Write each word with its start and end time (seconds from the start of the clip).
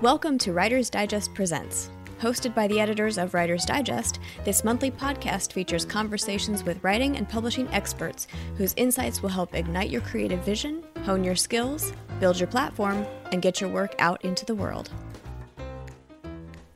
Welcome 0.00 0.38
to 0.38 0.52
Writer's 0.52 0.90
Digest 0.90 1.34
Presents. 1.34 1.90
Hosted 2.20 2.54
by 2.54 2.68
the 2.68 2.78
editors 2.78 3.18
of 3.18 3.34
Writer's 3.34 3.64
Digest, 3.64 4.20
this 4.44 4.62
monthly 4.62 4.92
podcast 4.92 5.52
features 5.52 5.84
conversations 5.84 6.62
with 6.62 6.84
writing 6.84 7.16
and 7.16 7.28
publishing 7.28 7.66
experts 7.72 8.28
whose 8.56 8.74
insights 8.76 9.22
will 9.22 9.28
help 9.28 9.56
ignite 9.56 9.90
your 9.90 10.02
creative 10.02 10.38
vision, 10.44 10.84
hone 11.02 11.24
your 11.24 11.34
skills, 11.34 11.92
build 12.20 12.38
your 12.38 12.46
platform, 12.46 13.04
and 13.32 13.42
get 13.42 13.60
your 13.60 13.70
work 13.70 13.96
out 13.98 14.24
into 14.24 14.46
the 14.46 14.54
world. 14.54 14.88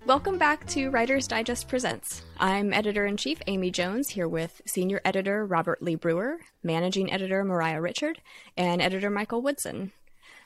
Welcome 0.05 0.37
back 0.37 0.67
to 0.71 0.91
Writer's 0.91 1.29
Digest 1.29 1.69
Presents. 1.69 2.23
I'm 2.41 2.73
editor 2.73 3.07
in 3.07 3.17
chief 3.17 3.41
Amy 3.47 3.71
Jones 3.71 4.09
here 4.09 4.27
with 4.27 4.61
senior 4.67 5.01
editor 5.05 5.47
Robert 5.47 5.81
Lee 5.81 5.95
Brewer, 5.95 6.39
managing 6.65 7.13
editor 7.13 7.45
Moriah 7.45 7.81
Richard, 7.81 8.21
and 8.57 8.83
editor 8.83 9.11
Michael 9.11 9.43
Woodson. 9.43 9.93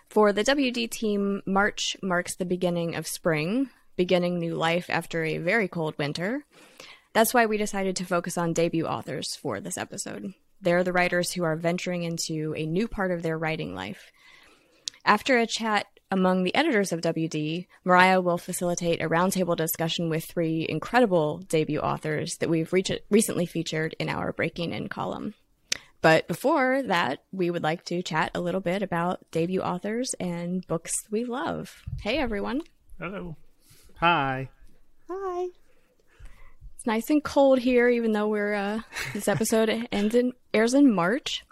For 0.08 0.32
the 0.32 0.44
WD 0.44 0.90
team, 0.90 1.42
March 1.46 1.96
marks 2.02 2.34
the 2.34 2.44
beginning 2.44 2.94
of 2.94 3.06
spring, 3.06 3.70
beginning 3.96 4.38
new 4.38 4.54
life 4.54 4.88
after 4.88 5.24
a 5.24 5.38
very 5.38 5.68
cold 5.68 5.96
winter. 5.98 6.44
That's 7.12 7.34
why 7.34 7.46
we 7.46 7.56
decided 7.56 7.96
to 7.96 8.04
focus 8.04 8.38
on 8.38 8.52
debut 8.52 8.86
authors 8.86 9.34
for 9.36 9.60
this 9.60 9.78
episode. 9.78 10.34
They're 10.60 10.84
the 10.84 10.92
writers 10.92 11.32
who 11.32 11.44
are 11.44 11.56
venturing 11.56 12.02
into 12.02 12.54
a 12.56 12.66
new 12.66 12.88
part 12.88 13.10
of 13.10 13.22
their 13.22 13.38
writing 13.38 13.74
life. 13.74 14.10
After 15.04 15.38
a 15.38 15.46
chat 15.46 15.86
among 16.10 16.44
the 16.44 16.54
editors 16.54 16.92
of 16.92 17.00
WD, 17.00 17.66
Moriah 17.84 18.20
will 18.20 18.38
facilitate 18.38 19.02
a 19.02 19.08
roundtable 19.08 19.56
discussion 19.56 20.08
with 20.08 20.24
three 20.24 20.66
incredible 20.68 21.38
debut 21.38 21.80
authors 21.80 22.36
that 22.36 22.48
we've 22.48 22.72
re- 22.72 22.84
recently 23.10 23.46
featured 23.46 23.94
in 23.98 24.08
our 24.08 24.32
Breaking 24.32 24.72
In 24.72 24.88
column. 24.88 25.34
But 26.06 26.28
before 26.28 26.84
that, 26.84 27.24
we 27.32 27.50
would 27.50 27.64
like 27.64 27.84
to 27.86 28.00
chat 28.00 28.30
a 28.32 28.40
little 28.40 28.60
bit 28.60 28.80
about 28.80 29.28
debut 29.32 29.60
authors 29.60 30.14
and 30.20 30.64
books 30.68 30.92
we 31.10 31.24
love. 31.24 31.82
Hey, 32.00 32.18
everyone. 32.18 32.60
Hello. 33.00 33.34
Hi. 33.96 34.48
Hi. 35.10 35.48
It's 36.76 36.86
nice 36.86 37.10
and 37.10 37.24
cold 37.24 37.58
here, 37.58 37.88
even 37.88 38.12
though 38.12 38.28
we're 38.28 38.54
uh, 38.54 38.80
this 39.14 39.26
episode 39.26 39.68
ends 39.90 40.14
in 40.14 40.32
airs 40.54 40.74
in 40.74 40.94
March. 40.94 41.44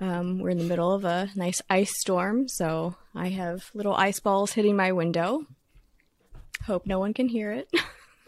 Um, 0.00 0.38
we're 0.38 0.50
in 0.50 0.58
the 0.58 0.64
middle 0.64 0.92
of 0.92 1.04
a 1.04 1.30
nice 1.34 1.60
ice 1.68 1.98
storm, 1.98 2.46
so 2.46 2.94
I 3.16 3.30
have 3.30 3.68
little 3.74 3.94
ice 3.96 4.20
balls 4.20 4.52
hitting 4.52 4.76
my 4.76 4.92
window. 4.92 5.44
Hope 6.66 6.86
no 6.86 7.00
one 7.00 7.14
can 7.14 7.28
hear 7.28 7.50
it. 7.50 7.68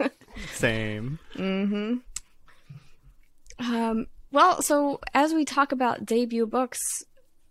Same. 0.53 1.21
mm-hmm. 1.37 1.99
Um, 3.73 4.07
well, 4.33 4.63
so 4.63 5.01
as 5.15 5.33
we 5.33 5.45
talk 5.45 5.73
about 5.73 6.05
debut 6.05 6.47
books, 6.47 6.79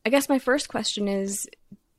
I 0.05 0.09
guess 0.09 0.29
my 0.29 0.39
first 0.39 0.69
question 0.69 1.07
is 1.07 1.47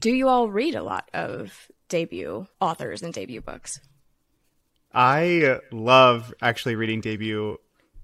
do 0.01 0.11
you 0.11 0.29
all 0.29 0.51
read 0.51 0.75
a 0.75 0.83
lot 0.83 1.09
of 1.13 1.71
debut 1.89 2.47
authors 2.61 3.03
and 3.03 3.13
debut 3.13 3.41
books? 3.41 3.79
I 4.93 5.61
love 5.71 6.35
actually 6.41 6.75
reading 6.75 7.01
debut 7.01 7.59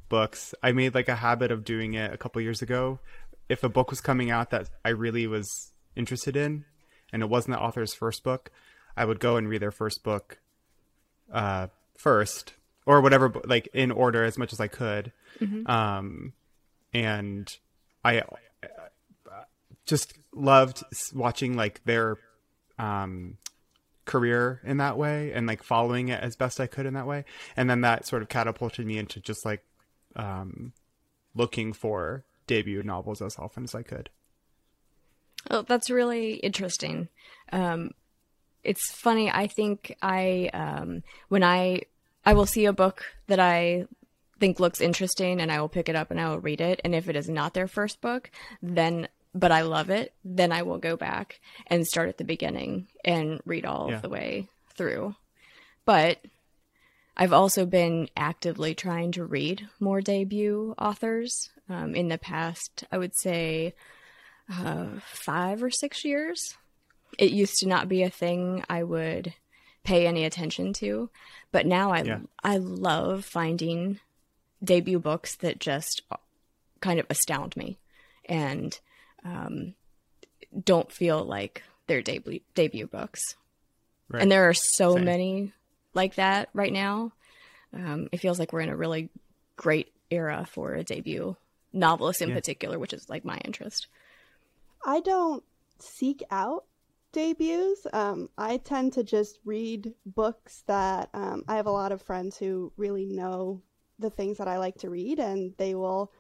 books. 0.08 0.54
I 0.62 0.72
made 0.72 0.94
like 0.94 1.08
a 1.08 1.16
habit 1.16 1.50
of 1.50 1.64
doing 1.64 1.94
it 1.94 2.12
a 2.12 2.19
couple 2.19 2.41
years 2.42 2.62
ago. 2.62 3.00
If 3.48 3.64
a 3.64 3.69
book 3.69 3.91
was 3.91 4.00
coming 4.00 4.30
out 4.30 4.50
that 4.50 4.69
I 4.84 4.91
really 4.91 5.27
was 5.27 5.72
interested 5.97 6.36
in 6.36 6.64
and 7.12 7.22
it 7.22 7.28
wasn't 7.28 7.56
the 7.56 7.62
author's 7.62 7.94
first 7.94 8.22
book, 8.22 8.50
I 8.97 9.04
would 9.04 9.20
go 9.20 9.36
and 9.36 9.48
read 9.48 9.62
their 9.62 9.70
first 9.70 10.04
book 10.04 10.38
uh, 11.32 11.69
first 11.97 12.54
or 12.84 13.00
whatever, 13.00 13.32
like 13.44 13.69
in 13.72 13.91
order 13.91 14.24
as 14.24 14.38
much 14.38 14.52
as 14.52 14.60
I 14.60 14.69
could. 14.69 15.12
Mm-hmm. 15.41 15.69
Um, 15.69 16.32
and 16.97 17.55
I 18.02 18.22
just 19.84 20.14
loved 20.33 20.83
watching 21.14 21.55
like 21.55 21.84
their 21.84 22.16
um, 22.78 23.36
career 24.06 24.62
in 24.64 24.78
that 24.78 24.97
way 24.97 25.33
and 25.33 25.47
like 25.47 25.62
following 25.62 26.08
it 26.08 26.22
as 26.22 26.36
best 26.36 26.58
I 26.58 26.66
could 26.66 26.86
in 26.86 26.94
that 26.94 27.06
way. 27.06 27.26
And 27.54 27.69
then 27.69 27.82
that 27.82 28.06
sort 28.06 28.22
of 28.22 28.31
catapulted 28.31 28.87
me 28.87 28.97
into 28.97 29.20
just 29.20 29.44
like 29.44 29.62
um, 30.16 30.72
looking 31.34 31.75
for 31.75 32.25
debut 32.47 32.82
novels 32.82 33.20
as 33.20 33.38
often 33.38 33.65
as 33.65 33.75
I 33.75 33.82
could. 33.82 34.09
Oh, 35.50 35.62
that's 35.62 35.91
really 35.91 36.34
interesting. 36.37 37.09
Um, 37.53 37.91
it's 38.65 38.91
funny. 38.91 39.31
I 39.31 39.49
think 39.49 39.94
I 40.00 40.50
um, 40.54 41.03
when 41.28 41.44
I 41.44 41.82
I 42.25 42.32
will 42.32 42.47
see 42.47 42.65
a 42.65 42.72
book 42.72 43.04
that 43.26 43.38
I 43.38 43.84
think 44.38 44.60
looks 44.60 44.80
interesting 44.80 45.41
and 45.41 45.50
I 45.50 45.60
will 45.60 45.69
pick 45.69 45.88
it 45.88 45.97
up 45.97 46.10
and 46.10 46.20
I 46.20 46.28
will 46.28 46.41
read 46.41 46.60
it. 46.60 46.80
And 46.84 46.94
if 46.94 47.08
it 47.08 47.16
is 47.16 47.28
not 47.28 47.54
their 47.54 47.69
first 47.69 48.00
book, 48.00 48.30
then 48.62 49.08
but 49.34 49.52
I 49.52 49.62
love 49.62 49.91
it, 49.91 50.14
then 50.24 50.50
I 50.50 50.62
will 50.62 50.78
go 50.78 50.97
back 50.97 51.41
and 51.66 51.86
start 51.86 52.08
at 52.08 52.16
the 52.16 52.24
beginning 52.24 52.88
and 53.04 53.41
read 53.44 53.66
all 53.66 53.91
yeah. 53.91 53.96
of 53.96 54.02
the 54.02 54.08
way 54.08 54.48
through. 54.75 55.14
But 55.84 56.25
I've 57.16 57.34
also 57.34 57.66
been 57.66 58.08
actively 58.16 58.75
trying 58.75 59.12
to 59.12 59.25
read 59.25 59.69
more 59.78 60.00
debut 60.00 60.75
authors 60.78 61.50
um, 61.69 61.94
in 61.94 62.08
the 62.08 62.19
past, 62.19 62.84
I 62.91 62.98
would 62.98 63.16
say 63.16 63.75
uh, 64.52 64.86
five 65.00 65.62
or 65.62 65.70
six 65.70 66.04
years. 66.04 66.56
It 67.19 67.32
used 67.32 67.56
to 67.58 67.69
not 67.69 67.88
be 67.88 68.02
a 68.02 68.10
thing 68.10 68.64
I 68.69 68.82
would 68.82 69.34
pay 69.84 70.06
any 70.06 70.25
attention 70.25 70.72
to, 70.75 71.10
but 71.52 71.66
now 71.66 71.92
I 71.92 72.02
yeah. 72.02 72.19
I 72.42 72.56
love 72.56 73.25
finding 73.25 74.00
debut 74.62 74.99
books 74.99 75.37
that 75.37 75.59
just 75.59 76.03
kind 76.81 77.00
of 77.00 77.06
astound 77.11 77.56
me 77.56 77.78
and 78.27 78.78
um, 79.25 79.75
don't 80.65 80.91
feel 80.91 81.25
like 81.25 81.62
they're 81.87 82.03
debut 82.03 82.41
debut 82.55 82.87
books. 82.87 83.21
Right. 84.09 84.22
And 84.22 84.31
there 84.31 84.49
are 84.49 84.55
so 84.55 84.94
Same. 84.94 85.05
many 85.05 85.53
like 85.94 86.17
that 86.17 86.49
right 86.53 86.72
now. 86.72 87.12
Um, 87.72 88.09
it 88.12 88.19
feels 88.19 88.39
like 88.39 88.53
we're 88.53 88.61
in 88.61 88.69
a 88.69 88.77
really 88.77 89.11
great 89.56 89.93
era 90.11 90.47
for 90.49 90.75
a 90.75 90.84
debut 90.84 91.37
novelist 91.73 92.23
in 92.23 92.31
yeah. 92.31 92.34
particular, 92.34 92.78
which 92.78 92.93
is 92.93 93.09
like 93.09 93.25
my 93.25 93.38
interest. 93.44 93.88
I 94.84 95.00
don't 95.00 95.43
seek 95.78 96.23
out 96.31 96.65
debuts. 97.12 97.87
Um, 97.93 98.28
I 98.38 98.59
tend 98.59 98.93
to 98.94 99.03
just 99.03 99.38
read 99.44 99.94
books 100.05 100.62
that 100.67 101.09
um, 101.12 101.44
I 101.49 101.56
have 101.56 101.67
a 101.67 101.73
lot 101.73 101.93
of 101.93 102.03
friends 102.03 102.37
who 102.37 102.73
really 102.77 103.06
know 103.06 103.62
the 103.98 104.10
things 104.10 104.38
that 104.38 104.48
I 104.48 104.58
like 104.58 104.78
to 104.78 104.90
read, 104.90 105.18
and 105.18 105.54
they 105.56 105.74
will 105.74 106.12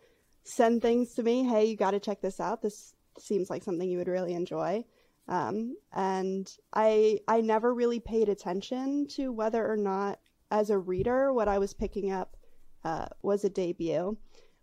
send 0.44 0.82
things 0.82 1.14
to 1.14 1.22
me. 1.22 1.44
Hey, 1.44 1.66
you 1.66 1.76
got 1.76 1.90
to 1.92 2.00
check 2.00 2.20
this 2.20 2.40
out. 2.40 2.62
This 2.62 2.94
seems 3.18 3.50
like 3.50 3.62
something 3.62 3.88
you 3.88 3.98
would 3.98 4.08
really 4.08 4.34
enjoy. 4.34 4.84
Um, 5.28 5.76
and 5.92 6.50
I 6.72 7.18
I 7.26 7.40
never 7.40 7.74
really 7.74 8.00
paid 8.00 8.28
attention 8.28 9.08
to 9.16 9.32
whether 9.32 9.66
or 9.66 9.76
not, 9.76 10.20
as 10.50 10.70
a 10.70 10.78
reader, 10.78 11.32
what 11.32 11.48
I 11.48 11.58
was 11.58 11.74
picking 11.74 12.12
up 12.12 12.36
uh, 12.84 13.06
was 13.22 13.44
a 13.44 13.50
debut. 13.50 14.16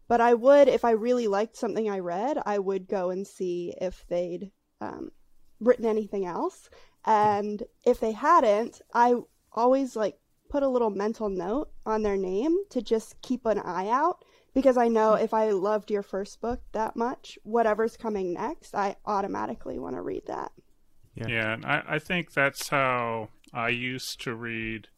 But 0.08 0.22
I 0.22 0.34
would, 0.34 0.68
if 0.68 0.86
I 0.86 0.92
really 0.92 1.28
liked 1.28 1.58
something 1.58 1.90
I 1.90 2.00
read, 2.00 2.38
I 2.46 2.60
would 2.60 2.88
go 2.88 3.10
and 3.10 3.26
see 3.28 3.74
if 3.80 4.06
they'd 4.08 4.52
um, 4.80 5.12
written 5.60 5.86
anything 5.86 6.26
else. 6.26 6.70
And 7.06 7.64
if 7.86 8.00
they 8.00 8.12
hadn't, 8.12 8.82
I 8.94 9.16
always 9.52 9.96
like 9.96 10.18
put 10.54 10.62
a 10.62 10.68
little 10.68 10.92
mental 10.92 11.30
note 11.30 11.72
on 11.84 12.04
their 12.04 12.16
name 12.16 12.56
to 12.70 12.80
just 12.80 13.20
keep 13.24 13.44
an 13.48 13.58
eye 13.58 13.90
out 13.90 14.24
because 14.54 14.78
I 14.78 14.88
know 14.88 15.16
if 15.16 15.34
I 15.34 15.50
loved 15.50 15.90
your 15.90 16.04
first 16.04 16.42
book 16.42 16.62
that 16.74 16.96
much, 16.96 17.40
whatever's 17.42 17.98
coming 17.98 18.34
next, 18.34 18.76
I 18.76 18.98
automatically 19.04 19.80
want 19.80 19.96
to 19.96 20.04
read 20.04 20.28
that. 20.28 20.52
Yeah, 21.16 21.28
yeah 21.28 21.54
and 21.54 21.66
I, 21.66 21.84
I 21.88 22.00
think 22.00 22.34
that's 22.34 22.70
how 22.70 23.30
I 23.52 23.70
used 23.70 24.22
to 24.22 24.36
read 24.36 24.90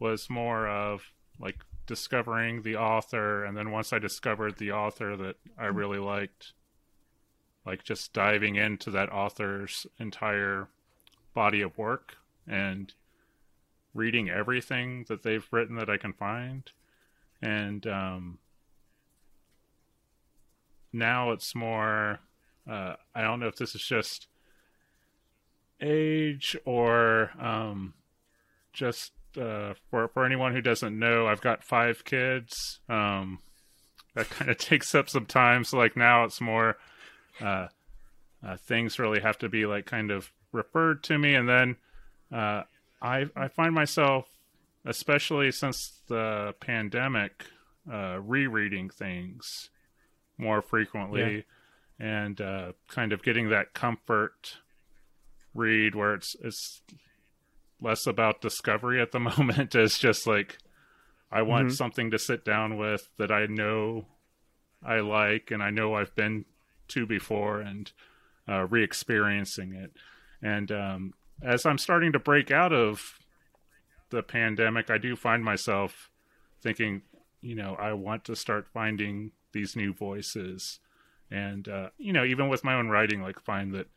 was 0.00 0.28
more 0.28 0.66
of 0.66 1.12
like 1.38 1.60
discovering 1.86 2.62
the 2.62 2.74
author 2.74 3.44
and 3.44 3.56
then 3.56 3.70
once 3.70 3.92
I 3.92 4.00
discovered 4.00 4.58
the 4.58 4.72
author 4.72 5.16
that 5.16 5.36
I 5.56 5.66
mm-hmm. 5.66 5.76
really 5.76 5.98
liked 5.98 6.54
like 7.64 7.84
just 7.84 8.12
diving 8.12 8.56
into 8.56 8.90
that 8.90 9.12
author's 9.12 9.86
entire 10.00 10.66
body 11.34 11.60
of 11.60 11.78
work 11.78 12.16
and 12.48 12.92
reading 13.94 14.30
everything 14.30 15.04
that 15.08 15.22
they've 15.22 15.46
written 15.50 15.76
that 15.76 15.90
I 15.90 15.96
can 15.96 16.12
find, 16.12 16.70
and 17.40 17.86
um, 17.86 18.38
now 20.92 21.32
it's 21.32 21.54
more. 21.54 22.20
Uh, 22.70 22.94
I 23.14 23.22
don't 23.22 23.40
know 23.40 23.48
if 23.48 23.56
this 23.56 23.74
is 23.74 23.82
just 23.82 24.28
age 25.80 26.56
or 26.64 27.32
um, 27.40 27.94
just 28.72 29.12
uh, 29.40 29.74
for 29.90 30.08
for 30.08 30.24
anyone 30.24 30.52
who 30.52 30.60
doesn't 30.60 30.98
know, 30.98 31.26
I've 31.26 31.40
got 31.40 31.64
five 31.64 32.04
kids. 32.04 32.80
Um, 32.88 33.40
that 34.14 34.30
kind 34.30 34.50
of 34.50 34.58
takes 34.58 34.94
up 34.94 35.08
some 35.08 35.26
time. 35.26 35.64
So 35.64 35.78
like 35.78 35.96
now 35.96 36.24
it's 36.24 36.40
more 36.40 36.76
uh, 37.40 37.68
uh, 38.46 38.56
things 38.56 38.98
really 38.98 39.20
have 39.20 39.38
to 39.38 39.48
be 39.48 39.66
like 39.66 39.86
kind 39.86 40.10
of 40.10 40.30
referred 40.52 41.02
to 41.04 41.18
me, 41.18 41.34
and 41.34 41.48
then 41.48 41.76
uh, 42.32 42.62
I 43.02 43.26
I 43.36 43.48
find 43.48 43.74
myself, 43.74 44.28
especially 44.84 45.50
since 45.50 46.00
the 46.08 46.54
pandemic, 46.60 47.44
uh, 47.92 48.20
rereading 48.20 48.88
things 48.88 49.70
more 50.38 50.62
frequently, 50.62 51.44
yeah. 52.00 52.22
and 52.24 52.40
uh, 52.40 52.72
kind 52.88 53.12
of 53.12 53.22
getting 53.22 53.50
that 53.50 53.74
comfort 53.74 54.58
read 55.54 55.94
where 55.94 56.14
it's 56.14 56.34
it's 56.42 56.80
less 57.80 58.06
about 58.06 58.40
discovery 58.40 59.02
at 59.02 59.10
the 59.12 59.20
moment 59.36 59.74
as 59.74 59.98
just 59.98 60.26
like 60.26 60.58
I 61.30 61.42
want 61.42 61.68
Mhm. 61.68 61.72
something 61.72 62.10
to 62.12 62.18
sit 62.18 62.44
down 62.44 62.76
with 62.76 63.10
that 63.18 63.30
I 63.32 63.46
know 63.46 64.06
I 64.82 65.00
like 65.00 65.50
and 65.50 65.62
I 65.62 65.70
know 65.70 65.94
I've 65.94 66.14
been 66.14 66.44
to 66.88 67.06
before 67.06 67.60
and 67.60 67.90
uh, 68.48 68.66
re-experiencing 68.66 69.72
it. 69.74 69.92
And 70.42 70.70
um, 70.72 71.14
as 71.42 71.66
I'm 71.66 71.78
starting 71.78 72.12
to 72.12 72.18
break 72.18 72.50
out 72.50 72.72
of 72.72 73.18
the 74.10 74.22
pandemic, 74.22 74.90
I 74.90 74.98
do 74.98 75.16
find 75.16 75.44
myself 75.44 76.10
thinking, 76.62 77.02
you 77.40 77.54
know, 77.54 77.76
I 77.78 77.92
want 77.92 78.24
to 78.24 78.36
start 78.36 78.68
finding 78.72 79.32
these 79.52 79.74
new 79.76 79.92
voices, 79.92 80.78
and 81.30 81.68
uh, 81.68 81.90
you 81.98 82.12
know, 82.12 82.24
even 82.24 82.48
with 82.48 82.64
my 82.64 82.74
own 82.74 82.88
writing, 82.88 83.22
like 83.22 83.40
find 83.40 83.74
that 83.74 83.88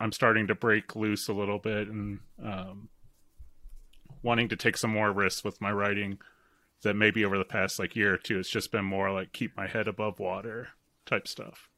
I'm 0.00 0.12
starting 0.12 0.46
to 0.46 0.54
break 0.54 0.94
loose 0.94 1.28
a 1.28 1.32
little 1.32 1.58
bit 1.58 1.88
and 1.88 2.20
um, 2.42 2.88
wanting 4.22 4.48
to 4.48 4.56
take 4.56 4.76
some 4.76 4.90
more 4.90 5.12
risks 5.12 5.44
with 5.44 5.60
my 5.60 5.72
writing. 5.72 6.18
That 6.82 6.94
maybe 6.94 7.24
over 7.24 7.38
the 7.38 7.46
past 7.46 7.78
like 7.78 7.96
year 7.96 8.12
or 8.12 8.18
two, 8.18 8.38
it's 8.38 8.50
just 8.50 8.70
been 8.70 8.84
more 8.84 9.10
like 9.10 9.32
keep 9.32 9.56
my 9.56 9.66
head 9.66 9.88
above 9.88 10.18
water 10.18 10.68
type 11.06 11.26
stuff. 11.26 11.70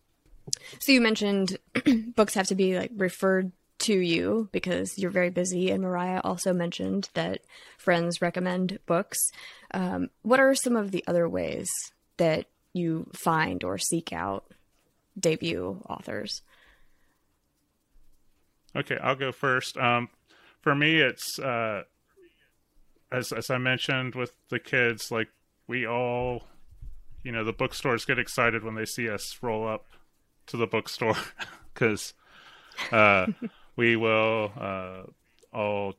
So 0.81 0.91
you 0.91 1.01
mentioned 1.01 1.59
books 2.17 2.35
have 2.35 2.49
to 2.49 2.57
be 2.57 2.77
like 2.77 2.91
referred 2.97 3.53
to 3.79 3.95
you 3.95 4.49
because 4.53 4.99
you're 4.99 5.11
very 5.11 5.31
busy, 5.31 5.71
and 5.71 5.83
Moriah 5.83 6.21
also 6.25 6.53
mentioned 6.53 7.11
that 7.15 7.41
friends 7.79 8.23
recommend 8.23 8.79
books. 8.87 9.31
Um, 9.73 10.09
what 10.23 10.41
are 10.41 10.55
some 10.55 10.77
of 10.77 10.91
the 10.91 11.05
other 11.07 11.29
ways 11.29 11.69
that 12.17 12.47
you 12.73 13.11
find 13.15 13.65
or 13.65 13.79
seek 13.79 14.13
out 14.13 14.45
debut 15.19 15.83
authors? 15.89 16.43
Okay, 18.75 18.99
I'll 19.03 19.17
go 19.17 19.33
first. 19.33 19.77
Um, 19.77 20.09
for 20.61 20.75
me, 20.75 21.01
it's 21.01 21.39
uh, 21.39 21.85
as 23.11 23.33
as 23.33 23.51
I 23.51 23.59
mentioned 23.59 24.15
with 24.15 24.33
the 24.51 24.59
kids, 24.59 25.11
like 25.11 25.29
we 25.67 25.87
all, 25.87 26.45
you 27.23 27.33
know, 27.33 27.45
the 27.45 27.53
bookstores 27.53 28.05
get 28.05 28.19
excited 28.19 28.65
when 28.65 28.75
they 28.75 28.85
see 28.85 29.09
us 29.09 29.39
roll 29.41 29.67
up 29.67 29.87
to 30.47 30.57
the 30.57 30.67
bookstore 30.67 31.17
because 31.75 32.15
uh, 32.93 33.27
we 33.77 33.97
will 33.97 34.53
uh, 34.59 35.03
all 35.53 35.95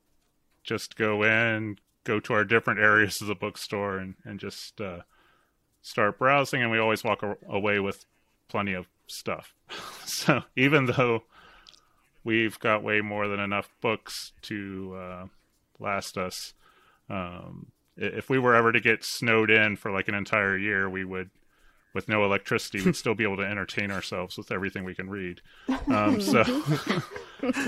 just 0.64 0.98
go 0.98 1.24
in, 1.24 1.78
go 2.04 2.20
to 2.20 2.34
our 2.34 2.44
different 2.44 2.80
areas 2.80 3.22
of 3.22 3.28
the 3.28 3.36
bookstore, 3.36 3.98
and 3.98 4.16
and 4.26 4.40
just 4.40 4.82
uh, 4.82 5.02
start 5.82 6.20
browsing, 6.20 6.62
and 6.62 6.72
we 6.72 6.80
always 6.80 7.04
walk 7.04 7.24
away 7.48 7.80
with 7.80 8.06
plenty 8.50 8.74
of 8.74 8.88
stuff. 9.08 9.54
so 10.06 10.42
even 10.56 10.88
though 10.88 11.24
we've 12.28 12.60
got 12.60 12.84
way 12.84 13.00
more 13.00 13.30
than 13.30 13.40
enough 13.40 13.70
books 13.80 14.34
to 14.42 14.94
uh, 15.00 15.26
last 15.80 16.18
us. 16.18 16.54
Um, 17.10 17.68
if 17.96 18.30
we 18.30 18.38
were 18.38 18.54
ever 18.54 18.74
to 18.74 18.82
get 18.82 19.06
snowed 19.06 19.50
in 19.50 19.78
for 19.78 19.92
like 19.92 20.10
an 20.10 20.14
entire 20.14 20.58
year, 20.58 20.90
we 20.90 21.06
would, 21.06 21.30
with 21.98 22.08
no 22.08 22.24
electricity, 22.24 22.80
we'd 22.80 22.96
still 22.96 23.16
be 23.16 23.24
able 23.24 23.38
to 23.38 23.44
entertain 23.44 23.90
ourselves 23.90 24.38
with 24.38 24.52
everything 24.52 24.84
we 24.84 24.94
can 24.94 25.10
read. 25.10 25.42
Um, 25.88 26.22
so, 26.32 26.44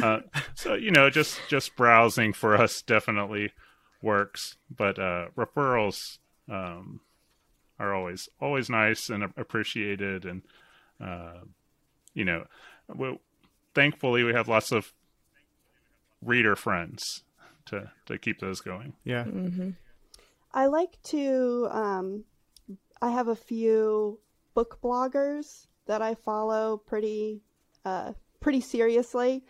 uh, 0.04 0.20
so 0.54 0.76
you 0.76 0.92
know, 0.92 1.10
just 1.10 1.40
just 1.50 1.76
browsing 1.76 2.32
for 2.32 2.56
us 2.56 2.84
definitely 2.84 3.52
works, 4.04 4.56
but 4.70 5.00
uh, 5.00 5.30
referrals 5.36 6.20
um, 6.48 7.02
are 7.80 7.92
always 7.92 8.30
always 8.40 8.70
nice 8.70 9.10
and 9.10 9.24
appreciated, 9.24 10.26
and 10.26 10.44
uh, 11.04 11.40
you 12.14 12.24
know, 12.24 12.46
we, 12.96 13.18
thankfully 13.74 14.24
we 14.24 14.34
have 14.34 14.48
lots 14.48 14.72
of 14.72 14.94
reader 16.22 16.56
friends 16.56 17.24
to 17.66 17.90
to 18.06 18.20
keep 18.20 18.40
those 18.40 18.62
going. 18.62 18.94
Yeah. 19.04 19.24
Mm-hmm. 19.24 19.72
I 20.54 20.68
like 20.68 21.02
to. 21.06 21.68
Um, 21.72 22.26
I 23.02 23.12
have 23.12 23.28
a 23.28 23.36
few 23.36 24.20
book 24.54 24.80
bloggers 24.82 25.68
that 25.86 26.02
I 26.02 26.16
follow 26.16 26.78
pretty, 26.78 27.42
uh, 27.86 28.14
pretty 28.40 28.62
seriously, 28.62 29.44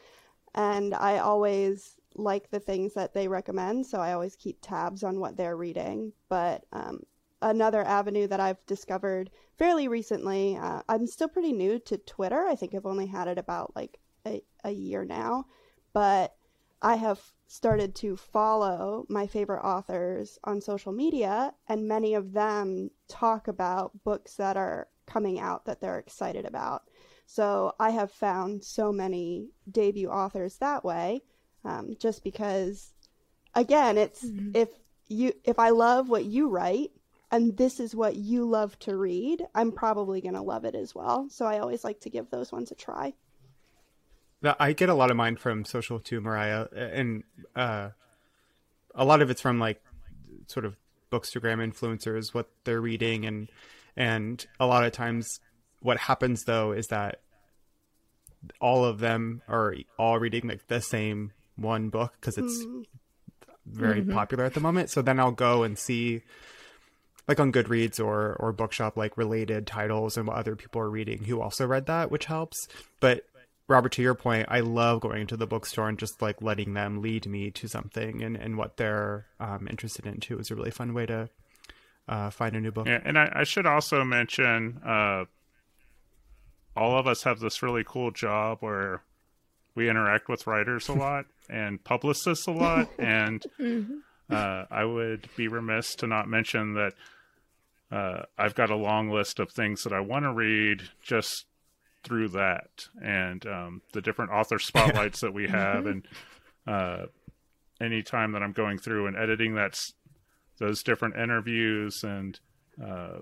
and 0.56 0.94
I 0.94 1.18
always 1.20 1.96
like 2.16 2.50
the 2.50 2.60
things 2.60 2.94
that 2.94 3.14
they 3.14 3.28
recommend. 3.28 3.86
So 3.86 4.00
I 4.00 4.14
always 4.14 4.36
keep 4.36 4.58
tabs 4.62 5.04
on 5.04 5.20
what 5.20 5.38
they're 5.38 5.58
reading. 5.58 6.12
But 6.28 6.66
um, 6.74 7.02
another 7.42 7.84
avenue 7.84 8.28
that 8.28 8.40
I've 8.40 8.64
discovered 8.66 9.30
fairly 9.58 9.88
recently. 9.88 10.58
Uh, 10.58 10.82
I'm 10.90 11.08
still 11.08 11.28
pretty 11.28 11.54
new 11.54 11.80
to 11.80 11.98
Twitter. 11.98 12.46
I 12.48 12.56
think 12.56 12.74
I've 12.74 12.86
only 12.86 13.08
had 13.08 13.28
it 13.28 13.38
about 13.38 13.76
like 13.76 14.00
a, 14.26 14.42
a 14.64 14.72
year 14.72 15.06
now, 15.06 15.46
but 15.94 16.36
I 16.82 16.96
have 16.96 17.20
started 17.52 17.96
to 17.96 18.16
follow 18.16 19.08
my 19.10 19.26
favorite 19.26 19.64
authors 19.64 20.38
on 20.44 20.62
social 20.62 20.92
media, 20.94 21.52
and 21.68 21.88
many 21.88 22.14
of 22.14 22.32
them 22.32 22.92
talk 23.08 23.48
about 23.48 24.04
books 24.04 24.36
that 24.36 24.56
are 24.56 24.88
coming 25.08 25.40
out 25.40 25.66
that 25.66 25.82
they're 25.82 25.98
excited 25.98 26.46
about. 26.46 26.84
So 27.26 27.74
I 27.80 27.90
have 27.90 28.12
found 28.12 28.64
so 28.64 28.92
many 28.92 29.50
debut 29.70 30.10
authors 30.10 30.58
that 30.58 30.84
way, 30.86 31.24
um, 31.66 31.96
just 32.00 32.24
because, 32.24 32.94
again, 33.56 33.98
it's 33.98 34.26
Mhm. 34.26 34.56
if 34.56 34.70
you 35.08 35.34
if 35.44 35.58
I 35.58 35.70
love 35.72 36.08
what 36.08 36.26
you 36.26 36.50
write 36.50 36.92
and 37.32 37.58
this 37.58 37.80
is 37.80 37.96
what 37.96 38.16
you 38.16 38.46
love 38.46 38.78
to 38.80 38.96
read, 38.96 39.44
I'm 39.56 39.72
probably 39.72 40.22
gonna 40.22 40.44
love 40.44 40.66
it 40.66 40.76
as 40.76 40.94
well. 40.94 41.28
So 41.30 41.48
I 41.48 41.58
always 41.58 41.84
like 41.84 42.00
to 42.02 42.12
give 42.12 42.30
those 42.30 42.52
ones 42.52 42.72
a 42.72 42.76
try. 42.76 43.16
I 44.60 44.74
get 44.74 44.90
a 44.90 44.94
lot 44.94 45.12
of 45.12 45.18
mine 45.18 45.36
from 45.36 45.66
social 45.66 46.00
too, 46.00 46.22
Moriah, 46.22 46.70
and 46.74 47.24
uh, 47.56 47.90
a 48.96 49.04
lot 49.06 49.22
of 49.22 49.30
it's 49.30 49.42
from 49.42 49.60
like 49.60 49.82
sort 50.48 50.66
of 50.66 50.76
bookstagram 51.12 51.58
influencers, 51.60 52.34
what 52.34 52.50
they're 52.64 52.82
reading, 52.82 53.26
and 53.26 53.50
and 53.98 54.46
a 54.60 54.66
lot 54.66 54.86
of 54.86 54.92
times, 54.94 55.40
what 55.82 55.98
happens 55.98 56.44
though 56.46 56.72
is 56.72 56.88
that 56.88 57.20
all 58.62 58.86
of 58.86 59.00
them 59.00 59.42
are 59.50 59.76
all 59.98 60.18
reading 60.20 60.48
like 60.48 60.68
the 60.68 60.80
same 60.82 61.32
one 61.58 61.90
book 61.90 62.14
because 62.20 62.38
it's 62.38 62.66
very 63.66 64.02
Mhm. 64.02 64.14
popular 64.14 64.46
at 64.46 64.54
the 64.54 64.62
moment. 64.62 64.90
So 64.90 65.02
then 65.02 65.20
I'll 65.20 65.32
go 65.32 65.64
and 65.64 65.78
see 65.78 66.22
like 67.28 67.40
on 67.40 67.52
Goodreads 67.52 68.04
or 68.04 68.34
or 68.40 68.54
Bookshop 68.54 68.96
like 68.98 69.18
related 69.18 69.68
titles 69.68 70.18
and 70.18 70.26
what 70.28 70.38
other 70.38 70.56
people 70.56 70.82
are 70.82 70.90
reading 70.90 71.26
who 71.26 71.42
also 71.42 71.68
read 71.68 71.86
that, 71.88 72.10
which 72.10 72.26
helps. 72.26 72.68
But 73.02 73.26
Robert, 73.70 73.92
to 73.94 74.02
your 74.02 74.16
point, 74.16 74.48
I 74.50 74.62
love 74.62 75.00
going 75.00 75.28
to 75.28 75.38
the 75.38 75.46
bookstore 75.46 75.88
and 75.88 75.98
just 75.98 76.24
like 76.24 76.42
letting 76.42 76.74
them 76.74 77.04
lead 77.04 77.28
me 77.28 77.52
to 77.52 77.68
something 77.68 78.24
and, 78.24 78.36
and 78.36 78.58
what 78.58 78.78
they're 78.78 79.28
um, 79.40 79.68
interested 79.70 80.08
in 80.08 80.20
too 80.20 80.40
is 80.40 80.50
a 80.50 80.56
really 80.56 80.72
fun 80.72 80.96
way 80.96 81.06
to 81.06 81.30
uh, 82.08 82.32
find 82.32 82.56
a 82.56 82.60
new 82.60 82.72
book. 82.72 82.88
Yeah, 82.88 83.00
and 83.06 83.18
I, 83.18 83.32
I 83.34 83.44
should 83.44 83.68
also 83.68 84.04
mention, 84.04 84.82
uh, 84.84 85.26
all 86.76 86.98
of 86.98 87.06
us 87.06 87.24
have 87.24 87.40
this 87.40 87.62
really 87.62 87.84
cool 87.86 88.10
job 88.10 88.58
where 88.62 89.04
we 89.76 89.88
interact 89.88 90.30
with 90.30 90.48
writers 90.48 90.90
a 90.90 90.94
lot 90.96 91.26
and 91.48 91.84
publicists 91.84 92.48
a 92.48 92.52
lot, 92.52 92.90
and 92.98 93.46
uh, 94.32 94.66
I 94.72 94.84
would 94.84 95.30
be 95.38 95.48
remiss 95.48 95.94
to 95.96 96.08
not 96.08 96.28
mention 96.28 96.74
that 96.74 96.94
uh, 97.92 98.24
I've 98.36 98.56
got 98.56 98.72
a 98.72 98.76
long 98.76 99.12
list 99.12 99.40
of 99.40 99.52
things 99.52 99.84
that 99.84 99.94
I 99.94 100.00
want 100.00 100.26
to 100.26 100.34
read 100.34 100.90
just 101.04 101.46
through 102.04 102.30
that, 102.30 102.88
and 103.04 103.46
um, 103.46 103.82
the 103.94 104.02
different 104.02 104.32
author 104.32 104.60
spotlights 104.60 105.22
that 105.22 105.34
we 105.34 105.48
have, 105.48 105.86
and 105.86 106.08
uh, 106.68 107.06
any 107.82 108.04
time 108.04 108.34
that 108.34 108.44
I'm 108.44 108.52
going 108.52 108.78
through 108.78 109.08
and 109.08 109.16
editing 109.16 109.56
that's 109.56 109.94
those 110.58 110.84
different 110.84 111.16
interviews 111.16 112.04
and 112.04 112.38
uh, 112.84 113.20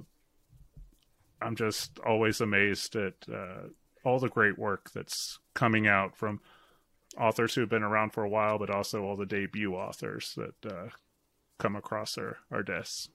I'm 1.41 1.55
just 1.55 2.00
always 2.00 2.41
amazed 2.41 2.96
at 2.96 3.13
uh, 3.31 3.67
all 4.03 4.19
the 4.19 4.29
great 4.29 4.57
work 4.57 4.91
that's 4.91 5.39
coming 5.53 5.88
out 5.88 6.15
from 6.15 6.41
authors 7.17 7.53
who've 7.53 7.69
been 7.69 7.84
around 7.84 8.12
for 8.12 8.24
a 8.24 8.29
while, 8.29 8.57
but 8.57 8.69
also 8.69 9.03
all 9.03 9.15
the 9.15 9.25
debut 9.25 9.75
authors 9.75 10.36
that 10.36 10.72
uh, 10.72 10.89
come 11.60 11.75
across 11.75 12.17
our, 12.17 12.38
our 12.51 12.63
desks. 12.63 13.10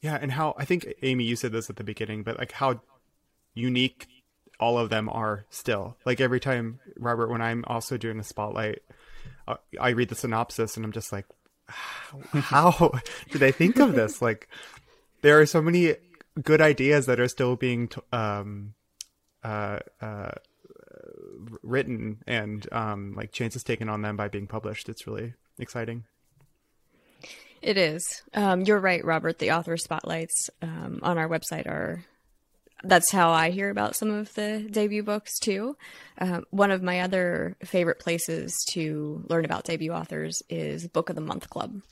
Yeah, 0.00 0.18
and 0.20 0.32
how 0.32 0.54
I 0.58 0.64
think 0.64 0.86
Amy, 1.02 1.24
you 1.24 1.36
said 1.36 1.52
this 1.52 1.70
at 1.70 1.76
the 1.76 1.84
beginning, 1.84 2.22
but 2.22 2.38
like 2.38 2.52
how 2.52 2.80
unique 3.54 4.08
all 4.62 4.78
of 4.78 4.90
them 4.90 5.08
are 5.08 5.44
still. 5.50 5.96
Like 6.06 6.20
every 6.20 6.38
time, 6.38 6.78
Robert, 6.96 7.28
when 7.28 7.42
I'm 7.42 7.64
also 7.66 7.96
doing 7.96 8.20
a 8.20 8.24
spotlight, 8.24 8.78
uh, 9.48 9.56
I 9.80 9.90
read 9.90 10.08
the 10.08 10.14
synopsis 10.14 10.76
and 10.76 10.86
I'm 10.86 10.92
just 10.92 11.10
like, 11.10 11.26
how, 11.66 12.92
did 13.30 13.40
they 13.40 13.50
think 13.50 13.80
of 13.80 13.94
this? 13.94 14.22
Like, 14.22 14.48
there 15.22 15.40
are 15.40 15.46
so 15.46 15.60
many 15.60 15.96
good 16.40 16.60
ideas 16.60 17.06
that 17.06 17.18
are 17.18 17.26
still 17.26 17.56
being 17.56 17.88
t- 17.88 18.00
um, 18.12 18.74
uh, 19.42 19.80
uh, 20.00 20.30
written 21.64 22.22
and 22.28 22.72
um, 22.72 23.14
like 23.16 23.32
chances 23.32 23.64
taken 23.64 23.88
on 23.88 24.02
them 24.02 24.16
by 24.16 24.28
being 24.28 24.46
published. 24.46 24.88
It's 24.88 25.08
really 25.08 25.34
exciting. 25.58 26.04
It 27.60 27.76
is. 27.76 28.22
Um, 28.32 28.62
you're 28.62 28.80
right, 28.80 29.04
Robert. 29.04 29.40
The 29.40 29.52
author 29.52 29.76
spotlights 29.76 30.50
um, 30.62 31.00
on 31.02 31.18
our 31.18 31.28
website 31.28 31.66
are 31.66 32.04
that's 32.82 33.12
how 33.12 33.30
I 33.30 33.50
hear 33.50 33.70
about 33.70 33.96
some 33.96 34.10
of 34.10 34.32
the 34.34 34.66
debut 34.70 35.02
books 35.02 35.38
too. 35.38 35.76
Um, 36.18 36.44
one 36.50 36.70
of 36.70 36.82
my 36.82 37.00
other 37.00 37.56
favorite 37.64 37.98
places 37.98 38.54
to 38.72 39.24
learn 39.28 39.44
about 39.44 39.64
debut 39.64 39.92
authors 39.92 40.42
is 40.48 40.88
Book 40.88 41.08
of 41.08 41.16
the 41.16 41.22
Month 41.22 41.50
Club. 41.50 41.82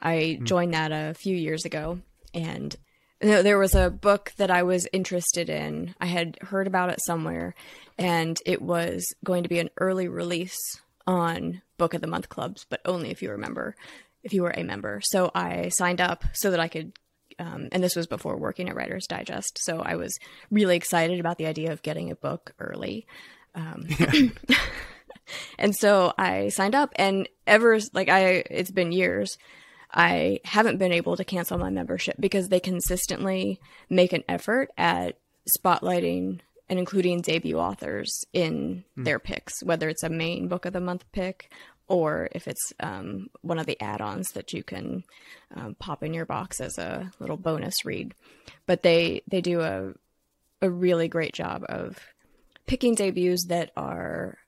I 0.00 0.38
joined 0.42 0.74
that 0.74 0.92
a 0.92 1.14
few 1.14 1.34
years 1.34 1.64
ago, 1.64 2.00
and 2.34 2.76
there 3.20 3.58
was 3.58 3.74
a 3.74 3.90
book 3.90 4.32
that 4.36 4.50
I 4.50 4.62
was 4.62 4.86
interested 4.92 5.48
in. 5.48 5.94
I 6.00 6.06
had 6.06 6.36
heard 6.42 6.66
about 6.66 6.90
it 6.90 6.98
somewhere, 7.06 7.54
and 7.96 8.38
it 8.44 8.60
was 8.60 9.06
going 9.24 9.44
to 9.44 9.48
be 9.48 9.60
an 9.60 9.70
early 9.78 10.08
release 10.08 10.58
on 11.06 11.62
Book 11.78 11.94
of 11.94 12.00
the 12.00 12.06
Month 12.06 12.28
clubs, 12.28 12.66
but 12.68 12.80
only 12.84 13.10
if 13.10 13.22
you 13.22 13.30
remember, 13.30 13.76
if 14.22 14.32
you 14.32 14.42
were 14.42 14.54
a 14.54 14.62
member. 14.62 15.00
So 15.04 15.30
I 15.34 15.70
signed 15.70 16.00
up 16.00 16.24
so 16.34 16.50
that 16.50 16.60
I 16.60 16.68
could 16.68 16.92
um, 17.38 17.68
and 17.72 17.82
this 17.82 17.96
was 17.96 18.06
before 18.06 18.36
working 18.36 18.68
at 18.68 18.74
Writer's 18.74 19.06
Digest. 19.06 19.58
So 19.62 19.80
I 19.80 19.96
was 19.96 20.18
really 20.50 20.76
excited 20.76 21.20
about 21.20 21.38
the 21.38 21.46
idea 21.46 21.72
of 21.72 21.82
getting 21.82 22.10
a 22.10 22.16
book 22.16 22.52
early. 22.58 23.06
Um, 23.54 23.86
and 25.58 25.74
so 25.74 26.12
I 26.18 26.48
signed 26.48 26.74
up, 26.74 26.92
and 26.96 27.28
ever 27.46 27.78
like 27.92 28.08
I, 28.08 28.44
it's 28.50 28.70
been 28.70 28.92
years. 28.92 29.36
I 29.96 30.40
haven't 30.44 30.78
been 30.78 30.92
able 30.92 31.16
to 31.16 31.24
cancel 31.24 31.56
my 31.56 31.70
membership 31.70 32.16
because 32.18 32.48
they 32.48 32.58
consistently 32.58 33.60
make 33.88 34.12
an 34.12 34.24
effort 34.28 34.70
at 34.76 35.18
spotlighting 35.48 36.40
and 36.68 36.78
including 36.78 37.20
debut 37.20 37.58
authors 37.58 38.24
in 38.32 38.84
mm. 38.98 39.04
their 39.04 39.18
picks, 39.18 39.62
whether 39.62 39.88
it's 39.88 40.02
a 40.02 40.08
main 40.08 40.48
book 40.48 40.64
of 40.64 40.72
the 40.72 40.80
month 40.80 41.04
pick 41.12 41.50
or 41.88 42.28
if 42.32 42.48
it's 42.48 42.72
um, 42.80 43.28
one 43.42 43.58
of 43.58 43.66
the 43.66 43.80
add-ons 43.80 44.32
that 44.32 44.52
you 44.52 44.62
can 44.62 45.04
um, 45.54 45.74
pop 45.78 46.02
in 46.02 46.14
your 46.14 46.26
box 46.26 46.60
as 46.60 46.78
a 46.78 47.10
little 47.18 47.36
bonus 47.36 47.84
read. 47.84 48.14
But 48.66 48.82
they 48.82 49.22
they 49.28 49.40
do 49.40 49.60
a 49.60 49.92
a 50.62 50.70
really 50.70 51.08
great 51.08 51.34
job 51.34 51.64
of 51.68 51.98
picking 52.66 52.94
debuts 52.94 53.46
that 53.48 53.70
are 53.76 54.38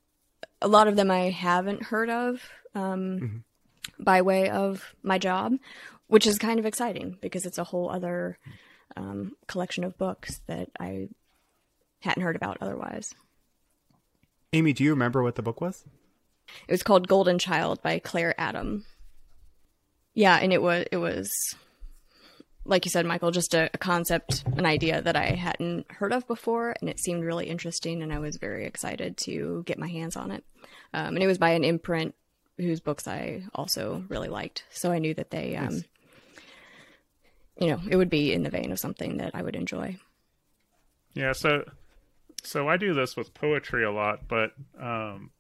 a 0.63 0.69
lot 0.69 0.89
of 0.89 0.97
them 0.97 1.11
I 1.11 1.31
haven't 1.31 1.83
heard 1.83 2.09
of 2.09 2.43
um, 2.75 3.19
mm-hmm. 3.21 4.03
by 4.03 4.23
way 4.23 4.49
of 4.49 4.95
my 5.03 5.19
job, 5.19 5.55
which 6.07 6.27
is 6.27 6.39
kind 6.39 6.59
of 6.59 6.67
exciting 6.67 7.19
because 7.21 7.45
it's 7.45 7.59
a 7.59 7.65
whole 7.65 7.91
other 7.91 8.39
um, 8.97 9.37
collection 9.47 9.85
of 9.85 9.99
books 9.99 10.41
that 10.47 10.71
I 10.81 11.09
hadn't 12.01 12.23
heard 12.23 12.37
about 12.37 12.59
otherwise. 12.61 13.15
Amy, 14.53 14.73
do 14.73 14.85
you 14.85 14.91
remember 14.91 15.23
what 15.23 15.35
the 15.35 15.43
book 15.43 15.61
was? 15.61 15.85
It 16.69 16.73
was 16.73 16.83
called 16.83 17.09
Golden 17.09 17.39
Child 17.39 17.83
by 17.83 17.99
Claire 17.99 18.35
Adam. 18.39 18.85
Yeah, 20.15 20.37
and 20.37 20.53
it 20.53 20.63
was 20.63 20.87
it 20.91 20.97
was 20.97 21.31
like 22.67 22.85
you 22.85 22.91
said, 22.91 23.07
Michael, 23.07 23.31
just 23.31 23.55
a, 23.55 23.71
a, 23.73 23.79
concept, 23.79 24.45
an 24.57 24.67
idea 24.67 25.01
that 25.01 25.17
I 25.17 25.31
hadn't 25.31 25.91
heard 25.91 26.13
of 26.13 26.27
before, 26.27 26.75
and 26.81 26.91
it 26.91 26.99
seemed 26.99 27.25
really 27.25 27.47
interesting, 27.47 28.03
and 28.03 28.13
I 28.13 28.19
was 28.19 28.37
very 28.37 28.67
excited 28.67 29.17
to 29.19 29.63
get 29.67 29.79
my 29.79 29.89
hands 29.89 30.17
on 30.17 30.31
it. 30.31 30.45
Um, 30.93 31.15
and 31.15 31.23
it 31.23 31.27
was 31.27 31.39
by 31.39 31.51
an 31.51 31.65
imprint 31.65 32.15
whose 32.57 32.81
books 32.81 33.07
I 33.07 33.45
also 33.55 34.05
really 34.09 34.29
liked, 34.29 34.65
so 34.71 34.91
I 34.91 34.99
knew 34.99 35.15
that 35.15 35.31
they, 35.31 35.57
um, 35.57 35.75
nice. 35.75 35.85
you 37.61 37.69
know, 37.69 37.81
it 37.89 37.97
would 37.97 38.11
be 38.11 38.33
in 38.33 38.43
the 38.43 38.51
vein 38.51 38.73
of 38.73 38.81
something 38.81 39.19
that 39.19 39.33
I 39.35 39.43
would 39.43 39.57
enjoy. 39.57 39.97
Yeah, 41.15 41.33
so 41.33 41.65
so 42.43 42.69
I 42.69 42.77
do 42.77 42.95
this 42.95 43.17
with 43.17 43.35
poetry 43.35 43.85
a 43.85 43.91
lot, 43.91 44.29
but 44.29 44.53
um, 44.81 45.31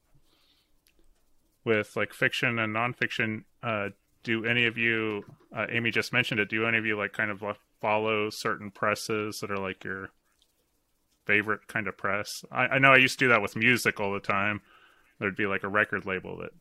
with 1.66 1.96
like 1.96 2.14
fiction 2.14 2.60
and 2.60 2.74
nonfiction, 2.74 3.42
uh, 3.62 3.90
do 4.22 4.46
any 4.46 4.66
of 4.66 4.78
you, 4.78 5.24
uh, 5.54 5.66
Amy 5.68 5.90
just 5.90 6.12
mentioned 6.12 6.40
it, 6.40 6.48
do 6.48 6.64
any 6.64 6.78
of 6.78 6.86
you 6.86 6.96
like 6.96 7.12
kind 7.12 7.30
of 7.30 7.42
follow 7.80 8.30
certain 8.30 8.70
presses 8.70 9.40
that 9.40 9.50
are 9.50 9.58
like 9.58 9.84
your 9.84 10.10
favorite 11.26 11.66
kind 11.66 11.88
of 11.88 11.96
press? 11.96 12.44
I, 12.52 12.66
I 12.68 12.78
know 12.78 12.92
I 12.92 12.96
used 12.96 13.18
to 13.18 13.24
do 13.24 13.28
that 13.30 13.42
with 13.42 13.56
music 13.56 14.00
all 14.00 14.12
the 14.12 14.20
time. 14.20 14.62
There'd 15.18 15.36
be 15.36 15.46
like 15.46 15.64
a 15.64 15.68
record 15.68 16.06
label 16.06 16.38
that 16.38 16.52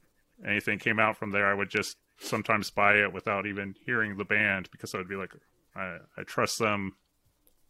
anything 0.46 0.80
came 0.80 1.00
out 1.00 1.18
from 1.18 1.32
there, 1.32 1.48
I 1.48 1.54
would 1.54 1.70
just 1.70 1.98
sometimes 2.18 2.72
buy 2.72 2.96
it 2.96 3.14
without 3.14 3.46
even 3.46 3.76
hearing 3.86 4.18
the 4.18 4.26
band 4.26 4.70
because 4.72 4.96
I 4.96 4.98
would 4.98 5.10
be 5.10 5.16
like, 5.16 5.34
I, 5.76 5.98
I 6.18 6.24
trust 6.24 6.60
them 6.60 6.96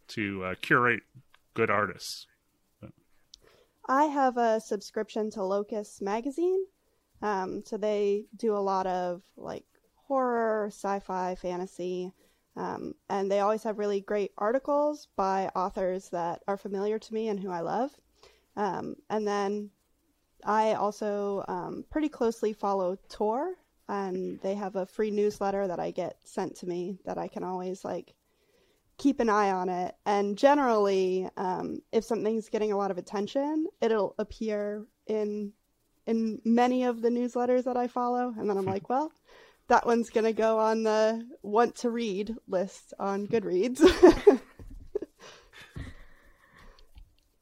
to 0.08 0.44
uh, 0.44 0.54
curate 0.62 1.02
good 1.54 1.70
artists. 1.70 2.26
I 3.88 4.06
have 4.06 4.36
a 4.36 4.60
subscription 4.60 5.30
to 5.32 5.44
Locus 5.44 6.00
magazine, 6.00 6.66
um, 7.22 7.62
so 7.64 7.76
they 7.76 8.26
do 8.36 8.56
a 8.56 8.58
lot 8.58 8.86
of 8.86 9.22
like 9.36 9.64
horror, 9.94 10.66
sci-fi, 10.70 11.34
fantasy, 11.34 12.12
um, 12.56 12.94
and 13.10 13.30
they 13.30 13.40
always 13.40 13.62
have 13.62 13.78
really 13.78 14.00
great 14.00 14.32
articles 14.38 15.08
by 15.16 15.50
authors 15.54 16.08
that 16.10 16.42
are 16.48 16.56
familiar 16.56 16.98
to 16.98 17.14
me 17.14 17.28
and 17.28 17.38
who 17.38 17.50
I 17.50 17.60
love. 17.60 17.90
Um, 18.56 18.96
and 19.10 19.26
then 19.26 19.70
I 20.44 20.74
also 20.74 21.44
um, 21.48 21.84
pretty 21.90 22.08
closely 22.08 22.52
follow 22.52 22.96
Tor, 23.08 23.54
and 23.88 24.40
they 24.40 24.54
have 24.54 24.76
a 24.76 24.86
free 24.86 25.10
newsletter 25.10 25.66
that 25.66 25.80
I 25.80 25.90
get 25.90 26.18
sent 26.24 26.56
to 26.56 26.66
me 26.66 26.98
that 27.04 27.18
I 27.18 27.28
can 27.28 27.44
always 27.44 27.84
like 27.84 28.14
keep 28.98 29.20
an 29.20 29.28
eye 29.28 29.50
on 29.50 29.68
it. 29.68 29.94
And 30.06 30.38
generally, 30.38 31.28
um, 31.36 31.80
if 31.92 32.04
something's 32.04 32.48
getting 32.48 32.72
a 32.72 32.76
lot 32.76 32.90
of 32.90 32.98
attention, 32.98 33.66
it'll 33.80 34.14
appear 34.18 34.86
in 35.06 35.52
in 36.06 36.40
many 36.44 36.84
of 36.84 37.02
the 37.02 37.08
newsletters 37.08 37.64
that 37.64 37.76
I 37.76 37.88
follow, 37.88 38.34
and 38.38 38.48
then 38.48 38.56
I'm 38.56 38.64
like, 38.64 38.88
well, 38.88 39.12
that 39.68 39.86
one's 39.86 40.10
gonna 40.10 40.32
go 40.32 40.58
on 40.58 40.84
the 40.84 41.26
want 41.42 41.76
to 41.76 41.90
read 41.90 42.34
list 42.48 42.94
on 42.98 43.26
Goodreads. 43.26 43.80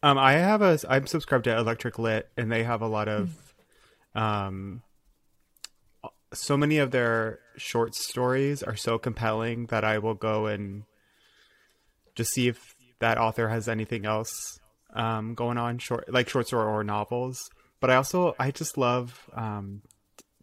um, 0.03 0.19
I 0.19 0.33
have 0.33 0.63
a 0.63 0.79
I'm 0.89 1.07
subscribed 1.07 1.45
to 1.45 1.57
Electric 1.57 1.99
Lit, 1.99 2.29
and 2.37 2.51
they 2.51 2.65
have 2.65 2.81
a 2.83 2.89
lot 2.89 3.09
of, 3.09 3.55
um, 4.15 4.83
so 6.33 6.57
many 6.57 6.79
of 6.79 6.91
their 6.91 7.41
short 7.57 7.95
stories 7.95 8.63
are 8.63 8.77
so 8.77 8.99
compelling 8.99 9.67
that 9.67 9.85
I 9.85 9.99
will 9.99 10.15
go 10.15 10.47
and 10.47 10.85
just 12.15 12.33
see 12.33 12.49
if 12.49 12.75
that 13.01 13.19
author 13.19 13.49
has 13.49 13.69
anything 13.69 14.07
else 14.07 14.59
um, 14.95 15.35
going 15.35 15.59
on 15.59 15.79
short 15.79 16.11
like 16.13 16.29
short 16.29 16.47
story 16.47 16.67
or 16.67 16.85
novels 16.85 17.51
but 17.81 17.91
I 17.91 17.97
also 17.97 18.35
I 18.39 18.51
just 18.51 18.79
love 18.79 19.29
um, 19.33 19.83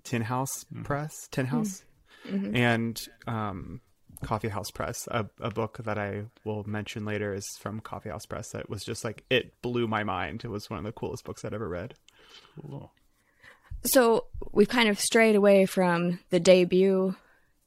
Tin 0.04 0.22
House 0.22 0.66
mm-hmm. 0.66 0.84
Press, 0.84 1.14
Tin 1.32 1.46
mm-hmm. 1.46 1.56
House, 1.58 1.84
mm-hmm. 2.28 2.56
and 2.56 3.02
um, 3.28 3.82
Coffee 4.22 4.50
House 4.50 4.72
Press. 4.72 5.08
A, 5.10 5.28
a, 5.40 5.50
book 5.50 5.80
that 5.84 5.98
I 5.98 6.26
will 6.44 6.64
mention 6.64 7.06
later 7.06 7.34
is 7.34 7.46
from 7.60 7.80
Coffee 7.80 8.10
House 8.10 8.26
Press. 8.26 8.52
That 8.52 8.70
was 8.70 8.84
just 8.84 9.04
like 9.04 9.24
it 9.30 9.62
blew 9.62 9.88
my 9.88 10.04
mind. 10.04 10.44
It 10.44 10.50
was 10.50 10.70
one 10.70 10.80
of 10.80 10.86
the 10.86 10.92
coolest 10.92 11.24
books 11.24 11.44
I'd 11.44 11.54
ever 11.54 11.68
read. 11.68 11.96
Cool. 12.62 12.92
So 13.84 14.26
we've 14.52 14.70
kind 14.70 14.90
of 14.90 15.00
strayed 15.00 15.36
away 15.36 15.66
from 15.66 16.20
the 16.30 16.40
debut 16.40 17.16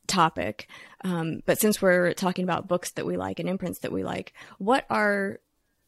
topic, 0.06 0.68
um, 1.02 1.40
but 1.44 1.58
since 1.58 1.82
we're 1.82 2.12
talking 2.12 2.44
about 2.44 2.68
books 2.68 2.92
that 2.92 3.06
we 3.06 3.16
like 3.16 3.40
and 3.40 3.48
imprints 3.48 3.80
that 3.80 3.92
we 3.92 4.04
like, 4.04 4.32
what 4.58 4.84
are 4.90 5.40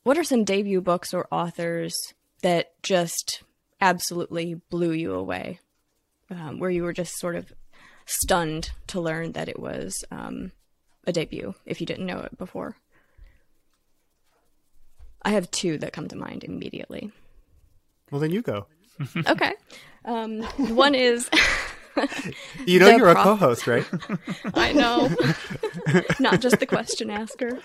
what 0.02 0.18
are 0.18 0.25
some 0.25 0.45
debut 0.45 0.80
books 0.80 1.12
or 1.14 1.26
authors 1.30 1.95
that 2.42 2.80
just 2.83 3.42
absolutely 3.80 4.54
blew 4.71 4.92
you 4.92 5.14
away, 5.14 5.61
um, 6.30 6.59
where 6.59 6.71
you 6.71 6.83
were 6.83 6.92
just 6.92 7.18
sort 7.18 7.37
of 7.37 7.52
stunned 8.06 8.71
to 8.87 9.00
learn 9.00 9.33
that 9.33 9.49
it 9.49 9.59
was 9.59 10.04
um, 10.11 10.52
a 11.06 11.12
debut 11.12 11.54
if 11.64 11.80
you 11.80 11.87
didn't 11.87 12.06
know 12.06 12.21
it 12.21 12.38
before? 12.38 12.76
I 15.23 15.30
have 15.30 15.50
two 15.50 15.78
that 15.78 15.92
come 15.92 16.09
to 16.09 16.16
mind 16.16 16.45
immediately. 16.45 17.11
Well, 18.11 18.21
then 18.21 18.30
you 18.30 18.42
go. 18.42 18.66
okay. 19.26 19.54
Um, 20.04 20.42
one 20.42 20.95
is. 20.95 21.28
you 22.66 22.78
know 22.78 22.88
you're 22.88 23.12
prof- 23.12 23.18
a 23.18 23.22
co-host, 23.22 23.66
right? 23.66 23.84
I 24.54 24.72
know. 24.72 25.10
Not 26.20 26.40
just 26.40 26.60
the 26.60 26.66
question 26.66 27.10
asker. 27.10 27.58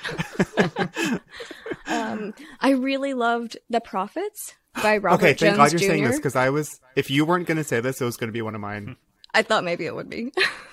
um, 1.88 2.34
I 2.60 2.72
really 2.72 3.14
loved 3.14 3.58
The 3.70 3.82
Prophets 3.82 4.54
by 4.82 4.98
Robert 4.98 5.16
okay, 5.16 5.34
thank 5.34 5.40
Jones 5.40 5.58
God 5.58 5.72
you're 5.74 5.80
Jr. 5.80 5.86
saying 5.86 6.04
this 6.06 6.18
because 6.18 6.36
I 6.36 6.50
was. 6.50 6.80
If 6.96 7.10
you 7.10 7.26
weren't 7.26 7.48
going 7.48 7.58
to 7.58 7.64
say 7.64 7.82
this, 7.82 8.02
it 8.02 8.06
was 8.06 8.18
going 8.18 8.30
to 8.30 8.34
be 8.34 8.42
one 8.42 8.56
of 8.56 8.62
mine. 8.62 8.96
I 9.34 9.44
thought 9.44 9.64
maybe 9.64 9.86
it 9.86 9.96
would 9.96 10.10
be 10.10 10.32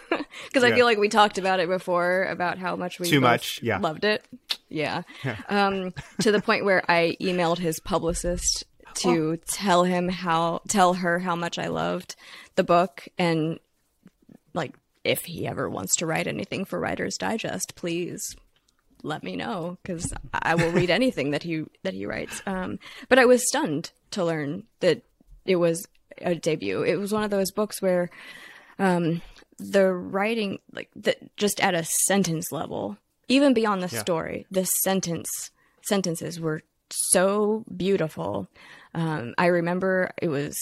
because 0.09 0.63
yeah. 0.63 0.69
I 0.69 0.73
feel 0.73 0.85
like 0.85 0.99
we 0.99 1.09
talked 1.09 1.39
about 1.39 1.61
it 1.61 1.69
before 1.69 2.25
about 2.25 2.59
how 2.59 2.77
much 2.77 2.99
we 2.99 3.09
too 3.09 3.21
much, 3.21 3.61
yeah, 3.63 3.79
loved 3.79 4.05
it, 4.05 4.25
yeah, 4.69 5.03
yeah. 5.25 5.37
Um, 5.49 5.95
to 6.21 6.33
the 6.33 6.41
point 6.41 6.65
where 6.65 6.83
I 6.91 7.17
emailed 7.21 7.59
his 7.59 7.79
publicist 7.79 8.65
to 8.99 9.33
oh. 9.33 9.37
tell 9.47 9.85
him 9.85 10.09
how 10.09 10.63
tell 10.69 10.95
her 10.95 11.19
how 11.19 11.37
much 11.37 11.59
I 11.59 11.69
loved 11.69 12.17
the 12.57 12.65
book 12.65 13.09
and 13.19 13.59
like 14.55 14.75
if 15.05 15.25
he 15.25 15.47
ever 15.47 15.69
wants 15.69 15.97
to 15.97 16.07
write 16.07 16.27
anything 16.27 16.65
for 16.65 16.79
Writer's 16.79 17.17
Digest, 17.17 17.75
please 17.75 18.37
let 19.03 19.23
me 19.23 19.37
know 19.37 19.79
because 19.83 20.13
I 20.33 20.55
will 20.55 20.73
read 20.73 20.91
anything 21.01 21.31
that 21.31 21.43
he 21.43 21.65
that 21.83 21.95
he 21.95 22.07
writes. 22.07 22.43
Um, 22.47 22.79
but 23.09 23.19
I 23.19 23.25
was 23.25 23.47
stunned 23.49 23.93
to 24.13 24.25
learn 24.25 24.65
that 24.81 25.03
it 25.45 25.57
was 25.57 25.87
a 26.21 26.35
debut. 26.35 26.83
It 26.83 26.97
was 26.97 27.13
one 27.13 27.23
of 27.23 27.31
those 27.31 27.51
books 27.51 27.81
where 27.81 28.11
um, 28.79 29.23
the 29.59 29.93
writing, 29.93 30.59
like 30.73 30.91
the, 30.95 31.17
just 31.37 31.61
at 31.61 31.75
a 31.75 31.85
sentence 31.85 32.53
level, 32.53 32.97
even 33.29 33.55
beyond 33.55 33.83
the 33.83 33.95
yeah. 33.95 34.01
story, 34.01 34.47
the 34.51 34.65
sentence 34.65 35.51
sentences 35.83 36.39
were 36.41 36.63
so 36.91 37.65
beautiful. 37.75 38.49
Um, 38.95 39.35
I 39.39 39.47
remember 39.47 40.11
it 40.21 40.29
was 40.29 40.57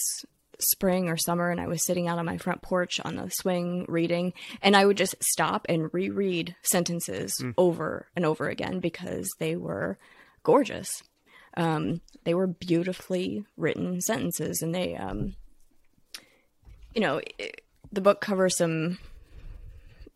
spring 0.59 1.07
or 1.07 1.17
summer 1.17 1.49
and 1.49 1.61
I 1.61 1.67
was 1.67 1.85
sitting 1.85 2.07
out 2.07 2.17
on 2.17 2.25
my 2.25 2.37
front 2.37 2.61
porch 2.61 2.99
on 3.03 3.15
the 3.15 3.29
swing 3.29 3.85
reading 3.87 4.33
and 4.61 4.75
I 4.75 4.85
would 4.85 4.97
just 4.97 5.15
stop 5.21 5.65
and 5.69 5.93
reread 5.93 6.55
sentences 6.63 7.33
mm. 7.41 7.53
over 7.57 8.07
and 8.15 8.25
over 8.25 8.49
again 8.49 8.79
because 8.79 9.29
they 9.39 9.55
were 9.55 9.97
gorgeous. 10.43 10.89
Um, 11.55 12.01
they 12.23 12.33
were 12.33 12.47
beautifully 12.47 13.45
written 13.55 14.01
sentences 14.01 14.61
and 14.61 14.73
they, 14.73 14.95
um, 14.95 15.35
you 16.93 17.01
know, 17.01 17.21
it, 17.37 17.61
the 17.91 18.01
book 18.01 18.21
covers 18.21 18.57
some 18.57 18.97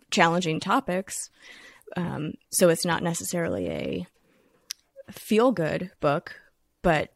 challenging 0.10 0.60
topics. 0.60 1.30
Um, 1.96 2.34
so 2.52 2.70
it's 2.70 2.86
not 2.86 3.04
necessarily 3.04 3.70
a 3.70 4.08
feel 5.12 5.52
good 5.52 5.92
book, 6.00 6.36
but 6.82 7.12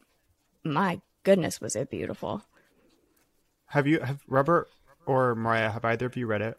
my 0.66 1.02
goodness, 1.24 1.62
was 1.62 1.76
it 1.76 1.90
beautiful. 1.90 2.44
Have 3.68 3.88
you 3.88 4.00
have 4.00 4.22
Robert 4.28 4.68
or 5.06 5.36
Moriah? 5.36 5.72
Have 5.72 5.86
either 5.86 6.06
of 6.06 6.18
you 6.18 6.28
read 6.28 6.42
it? 6.42 6.58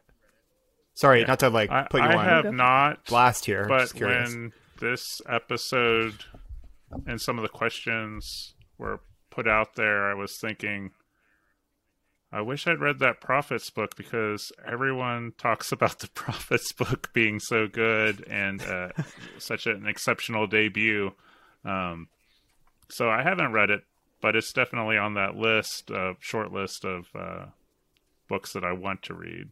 Sorry, 0.95 1.21
yeah. 1.21 1.27
not 1.27 1.41
to 1.41 1.51
like 1.51 1.71
put 1.91 2.03
you 2.03 2.09
I 2.09 2.15
on. 2.15 2.19
I 2.19 2.25
have 2.25 2.55
not 2.55 3.05
blast 3.05 3.45
here. 3.45 3.67
But 3.69 3.93
when 3.95 4.53
this 4.81 5.21
episode 5.29 6.25
and 7.07 7.21
some 7.21 7.39
of 7.39 7.43
the 7.43 7.49
questions 7.49 8.55
were 8.79 9.01
put 9.31 9.47
out 9.47 9.75
there, 9.77 10.11
I 10.11 10.15
was 10.15 10.39
thinking, 10.41 10.93
I 12.33 12.41
wish 12.41 12.67
I'd 12.67 12.81
read 12.81 12.99
that 13.01 13.21
Prophets 13.21 13.71
book 13.71 13.97
because 13.97 14.51
everyone 14.67 15.33
talks 15.39 15.73
about 15.73 15.99
the 15.99 16.09
Prophets 16.15 16.73
book 16.73 17.11
being 17.13 17.41
so 17.41 17.69
good 17.69 18.27
and 18.29 18.63
uh, 18.63 18.89
such 19.39 19.67
an 19.67 19.87
exceptional 19.87 20.47
debut. 20.47 21.13
Um, 21.65 22.09
so 22.89 23.11
I 23.11 23.23
haven't 23.23 23.53
read 23.53 23.71
it, 23.71 23.83
but 24.21 24.37
it's 24.37 24.53
definitely 24.53 24.97
on 24.97 25.15
that 25.15 25.37
list, 25.37 25.91
uh, 25.91 26.15
short 26.21 26.53
list 26.53 26.85
of 26.85 27.07
uh, 27.15 27.47
books 28.29 28.53
that 28.53 28.65
I 28.65 28.73
want 28.73 29.03
to 29.05 29.15
read. 29.15 29.49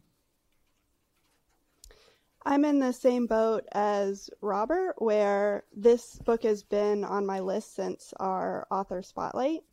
I'm 2.45 2.63
in 2.63 2.79
the 2.79 2.93
same 2.93 3.25
boat 3.25 3.65
as 3.71 4.29
Robert, 4.41 4.95
where 4.99 5.63
this 5.75 6.19
book 6.19 6.43
has 6.43 6.61
been 6.61 7.03
on 7.03 7.25
my 7.25 7.39
list 7.39 7.75
since 7.75 8.13
our 8.19 8.67
author 8.69 9.01
spotlight. 9.01 9.63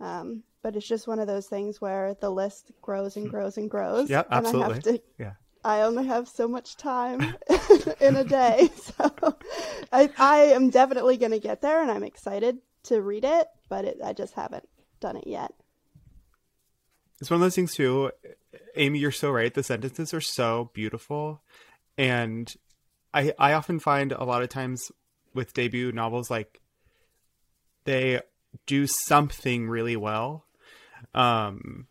Um, 0.00 0.42
but 0.62 0.74
it's 0.74 0.88
just 0.88 1.06
one 1.06 1.20
of 1.20 1.28
those 1.28 1.46
things 1.46 1.80
where 1.80 2.14
the 2.20 2.28
list 2.30 2.72
grows 2.82 3.16
and 3.16 3.30
grows 3.30 3.56
and 3.56 3.70
grows. 3.70 4.10
Yeah, 4.10 4.24
absolutely. 4.30 4.62
And 4.62 4.72
I 4.72 4.74
have 4.74 4.82
to, 4.82 5.02
yeah. 5.18 5.32
I 5.64 5.82
only 5.82 6.06
have 6.06 6.28
so 6.28 6.48
much 6.48 6.76
time 6.76 7.20
in 8.00 8.16
a 8.16 8.24
day, 8.24 8.68
so 8.76 9.36
I, 9.92 10.10
I 10.18 10.38
am 10.38 10.70
definitely 10.70 11.18
going 11.18 11.30
to 11.30 11.38
get 11.38 11.62
there, 11.62 11.80
and 11.80 11.90
I'm 11.90 12.02
excited 12.02 12.58
to 12.84 13.00
read 13.00 13.24
it, 13.24 13.46
but 13.68 13.84
it, 13.84 13.98
I 14.04 14.12
just 14.12 14.34
haven't 14.34 14.68
done 15.00 15.16
it 15.16 15.26
yet. 15.26 15.52
It's 17.20 17.30
one 17.30 17.36
of 17.36 17.40
those 17.42 17.54
things 17.54 17.74
too. 17.74 18.10
Amy, 18.76 18.98
you're 18.98 19.10
so 19.10 19.30
right. 19.30 19.52
The 19.52 19.62
sentences 19.62 20.12
are 20.12 20.20
so 20.20 20.70
beautiful, 20.74 21.42
and 21.96 22.52
I 23.14 23.32
I 23.38 23.54
often 23.54 23.80
find 23.80 24.12
a 24.12 24.24
lot 24.24 24.42
of 24.42 24.48
times 24.48 24.90
with 25.34 25.54
debut 25.54 25.92
novels 25.92 26.30
like 26.30 26.60
they 27.84 28.20
do 28.66 28.86
something 28.86 29.68
really 29.68 29.96
well, 29.96 30.44
um, 31.14 31.86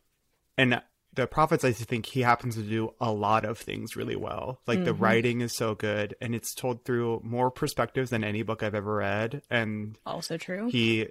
and 0.58 0.82
the 1.16 1.28
prophets 1.28 1.64
i 1.64 1.72
think 1.72 2.06
he 2.06 2.22
happens 2.22 2.56
to 2.56 2.62
do 2.62 2.94
a 3.00 3.12
lot 3.12 3.46
of 3.46 3.58
things 3.58 3.96
really 3.96 4.16
well 4.16 4.60
like 4.68 4.78
mm-hmm. 4.78 4.86
the 4.86 4.94
writing 4.94 5.42
is 5.42 5.56
so 5.56 5.74
good 5.74 6.16
and 6.22 6.36
it's 6.36 6.54
told 6.54 6.84
through 6.84 7.22
more 7.24 7.50
perspectives 7.50 8.10
than 8.10 8.24
any 8.24 8.44
book 8.44 8.62
i've 8.62 8.76
ever 8.76 8.96
read 8.96 9.42
and 9.50 9.98
also 10.06 10.38
true 10.38 10.70
he 10.70 11.08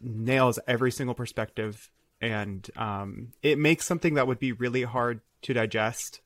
nails 0.00 0.58
every 0.66 0.90
single 0.90 1.14
perspective 1.14 1.90
and 2.20 2.70
um, 2.76 3.32
it 3.42 3.58
makes 3.58 3.86
something 3.86 4.14
that 4.14 4.26
would 4.26 4.38
be 4.38 4.52
really 4.52 4.82
hard 4.82 5.20
to 5.42 5.52
digest 5.52 6.20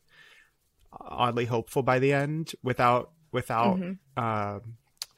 oddly 0.92 1.46
hopeful 1.46 1.82
by 1.82 1.98
the 1.98 2.12
end 2.12 2.52
without 2.62 3.10
without 3.32 3.78
mm-hmm. 3.78 3.92
uh, 4.16 4.60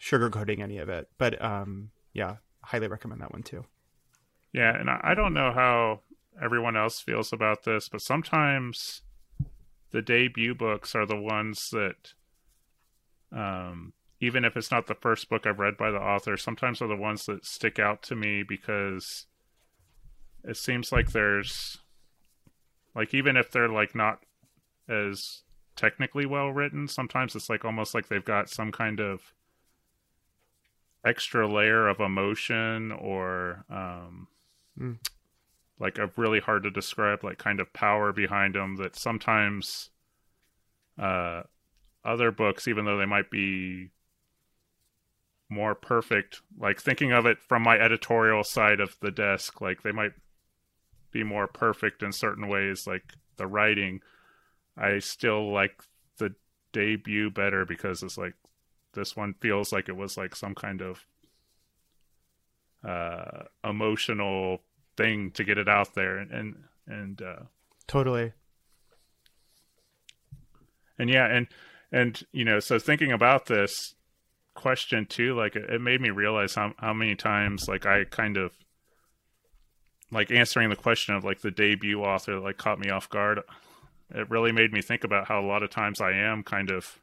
sugarcoating 0.01 0.61
any 0.61 0.79
of 0.79 0.89
it 0.89 1.09
but 1.19 1.41
um, 1.43 1.91
yeah 2.13 2.37
highly 2.63 2.89
recommend 2.89 3.21
that 3.21 3.33
one 3.33 3.43
too 3.43 3.65
yeah, 4.53 4.79
and 4.79 4.89
I 4.89 5.15
don't 5.15 5.35
know 5.35 5.53
how 5.53 6.01
everyone 6.41 6.77
else 6.77 7.01
feels 7.01 7.33
about 7.33 7.65
this, 7.65 7.89
but 7.89 8.01
sometimes 8.01 9.03
the 9.91 10.03
debut 10.03 10.55
books 10.55 10.95
are 10.95 11.07
the 11.07 11.21
ones 11.21 11.71
that, 11.71 12.15
um, 13.33 13.93
even 14.21 14.45
if 14.45 14.57
it's 14.57 14.71
not 14.71 14.87
the 14.87 14.95
first 14.95 15.29
book 15.29 15.47
I've 15.47 15.59
read 15.59 15.77
by 15.77 15.91
the 15.91 15.99
author, 15.99 16.37
sometimes 16.37 16.83
are 16.83 16.89
the 16.89 16.97
ones 16.97 17.27
that 17.27 17.45
stick 17.45 17.79
out 17.79 18.03
to 18.05 18.17
me 18.17 18.43
because 18.43 19.27
it 20.45 20.57
seems 20.57 20.91
like 20.91 21.13
there's, 21.13 21.79
like, 22.95 23.15
even 23.15 23.37
if 23.37 23.51
they're 23.51 23.69
like 23.69 23.95
not 23.95 24.21
as 24.89 25.43
technically 25.77 26.27
well 26.27 26.49
written, 26.49 26.89
sometimes 26.89 27.37
it's 27.37 27.49
like 27.49 27.65
almost 27.65 27.95
like 27.95 28.09
they've 28.09 28.25
got 28.25 28.51
some 28.51 28.73
kind 28.73 28.99
of 28.99 29.33
extra 31.05 31.47
layer 31.47 31.87
of 31.87 32.01
emotion 32.01 32.91
or 32.91 33.65
um, 33.71 34.27
mm. 34.79 34.97
like 35.79 35.97
a 35.99 36.11
really 36.17 36.41
hard 36.41 36.65
to 36.65 36.71
describe 36.71 37.23
like 37.23 37.39
kind 37.39 37.61
of 37.61 37.73
power 37.73 38.13
behind 38.13 38.57
them 38.57 38.77
that 38.77 38.97
sometimes 38.97 39.91
uh, 40.99 41.43
other 42.05 42.33
books, 42.33 42.67
even 42.67 42.85
though 42.85 42.99
they 42.99 43.07
might 43.07 43.31
be 43.31 43.91
more 45.49 45.75
perfect, 45.75 46.43
like 46.59 46.81
thinking 46.81 47.13
of 47.13 47.27
it 47.27 47.39
from 47.41 47.63
my 47.63 47.77
editorial 47.79 48.45
side 48.45 48.81
of 48.81 48.97
the 49.01 49.11
desk, 49.11 49.61
like 49.61 49.83
they 49.83 49.93
might 49.93 50.13
be 51.11 51.25
more 51.25 51.47
perfect 51.47 52.03
in 52.03 52.13
certain 52.13 52.49
ways, 52.49 52.87
like 52.87 53.15
the 53.37 53.47
writing. 53.47 54.01
I 54.77 54.99
still 54.99 55.53
like 55.53 55.83
the 56.19 56.35
debut 56.73 57.31
better 57.31 57.65
because 57.65 58.03
it's 58.03 58.19
like 58.19 58.35
this 58.93 59.17
one 59.17 59.35
feels 59.41 59.73
like 59.73 59.89
it 59.89 59.97
was 59.97 60.17
like 60.17 60.37
some 60.37 60.55
kind 60.55 60.83
of 60.83 61.05
uh 62.85 63.45
emotional 63.65 64.61
thing 64.97 65.31
to 65.33 65.45
get 65.45 65.59
it 65.59 65.69
out 65.69 65.95
there 65.95 66.19
and 66.19 66.31
and, 66.31 66.57
and 66.87 67.23
uh, 67.23 67.43
totally 67.87 68.33
and 70.99 71.11
yeah 71.11 71.27
and 71.27 71.49
and 71.91 72.23
you 72.33 72.45
know 72.45 72.61
so 72.61 72.79
thinking 72.79 73.13
about 73.13 73.47
this 73.47 73.95
question 74.59 75.07
too 75.07 75.37
like 75.37 75.55
it, 75.55 75.81
made 75.81 76.01
me 76.01 76.11
realize 76.11 76.57
how 76.57 76.73
how 76.79 76.93
many 76.93 77.15
times 77.15 77.69
like 77.69 77.87
I 77.87 78.03
kind 78.03 78.37
of 78.37 78.51
like 80.11 80.33
answering 80.33 80.69
the 80.69 80.75
question 80.75 81.15
of 81.15 81.23
like 81.23 81.43
the 81.43 81.53
debut 81.53 82.03
author 82.03 82.41
like 82.41 82.59
caught 82.59 82.81
me 82.81 82.91
off 82.91 83.09
guard 83.09 83.41
it 84.13 84.29
really 84.29 84.51
made 84.51 84.73
me 84.73 84.83
think 84.83 85.05
about 85.05 85.29
how 85.29 85.41
a 85.41 85.47
lot 85.47 85.63
of 85.63 85.71
times 85.71 86.01
I 86.01 86.11
am 86.11 86.43
kind 86.43 86.71
of 86.71 86.99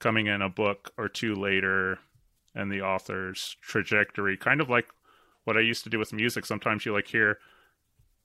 coming 0.00 0.26
in 0.26 0.42
a 0.42 0.50
book 0.50 0.92
or 0.98 1.08
two 1.08 1.34
later 1.34 1.98
and 2.54 2.70
the 2.70 2.82
author's 2.82 3.56
trajectory 3.62 4.36
kind 4.36 4.60
of 4.60 4.68
like 4.68 4.88
what 5.44 5.56
I 5.56 5.60
used 5.60 5.84
to 5.84 5.90
do 5.90 5.98
with 5.98 6.12
music. 6.12 6.44
Sometimes 6.44 6.84
you 6.84 6.92
like 6.92 7.08
hear 7.08 7.38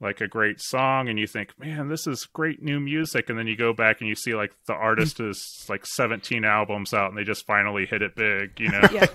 like 0.02 0.22
a 0.22 0.28
great 0.28 0.62
song 0.62 1.10
and 1.10 1.20
you 1.20 1.28
think, 1.28 1.58
man, 1.60 1.90
this 1.90 2.08
is 2.08 2.26
great 2.26 2.62
new 2.62 2.80
music. 2.80 3.30
And 3.30 3.38
then 3.38 3.48
you 3.48 3.58
go 3.58 3.74
back 3.74 4.00
and 4.00 4.08
you 4.08 4.16
see 4.16 4.34
like 4.34 4.54
the 4.66 4.74
artist 4.74 5.20
is 5.20 5.66
like 5.68 5.86
17 5.86 6.46
albums 6.46 6.94
out 6.94 7.10
and 7.10 7.18
they 7.18 7.24
just 7.24 7.46
finally 7.46 7.86
hit 7.86 8.02
it 8.02 8.16
big, 8.16 8.60
you 8.60 8.70
know? 8.70 8.88
yeah. 8.92 9.08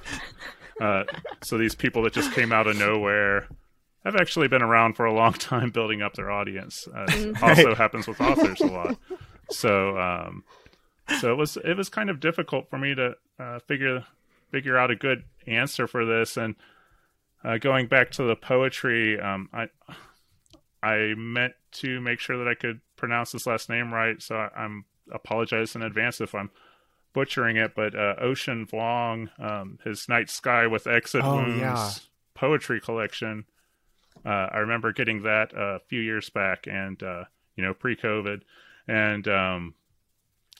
uh, 0.81 1.05
so 1.43 1.57
these 1.57 1.75
people 1.75 2.03
that 2.03 2.13
just 2.13 2.33
came 2.33 2.53
out 2.53 2.67
of 2.67 2.77
nowhere 2.77 3.49
have 4.05 4.17
actually 4.17 4.49
been 4.49 4.63
around 4.63 4.95
for 4.95 5.07
a 5.07 5.15
long 5.15 5.33
time 5.35 5.71
building 5.71 6.03
up 6.03 6.15
their 6.15 6.31
audience. 6.31 6.87
Uh, 6.95 7.07
mm-hmm. 7.07 7.45
also 7.45 7.75
happens 7.75 8.07
with 8.07 8.21
authors 8.21 8.61
a 8.61 8.67
lot. 8.67 8.99
So, 9.51 9.99
um, 9.99 10.45
so 11.21 11.33
it 11.33 11.37
was, 11.37 11.57
it 11.57 11.77
was 11.77 11.89
kind 11.89 12.11
of 12.11 12.21
difficult 12.21 12.69
for 12.69 12.79
me 12.79 12.95
to, 12.95 13.15
uh, 13.39 13.59
figure, 13.61 14.05
figure 14.51 14.77
out 14.77 14.91
a 14.91 14.97
good 14.97 15.25
answer 15.47 15.87
for 15.87 16.05
this. 16.05 16.37
And, 16.37 16.57
uh, 17.43 17.59
going 17.59 17.87
back 17.87 18.11
to 18.13 18.23
the 18.23 18.37
poetry, 18.37 19.21
um, 19.21 19.51
I 19.53 19.69
I 20.85 21.15
meant 21.17 21.55
to 21.73 22.01
make 22.01 22.21
sure 22.21 22.37
that 22.37 22.49
I 22.49 22.55
could 22.55 22.81
pronounce 22.97 23.33
this 23.33 23.47
last 23.47 23.69
name 23.71 23.93
right, 23.93 24.21
so 24.21 24.37
I, 24.37 24.65
am 24.65 24.85
apologize 25.11 25.75
in 25.75 25.83
advance 25.83 26.21
if 26.21 26.35
I'm 26.35 26.51
butchering 27.15 27.57
it. 27.57 27.75
But 27.75 27.95
uh, 27.95 28.17
Ocean 28.21 28.67
Vuong, 28.67 29.29
um, 29.41 29.79
his 29.85 30.09
Night 30.09 30.29
Sky 30.29 30.67
with 30.67 30.87
Exit 30.87 31.23
oh, 31.25 31.37
Wounds 31.37 31.61
yeah. 31.61 31.91
poetry 32.35 32.81
collection. 32.81 33.47
Uh, 34.25 34.49
I 34.53 34.59
remember 34.59 34.93
getting 34.93 35.23
that 35.23 35.53
a 35.57 35.81
few 35.89 36.01
years 36.01 36.29
back, 36.29 36.67
and 36.67 37.03
uh, 37.03 37.25
you 37.57 37.65
know, 37.65 37.75
pre-COVID, 37.75 38.43
and 38.87 39.27
um, 39.27 39.75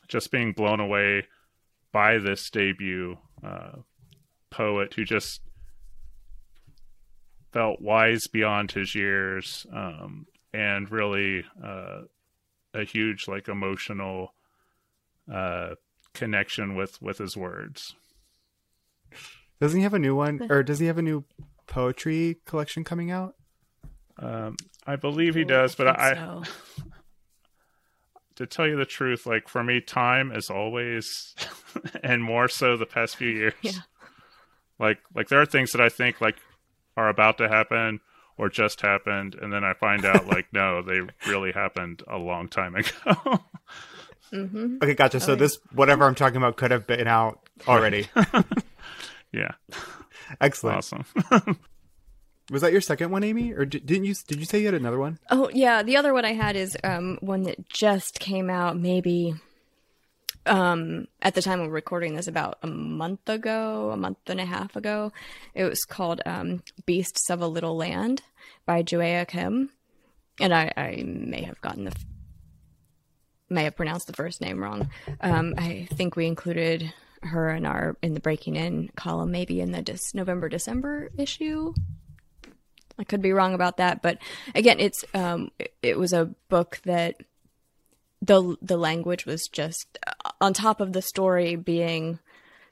just 0.09 0.31
being 0.31 0.53
blown 0.53 0.81
away 0.81 1.27
by 1.93 2.19
this 2.19 2.49
debut 2.51 3.19
uh, 3.47 3.73
poet 4.51 4.95
who 4.95 5.05
just 5.05 5.41
felt 7.55 7.81
wise 7.81 8.27
beyond 8.27 8.73
his 8.73 8.95
years 8.95 9.67
um, 9.73 10.27
and 10.53 10.91
really 10.91 11.45
uh, 11.65 12.01
a 12.75 12.85
huge 12.85 13.29
like 13.29 13.49
emotional 13.49 14.35
uh, 15.33 15.71
connection 16.13 16.75
with 16.75 17.01
with 17.01 17.19
his 17.19 17.37
words 17.37 17.95
Doesn't 19.61 19.79
he 19.79 19.85
have 19.85 19.95
a 19.95 19.99
new 19.99 20.15
one, 20.17 20.47
or 20.51 20.63
does 20.65 20.81
he 20.81 20.87
have 20.87 20.99
a 20.99 21.03
new 21.03 21.25
poetry 21.67 22.39
collection 22.45 22.83
coming 22.85 23.11
out? 23.11 23.35
Um, 24.19 24.57
I 24.87 24.97
believe 24.97 25.35
he 25.35 25.43
Oh, 25.43 25.49
does, 25.49 25.75
but 25.77 25.87
think 25.87 25.99
I, 25.99 26.15
so. 26.15 26.43
to 28.37 28.47
tell 28.47 28.67
you 28.67 28.77
the 28.77 28.85
truth, 28.85 29.27
like 29.27 29.49
for 29.49 29.63
me, 29.63 29.81
time 29.81 30.33
is 30.33 30.51
always, 30.51 31.35
and 32.03 32.23
more 32.23 32.49
so 32.49 32.77
the 32.77 32.87
past 32.87 33.17
few 33.17 33.29
years. 33.41 33.55
Yeah. 33.63 33.73
Like, 34.79 34.99
like 35.15 35.29
there 35.29 35.41
are 35.41 35.47
things 35.47 35.73
that 35.73 35.81
I 35.81 35.89
think 35.89 36.21
like 36.21 36.37
are 36.97 37.09
about 37.09 37.39
to 37.39 37.49
happen 37.49 38.01
or 38.37 38.49
just 38.49 38.81
happened, 38.81 39.35
and 39.41 39.53
then 39.53 39.63
I 39.65 39.75
find 39.75 40.05
out 40.05 40.27
like 40.35 40.47
no, 40.53 40.83
they 40.83 41.01
really 41.29 41.53
happened 41.53 42.03
a 42.09 42.19
long 42.19 42.49
time 42.49 42.75
ago. 42.75 43.41
hmm 44.31 44.79
Okay, 44.83 44.95
gotcha. 44.95 45.21
So 45.21 45.35
this 45.37 45.59
whatever 45.73 46.05
I'm 46.05 46.15
talking 46.15 46.37
about 46.39 46.57
could 46.57 46.71
have 46.71 46.87
been 46.87 47.07
out 47.07 47.49
already. 47.69 48.09
yeah, 49.33 49.53
Excellent. 50.41 50.79
awesome. 50.79 51.05
Was 52.51 52.61
that 52.61 52.73
your 52.73 52.83
second 52.83 53.11
one, 53.11 53.25
Amy, 53.25 53.53
or 53.53 53.65
did, 53.65 53.87
didn't 53.87 54.05
you? 54.05 54.15
Did 54.27 54.39
you 54.39 54.45
say 54.45 54.59
you 54.61 54.67
had 54.67 54.75
another 54.75 54.99
one? 54.99 55.19
Oh 55.31 55.49
yeah, 55.55 55.83
the 55.83 55.97
other 55.97 56.13
one 56.13 56.25
I 56.27 56.35
had 56.35 56.57
is 56.57 56.77
um, 56.85 57.17
one 57.21 57.45
that 57.45 57.69
just 57.69 58.21
came 58.21 58.51
out 58.51 58.77
maybe 58.77 59.35
um, 60.47 61.07
at 61.23 61.35
the 61.35 61.43
time 61.43 61.61
of 61.61 61.71
recording 61.71 62.15
this 62.15 62.29
about 62.29 62.59
a 62.63 62.67
month 62.67 63.29
ago, 63.29 63.91
a 63.91 63.97
month 63.97 64.19
and 64.27 64.41
a 64.41 64.45
half 64.45 64.77
ago. 64.77 65.13
It 65.55 65.65
was 65.65 65.85
called 65.85 66.21
um, 66.27 66.63
"Beasts 66.87 67.31
of 67.31 67.41
a 67.41 67.47
Little 67.47 67.77
Land" 67.77 68.23
by 68.67 68.83
Juhea 68.83 69.27
Kim, 69.27 69.71
and 70.41 70.55
I, 70.55 70.73
I 70.77 71.03
may 71.07 71.43
have 71.43 71.61
gotten 71.61 71.85
the 71.85 71.91
f- 71.91 72.05
may 73.49 73.65
have 73.65 73.77
pronounced 73.77 74.07
the 74.07 74.13
first 74.13 74.41
name 74.41 74.63
wrong. 74.63 74.91
Um, 75.21 75.55
I 75.59 75.89
think 75.95 76.17
we 76.17 76.27
included 76.27 76.93
her 77.23 77.51
in 77.51 77.65
our 77.67 77.97
in 78.03 78.15
the 78.15 78.21
breaking 78.21 78.57
in 78.57 78.91
column, 78.97 79.31
maybe 79.31 79.61
in 79.61 79.73
the 79.73 79.83
dis- 79.83 80.15
November 80.15 80.49
December 80.49 81.11
issue. 81.17 81.75
I 82.99 83.05
could 83.05 83.23
be 83.23 83.33
wrong 83.33 83.55
about 83.55 83.79
that, 83.79 84.03
but 84.03 84.19
again, 84.55 84.79
it's 84.79 85.05
um, 85.15 85.51
it, 85.59 85.75
it 85.83 85.99
was 85.99 86.13
a 86.13 86.33
book 86.49 86.81
that 86.85 87.17
the 88.25 88.57
the 88.63 88.77
language 88.77 89.27
was 89.27 89.49
just 89.53 89.99
on 90.41 90.55
top 90.55 90.81
of 90.81 90.93
the 90.93 91.03
story 91.03 91.57
being 91.57 92.19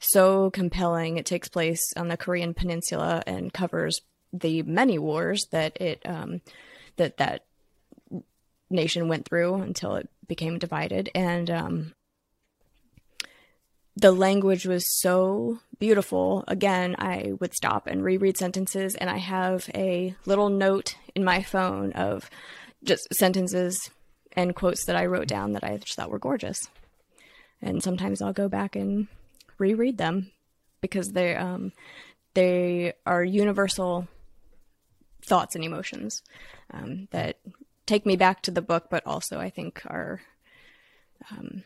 so 0.00 0.50
compelling. 0.50 1.16
It 1.16 1.26
takes 1.26 1.48
place 1.48 1.80
on 1.96 2.08
the 2.08 2.16
Korean 2.16 2.54
Peninsula 2.54 3.22
and 3.26 3.52
covers 3.52 4.00
the 4.32 4.62
many 4.62 4.98
wars 4.98 5.46
that 5.50 5.80
it 5.80 6.00
um, 6.06 6.40
that 6.96 7.18
that 7.18 7.44
nation 8.70 9.08
went 9.08 9.28
through 9.28 9.56
until 9.56 9.96
it 9.96 10.08
became 10.26 10.58
divided, 10.58 11.10
and 11.14 11.50
um, 11.50 11.92
the 13.94 14.12
language 14.12 14.64
was 14.64 15.00
so 15.00 15.58
beautiful. 15.78 16.44
Again, 16.48 16.96
I 16.98 17.32
would 17.40 17.52
stop 17.52 17.86
and 17.86 18.02
reread 18.02 18.38
sentences, 18.38 18.94
and 18.94 19.10
I 19.10 19.18
have 19.18 19.68
a 19.74 20.14
little 20.24 20.48
note 20.48 20.96
in 21.14 21.24
my 21.24 21.42
phone 21.42 21.92
of 21.92 22.30
just 22.82 23.06
sentences 23.12 23.90
and 24.36 24.54
quotes 24.54 24.84
that 24.86 24.96
I 24.96 25.06
wrote 25.06 25.28
down 25.28 25.52
that 25.52 25.64
I 25.64 25.76
just 25.78 25.94
thought 25.94 26.10
were 26.10 26.18
gorgeous. 26.18 26.58
And 27.60 27.82
sometimes 27.82 28.20
I'll 28.20 28.32
go 28.32 28.48
back 28.48 28.76
and 28.76 29.08
reread 29.58 29.98
them 29.98 30.32
because 30.80 31.12
they 31.12 31.36
um, 31.36 31.72
they 32.34 32.94
are 33.06 33.22
universal 33.22 34.08
thoughts 35.24 35.54
and 35.54 35.64
emotions 35.64 36.22
um, 36.72 37.08
that 37.12 37.38
take 37.86 38.04
me 38.04 38.16
back 38.16 38.42
to 38.42 38.50
the 38.50 38.62
book, 38.62 38.86
but 38.90 39.06
also 39.06 39.38
I 39.38 39.50
think 39.50 39.82
are 39.86 40.20
um, 41.30 41.62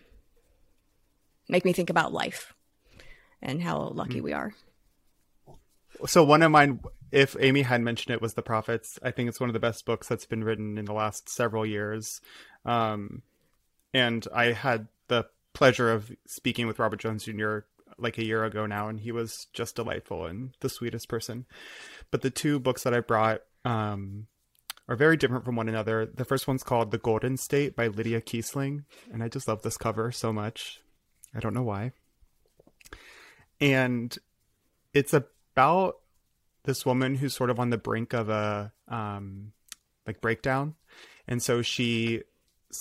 make 1.49 1.65
me 1.65 1.73
think 1.73 1.91
about 1.91 2.13
life 2.13 2.53
and 3.41 3.63
how 3.63 3.79
lucky 3.89 4.21
we 4.21 4.33
are. 4.33 4.55
So 6.07 6.25
one 6.25 6.43
of 6.43 6.51
mine, 6.51 6.81
if 7.11 7.37
Amy 7.41 7.63
had 7.63 7.81
mentioned 7.81 8.13
it, 8.13 8.21
was 8.21 8.35
The 8.35 8.43
Prophets. 8.43 8.99
I 9.03 9.11
think 9.11 9.29
it's 9.29 9.41
one 9.41 9.49
of 9.49 9.55
the 9.55 9.61
best 9.61 9.87
books 9.87 10.09
that's 10.09 10.27
been 10.27 10.45
written 10.45 10.77
in 10.77 10.85
the 10.85 10.93
last 10.93 11.29
several 11.29 11.65
years. 11.65 12.21
Um, 12.67 13.23
and 13.95 14.27
I 14.35 14.53
had 14.53 14.89
the 15.09 15.27
pleasure 15.55 15.91
of 15.91 16.15
speaking 16.27 16.67
with 16.67 16.79
Robert 16.79 17.01
Jones 17.01 17.25
Jr. 17.25 17.61
like 17.97 18.19
a 18.19 18.25
year 18.25 18.45
ago 18.45 18.67
now, 18.67 18.89
and 18.89 19.01
he 19.01 19.13
was 19.13 19.47
just 19.55 19.77
delightful 19.77 20.27
and 20.27 20.51
the 20.61 20.69
sweetest 20.69 21.09
person. 21.09 21.47
But 22.11 22.21
the 22.21 22.31
two 22.31 22.59
books 22.59 22.83
that 22.83 22.93
I 22.93 23.01
brought 23.01 23.41
um, 23.65 24.27
are 24.89 24.97
very 24.97 25.17
different 25.17 25.45
from 25.45 25.57
one 25.57 25.69
another. 25.69 26.05
The 26.05 26.25
first 26.25 26.47
one's 26.47 26.63
called 26.63 26.91
The 26.91 26.99
Golden 26.99 27.37
State 27.37 27.75
by 27.75 27.87
Lydia 27.87 28.21
Kiesling, 28.21 28.85
and 29.13 29.23
I 29.23 29.29
just 29.29 29.49
love 29.49 29.63
this 29.63 29.79
cover 29.79 30.13
so 30.13 30.33
much. 30.33 30.83
I 31.35 31.41
don't 31.41 31.55
know 31.55 31.63
why. 31.63 31.93
And 33.61 34.17
it's 34.93 35.15
about 35.15 36.01
this 36.65 36.85
woman 36.85 37.15
who's 37.15 37.35
sort 37.35 37.51
of 37.51 37.59
on 37.59 37.71
the 37.71 37.79
brink 37.79 38.13
of 38.13 38.29
a 38.29 38.73
um, 38.89 39.53
like 40.07 40.21
breakdown, 40.21 40.75
and 41.27 41.43
so 41.43 41.63
she 41.63 42.23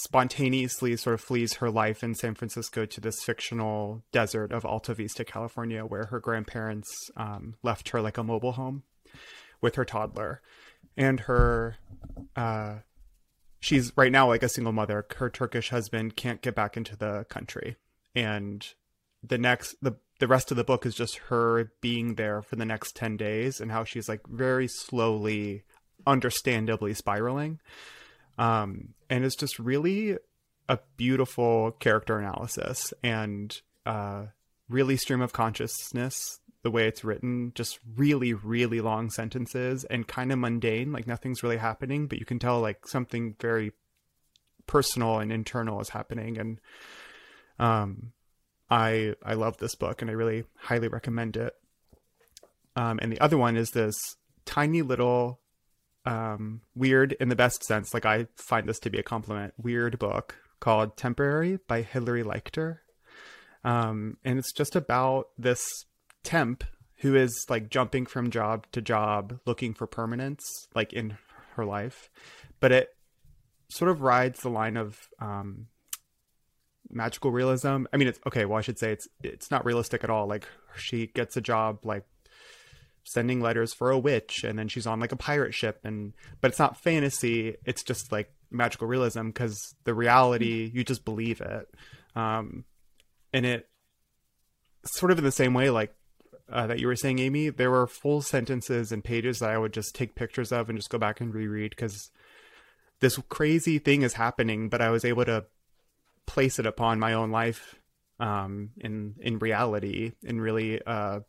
spontaneously 0.03 0.95
sort 0.97 1.15
of 1.15 1.21
flees 1.21 1.55
her 1.55 1.69
life 1.69 2.03
in 2.03 2.15
San 2.15 2.35
Francisco 2.35 2.85
to 2.85 3.01
this 3.01 3.23
fictional 3.23 4.03
desert 4.11 4.51
of 4.51 4.65
Alta 4.65 4.93
Vista, 4.93 5.23
California, 5.23 5.83
where 5.85 6.05
her 6.05 6.19
grandparents 6.19 6.91
um, 7.17 7.55
left 7.63 7.89
her 7.89 8.01
like 8.01 8.17
a 8.17 8.23
mobile 8.23 8.53
home 8.53 8.83
with 9.61 9.75
her 9.75 9.85
toddler, 9.85 10.41
and 10.97 11.21
her 11.21 11.77
uh, 12.35 12.75
she's 13.59 13.91
right 13.95 14.11
now 14.11 14.27
like 14.27 14.43
a 14.43 14.49
single 14.49 14.73
mother. 14.73 15.05
Her 15.15 15.29
Turkish 15.29 15.69
husband 15.69 16.15
can't 16.15 16.41
get 16.41 16.55
back 16.55 16.77
into 16.77 16.95
the 16.95 17.25
country, 17.29 17.77
and 18.13 18.65
the 19.23 19.37
next 19.37 19.75
the 19.81 19.97
the 20.19 20.27
rest 20.27 20.51
of 20.51 20.57
the 20.57 20.63
book 20.63 20.85
is 20.85 20.95
just 20.95 21.17
her 21.29 21.71
being 21.81 22.15
there 22.15 22.41
for 22.41 22.55
the 22.55 22.65
next 22.65 22.95
10 22.95 23.17
days 23.17 23.59
and 23.59 23.71
how 23.71 23.83
she's 23.83 24.07
like 24.07 24.21
very 24.27 24.67
slowly 24.67 25.63
understandably 26.07 26.93
spiraling 26.93 27.59
um 28.37 28.93
and 29.09 29.23
it's 29.23 29.35
just 29.35 29.59
really 29.59 30.17
a 30.67 30.79
beautiful 30.97 31.71
character 31.71 32.17
analysis 32.17 32.93
and 33.03 33.61
uh 33.85 34.23
really 34.69 34.97
stream 34.97 35.21
of 35.21 35.33
consciousness 35.33 36.39
the 36.63 36.71
way 36.71 36.87
it's 36.87 37.03
written 37.03 37.51
just 37.53 37.79
really 37.95 38.33
really 38.33 38.81
long 38.81 39.09
sentences 39.09 39.83
and 39.85 40.07
kind 40.07 40.31
of 40.31 40.39
mundane 40.39 40.91
like 40.91 41.05
nothing's 41.05 41.43
really 41.43 41.57
happening 41.57 42.07
but 42.07 42.19
you 42.19 42.25
can 42.25 42.39
tell 42.39 42.59
like 42.59 42.87
something 42.87 43.35
very 43.39 43.71
personal 44.65 45.19
and 45.19 45.31
internal 45.31 45.79
is 45.79 45.89
happening 45.89 46.37
and 46.39 46.59
um 47.59 48.11
I 48.69 49.15
I 49.23 49.35
love 49.35 49.57
this 49.57 49.75
book 49.75 50.01
and 50.01 50.09
I 50.09 50.13
really 50.13 50.45
highly 50.57 50.87
recommend 50.87 51.37
it. 51.37 51.53
Um, 52.75 52.99
and 53.01 53.11
the 53.11 53.21
other 53.21 53.37
one 53.37 53.55
is 53.55 53.71
this 53.71 53.95
tiny 54.45 54.81
little 54.81 55.39
um, 56.05 56.61
weird 56.75 57.13
in 57.13 57.29
the 57.29 57.35
best 57.35 57.63
sense, 57.63 57.93
like 57.93 58.05
I 58.05 58.27
find 58.35 58.67
this 58.67 58.79
to 58.79 58.89
be 58.89 58.99
a 58.99 59.03
compliment, 59.03 59.53
weird 59.57 59.99
book 59.99 60.35
called 60.59 60.97
Temporary 60.97 61.59
by 61.67 61.81
Hilary 61.81 62.23
Leichter. 62.23 62.79
Um, 63.63 64.17
and 64.23 64.37
it's 64.37 64.53
just 64.53 64.75
about 64.75 65.29
this 65.37 65.65
temp 66.23 66.63
who 66.97 67.15
is 67.15 67.45
like 67.49 67.69
jumping 67.69 68.05
from 68.05 68.29
job 68.29 68.65
to 68.71 68.81
job 68.81 69.39
looking 69.45 69.73
for 69.73 69.87
permanence 69.87 70.43
like 70.75 70.93
in 70.93 71.17
her 71.55 71.65
life. 71.65 72.09
But 72.59 72.71
it 72.71 72.89
sort 73.69 73.89
of 73.91 74.01
rides 74.01 74.41
the 74.41 74.49
line 74.49 74.77
of 74.77 74.97
um, 75.19 75.67
magical 76.89 77.31
realism. 77.31 77.85
I 77.91 77.97
mean, 77.97 78.07
it's 78.07 78.19
okay. 78.27 78.45
Well, 78.45 78.57
I 78.57 78.61
should 78.61 78.79
say 78.79 78.91
it's 78.91 79.07
it's 79.23 79.51
not 79.51 79.65
realistic 79.65 80.03
at 80.03 80.09
all. 80.09 80.27
Like 80.27 80.47
she 80.77 81.07
gets 81.07 81.35
a 81.35 81.41
job 81.41 81.79
like 81.83 82.05
sending 83.05 83.39
letters 83.39 83.73
for 83.73 83.91
a 83.91 83.99
witch, 83.99 84.43
and 84.43 84.59
then 84.59 84.67
she's 84.67 84.87
on 84.87 84.99
like 84.99 85.11
a 85.11 85.17
pirate 85.17 85.53
ship, 85.53 85.79
and 85.83 86.13
but 86.41 86.51
it's 86.51 86.59
not 86.59 86.81
fantasy. 86.81 87.55
It's 87.63 87.83
just 87.83 88.11
like 88.11 88.33
magical 88.51 88.87
realism 88.87 89.27
because 89.27 89.75
the 89.85 89.93
reality 89.93 90.69
you 90.73 90.83
just 90.83 91.05
believe 91.05 91.39
it, 91.39 91.67
um, 92.15 92.65
and 93.31 93.45
it 93.45 93.69
sort 94.85 95.11
of 95.11 95.17
in 95.17 95.23
the 95.23 95.31
same 95.31 95.53
way 95.53 95.69
like. 95.69 95.95
Uh, 96.47 96.67
that 96.67 96.77
you 96.77 96.85
were 96.85 96.95
saying, 96.95 97.17
Amy, 97.17 97.49
there 97.49 97.71
were 97.71 97.87
full 97.87 98.21
sentences 98.21 98.91
and 98.91 99.03
pages 99.03 99.39
that 99.39 99.49
I 99.49 99.57
would 99.57 99.73
just 99.73 99.95
take 99.95 100.13
pictures 100.13 100.51
of 100.51 100.69
and 100.69 100.77
just 100.77 100.91
go 100.91 100.99
back 100.99 101.19
and 101.19 101.33
reread 101.33 101.71
because 101.71 102.11
this 102.99 103.19
crazy 103.29 103.79
thing 103.79 104.03
is 104.03 104.13
happening, 104.13 104.69
but 104.69 104.79
I 104.79 104.91
was 104.91 105.03
able 105.03 105.25
to 105.25 105.45
place 106.27 106.59
it 106.59 106.67
upon 106.67 106.99
my 106.99 107.13
own 107.13 107.31
life 107.31 107.79
um, 108.19 108.69
in 108.77 109.15
in 109.19 109.39
reality 109.39 110.13
and 110.23 110.39
really 110.39 110.81
uh, 110.85 111.21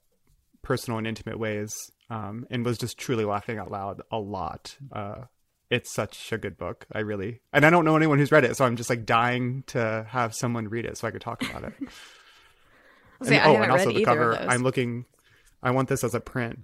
personal 0.66 0.98
and 0.98 1.06
intimate 1.06 1.38
ways, 1.38 1.72
um, 2.10 2.44
and 2.50 2.64
was 2.64 2.76
just 2.76 2.98
truly 2.98 3.24
laughing 3.24 3.56
out 3.58 3.70
loud 3.70 4.02
a 4.10 4.18
lot. 4.18 4.76
Uh, 4.92 5.22
it's 5.70 5.92
such 5.94 6.32
a 6.32 6.38
good 6.38 6.56
book. 6.58 6.86
I 6.92 7.00
really 7.00 7.40
and 7.52 7.64
I 7.64 7.70
don't 7.70 7.84
know 7.84 7.96
anyone 7.96 8.18
who's 8.18 8.32
read 8.32 8.44
it, 8.44 8.56
so 8.56 8.64
I'm 8.64 8.74
just 8.76 8.90
like 8.90 9.06
dying 9.06 9.62
to 9.68 10.04
have 10.08 10.34
someone 10.34 10.68
read 10.68 10.84
it 10.84 10.96
so 10.98 11.06
I 11.06 11.12
could 11.12 11.20
talk 11.22 11.42
about 11.48 11.64
it. 11.64 11.74
And- 13.20 13.34
oh, 13.44 13.62
and 13.62 13.72
also 13.72 13.92
the 13.92 14.04
cover. 14.04 14.36
I'm 14.36 14.62
looking. 14.62 15.06
I 15.62 15.70
want 15.70 15.88
this 15.88 16.04
as 16.04 16.14
a 16.14 16.20
print. 16.20 16.58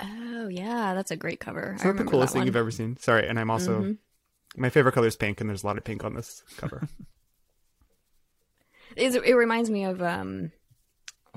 Oh 0.00 0.48
yeah, 0.48 0.92
that's 0.94 1.10
a 1.10 1.16
great 1.16 1.40
cover. 1.40 1.72
It's 1.76 1.84
not 1.84 1.96
the 1.96 2.04
coolest 2.04 2.32
thing 2.34 2.40
one. 2.40 2.46
you've 2.46 2.56
ever 2.56 2.70
seen. 2.70 2.96
Sorry, 2.98 3.26
and 3.26 3.38
I'm 3.38 3.50
also 3.50 3.80
Mhm. 3.82 3.98
my 4.56 4.68
favorite 4.68 4.92
color 4.92 5.06
is 5.06 5.16
pink, 5.16 5.40
and 5.40 5.48
there's 5.48 5.62
a 5.62 5.66
lot 5.66 5.78
of 5.78 5.84
pink 5.84 6.04
on 6.04 6.14
this 6.14 6.42
cover. 6.58 6.82
It's- 8.96 9.14
it 9.24 9.34
reminds 9.34 9.70
me 9.70 9.84
of 9.84 10.02
um 10.02 10.50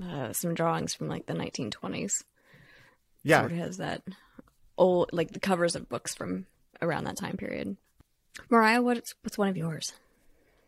uh, 0.01 0.33
some 0.33 0.53
drawings 0.53 0.93
from 0.93 1.07
like 1.07 1.25
the 1.25 1.33
1920s. 1.33 2.23
Yeah, 3.23 3.41
Sort 3.41 3.51
of 3.51 3.57
has 3.57 3.77
that 3.77 4.01
old, 4.77 5.09
like 5.13 5.31
the 5.31 5.39
covers 5.39 5.75
of 5.75 5.87
books 5.89 6.13
from 6.13 6.45
around 6.81 7.05
that 7.05 7.17
time 7.17 7.37
period. 7.37 7.77
Moriah, 8.49 8.81
what's 8.81 9.15
what's 9.21 9.37
one 9.37 9.47
of 9.47 9.57
yours? 9.57 9.93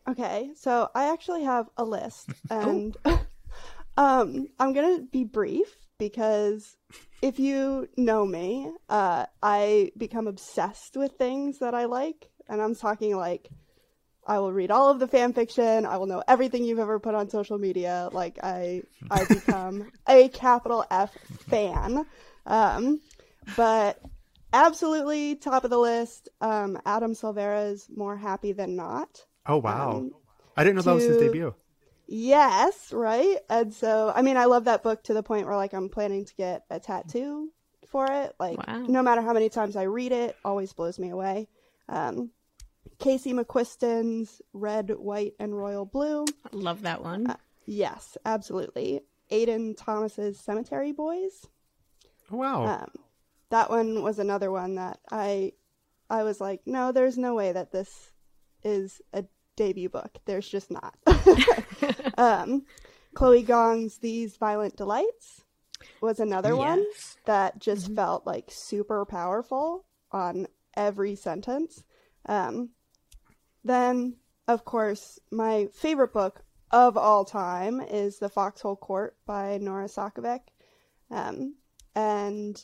Okay, 0.08 0.50
so 0.54 0.88
I 0.94 1.12
actually 1.12 1.44
have 1.44 1.66
a 1.76 1.84
list, 1.84 2.30
and 2.50 2.96
um, 3.96 4.48
I'm 4.58 4.72
gonna 4.72 5.00
be 5.00 5.24
brief 5.24 5.74
because 5.98 6.76
if 7.22 7.38
you 7.38 7.88
know 7.96 8.24
me, 8.24 8.70
uh, 8.88 9.26
I 9.42 9.90
become 9.96 10.26
obsessed 10.26 10.96
with 10.96 11.12
things 11.12 11.58
that 11.58 11.74
I 11.74 11.86
like, 11.86 12.30
and 12.48 12.62
I'm 12.62 12.74
talking 12.74 13.16
like 13.16 13.50
I 14.26 14.38
will 14.40 14.52
read 14.52 14.70
all 14.70 14.90
of 14.90 14.98
the 14.98 15.06
fan 15.08 15.32
fiction. 15.32 15.86
I 15.86 15.96
will 15.98 16.06
know 16.06 16.22
everything 16.26 16.64
you've 16.64 16.78
ever 16.78 16.98
put 16.98 17.14
on 17.14 17.28
social 17.30 17.58
media. 17.58 18.08
Like 18.12 18.38
I, 18.42 18.82
I 19.10 19.24
become 19.28 19.90
a 20.08 20.28
capital 20.28 20.84
F 20.90 21.16
fan. 21.48 22.04
Um, 22.44 23.00
but 23.56 24.00
absolutely 24.52 25.36
top 25.36 25.64
of 25.64 25.70
the 25.70 25.78
list. 25.78 26.28
Um, 26.40 26.78
Adam 26.84 27.14
Silvera's 27.14 27.88
"More 27.94 28.16
Happy 28.16 28.52
Than 28.52 28.76
Not." 28.76 29.24
Oh 29.46 29.58
wow! 29.58 29.98
Um, 29.98 30.10
I 30.56 30.64
didn't 30.64 30.76
know 30.76 30.82
that 30.82 30.92
was 30.92 31.06
his 31.06 31.18
debut. 31.18 31.54
Yes, 32.08 32.92
right. 32.92 33.38
And 33.50 33.74
so, 33.74 34.12
I 34.14 34.22
mean, 34.22 34.36
I 34.36 34.44
love 34.44 34.64
that 34.64 34.82
book 34.82 35.02
to 35.04 35.14
the 35.14 35.22
point 35.22 35.46
where 35.46 35.56
like 35.56 35.72
I'm 35.72 35.88
planning 35.88 36.24
to 36.24 36.34
get 36.36 36.64
a 36.70 36.78
tattoo 36.78 37.50
for 37.88 38.06
it. 38.10 38.34
Like, 38.38 38.58
Wow. 38.58 38.86
no 38.86 39.02
matter 39.02 39.22
how 39.22 39.32
many 39.32 39.48
times 39.48 39.76
I 39.76 39.84
read 39.84 40.12
it, 40.12 40.36
always 40.44 40.72
blows 40.72 40.98
me 40.98 41.10
away. 41.10 41.48
Um, 41.88 42.30
Casey 42.98 43.32
McQuiston's 43.32 44.40
Red, 44.52 44.90
White, 44.90 45.34
and 45.38 45.56
Royal 45.56 45.84
Blue. 45.84 46.24
Love 46.52 46.82
that 46.82 47.02
one. 47.02 47.36
Yes, 47.66 48.16
absolutely. 48.24 49.00
Aiden 49.30 49.76
Thomas's 49.76 50.38
Cemetery 50.38 50.92
Boys. 50.92 51.46
Oh 52.30 52.36
wow! 52.36 52.66
Um, 52.66 52.90
that 53.50 53.70
one 53.70 54.02
was 54.02 54.18
another 54.18 54.50
one 54.50 54.76
that 54.76 54.98
I, 55.10 55.52
I 56.10 56.22
was 56.22 56.40
like, 56.40 56.60
no, 56.66 56.92
there's 56.92 57.18
no 57.18 57.34
way 57.34 57.52
that 57.52 57.72
this 57.72 58.12
is 58.62 59.00
a 59.12 59.24
debut 59.56 59.88
book. 59.88 60.18
There's 60.24 60.48
just 60.48 60.70
not. 60.70 60.94
um, 62.18 62.64
Chloe 63.14 63.42
Gong's 63.42 63.98
These 63.98 64.36
Violent 64.36 64.76
Delights 64.76 65.44
was 66.00 66.20
another 66.20 66.56
one 66.56 66.84
that 67.26 67.58
just 67.58 67.94
felt 67.94 68.26
like 68.26 68.46
super 68.48 69.04
powerful 69.04 69.86
on 70.10 70.46
every 70.76 71.14
sentence. 71.14 71.84
Um, 72.26 72.70
then, 73.68 74.16
of 74.48 74.64
course, 74.64 75.18
my 75.30 75.68
favorite 75.72 76.12
book 76.12 76.42
of 76.70 76.96
all 76.96 77.24
time 77.24 77.80
is 77.80 78.18
The 78.18 78.28
Foxhole 78.28 78.76
Court 78.76 79.16
by 79.26 79.58
Nora 79.58 79.86
Sakavic. 79.86 80.40
Um, 81.10 81.54
and 81.94 82.62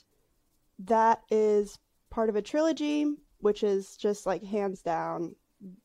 that 0.80 1.22
is 1.30 1.78
part 2.10 2.28
of 2.28 2.36
a 2.36 2.42
trilogy, 2.42 3.06
which 3.38 3.62
is 3.62 3.96
just 3.96 4.26
like 4.26 4.44
hands 4.44 4.82
down 4.82 5.34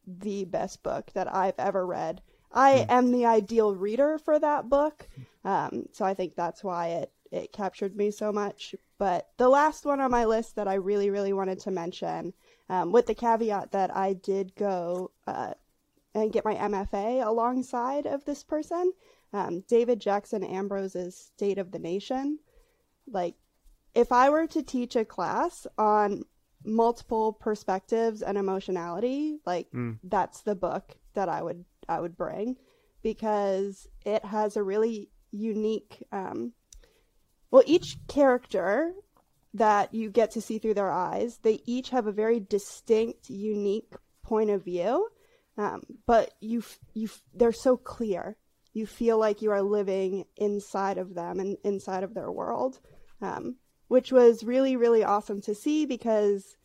the 0.05 0.45
best 0.45 0.83
book 0.83 1.11
that 1.13 1.33
I've 1.33 1.59
ever 1.59 1.85
read. 1.85 2.21
I 2.51 2.85
am 2.89 3.11
the 3.11 3.25
ideal 3.25 3.75
reader 3.75 4.17
for 4.17 4.39
that 4.39 4.69
book, 4.69 5.07
um, 5.43 5.85
so 5.91 6.05
I 6.05 6.13
think 6.13 6.35
that's 6.35 6.63
why 6.63 6.87
it 6.87 7.11
it 7.29 7.51
captured 7.51 7.95
me 7.95 8.09
so 8.09 8.31
much. 8.31 8.73
But 8.97 9.27
the 9.37 9.49
last 9.49 9.85
one 9.85 9.99
on 9.99 10.09
my 10.09 10.25
list 10.25 10.55
that 10.55 10.67
I 10.67 10.75
really 10.75 11.09
really 11.09 11.33
wanted 11.33 11.59
to 11.59 11.71
mention, 11.71 12.33
um, 12.69 12.91
with 12.91 13.05
the 13.07 13.15
caveat 13.15 13.71
that 13.71 13.95
I 13.95 14.13
did 14.13 14.55
go 14.55 15.11
uh, 15.25 15.53
and 16.13 16.31
get 16.31 16.45
my 16.45 16.55
MFA 16.55 17.25
alongside 17.25 18.05
of 18.05 18.25
this 18.25 18.43
person, 18.43 18.91
um, 19.33 19.63
David 19.67 19.99
Jackson 19.99 20.43
Ambrose's 20.43 21.15
State 21.15 21.57
of 21.57 21.71
the 21.71 21.79
Nation. 21.79 22.39
Like, 23.07 23.35
if 23.95 24.11
I 24.11 24.29
were 24.29 24.47
to 24.47 24.63
teach 24.63 24.95
a 24.95 25.05
class 25.05 25.65
on 25.77 26.23
multiple 26.65 27.33
perspectives 27.33 28.21
and 28.21 28.37
emotionality, 28.37 29.39
like 29.45 29.71
Mm. 29.71 29.99
that's 30.03 30.41
the 30.41 30.55
book 30.55 30.97
that 31.13 31.29
I 31.29 31.41
would 31.41 31.65
I 31.87 32.01
would 32.01 32.17
bring 32.17 32.57
because 33.01 33.87
it 34.05 34.25
has 34.25 34.57
a 34.57 34.63
really 34.63 35.09
unique 35.31 36.03
um 36.11 36.53
well 37.51 37.63
each 37.65 37.97
character 38.07 38.93
that 39.57 39.93
you 39.93 40.09
get 40.09 40.31
to 40.31 40.41
see 40.41 40.59
through 40.59 40.75
their 40.75 40.91
eyes, 40.91 41.39
they 41.41 41.61
each 41.65 41.89
have 41.89 42.07
a 42.07 42.11
very 42.11 42.39
distinct, 42.39 43.29
unique 43.29 43.91
point 44.23 44.49
of 44.49 44.63
view. 44.63 45.09
Um, 45.57 45.81
but 46.05 46.33
you, 46.39 46.63
you 46.93 47.09
they're 47.33 47.51
so 47.51 47.77
clear. 47.77 48.37
You 48.73 48.85
feel 48.85 49.17
like 49.17 49.41
you 49.41 49.51
are 49.51 49.63
living 49.63 50.25
inside 50.35 50.99
of 50.99 51.15
them 51.15 51.39
and 51.39 51.57
inside 51.63 52.03
of 52.03 52.13
their 52.13 52.31
world, 52.31 52.79
um, 53.21 53.55
which 53.87 54.11
was 54.11 54.43
really, 54.43 54.75
really 54.75 55.03
awesome 55.03 55.41
to 55.41 55.55
see 55.55 55.85
because 55.85 56.55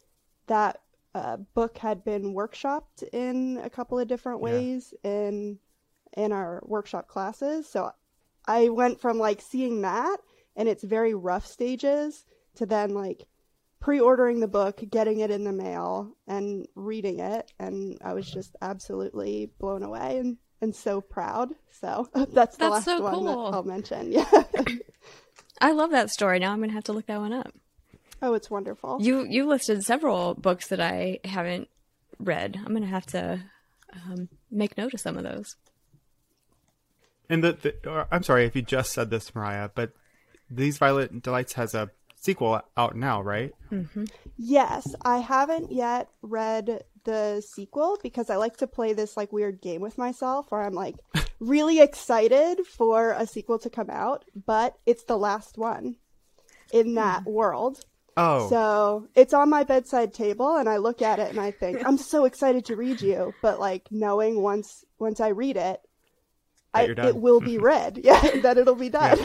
that 0.47 0.81
uh, 1.15 1.39
book 1.55 1.79
had 1.79 2.05
been 2.05 2.35
workshopped 2.35 3.03
in 3.13 3.59
a 3.63 3.71
couple 3.71 3.99
of 3.99 4.09
different 4.09 4.41
Yeah. 4.43 4.63
ways 4.63 4.95
in 5.03 5.59
in 6.15 6.33
our 6.33 6.63
workshop 6.67 7.09
classes. 7.09 7.67
So 7.71 7.91
I 8.47 8.69
went 8.69 9.01
from 9.01 9.19
like 9.19 9.41
seeing 9.41 9.81
that 9.83 10.19
in 10.57 10.69
its 10.69 10.85
very 10.85 11.15
rough 11.15 11.47
stages 11.47 12.25
to 12.57 12.67
then 12.67 12.91
like 12.95 13.27
pre-ordering 13.81 14.41
the 14.41 14.49
book, 14.49 14.81
getting 14.91 15.21
it 15.21 15.31
in 15.31 15.45
the 15.45 15.53
mail, 15.53 16.17
and 16.29 16.67
reading 16.77 17.19
it, 17.19 17.51
and 17.59 17.99
I 18.05 18.15
was 18.15 18.31
just 18.31 18.55
absolutely 18.63 19.51
blown 19.59 19.83
away 19.83 20.19
and, 20.19 20.37
and 20.61 20.75
so 20.75 21.01
proud. 21.01 21.51
So 21.81 22.09
that's 22.15 22.33
the 22.57 22.59
That's 22.59 22.61
last 22.61 22.85
so 22.85 23.01
one 23.03 23.15
cool. 23.15 23.25
that 23.51 23.57
I'll 23.57 23.63
mention. 23.65 24.13
Yeah. 24.13 24.45
I 25.61 25.73
love 25.73 25.91
that 25.91 26.11
story. 26.11 26.39
Now 26.41 26.53
I'm 26.53 26.61
gonna 26.61 26.73
have 26.73 26.85
to 26.85 26.93
look 26.93 27.07
that 27.07 27.21
one 27.21 27.33
up. 27.33 27.53
oh, 28.21 28.35
it's 28.35 28.51
wonderful. 28.51 28.99
You 29.01 29.25
you 29.29 29.47
listed 29.47 29.83
several 29.85 30.35
books 30.35 30.69
that 30.69 30.81
I 30.81 31.21
haven't 31.25 31.69
read. 32.19 32.57
I'm 32.57 32.73
gonna 32.75 32.87
have 32.87 33.07
to 33.07 33.41
um, 33.95 34.29
make 34.51 34.77
note 34.77 34.93
of 34.95 35.01
some 35.01 35.17
of 35.17 35.23
those. 35.25 35.55
And 37.29 37.45
the, 37.45 37.53
the 37.53 37.91
or, 37.91 38.07
I'm 38.11 38.23
sorry 38.25 38.45
if 38.45 38.57
you 38.57 38.63
just 38.63 38.93
said 38.93 39.11
this, 39.11 39.35
Moriah, 39.35 39.71
but 39.75 39.93
these 40.51 40.79
Violent 40.79 41.23
Delights 41.23 41.53
has 41.55 41.75
a 41.75 41.91
sequel 42.23 42.63
out 42.77 42.97
now, 42.97 43.21
right? 43.21 43.53
Mm-hmm. 43.71 44.05
Yes, 44.39 44.95
I 45.03 45.19
haven't 45.19 45.73
yet 45.73 46.09
read 46.23 46.85
the 47.05 47.43
sequel 47.47 47.99
because 48.03 48.31
I 48.31 48.37
like 48.37 48.57
to 48.59 48.67
play 48.67 48.93
this 48.93 49.17
like 49.17 49.33
weird 49.33 49.61
game 49.61 49.81
with 49.81 49.99
myself 49.99 50.51
where 50.51 50.63
I'm 50.63 50.75
like 50.75 50.97
really 51.41 51.81
excited 51.81 52.65
for 52.67 53.11
a 53.13 53.27
sequel 53.27 53.59
to 53.61 53.71
come 53.71 53.91
out, 53.91 54.25
but 54.47 54.77
it's 54.87 55.05
the 55.05 55.19
last 55.19 55.59
one 55.59 55.97
in 56.73 56.95
that 56.95 57.25
mm. 57.25 57.33
world. 57.33 57.85
Oh, 58.17 58.49
So 58.51 59.09
it's 59.15 59.35
on 59.35 59.49
my 59.51 59.65
bedside 59.65 60.13
table 60.13 60.57
and 60.57 60.69
I 60.69 60.77
look 60.77 61.03
at 61.03 61.19
it 61.19 61.31
and 61.31 61.41
I 61.41 61.51
think, 61.51 61.85
I'm 61.85 61.97
so 61.97 62.25
excited 62.25 62.67
to 62.67 62.77
read 62.77 63.01
you, 63.01 63.35
but 63.43 63.59
like 63.59 63.89
knowing 63.91 64.41
once 64.41 64.85
once 64.99 65.19
I 65.19 65.29
read 65.29 65.57
it, 65.57 65.81
I, 66.75 66.85
it 66.85 67.17
will 67.17 67.41
be 67.41 67.59
read. 67.71 68.01
Yeah, 68.05 68.21
that 68.43 68.59
it'll 68.59 68.75
be 68.75 68.91
done. 68.91 69.19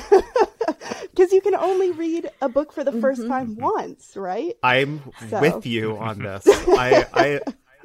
Because 1.17 1.33
you 1.33 1.41
can 1.41 1.55
only 1.55 1.91
read 2.03 2.29
a 2.41 2.47
book 2.47 2.71
for 2.71 2.83
the 2.83 2.91
1st 2.91 3.27
time 3.27 3.55
once, 3.55 4.15
right? 4.15 4.55
I'm 4.61 5.01
So- 5.29 5.41
with 5.41 5.65
you 5.65 5.97
on 5.97 6.19
this. 6.19 6.43
I 6.47 7.05
I 7.13 7.39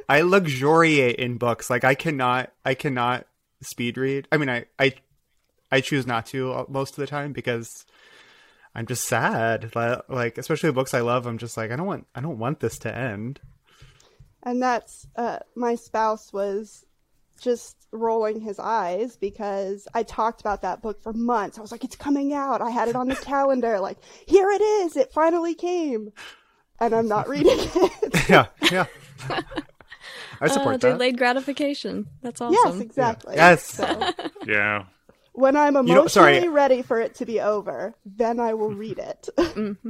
I 0.09 0.21
luxuriate 0.21 1.17
in 1.17 1.39
books. 1.39 1.71
Like 1.71 1.83
I 1.85 1.95
cannot 1.95 2.53
I 2.65 2.75
cannot 2.75 3.27
speed 3.63 3.97
read. 3.97 4.29
I 4.31 4.37
mean, 4.37 4.51
I 4.51 4.67
I 4.79 4.95
I 5.71 5.81
choose 5.81 6.07
not 6.07 6.27
to 6.27 6.53
uh, 6.53 6.65
most 6.69 6.91
of 6.91 6.97
the 6.97 7.07
time 7.07 7.33
because 7.33 7.87
I'm 8.75 8.85
just 8.87 9.09
sad. 9.09 9.73
Like 9.75 10.37
especially 10.37 10.71
books 10.73 10.93
I 10.93 11.01
love, 11.01 11.27
I'm 11.27 11.39
just 11.39 11.57
like 11.57 11.71
I 11.71 11.77
don't 11.77 11.87
want 11.87 12.07
I 12.15 12.21
don't 12.21 12.39
want 12.39 12.61
this 12.61 12.79
to 12.81 12.95
end. 12.95 13.41
And 14.43 14.61
that's 14.61 15.07
uh, 15.17 15.39
my 15.55 15.77
spouse 15.77 16.33
was 16.33 16.85
just 17.43 17.77
rolling 17.93 18.41
his 18.41 18.59
eyes 18.59 19.17
because 19.17 19.87
I 19.95 20.03
talked 20.05 20.41
about 20.41 20.63
that 20.63 20.81
book 20.81 21.03
for 21.03 21.13
months. 21.13 21.59
I 21.59 21.61
was 21.61 21.73
like, 21.73 21.85
it's 21.85 21.97
coming 21.97 22.33
out. 22.33 22.63
I 22.63 22.71
had 22.71 22.89
it 22.89 22.97
on 22.97 23.09
the 23.09 23.17
calendar. 23.23 23.81
Like, 23.81 23.99
here 24.27 24.49
it 24.51 24.63
is. 24.63 24.97
It 24.97 25.13
finally 25.13 25.55
came. 25.55 26.13
And 26.81 26.95
I'm 26.95 27.07
not 27.09 27.29
reading 27.29 27.49
it. 27.59 28.29
yeah, 28.31 28.47
yeah. 28.71 28.87
I 30.41 30.49
support 30.49 30.77
uh, 30.77 30.79
that. 30.79 30.93
delayed 30.93 31.19
gratification. 31.19 32.07
That's 32.23 32.41
awesome. 32.41 32.57
yes, 32.65 32.81
exactly. 32.81 33.37
Yes. 33.37 33.65
So 33.75 34.11
Yeah. 34.47 34.85
when 35.33 35.55
I'm 35.57 35.77
emotionally 35.77 35.95
know, 36.03 36.07
sorry. 36.09 36.49
ready 36.49 36.83
for 36.83 37.01
it 37.01 37.15
to 37.17 37.27
be 37.27 37.41
over, 37.41 37.95
then 38.05 38.41
I 38.41 38.55
will 38.55 38.71
read 38.75 38.99
it. 38.99 39.29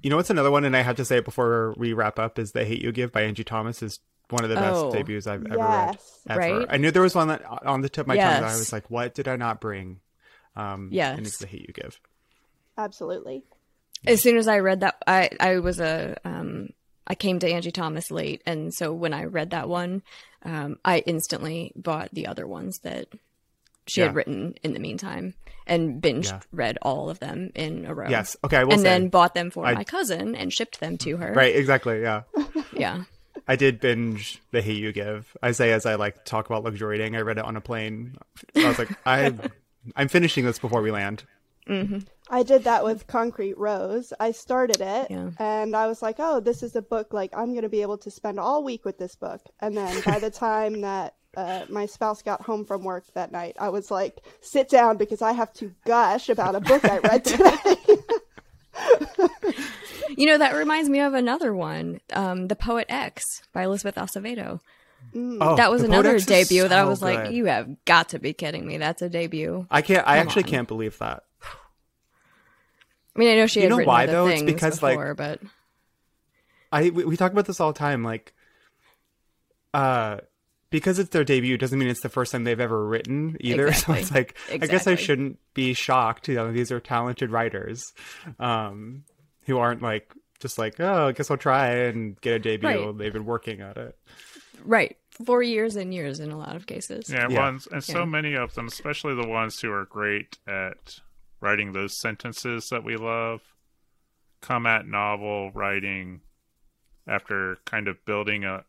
You 0.00 0.10
know 0.10 0.16
what's 0.16 0.30
another 0.30 0.52
one, 0.52 0.64
and 0.64 0.76
I 0.76 0.82
have 0.82 0.94
to 0.96 1.04
say 1.04 1.18
it 1.18 1.24
before 1.24 1.74
we 1.76 1.92
wrap 1.92 2.20
up, 2.20 2.38
is 2.38 2.52
"The 2.52 2.64
Hate 2.64 2.80
U 2.82 2.92
Give" 2.92 3.10
by 3.10 3.22
Angie 3.22 3.42
Thomas 3.42 3.82
is 3.82 3.98
one 4.30 4.44
of 4.44 4.50
the 4.50 4.56
best 4.56 4.74
Oh. 4.76 4.92
debuts 4.92 5.26
I've 5.26 5.44
ever 5.46 5.56
Yes. 5.56 6.20
read. 6.26 6.32
Ever. 6.38 6.58
Right? 6.58 6.66
I 6.70 6.76
knew 6.76 6.90
there 6.90 7.02
was 7.02 7.14
one 7.14 7.28
that 7.28 7.44
on 7.46 7.80
the 7.80 7.88
tip 7.88 8.02
of 8.02 8.08
my 8.08 8.16
tongue 8.16 8.42
that 8.42 8.44
I 8.44 8.56
was 8.56 8.72
like, 8.72 8.90
"What 8.90 9.14
did 9.14 9.26
I 9.28 9.36
not 9.36 9.60
bring?" 9.60 10.00
Um, 10.56 10.88
Yes. 10.92 11.16
and 11.16 11.26
it's 11.26 11.38
"The 11.38 11.46
Hate 11.46 11.62
U 11.68 11.72
Give." 11.74 11.98
Absolutely. 12.76 13.44
As 14.06 14.22
soon 14.22 14.36
as 14.36 14.46
I 14.46 14.58
read 14.60 14.80
that, 14.80 14.96
I 15.06 15.30
I 15.40 15.58
was 15.58 15.80
a 15.80 16.16
um 16.24 16.68
I 17.06 17.14
came 17.14 17.38
to 17.40 17.50
Angie 17.50 17.72
Thomas 17.72 18.10
late, 18.10 18.42
and 18.46 18.72
so 18.72 18.92
when 18.92 19.14
I 19.14 19.24
read 19.24 19.50
that 19.50 19.68
one, 19.68 20.02
um, 20.44 20.78
I 20.84 20.98
instantly 21.00 21.72
bought 21.74 22.10
the 22.12 22.26
other 22.26 22.46
ones 22.46 22.80
that 22.80 23.08
she 23.86 24.02
Yeah. 24.02 24.08
had 24.08 24.14
written 24.14 24.54
in 24.62 24.74
the 24.74 24.78
meantime 24.78 25.32
and 25.66 26.02
binge 26.02 26.26
Yeah. 26.26 26.40
read 26.52 26.76
all 26.82 27.08
of 27.08 27.18
them 27.18 27.50
in 27.54 27.86
a 27.86 27.94
row. 27.94 28.08
Yes. 28.10 28.36
Okay. 28.44 28.58
I 28.58 28.64
will 28.64 28.74
and 28.74 28.82
say. 28.82 28.88
then 28.88 29.08
bought 29.08 29.32
them 29.34 29.50
for 29.50 29.64
I- 29.64 29.72
my 29.74 29.84
cousin 29.84 30.34
and 30.34 30.52
shipped 30.52 30.80
them 30.80 30.98
to 30.98 31.16
her. 31.16 31.32
right. 31.32 31.56
Exactly. 31.56 32.02
Yeah. 32.02 32.22
Yeah. 32.74 33.04
I 33.48 33.56
did 33.56 33.80
binge 33.80 34.40
The 34.50 34.60
Hate 34.62 34.76
U 34.78 34.92
Give. 34.92 35.34
I 35.42 35.52
say 35.52 35.72
as 35.72 35.86
I 35.86 35.94
like 35.94 36.24
talk 36.24 36.46
about 36.46 36.64
luxury 36.64 36.98
dating. 36.98 37.16
I 37.16 37.20
read 37.22 37.38
it 37.38 37.44
on 37.44 37.56
a 37.56 37.60
plane. 37.60 38.16
I 38.54 38.68
was 38.68 38.78
like, 38.78 38.90
I, 39.06 39.32
I'm 39.96 40.08
finishing 40.08 40.44
this 40.44 40.58
before 40.58 40.82
we 40.82 40.90
land. 40.90 41.24
I 42.30 42.44
did 42.44 42.64
that 42.64 42.82
with 42.82 43.06
Concrete 43.08 43.58
Rose. 43.58 44.14
I 44.18 44.30
started 44.30 44.80
it 44.80 45.10
Yeah. 45.10 45.30
and 45.38 45.76
I 45.76 45.86
was 45.86 46.00
like, 46.00 46.16
oh, 46.18 46.40
this 46.40 46.62
is 46.62 46.74
a 46.76 46.80
book 46.80 47.12
like 47.12 47.30
I'm 47.36 47.50
going 47.50 47.62
to 47.62 47.68
be 47.68 47.82
able 47.82 47.98
to 47.98 48.10
spend 48.10 48.40
all 48.40 48.64
week 48.64 48.86
with 48.86 48.96
this 48.96 49.16
book. 49.16 49.42
And 49.60 49.76
then 49.76 50.00
by 50.06 50.18
the 50.18 50.30
time 50.46 50.80
that 50.80 51.14
uh, 51.36 51.66
my 51.68 51.84
spouse 51.84 52.22
got 52.22 52.40
home 52.40 52.64
from 52.64 52.84
work 52.84 53.04
that 53.12 53.32
night, 53.32 53.56
I 53.60 53.68
was 53.68 53.90
like, 53.90 54.20
sit 54.40 54.70
down 54.70 54.96
because 54.96 55.20
I 55.20 55.32
have 55.32 55.52
to 55.54 55.74
gush 55.84 56.30
about 56.30 56.54
a 56.54 56.60
book 56.60 56.84
I 56.86 56.98
read 57.00 57.24
today. 57.26 57.76
You 60.16 60.26
know, 60.26 60.38
that 60.38 60.54
reminds 60.54 60.88
me 60.88 61.00
of 61.00 61.14
another 61.14 61.54
one, 61.54 62.00
um, 62.12 62.48
The 62.48 62.56
Poet 62.56 62.86
X 62.88 63.24
by 63.52 63.64
Elizabeth 63.64 63.96
Acevedo. 63.96 64.60
Oh, 65.14 65.56
that 65.56 65.70
was 65.70 65.82
another 65.82 66.10
Poet 66.10 66.14
X 66.14 66.22
is 66.22 66.48
debut 66.48 66.62
that 66.68 66.78
I 66.78 66.82
so 66.82 66.88
was 66.88 67.02
like, 67.02 67.30
you 67.32 67.46
have 67.46 67.84
got 67.84 68.10
to 68.10 68.18
be 68.18 68.32
kidding 68.32 68.66
me. 68.66 68.78
That's 68.78 69.02
a 69.02 69.08
debut. 69.08 69.66
I 69.70 69.82
can't. 69.82 70.06
I 70.06 70.18
Come 70.18 70.26
actually 70.26 70.44
on. 70.44 70.48
can't 70.50 70.68
believe 70.68 70.98
that. 70.98 71.24
I 71.42 73.18
mean, 73.18 73.30
I 73.30 73.36
know 73.36 73.46
she 73.46 73.60
You 73.60 73.64
had 73.64 73.70
know 73.70 73.76
written 73.78 73.88
why, 73.88 74.04
other 74.04 74.12
though? 74.12 74.26
It's 74.28 74.40
things 74.40 74.52
because, 74.52 74.82
like, 74.82 74.96
before, 74.96 75.14
but 75.14 75.40
I 76.70 76.90
we, 76.90 77.04
we 77.04 77.16
talk 77.16 77.32
about 77.32 77.46
this 77.46 77.60
all 77.60 77.72
the 77.72 77.78
time. 77.78 78.04
Like, 78.04 78.32
uh, 79.74 80.18
because 80.70 80.98
it's 80.98 81.10
their 81.10 81.24
debut 81.24 81.56
doesn't 81.58 81.78
mean 81.78 81.88
it's 81.88 82.02
the 82.02 82.08
first 82.08 82.30
time 82.32 82.44
they've 82.44 82.60
ever 82.60 82.86
written 82.86 83.36
either. 83.40 83.68
Exactly. 83.68 83.94
So 83.94 84.00
it's 84.00 84.10
like 84.12 84.36
I 84.52 84.66
guess 84.66 84.86
I 84.86 84.94
shouldn't 84.94 85.38
be 85.54 85.74
shocked. 85.74 86.28
You 86.28 86.34
know, 86.36 86.52
these 86.52 86.70
are 86.70 86.80
talented 86.80 87.30
writers, 87.30 87.82
um, 88.38 89.04
who 89.48 89.58
aren't 89.58 89.82
like 89.82 90.12
just 90.38 90.56
like 90.58 90.78
oh, 90.78 91.08
I 91.08 91.12
guess 91.12 91.30
I'll 91.32 91.36
try 91.36 91.66
and 91.70 92.20
get 92.20 92.34
a 92.34 92.38
debut. 92.38 92.68
Right. 92.68 92.96
They've 92.98 93.12
been 93.12 93.24
working 93.26 93.60
at 93.60 93.76
it. 93.76 93.98
right, 94.64 94.96
for 95.10 95.42
years 95.42 95.74
and 95.74 95.92
years 95.92 96.20
in 96.20 96.30
a 96.30 96.38
lot 96.38 96.54
of 96.54 96.66
cases. 96.66 97.10
Yeah, 97.10 97.26
Yeah. 97.28 97.40
ones 97.40 97.66
and 97.72 97.82
so 97.82 98.00
Yeah. 98.00 98.04
many 98.04 98.34
of 98.34 98.54
them, 98.54 98.68
especially 98.68 99.14
the 99.20 99.26
ones 99.26 99.58
who 99.60 99.72
are 99.72 99.84
great 99.84 100.38
at 100.46 101.00
writing 101.40 101.72
those 101.72 101.98
sentences 102.00 102.68
that 102.68 102.84
we 102.84 102.96
love, 102.96 103.40
come 104.40 104.66
at 104.66 104.86
novel 104.86 105.50
writing 105.52 106.20
after 107.06 107.58
kind 107.64 107.88
of 107.88 108.04
building 108.04 108.44
a 108.44 108.64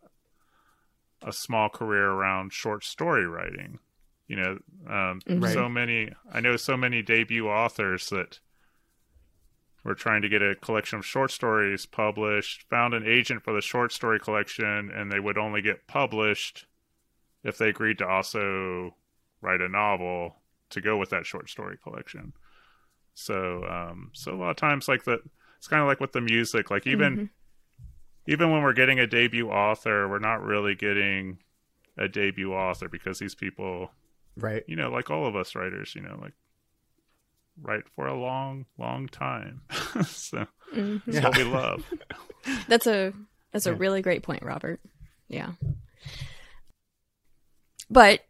a 1.21 1.33
small 1.33 1.67
career 1.67 2.09
around 2.11 2.53
short 2.53 2.83
story 2.85 3.27
writing. 3.27 3.79
You 4.27 4.35
know, 4.37 4.59
um, 4.87 5.19
Right. 5.27 5.51
so 5.53 5.67
many. 5.67 6.13
I 6.31 6.39
know 6.39 6.55
so 6.55 6.77
many 6.77 7.01
debut 7.01 7.47
authors 7.49 8.09
that 8.09 8.39
were 9.83 9.95
trying 9.95 10.21
to 10.21 10.29
get 10.29 10.41
a 10.41 10.55
collection 10.55 10.99
of 10.99 11.05
short 11.05 11.31
stories 11.31 11.85
published, 11.85 12.63
found 12.69 12.93
an 12.93 13.05
agent 13.05 13.43
for 13.43 13.53
the 13.53 13.61
short 13.61 13.91
story 13.91 14.19
collection, 14.19 14.91
and 14.91 15.11
they 15.11 15.19
would 15.19 15.37
only 15.37 15.61
get 15.61 15.87
published 15.87 16.65
if 17.43 17.57
they 17.57 17.69
agreed 17.69 17.97
to 17.99 18.07
also 18.07 18.95
write 19.41 19.61
a 19.61 19.69
novel 19.69 20.35
to 20.69 20.81
go 20.81 20.97
with 20.97 21.09
that 21.09 21.25
short 21.25 21.49
story 21.49 21.77
collection. 21.81 22.33
So, 23.13 23.63
um, 23.65 24.11
so 24.13 24.33
a 24.33 24.37
lot 24.37 24.49
of 24.51 24.55
times, 24.57 24.87
like 24.87 25.03
the, 25.05 25.19
it's 25.57 25.67
kind 25.67 25.81
of 25.81 25.87
like 25.87 25.99
with 25.99 26.11
the 26.11 26.21
music, 26.21 26.69
like 26.69 26.85
even, 26.85 27.29
even 28.27 28.51
when 28.51 28.61
we're 28.61 28.73
getting 28.73 28.99
a 28.99 29.07
debut 29.07 29.49
author, 29.49 30.07
we're 30.07 30.19
not 30.19 30.43
really 30.43 30.75
getting 30.75 31.39
a 31.97 32.07
debut 32.07 32.53
author 32.53 32.87
because 32.87 33.19
these 33.19 33.35
people, 33.35 33.91
Right. 34.37 34.63
you 34.67 34.75
know, 34.75 34.89
like 34.89 35.09
all 35.09 35.25
of 35.25 35.35
us 35.35 35.55
writers, 35.55 35.95
you 35.95 36.01
know, 36.01 36.17
like 36.21 36.33
write 37.61 37.83
for 37.95 38.07
a 38.07 38.19
long, 38.19 38.65
long 38.77 39.07
time. 39.07 39.61
so 40.05 40.45
Mhm. 40.73 41.01
it's 41.07 41.15
Yeah. 41.17 41.23
what 41.29 41.37
we 41.37 41.43
love. 41.43 41.85
That's 42.67 42.87
a 42.87 43.13
that's 43.51 43.65
a 43.65 43.71
Yeah. 43.71 43.77
really 43.79 44.01
great 44.01 44.23
point, 44.23 44.43
Robert. 44.43 44.79
Yeah. 45.27 45.53
But 47.89 48.21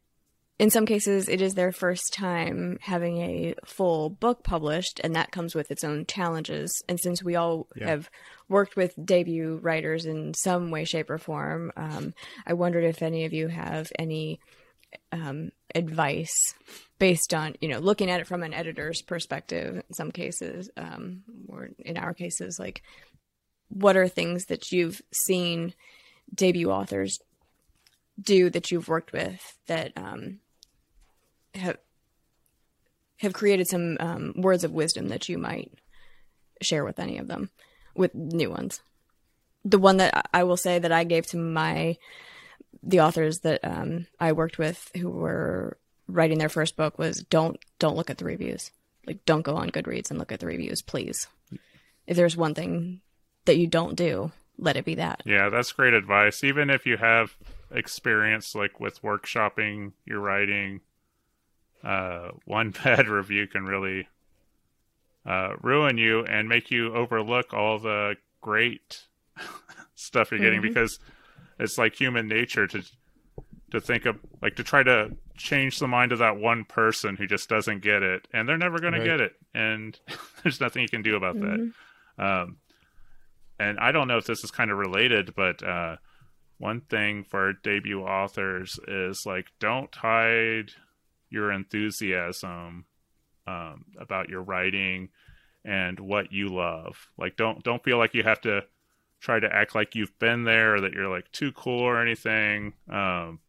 in 0.58 0.70
some 0.70 0.86
cases 0.86 1.30
it 1.30 1.42
is 1.42 1.56
their 1.56 1.72
first 1.72 2.14
time 2.14 2.78
having 2.82 3.18
a 3.20 3.56
full 3.66 4.10
book 4.10 4.44
published 4.44 5.00
and 5.04 5.16
that 5.16 5.32
comes 5.32 5.56
with 5.56 5.72
its 5.72 5.84
own 5.84 6.06
challenges. 6.06 6.72
And 6.90 7.00
since 7.00 7.24
we 7.24 7.36
all 7.36 7.68
Yeah. 7.76 7.88
have 7.88 8.10
worked 8.50 8.76
with 8.76 8.94
debut 9.04 9.58
writers 9.62 10.06
in 10.06 10.34
some 10.34 10.72
way, 10.72 10.84
shape, 10.86 11.10
or 11.10 11.18
form, 11.18 11.72
um, 11.78 12.14
I 12.46 12.54
wondered 12.54 12.84
if 12.84 13.02
any 13.02 13.26
of 13.26 13.34
you 13.34 13.48
have 13.48 13.92
any 13.98 14.40
um, 15.12 15.52
advice 15.76 16.56
based 17.00 17.34
on 17.34 17.56
you 17.62 17.70
know 17.70 17.80
looking 17.80 18.10
at 18.10 18.20
it 18.20 18.28
from 18.28 18.44
an 18.44 18.54
editor's 18.54 19.02
perspective 19.02 19.78
in 19.78 19.94
some 19.94 20.12
cases 20.12 20.70
um, 20.78 21.24
or 21.48 21.70
in 21.80 21.98
our 21.98 22.14
cases 22.14 22.60
like 22.60 22.84
what 23.70 23.96
are 23.96 24.08
things 24.08 24.46
that 24.46 24.72
you've 24.72 25.02
seen 25.12 25.74
debut 26.34 26.70
authors 26.70 27.20
do 28.22 28.50
that 28.50 28.72
you've 28.72 28.88
worked 28.88 29.14
with 29.14 29.58
that 29.68 29.94
um, 29.96 30.40
have 31.56 31.78
have 33.18 33.34
created 33.34 33.68
some 33.68 33.98
um, 34.00 34.34
words 34.38 34.64
of 34.64 34.72
wisdom 34.72 35.10
that 35.10 35.28
you 35.28 35.38
might 35.38 35.72
share 36.62 36.84
with 36.84 37.00
any 37.00 37.18
of 37.18 37.28
them 37.28 37.50
with 37.96 38.14
new 38.16 38.50
ones? 38.50 38.82
The 39.66 39.80
one 39.80 39.98
that 39.98 40.30
I- 40.34 40.44
will 40.44 40.58
say 40.58 40.80
that 40.80 40.92
i 40.92 41.04
gave 41.04 41.26
to 41.28 41.38
my 41.38 41.98
the 42.82 43.02
authors 43.02 43.40
that 43.40 43.60
um, 43.64 44.08
i 44.20 44.32
worked 44.32 44.58
with 44.58 44.90
who 44.96 45.10
were 45.10 45.78
writing 46.10 46.38
their 46.40 46.50
first 46.50 46.76
book 46.76 46.98
was 46.98 47.24
don't 47.30 47.58
don't 47.78 47.96
look 47.96 48.10
at 48.10 48.18
the 48.18 48.26
reviews 48.26 48.72
like 49.06 49.24
don't 49.26 49.44
go 49.44 49.56
on 49.56 49.70
goodreads 49.70 50.10
and 50.10 50.20
look 50.20 50.32
at 50.32 50.40
the 50.40 50.48
reviews 50.48 50.82
please 50.82 51.28
if 52.08 52.18
there's 52.18 52.36
one 52.36 52.54
thing 52.56 53.02
that 53.46 53.58
you 53.58 53.68
don't 53.68 53.96
do 53.96 54.32
let 54.58 54.76
it 54.76 54.84
be 54.86 54.96
that 54.96 55.22
Yeah, 55.26 55.48
that's 55.50 55.72
great 55.72 55.94
advice. 55.94 56.44
Even 56.44 56.70
if 56.70 56.86
you 56.86 56.98
have 56.98 57.38
experience 57.72 58.54
like 58.56 58.80
with 58.80 59.02
workshopping 59.02 59.94
your 60.06 60.20
writing, 60.20 60.82
uh, 61.84 62.32
one 62.46 62.72
bad 62.72 63.08
review 63.08 63.48
can 63.48 63.64
really 63.66 64.08
uh, 65.26 65.54
ruin 65.62 65.98
you 65.98 66.26
and 66.26 66.50
make 66.50 66.72
you 66.72 66.94
overlook 66.94 67.54
all 67.54 67.80
the 67.80 68.16
great 68.42 69.04
stuff 69.96 70.32
you're 70.32 70.40
getting 70.40 70.60
Mhm. 70.60 70.74
because 70.74 71.00
it's 71.60 71.78
like 71.78 71.96
human 71.96 72.28
nature 72.28 72.68
to 72.68 72.84
to 73.72 73.80
think 73.80 74.06
of 74.06 74.18
like 74.42 74.56
to 74.56 74.64
try 74.64 74.82
to 74.84 75.16
change 75.40 75.80
the 75.80 75.88
mind 75.88 76.12
of 76.12 76.20
that 76.20 76.38
one 76.38 76.66
person 76.66 77.16
who 77.16 77.26
just 77.26 77.48
doesn't 77.50 77.82
get 77.82 78.04
it 78.04 78.28
and 78.34 78.48
they're 78.48 78.58
never 78.58 78.78
going 78.80 78.94
Right. 78.94 79.00
to 79.00 79.06
get 79.06 79.22
it 79.22 79.34
and 79.54 79.98
there's 80.44 80.60
nothing 80.62 80.82
you 80.84 80.90
can 80.90 81.02
do 81.02 81.16
about 81.16 81.40
that 81.40 81.72
um, 82.18 82.58
and 83.60 83.80
I 83.80 83.92
don't 83.92 84.08
know 84.08 84.18
if 84.18 84.26
this 84.26 84.44
is 84.44 84.52
kind 84.52 84.72
of 84.72 84.78
related, 84.78 85.34
but 85.36 85.62
uh, 85.64 85.98
one 86.60 86.82
thing 86.82 87.24
for 87.24 87.54
debut 87.54 88.02
authors 88.04 88.80
is 88.88 89.24
like 89.26 89.48
don't 89.60 89.94
hide 89.96 90.72
your 91.30 91.52
enthusiasm 91.52 92.86
um, 93.48 93.86
about 94.00 94.30
your 94.30 94.42
writing 94.44 95.10
and 95.66 96.00
what 96.00 96.32
you 96.32 96.48
love. 96.50 97.08
Like 97.18 97.36
don't 97.36 97.64
don't 97.64 97.84
feel 97.84 97.98
like 97.98 98.14
you 98.14 98.24
have 98.24 98.42
to 98.42 98.64
try 99.20 99.40
to 99.40 99.54
act 99.54 99.76
like 99.76 99.96
you've 99.96 100.18
been 100.20 100.44
there 100.46 100.76
or 100.76 100.82
that 100.82 100.94
you're 100.94 101.10
like 101.10 101.30
too 101.32 101.52
cool 101.52 101.82
or 101.82 102.02
anything. 102.02 102.74
Um, 102.90 103.40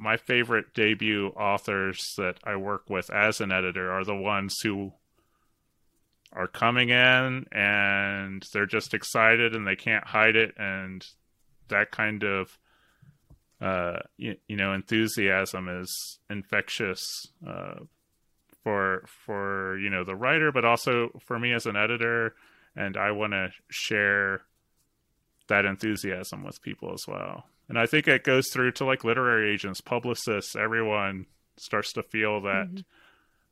my 0.00 0.16
favorite 0.16 0.72
debut 0.72 1.28
authors 1.36 2.14
that 2.16 2.38
I 2.42 2.56
work 2.56 2.88
with 2.88 3.10
as 3.10 3.40
an 3.40 3.52
editor 3.52 3.92
are 3.92 4.04
the 4.04 4.16
ones 4.16 4.58
who 4.62 4.92
are 6.32 6.46
coming 6.46 6.88
in 6.88 7.46
and 7.52 8.46
they're 8.52 8.64
just 8.64 8.94
excited 8.94 9.54
and 9.54 9.66
they 9.66 9.76
can't 9.76 10.06
hide 10.06 10.36
it 10.36 10.54
and 10.56 11.04
that 11.68 11.90
kind 11.90 12.24
of 12.24 12.56
uh 13.60 13.98
you, 14.16 14.36
you 14.48 14.56
know 14.56 14.72
enthusiasm 14.72 15.68
is 15.68 16.18
infectious 16.30 17.26
uh 17.46 17.74
for 18.62 19.04
for 19.06 19.76
you 19.78 19.90
know 19.90 20.04
the 20.04 20.16
writer 20.16 20.50
but 20.50 20.64
also 20.64 21.10
for 21.26 21.38
me 21.38 21.52
as 21.52 21.66
an 21.66 21.76
editor 21.76 22.34
and 22.74 22.96
I 22.96 23.10
want 23.10 23.32
to 23.32 23.50
share 23.68 24.42
that 25.48 25.66
enthusiasm 25.66 26.44
with 26.44 26.62
people 26.62 26.92
as 26.94 27.04
well 27.06 27.44
and 27.70 27.78
I 27.78 27.86
think 27.86 28.06
it 28.06 28.22
goes 28.22 28.50
through 28.52 28.72
to 28.72 28.84
like 28.84 29.02
literary 29.02 29.50
agents 29.54 29.80
publicists 29.80 30.54
everyone 30.54 31.24
starts 31.56 31.94
to 31.94 32.02
feel 32.02 32.42
that 32.42 32.84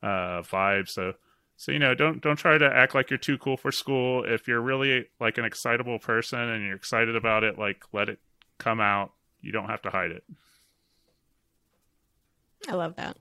uh 0.03 0.43
vibe 0.43 0.89
so 0.89 1.15
so 1.59 1.73
you 1.73 1.81
know, 1.81 1.93
don't 1.93 2.23
don't 2.23 2.37
try 2.37 2.57
to 2.57 2.73
act 2.73 2.95
like 2.95 3.11
you're 3.11 3.19
too 3.19 3.37
cool 3.37 3.57
for 3.57 3.73
school. 3.73 4.23
If 4.25 4.47
you're 4.47 4.61
really 4.61 5.07
like 5.19 5.39
an 5.39 5.45
excitable 5.45 5.99
person 5.99 6.39
and 6.39 6.65
you're 6.65 6.77
excited 6.77 7.17
about 7.17 7.43
it, 7.43 7.59
like 7.59 7.83
let 7.93 8.09
it 8.09 8.21
come 8.59 8.81
out. 8.81 9.11
You 9.41 9.51
don't 9.51 9.69
have 9.69 9.83
to 9.83 9.91
hide 9.91 10.13
it. 10.13 10.23
i 12.69 12.75
love 12.75 12.95
that 12.97 13.17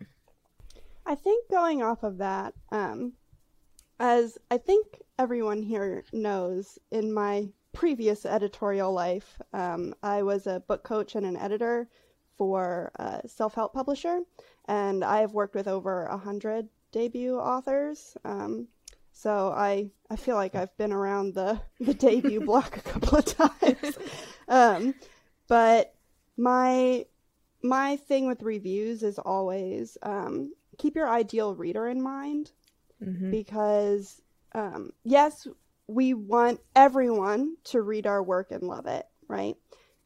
I 1.06 1.16
think 1.16 1.50
going 1.50 1.82
off 1.82 2.04
of 2.04 2.20
that, 2.20 2.54
um, 2.70 3.14
as 4.00 4.38
I 4.52 4.58
think 4.58 4.86
everyone 5.18 5.64
here 5.64 6.04
knows, 6.14 6.78
in 6.92 7.12
my 7.12 7.48
previous 7.78 8.26
editorial 8.26 8.92
life, 8.92 9.40
um, 9.54 9.94
I 10.02 10.24
was 10.24 10.48
a 10.48 10.62
book 10.68 10.84
coach 10.84 11.14
and 11.16 11.26
an 11.26 11.38
editor 11.38 11.88
for 12.38 12.92
a 12.96 13.22
self 13.28 13.54
help 13.54 13.72
publisher, 13.74 14.22
and 14.66 15.04
I 15.04 15.20
have 15.22 15.34
worked 15.34 15.54
with 15.54 15.68
over 15.68 16.06
a 16.06 16.18
hundred 16.18 16.70
debut 16.92 17.38
authors. 17.38 18.18
Um, 18.26 18.68
so 19.12 19.54
I 19.56 19.92
I 20.10 20.16
feel 20.16 20.36
like 20.36 20.56
I've 20.56 20.76
been 20.78 20.92
around 20.92 21.36
the 21.36 21.62
the 21.80 21.94
debut 21.94 22.42
block 22.50 22.78
a 22.78 22.82
couple 22.82 23.18
of 23.20 23.26
times. 23.26 23.98
Um, 24.50 24.96
but 25.48 25.94
my 26.38 27.06
my 27.62 27.98
thing 27.98 28.28
with 28.28 28.42
reviews 28.42 29.04
is 29.04 29.20
always 29.20 29.98
um, 30.02 30.54
keep 30.78 30.96
your 30.96 31.10
ideal 31.10 31.54
reader 31.54 31.88
in 31.88 32.02
mind 32.02 32.52
Mhm. 33.04 33.30
because 33.30 34.22
um, 34.56 34.94
yes, 35.04 35.48
we 35.88 36.14
want 36.14 36.60
everyone 36.76 37.56
to 37.66 37.82
read 37.82 38.06
our 38.06 38.22
work 38.22 38.52
and 38.52 38.64
love 38.64 38.88
it, 38.88 39.06
right? 39.28 39.56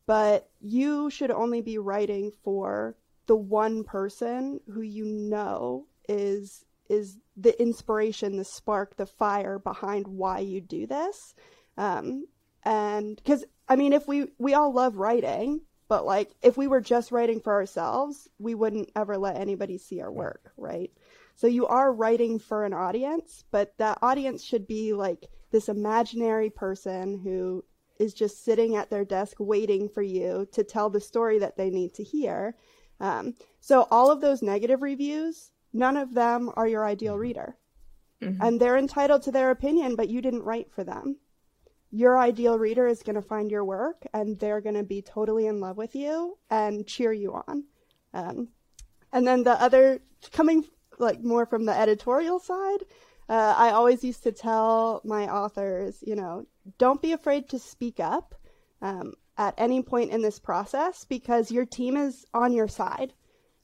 But 0.06 0.50
you 0.60 1.10
should 1.10 1.32
only 1.32 1.62
be 1.62 1.78
writing 1.78 2.32
for 2.44 2.96
the 3.26 3.36
one 3.36 3.84
person 3.84 4.60
who 4.72 4.82
you 4.82 5.06
know 5.06 5.88
is 6.08 6.66
is 6.90 7.18
the 7.38 7.60
inspiration, 7.62 8.36
the 8.36 8.44
spark, 8.44 8.98
the 8.98 9.06
fire 9.06 9.58
behind 9.58 10.06
why 10.06 10.40
you 10.40 10.60
do 10.60 10.86
this. 10.86 11.34
Um, 11.78 12.26
and 12.64 13.16
because 13.16 13.46
I 13.68 13.76
mean, 13.76 13.94
if 13.94 14.08
we 14.08 14.28
we 14.38 14.54
all 14.54 14.74
love 14.74 14.98
writing, 14.98 15.62
but 15.88 16.06
like 16.06 16.32
if 16.42 16.58
we 16.58 16.68
were 16.68 16.82
just 16.82 17.12
writing 17.12 17.40
for 17.40 17.54
ourselves, 17.54 18.28
we 18.38 18.54
wouldn't 18.54 18.92
ever 18.96 19.18
let 19.18 19.38
anybody 19.38 19.78
see 19.78 20.02
our 20.02 20.12
work, 20.12 20.52
right? 20.58 20.92
So 21.36 21.48
you 21.48 21.66
are 21.68 21.92
writing 21.92 22.38
for 22.38 22.66
an 22.66 22.74
audience, 22.74 23.46
but 23.50 23.78
that 23.78 24.00
audience 24.02 24.44
should 24.44 24.68
be 24.68 24.94
like 24.94 25.30
this 25.52 25.70
imaginary 25.70 26.50
person 26.50 27.20
who 27.24 27.64
is 28.00 28.14
just 28.14 28.44
sitting 28.44 28.76
at 28.76 28.90
their 28.90 29.06
desk 29.06 29.38
waiting 29.40 29.88
for 29.88 30.02
you 30.02 30.48
to 30.52 30.64
tell 30.64 30.90
the 30.90 31.00
story 31.00 31.38
that 31.40 31.56
they 31.56 31.70
need 31.70 31.94
to 31.94 32.04
hear. 32.04 32.56
Um, 33.00 33.36
so 33.60 33.88
all 33.92 34.10
of 34.12 34.22
those 34.22 34.42
negative 34.42 34.82
reviews, 34.82 35.52
none 35.74 35.98
of 35.98 36.14
them 36.14 36.52
are 36.56 36.68
your 36.68 36.86
ideal 36.86 37.18
reader. 37.18 37.58
Mhm. 38.22 38.38
And 38.42 38.60
they're 38.60 38.78
entitled 38.78 39.24
to 39.24 39.32
their 39.32 39.52
opinion, 39.52 39.96
but 39.96 40.10
you 40.10 40.22
didn't 40.22 40.44
write 40.44 40.72
for 40.72 40.84
them. 40.84 41.18
Your 41.92 42.18
ideal 42.18 42.58
reader 42.58 42.88
is 42.88 43.04
going 43.04 43.16
to 43.16 43.22
find 43.22 43.52
your 43.52 43.66
work 43.66 44.06
and 44.14 44.40
they're 44.40 44.62
going 44.62 44.76
to 44.76 44.84
be 44.84 45.02
totally 45.02 45.48
in 45.48 45.60
love 45.60 45.78
with 45.78 45.96
you 45.96 46.38
and 46.50 46.88
cheer 46.88 47.12
you 47.12 47.34
on. 47.34 47.66
Um, 48.14 48.50
and 49.12 49.28
then 49.28 49.44
the 49.44 49.62
other, 49.62 50.02
coming 50.32 50.66
like 51.00 51.22
more 51.24 51.46
from 51.46 51.66
the 51.66 51.78
editorial 51.78 52.40
side, 52.40 52.86
uh, 53.32 53.56
I 53.58 53.70
always 53.70 54.04
used 54.04 54.24
to 54.24 54.34
tell 54.34 55.02
my 55.06 55.34
authors, 55.34 56.04
you 56.06 56.18
know, 56.18 56.46
don't 56.78 57.02
be 57.02 57.14
afraid 57.14 57.48
to 57.50 57.60
speak 57.60 58.02
up 58.02 58.36
um, 58.82 59.14
at 59.38 59.54
any 59.58 59.82
point 59.82 60.12
in 60.12 60.22
this 60.22 60.38
process 60.38 61.06
because 61.06 61.50
your 61.50 61.66
team 61.66 61.96
is 61.96 62.26
on 62.34 62.52
your 62.52 62.68
side. 62.68 63.14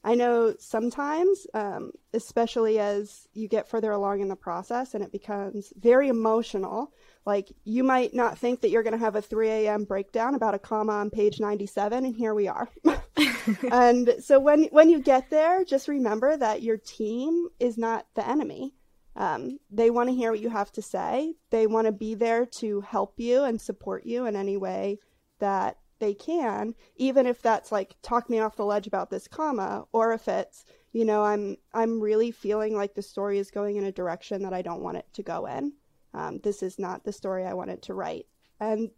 I 0.06 0.16
know 0.16 0.56
sometimes, 0.58 1.48
um, 1.54 1.92
especially 2.14 2.80
as 2.80 3.28
you 3.34 3.50
get 3.50 3.68
further 3.68 3.92
along 3.92 4.22
in 4.22 4.30
the 4.30 4.38
process 4.38 4.94
and 4.94 5.04
it 5.04 5.12
becomes 5.12 5.74
very 5.78 6.08
emotional, 6.08 6.94
like 7.26 7.52
you 7.66 7.84
might 7.84 8.14
not 8.14 8.38
think 8.38 8.62
that 8.62 8.70
you're 8.70 8.84
going 8.84 8.94
to 8.94 8.98
have 8.98 9.18
a 9.18 9.22
3 9.22 9.50
a.m. 9.50 9.84
breakdown 9.84 10.34
about 10.34 10.56
a 10.56 10.60
comma 10.60 10.94
on 10.94 11.10
page 11.10 11.42
97, 11.42 12.06
and 12.06 12.16
here 12.16 12.34
we 12.34 12.48
are. 12.48 12.70
and 13.70 14.16
so 14.22 14.40
when 14.40 14.64
when 14.72 14.90
you 14.90 15.00
get 15.00 15.30
there, 15.30 15.66
just 15.66 15.90
remember 15.90 16.38
that 16.38 16.64
your 16.64 16.78
team 16.78 17.50
is 17.60 17.78
not 17.78 18.06
the 18.16 18.26
enemy. 18.26 18.77
Um, 19.18 19.58
they 19.72 19.90
want 19.90 20.10
to 20.10 20.16
hear 20.16 20.32
what 20.32 20.40
you 20.40 20.50
have 20.50 20.72
to 20.74 20.82
say. 20.82 21.34
They 21.50 21.66
want 21.66 21.88
to 21.88 21.92
be 21.92 22.14
there 22.14 22.46
to 22.60 22.82
help 22.82 23.16
you 23.18 23.44
and 23.44 23.60
support 23.60 24.06
you 24.06 24.28
in 24.28 24.36
any 24.36 24.58
way 24.58 25.00
that 25.40 25.78
they 26.00 26.14
can, 26.14 26.76
even 26.96 27.26
if 27.26 27.42
that's 27.42 27.72
like 27.72 27.96
talk 28.04 28.30
me 28.30 28.40
off 28.40 28.56
the 28.56 28.66
ledge 28.66 28.86
about 28.86 29.10
this 29.10 29.28
comma, 29.28 29.86
or 29.92 30.14
if 30.14 30.28
it's 30.28 30.66
you 30.92 31.04
know 31.04 31.24
I'm 31.24 31.58
I'm 31.74 32.00
really 32.00 32.30
feeling 32.30 32.76
like 32.76 32.94
the 32.94 33.02
story 33.02 33.40
is 33.40 33.50
going 33.50 33.78
in 33.78 33.86
a 33.86 33.92
direction 33.92 34.44
that 34.44 34.54
I 34.54 34.62
don't 34.62 34.84
want 34.84 34.98
it 34.98 35.08
to 35.14 35.24
go 35.24 35.48
in. 35.48 35.74
Um, 36.14 36.40
this 36.44 36.62
is 36.62 36.78
not 36.78 37.04
the 37.04 37.12
story 37.12 37.44
I 37.44 37.56
wanted 37.56 37.82
to 37.84 37.96
write. 37.96 38.28
And 38.60 38.92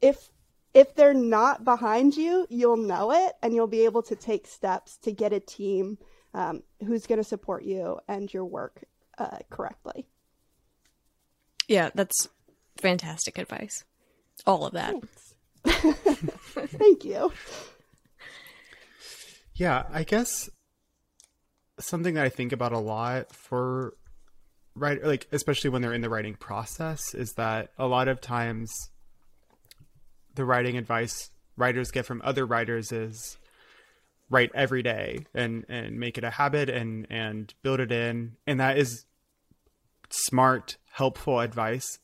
if 0.00 0.30
if 0.72 0.94
they're 0.94 1.12
not 1.12 1.64
behind 1.64 2.16
you, 2.16 2.46
you'll 2.48 2.78
know 2.78 3.12
it, 3.12 3.34
and 3.42 3.54
you'll 3.54 3.66
be 3.66 3.84
able 3.84 4.02
to 4.04 4.16
take 4.16 4.46
steps 4.46 4.96
to 5.02 5.12
get 5.12 5.34
a 5.34 5.40
team 5.40 5.98
um, 6.32 6.62
who's 6.86 7.06
going 7.06 7.18
to 7.18 7.24
support 7.24 7.64
you 7.64 7.98
and 8.08 8.32
your 8.32 8.46
work 8.46 8.82
uh, 9.18 9.38
correctly. 9.50 10.06
Yeah, 11.68 11.90
that's 11.94 12.28
fantastic 12.76 13.38
advice. 13.38 13.84
All 14.46 14.66
of 14.66 14.72
that. 14.74 14.94
Thank 15.66 17.04
you. 17.04 17.32
Yeah, 19.54 19.84
I 19.92 20.04
guess 20.04 20.48
something 21.80 22.14
that 22.14 22.24
I 22.24 22.28
think 22.28 22.52
about 22.52 22.72
a 22.72 22.78
lot 22.78 23.34
for 23.34 23.94
right 24.74 25.02
like 25.02 25.26
especially 25.32 25.70
when 25.70 25.82
they're 25.82 25.94
in 25.94 26.02
the 26.02 26.10
writing 26.10 26.34
process 26.34 27.14
is 27.14 27.32
that 27.34 27.70
a 27.78 27.86
lot 27.86 28.08
of 28.08 28.20
times 28.20 28.70
the 30.34 30.44
writing 30.44 30.76
advice 30.76 31.30
writers 31.56 31.90
get 31.90 32.04
from 32.04 32.20
other 32.24 32.44
writers 32.46 32.92
is 32.92 33.38
write 34.28 34.50
every 34.54 34.82
day 34.82 35.26
and 35.34 35.64
and 35.68 35.98
make 35.98 36.18
it 36.18 36.24
a 36.24 36.30
habit 36.30 36.68
and 36.68 37.06
and 37.10 37.54
build 37.62 37.80
it 37.80 37.92
in. 37.92 38.36
And 38.46 38.60
that 38.60 38.78
is 38.78 39.04
smart 40.10 40.76
helpful 40.92 41.40
advice 41.40 41.98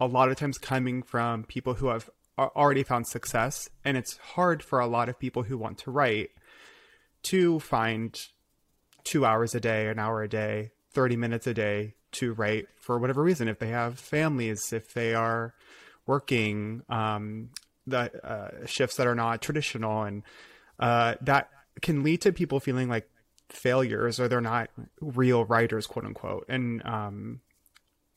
a 0.00 0.06
lot 0.06 0.28
of 0.28 0.36
times 0.36 0.58
coming 0.58 1.02
from 1.02 1.44
people 1.44 1.74
who 1.74 1.88
have 1.88 2.10
already 2.38 2.82
found 2.82 3.06
success. 3.06 3.68
And 3.84 3.96
it's 3.96 4.16
hard 4.18 4.62
for 4.62 4.80
a 4.80 4.86
lot 4.86 5.08
of 5.08 5.18
people 5.18 5.44
who 5.44 5.56
want 5.56 5.78
to 5.78 5.90
write 5.90 6.30
to 7.24 7.60
find 7.60 8.18
two 9.04 9.24
hours 9.24 9.54
a 9.54 9.60
day 9.60 9.88
an 9.88 9.98
hour 9.98 10.22
a 10.22 10.28
day 10.28 10.70
30 10.92 11.16
minutes 11.16 11.46
a 11.46 11.54
day 11.54 11.94
to 12.12 12.32
write 12.32 12.66
for 12.80 12.98
whatever 12.98 13.22
reason. 13.22 13.48
If 13.48 13.58
they 13.58 13.68
have 13.68 13.98
families 13.98 14.72
if 14.72 14.94
they 14.94 15.14
are 15.14 15.54
working 16.06 16.82
um, 16.88 17.50
the 17.86 18.10
uh, 18.26 18.66
shifts 18.66 18.96
that 18.96 19.06
are 19.06 19.14
not 19.14 19.42
traditional 19.42 20.02
and 20.02 20.22
uh, 20.78 21.14
that 21.20 21.48
can 21.82 22.02
lead 22.02 22.20
to 22.22 22.32
people 22.32 22.60
feeling 22.60 22.88
like 22.88 23.08
failures 23.48 24.18
or 24.18 24.28
they're 24.28 24.40
not 24.40 24.70
real 25.00 25.44
writers 25.44 25.86
quote 25.86 26.04
unquote. 26.04 26.46
And 26.48 26.84
um, 26.84 27.40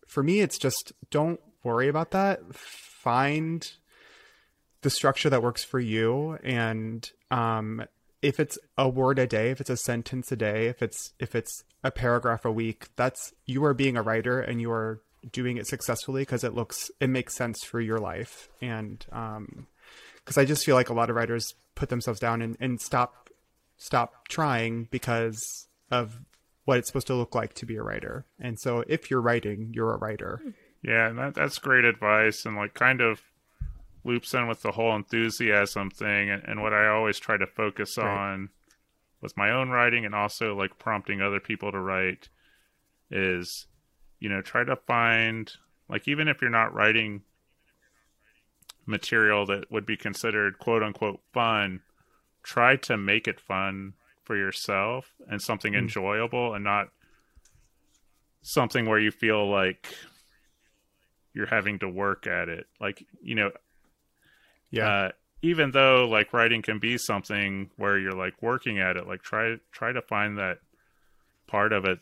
for 0.08 0.24
me 0.24 0.41
it's 0.41 0.58
just 0.58 0.93
don't 1.12 1.39
worry 1.64 1.88
about 1.88 2.12
that. 2.12 2.55
Find 2.55 3.70
the 4.82 4.89
structure 4.89 5.30
that 5.30 5.43
works 5.43 5.64
for 5.64 5.80
you. 5.80 6.38
And 6.43 7.10
um, 7.30 7.84
if 8.22 8.39
it's 8.39 8.58
a 8.78 8.88
word 8.89 9.20
a 9.20 9.28
day 9.28 9.51
if 9.51 9.62
it's 9.62 9.70
a 9.70 9.78
sentence 9.78 10.32
a 10.32 10.36
day 10.36 10.68
if 10.68 10.82
it's 10.82 11.14
if 11.20 11.36
it's 11.36 11.64
a 11.84 11.91
paragraph 11.91 12.45
a 12.45 12.51
week 12.51 12.88
that's 12.95 13.32
you 13.45 13.64
are 13.64 13.74
being 13.74 13.95
a 13.95 14.01
writer 14.01 14.39
and 14.39 14.60
you 14.60 14.72
are 14.72 15.01
doing 15.32 15.58
it 15.58 15.68
successfully 15.68 16.22
because 16.22 16.43
it 16.43 16.53
looks 16.53 16.89
it 16.99 17.10
makes 17.10 17.36
sense 17.36 17.64
for 17.64 17.80
your 17.80 17.99
life. 17.99 18.49
And 18.62 19.05
um 19.12 19.68
because 20.28 20.38
i 20.38 20.44
just 20.44 20.66
feel 20.66 20.76
like 20.76 20.90
a 20.90 20.94
lot 20.94 21.10
of 21.10 21.16
writers 21.16 21.56
put 21.74 21.88
themselves 21.88 22.20
down 22.20 22.42
and, 22.42 22.58
and 22.60 22.82
stop 22.82 23.30
stop 23.78 24.28
trying 24.28 24.88
because 24.92 25.68
of 25.90 26.20
what 26.66 26.78
it's 26.78 26.88
supposed 26.88 27.08
to 27.08 27.16
look 27.16 27.34
like 27.34 27.54
to 27.54 27.66
be 27.66 27.78
a 27.78 27.82
writer. 27.82 28.26
And 28.42 28.60
so 28.60 28.84
if 28.90 29.10
you're 29.10 29.22
writing 29.22 29.72
you're 29.74 29.94
a 29.94 29.98
writer. 29.98 30.42
Yeah, 30.82 31.08
and 31.08 31.18
that, 31.18 31.34
that's 31.34 31.60
great 31.60 31.86
advice, 31.86 32.46
and 32.46 32.58
like 32.58 32.74
kind 32.74 33.00
of 33.00 33.22
loops 34.04 34.34
in 34.34 34.48
with 34.50 34.64
the 34.64 34.72
whole 34.72 34.94
enthusiasm 34.94 35.90
thing, 35.92 36.30
and, 36.30 36.44
and 36.44 36.62
what 36.62 36.74
I 36.74 36.90
always 36.90 37.20
try 37.20 37.38
to 37.38 37.48
focus 37.48 37.98
Right. 37.98 38.06
on 38.08 38.50
with 39.22 39.38
my 39.38 39.50
own 39.52 39.70
writing, 39.70 40.06
and 40.06 40.14
also 40.14 40.56
like 40.58 40.78
prompting 40.78 41.22
other 41.22 41.40
people 41.40 41.72
to 41.72 41.80
write, 41.80 42.28
is 43.10 43.68
you 44.20 44.28
know 44.28 44.42
try 44.42 44.66
to 44.66 44.76
find 44.76 45.52
like 45.88 46.08
even 46.08 46.28
if 46.28 46.42
you're 46.42 46.50
not 46.52 46.74
writing 46.74 47.22
material 48.88 49.46
that 49.46 49.72
would 49.72 49.86
be 49.86 49.98
considered 49.98 50.58
quote 50.60 50.82
unquote 50.84 51.20
fun, 51.34 51.82
try 52.44 52.76
to 52.78 52.98
make 52.98 53.28
it 53.28 53.40
fun 53.40 53.94
for 54.24 54.36
yourself 54.36 55.14
and 55.30 55.42
something 55.42 55.74
Mm. 55.74 55.80
enjoyable, 55.80 56.54
and 56.54 56.64
not 56.64 56.90
something 58.42 58.86
where 58.86 59.00
you 59.00 59.12
feel 59.12 59.50
like 59.50 59.94
you're 61.34 61.48
having 61.48 61.80
to 61.80 61.88
work 61.90 62.26
at 62.26 62.50
it. 62.50 62.66
Like, 62.80 63.06
you 63.22 63.36
know, 63.36 63.52
yeah 64.72 64.88
uh, 64.88 65.12
even 65.42 65.72
though 65.72 66.08
like 66.10 66.34
writing 66.34 66.62
can 66.62 66.80
be 66.80 66.98
something 66.98 67.70
where 67.78 67.98
you're 68.00 68.12
like 68.16 68.42
working 68.42 68.80
at 68.80 68.98
it, 68.98 69.08
like 69.08 69.22
try 69.22 69.58
try 69.72 69.92
to 69.92 70.02
find 70.02 70.38
that 70.38 70.60
part 71.46 71.72
of 71.72 71.86
it 71.86 72.00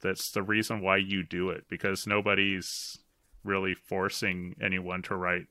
that's 0.00 0.32
the 0.32 0.42
reason 0.42 0.80
why 0.80 0.96
you 0.96 1.22
do 1.22 1.48
it 1.50 1.64
because 1.70 2.06
nobody's 2.06 2.98
really 3.44 3.74
forcing 3.74 4.54
anyone 4.60 5.00
to 5.02 5.14
write 5.14 5.46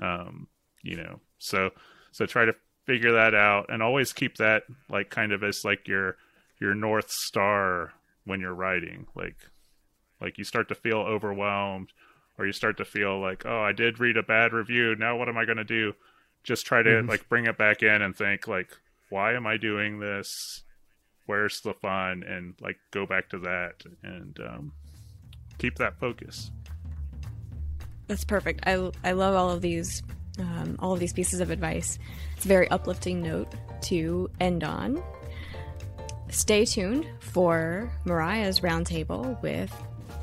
um 0.00 0.46
you 0.82 0.96
know 0.96 1.20
so 1.38 1.70
so 2.12 2.24
try 2.26 2.44
to 2.44 2.54
figure 2.86 3.12
that 3.12 3.34
out 3.34 3.66
and 3.68 3.82
always 3.82 4.12
keep 4.12 4.36
that 4.36 4.62
like 4.88 5.10
kind 5.10 5.32
of 5.32 5.42
as 5.42 5.64
like 5.64 5.86
your 5.88 6.16
your 6.60 6.74
north 6.74 7.10
star 7.10 7.92
when 8.24 8.40
you're 8.40 8.54
writing 8.54 9.06
like 9.14 9.36
like 10.20 10.38
you 10.38 10.44
start 10.44 10.68
to 10.68 10.74
feel 10.74 10.98
overwhelmed 10.98 11.92
or 12.38 12.46
you 12.46 12.52
start 12.52 12.76
to 12.76 12.84
feel 12.84 13.20
like 13.20 13.44
oh 13.46 13.60
i 13.60 13.72
did 13.72 13.98
read 14.00 14.16
a 14.16 14.22
bad 14.22 14.52
review 14.52 14.94
now 14.96 15.16
what 15.16 15.28
am 15.28 15.36
i 15.36 15.44
going 15.44 15.58
to 15.58 15.64
do 15.64 15.92
just 16.44 16.64
try 16.64 16.82
to 16.82 16.90
Mhm. 16.90 17.08
like 17.08 17.28
bring 17.28 17.46
it 17.46 17.58
back 17.58 17.82
in 17.82 18.00
and 18.02 18.16
think 18.16 18.46
like 18.48 18.70
why 19.10 19.32
am 19.34 19.46
I 19.46 19.56
doing 19.56 20.00
this? 20.00 20.62
Where's 21.24 21.62
the 21.62 21.72
fun? 21.72 22.22
And 22.22 22.54
like 22.60 22.76
go 22.90 23.06
back 23.06 23.30
to 23.30 23.38
that 23.38 23.82
and 24.02 24.38
um, 24.40 24.72
keep 25.56 25.76
that 25.76 25.98
focus. 25.98 26.50
That's 28.08 28.24
perfect. 28.24 28.64
I, 28.66 28.90
I 29.04 29.12
love 29.12 29.34
all 29.34 29.50
of 29.50 29.60
these 29.60 30.02
um, 30.38 30.76
all 30.78 30.92
of 30.92 31.00
these 31.00 31.12
pieces 31.12 31.40
of 31.40 31.50
advice. 31.50 31.98
It's 32.36 32.44
a 32.44 32.48
very 32.48 32.68
uplifting 32.70 33.22
note 33.22 33.52
to 33.82 34.30
end 34.40 34.62
on. 34.64 35.02
Stay 36.30 36.64
tuned 36.64 37.08
for 37.20 37.90
Moriah's 38.04 38.60
roundtable 38.60 39.40
with 39.42 39.72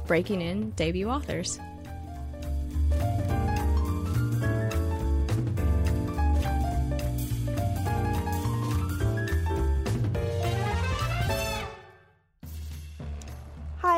breaking 0.07 0.41
in 0.41 0.71
debut 0.71 1.09
authors. 1.09 1.59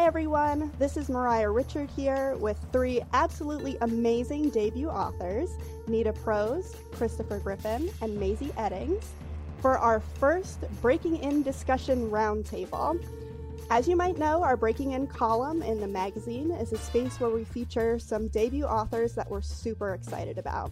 Everyone, 0.08 0.72
this 0.80 0.96
is 0.96 1.10
Moriah 1.10 1.50
Richard 1.50 1.90
here 1.94 2.38
with 2.38 2.58
three 2.72 3.02
absolutely 3.12 3.78
amazing 3.82 4.52
debut 4.52 4.88
authors, 4.88 5.50
Nita 5.86 6.14
Prose, 6.14 6.78
Christopher 6.94 7.40
Griffin, 7.40 7.92
and 8.02 8.18
Mazey 8.18 8.54
Eddings, 8.58 9.04
for 9.62 9.78
our 9.78 10.00
first 10.00 10.64
Breaking 10.82 11.18
In 11.18 11.44
discussion 11.44 12.10
roundtable. 12.10 13.06
As 13.70 13.86
you 13.86 13.98
might 13.98 14.18
know, 14.18 14.42
our 14.44 14.56
Breaking 14.56 14.94
In 14.94 15.08
column 15.08 15.62
in 15.62 15.82
the 15.82 15.88
magazine 15.88 16.52
is 16.52 16.72
a 16.72 16.78
space 16.78 17.20
where 17.20 17.30
we 17.30 17.44
feature 17.44 18.00
some 18.00 18.30
debut 18.30 18.64
authors 18.64 19.14
that 19.14 19.30
we're 19.30 19.42
super 19.42 19.94
excited 19.94 20.38
about. 20.38 20.72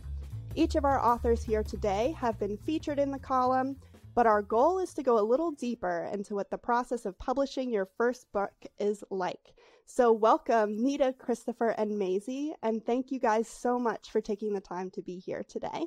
Each 0.55 0.75
of 0.75 0.85
our 0.85 1.03
authors 1.03 1.43
here 1.43 1.61
today 1.61 2.15
have 2.17 2.39
been 2.39 2.55
featured 2.55 2.99
in 2.99 3.11
the 3.11 3.19
column, 3.19 3.75
but 4.15 4.25
our 4.25 4.41
goal 4.41 4.79
is 4.79 4.93
to 4.93 5.03
go 5.03 5.19
a 5.19 5.29
little 5.29 5.51
deeper 5.51 6.09
into 6.11 6.33
what 6.33 6.49
the 6.49 6.57
process 6.57 7.05
of 7.05 7.19
publishing 7.19 7.69
your 7.69 7.89
first 7.97 8.31
book 8.31 8.53
is 8.79 9.03
like. 9.11 9.53
So, 9.85 10.11
welcome, 10.11 10.81
Nita, 10.81 11.13
Christopher, 11.19 11.69
and 11.77 11.99
Mazey, 11.99 12.55
and 12.63 12.83
thank 12.83 13.11
you 13.11 13.19
guys 13.19 13.47
so 13.47 13.77
much 13.77 14.09
for 14.09 14.21
taking 14.21 14.53
the 14.53 14.61
time 14.61 14.89
to 14.91 15.01
be 15.01 15.19
here 15.19 15.43
today. 15.43 15.85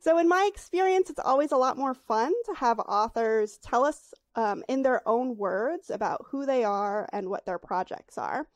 So, 0.00 0.16
in 0.16 0.28
my 0.28 0.48
experience, 0.50 1.10
it's 1.10 1.20
always 1.20 1.52
a 1.52 1.56
lot 1.56 1.76
more 1.76 1.92
fun 1.92 2.32
to 2.46 2.54
have 2.54 2.78
authors 2.78 3.58
tell 3.58 3.84
us 3.84 4.14
um, 4.36 4.62
in 4.68 4.82
their 4.82 5.06
own 5.06 5.36
words 5.36 5.90
about 5.90 6.24
who 6.30 6.46
they 6.46 6.64
are 6.64 7.08
and 7.12 7.28
what 7.28 7.44
their 7.44 7.58
projects 7.58 8.16
are. 8.16 8.46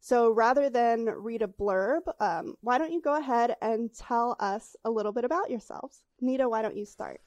So, 0.00 0.30
rather 0.30 0.70
than 0.70 1.06
read 1.06 1.42
a 1.42 1.48
blurb, 1.48 2.02
um, 2.20 2.54
why 2.60 2.78
don't 2.78 2.92
you 2.92 3.00
go 3.00 3.18
ahead 3.18 3.56
and 3.60 3.92
tell 3.92 4.36
us 4.38 4.76
a 4.84 4.90
little 4.90 5.12
bit 5.12 5.24
about 5.24 5.50
yourselves? 5.50 6.02
Nita, 6.20 6.48
why 6.48 6.62
don't 6.62 6.76
you 6.76 6.84
start? 6.84 7.20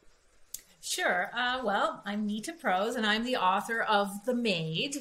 Sure. 0.84 1.30
Uh, 1.32 1.62
well, 1.64 2.02
I'm 2.08 2.26
Nita 2.26 2.54
Prose, 2.54 2.96
and 2.96 3.06
I'm 3.06 3.24
the 3.24 3.36
author 3.36 3.82
of 3.84 4.26
The 4.26 4.34
Maid. 4.34 4.96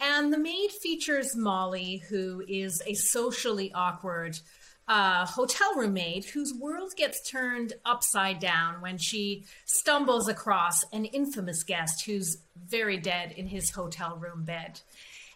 And 0.00 0.32
The 0.32 0.38
Maid 0.38 0.70
features 0.70 1.34
Molly, 1.34 2.04
who 2.08 2.44
is 2.46 2.80
a 2.86 2.94
socially 2.94 3.72
awkward 3.74 4.38
uh, 4.86 5.26
hotel 5.26 5.74
room 5.74 5.94
maid 5.94 6.24
whose 6.26 6.54
world 6.54 6.92
gets 6.96 7.28
turned 7.28 7.72
upside 7.84 8.38
down 8.38 8.80
when 8.80 8.96
she 8.96 9.44
stumbles 9.64 10.28
across 10.28 10.84
an 10.92 11.04
infamous 11.06 11.64
guest 11.64 12.04
who's 12.04 12.38
very 12.68 12.98
dead 12.98 13.32
in 13.32 13.48
his 13.48 13.70
hotel 13.70 14.16
room 14.16 14.44
bed. 14.44 14.80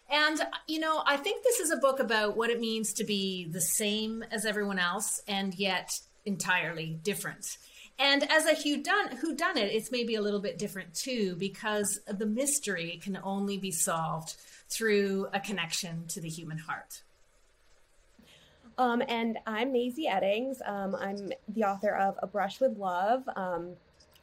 And, 0.09 0.39
you 0.67 0.79
know, 0.79 1.03
I 1.05 1.17
think 1.17 1.43
this 1.43 1.59
is 1.59 1.71
a 1.71 1.77
book 1.77 1.99
about 1.99 2.37
what 2.37 2.49
it 2.49 2.59
means 2.59 2.93
to 2.93 3.03
be 3.03 3.49
the 3.51 3.61
same 3.61 4.23
as 4.31 4.45
everyone 4.45 4.79
else 4.79 5.21
and 5.27 5.53
yet 5.55 5.99
entirely 6.25 6.97
different. 7.03 7.57
And 7.99 8.23
as 8.31 8.45
a 8.45 8.55
who 8.55 8.77
done 8.77 9.57
it, 9.57 9.73
it's 9.73 9.91
maybe 9.91 10.15
a 10.15 10.21
little 10.21 10.39
bit 10.39 10.57
different 10.57 10.93
too 10.93 11.35
because 11.35 11.99
the 12.07 12.25
mystery 12.25 12.99
can 13.03 13.19
only 13.21 13.57
be 13.57 13.71
solved 13.71 14.35
through 14.69 15.27
a 15.33 15.39
connection 15.41 16.07
to 16.07 16.21
the 16.21 16.29
human 16.29 16.57
heart. 16.57 17.03
Um, 18.77 19.03
and 19.09 19.37
I'm 19.45 19.73
Mazey 19.73 20.07
Eddings. 20.09 20.65
Um, 20.65 20.95
I'm 20.95 21.33
the 21.49 21.65
author 21.65 21.93
of 21.93 22.17
A 22.23 22.27
Brush 22.27 22.61
with 22.61 22.77
Love. 22.77 23.27
Um, 23.35 23.71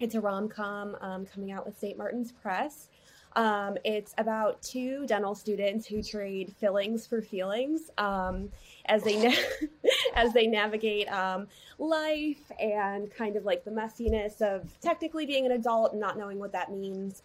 it's 0.00 0.14
a 0.14 0.20
rom 0.20 0.48
com 0.48 0.96
um, 1.02 1.26
coming 1.26 1.52
out 1.52 1.66
with 1.66 1.78
St. 1.78 1.98
Martin's 1.98 2.32
Press. 2.32 2.88
Um, 3.36 3.76
it's 3.84 4.14
about 4.16 4.62
two 4.62 5.06
dental 5.06 5.34
students 5.34 5.86
who 5.86 6.02
trade 6.02 6.54
fillings 6.58 7.06
for 7.06 7.20
feelings 7.20 7.90
um, 7.98 8.48
as 8.86 9.02
they 9.02 9.22
na- 9.22 9.36
as 10.14 10.32
they 10.32 10.46
navigate 10.46 11.06
um, 11.12 11.46
life 11.78 12.50
and 12.58 13.12
kind 13.14 13.36
of 13.36 13.44
like 13.44 13.62
the 13.62 13.70
messiness 13.70 14.40
of 14.40 14.80
technically 14.80 15.26
being 15.26 15.44
an 15.44 15.52
adult 15.52 15.92
and 15.92 16.00
not 16.00 16.18
knowing 16.18 16.38
what 16.38 16.52
that 16.52 16.72
means. 16.72 17.22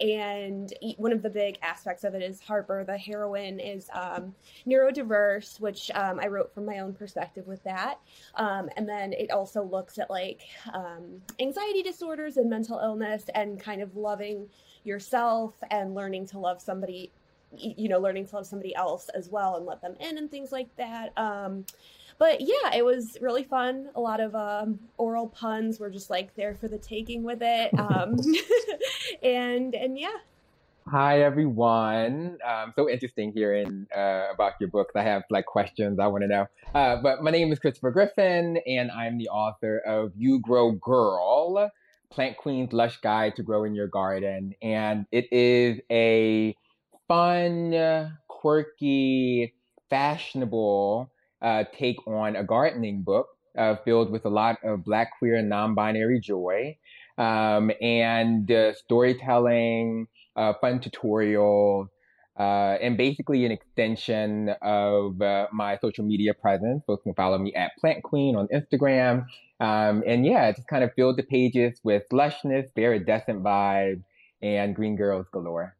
And 0.00 0.72
one 0.96 1.12
of 1.12 1.22
the 1.22 1.30
big 1.30 1.58
aspects 1.62 2.04
of 2.04 2.14
it 2.14 2.22
is 2.22 2.40
Harper, 2.40 2.84
the 2.84 2.98
heroine, 2.98 3.60
is 3.60 3.88
um, 3.92 4.34
neurodiverse, 4.66 5.60
which 5.60 5.90
um, 5.94 6.18
I 6.20 6.26
wrote 6.26 6.52
from 6.52 6.66
my 6.66 6.80
own 6.80 6.94
perspective 6.94 7.46
with 7.46 7.62
that. 7.64 8.00
Um, 8.34 8.68
and 8.76 8.88
then 8.88 9.12
it 9.12 9.30
also 9.30 9.62
looks 9.62 9.98
at 9.98 10.10
like 10.10 10.42
um, 10.72 11.22
anxiety 11.40 11.82
disorders 11.82 12.36
and 12.36 12.50
mental 12.50 12.78
illness 12.78 13.24
and 13.34 13.60
kind 13.60 13.82
of 13.82 13.96
loving 13.96 14.48
yourself 14.84 15.54
and 15.70 15.94
learning 15.94 16.26
to 16.26 16.38
love 16.38 16.60
somebody 16.60 17.10
you 17.56 17.88
know 17.88 18.00
learning 18.00 18.26
to 18.26 18.34
love 18.34 18.46
somebody 18.46 18.74
else 18.74 19.08
as 19.10 19.28
well 19.28 19.56
and 19.56 19.64
let 19.64 19.80
them 19.80 19.94
in 20.00 20.18
and 20.18 20.28
things 20.30 20.50
like 20.50 20.74
that 20.76 21.16
um, 21.16 21.64
but 22.18 22.40
yeah 22.40 22.74
it 22.74 22.84
was 22.84 23.16
really 23.20 23.44
fun 23.44 23.88
a 23.94 24.00
lot 24.00 24.20
of 24.20 24.34
um, 24.34 24.78
oral 24.96 25.28
puns 25.28 25.78
were 25.78 25.90
just 25.90 26.10
like 26.10 26.34
there 26.34 26.54
for 26.54 26.68
the 26.68 26.78
taking 26.78 27.22
with 27.22 27.38
it 27.42 27.70
um, 27.78 28.16
and 29.22 29.74
and 29.74 29.98
yeah 29.98 30.16
Hi 30.86 31.22
everyone. 31.22 32.36
Um, 32.46 32.74
so 32.76 32.90
interesting 32.90 33.32
hearing 33.32 33.86
uh, 33.96 34.26
about 34.30 34.52
your 34.60 34.68
books. 34.68 34.92
I 34.94 35.02
have 35.02 35.22
like 35.30 35.46
questions 35.46 35.98
I 35.98 36.08
want 36.08 36.24
to 36.24 36.28
know. 36.28 36.46
Uh, 36.74 36.96
but 37.02 37.22
my 37.22 37.30
name 37.30 37.50
is 37.52 37.58
Christopher 37.58 37.90
Griffin, 37.90 38.58
and 38.66 38.90
I'm 38.90 39.16
the 39.16 39.30
author 39.30 39.78
of 39.78 40.12
You 40.14 40.40
Grow 40.40 40.72
Gurl, 40.72 41.70
Plant 42.10 42.36
Kween's 42.36 42.74
Lush 42.74 43.00
Guide 43.00 43.34
to 43.36 43.42
Grow 43.42 43.64
in 43.64 43.74
Your 43.74 43.86
Garden, 43.86 44.54
and 44.60 45.06
it 45.10 45.32
is 45.32 45.80
a 45.90 46.54
fun, 47.08 48.12
quirky, 48.28 49.54
fashionable 49.88 51.10
uh, 51.42 51.64
take 51.78 51.96
on 52.06 52.36
a 52.36 52.44
gardening 52.44 53.02
book 53.02 53.28
uh, 53.58 53.76
filled 53.84 54.10
with 54.10 54.24
a 54.24 54.28
lot 54.30 54.56
of 54.64 54.84
Black, 54.84 55.10
queer, 55.18 55.36
and 55.36 55.48
non-binary 55.48 56.20
joy, 56.20 56.76
um, 57.18 57.70
and 57.80 58.50
uh, 58.50 58.74
storytelling 58.74 60.08
uh, 60.36 60.52
fun 60.60 60.80
tutorial. 60.80 61.88
uh, 62.38 62.76
and 62.82 62.96
basically 62.96 63.44
an 63.44 63.52
extension 63.52 64.50
of 64.60 65.18
my 65.52 65.78
social 65.80 66.04
media 66.04 66.34
presence. 66.34 66.82
Folks 66.86 67.04
can 67.04 67.14
follow 67.14 67.38
me 67.38 67.54
at 67.54 67.70
Plant 67.78 68.02
Kween 68.02 68.34
on 68.36 68.48
Instagram. 68.48 69.26
Um, 69.60 70.02
and 70.06 70.26
yeah, 70.26 70.50
just 70.50 70.66
kind 70.66 70.82
of 70.82 70.92
filled 70.94 71.16
the 71.16 71.22
pages 71.22 71.78
with 71.84 72.02
lushness, 72.12 72.66
iridescent 72.76 73.42
vibe, 73.42 74.02
and 74.42 74.74
green 74.74 74.96
girls 74.96 75.26
galore. 75.32 75.76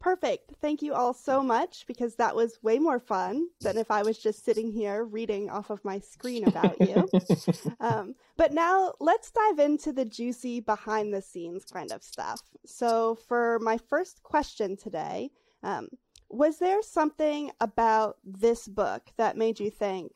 Perfect. 0.00 0.54
Thank 0.62 0.80
you 0.80 0.94
all 0.94 1.12
so 1.12 1.42
much 1.42 1.86
because 1.86 2.14
that 2.14 2.34
was 2.34 2.58
way 2.62 2.78
more 2.78 2.98
fun 2.98 3.48
than 3.60 3.76
if 3.76 3.90
I 3.90 4.02
was 4.02 4.16
just 4.16 4.42
sitting 4.42 4.72
here 4.72 5.04
reading 5.04 5.50
off 5.50 5.68
of 5.68 5.84
my 5.84 5.98
screen 5.98 6.48
about 6.48 6.80
you. 6.80 7.06
um, 7.80 8.14
but 8.38 8.54
now 8.54 8.94
let's 8.98 9.30
dive 9.30 9.58
into 9.58 9.92
the 9.92 10.06
juicy 10.06 10.60
behind 10.60 11.12
the 11.12 11.20
scenes 11.20 11.66
kind 11.70 11.92
of 11.92 12.02
stuff. 12.02 12.40
So, 12.64 13.18
for 13.28 13.58
my 13.60 13.76
first 13.76 14.22
question 14.22 14.74
today, 14.74 15.30
um, 15.62 15.88
was 16.30 16.58
there 16.58 16.82
something 16.82 17.50
about 17.60 18.16
this 18.24 18.66
book 18.68 19.10
that 19.18 19.36
made 19.36 19.60
you 19.60 19.70
think, 19.70 20.12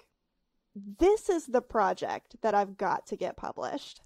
this 0.75 1.29
is 1.29 1.47
the 1.47 1.61
project 1.61 2.37
that 2.41 2.55
I've 2.55 2.79
got 2.79 3.07
to 3.09 3.17
get 3.17 3.37
published? 3.37 4.01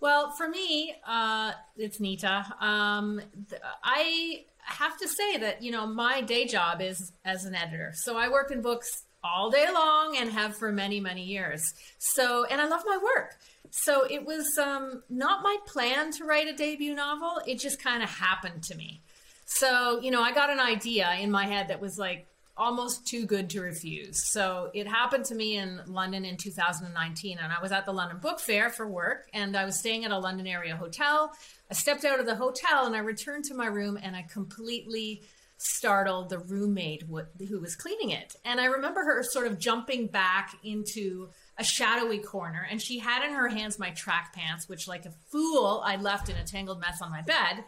Well, 0.00 0.30
for 0.30 0.48
me, 0.48 0.94
uh, 1.06 1.52
it's 1.76 2.00
Nita. 2.00 2.46
Um, 2.58 3.20
th- 3.50 3.60
I 3.84 4.44
have 4.60 4.98
to 4.98 5.08
say 5.08 5.36
that 5.36 5.62
you 5.62 5.70
know 5.70 5.86
my 5.86 6.22
day 6.22 6.46
job 6.46 6.80
is 6.80 7.12
as 7.24 7.44
an 7.44 7.54
editor, 7.54 7.92
so 7.94 8.16
I 8.16 8.28
work 8.30 8.50
in 8.50 8.62
books 8.62 8.88
all 9.22 9.50
day 9.50 9.66
long 9.72 10.16
and 10.16 10.32
have 10.32 10.56
for 10.56 10.72
many 10.72 11.00
many 11.00 11.24
years. 11.24 11.74
So, 11.98 12.44
and 12.46 12.60
I 12.60 12.66
love 12.66 12.82
my 12.86 12.98
work. 12.98 13.36
So 13.70 14.04
it 14.04 14.24
was 14.24 14.58
um, 14.58 15.02
not 15.10 15.42
my 15.44 15.56
plan 15.66 16.10
to 16.12 16.24
write 16.24 16.48
a 16.48 16.54
debut 16.54 16.94
novel. 16.94 17.40
It 17.46 17.60
just 17.60 17.80
kind 17.82 18.02
of 18.02 18.08
happened 18.08 18.62
to 18.64 18.74
me. 18.74 19.02
So 19.44 20.00
you 20.00 20.10
know, 20.10 20.22
I 20.22 20.32
got 20.32 20.48
an 20.48 20.60
idea 20.60 21.12
in 21.20 21.30
my 21.30 21.46
head 21.46 21.68
that 21.68 21.80
was 21.80 21.98
like 21.98 22.26
almost 22.60 23.06
too 23.06 23.24
good 23.24 23.48
to 23.50 23.62
refuse. 23.62 24.30
So 24.30 24.70
it 24.74 24.86
happened 24.86 25.24
to 25.26 25.34
me 25.34 25.56
in 25.56 25.80
London 25.86 26.26
in 26.26 26.36
2019. 26.36 27.38
And 27.38 27.52
I 27.52 27.60
was 27.60 27.72
at 27.72 27.86
the 27.86 27.92
London 27.92 28.18
Book 28.18 28.38
Fair 28.38 28.68
for 28.68 28.86
work 28.86 29.28
and 29.32 29.56
I 29.56 29.64
was 29.64 29.78
staying 29.78 30.04
at 30.04 30.10
a 30.10 30.18
London 30.18 30.46
area 30.46 30.76
hotel. 30.76 31.32
I 31.70 31.74
stepped 31.74 32.04
out 32.04 32.20
of 32.20 32.26
the 32.26 32.36
hotel 32.36 32.84
and 32.84 32.94
I 32.94 32.98
returned 32.98 33.44
to 33.46 33.54
my 33.54 33.66
room 33.66 33.98
and 34.00 34.14
I 34.14 34.26
completely 34.30 35.22
startled 35.56 36.28
the 36.28 36.38
room 36.38 36.74
maid 36.74 37.06
who 37.48 37.60
was 37.60 37.76
cleaning 37.76 38.10
it. 38.10 38.36
And 38.44 38.60
I 38.60 38.66
remember 38.66 39.04
her 39.04 39.22
sort 39.22 39.46
of 39.46 39.58
jumping 39.58 40.06
back 40.06 40.54
into 40.62 41.28
a 41.58 41.64
shadowy 41.64 42.18
corner, 42.18 42.66
and 42.70 42.80
she 42.80 42.98
had 42.98 43.22
in 43.22 43.34
her 43.34 43.48
hands 43.48 43.78
my 43.78 43.90
track 43.90 44.32
pants, 44.34 44.70
which, 44.70 44.88
like 44.88 45.04
a 45.04 45.12
fool, 45.30 45.82
I 45.84 45.96
left 45.96 46.30
in 46.30 46.36
a 46.36 46.44
tangled 46.44 46.80
mess 46.80 47.02
on 47.02 47.10
my 47.10 47.20
bed. 47.20 47.64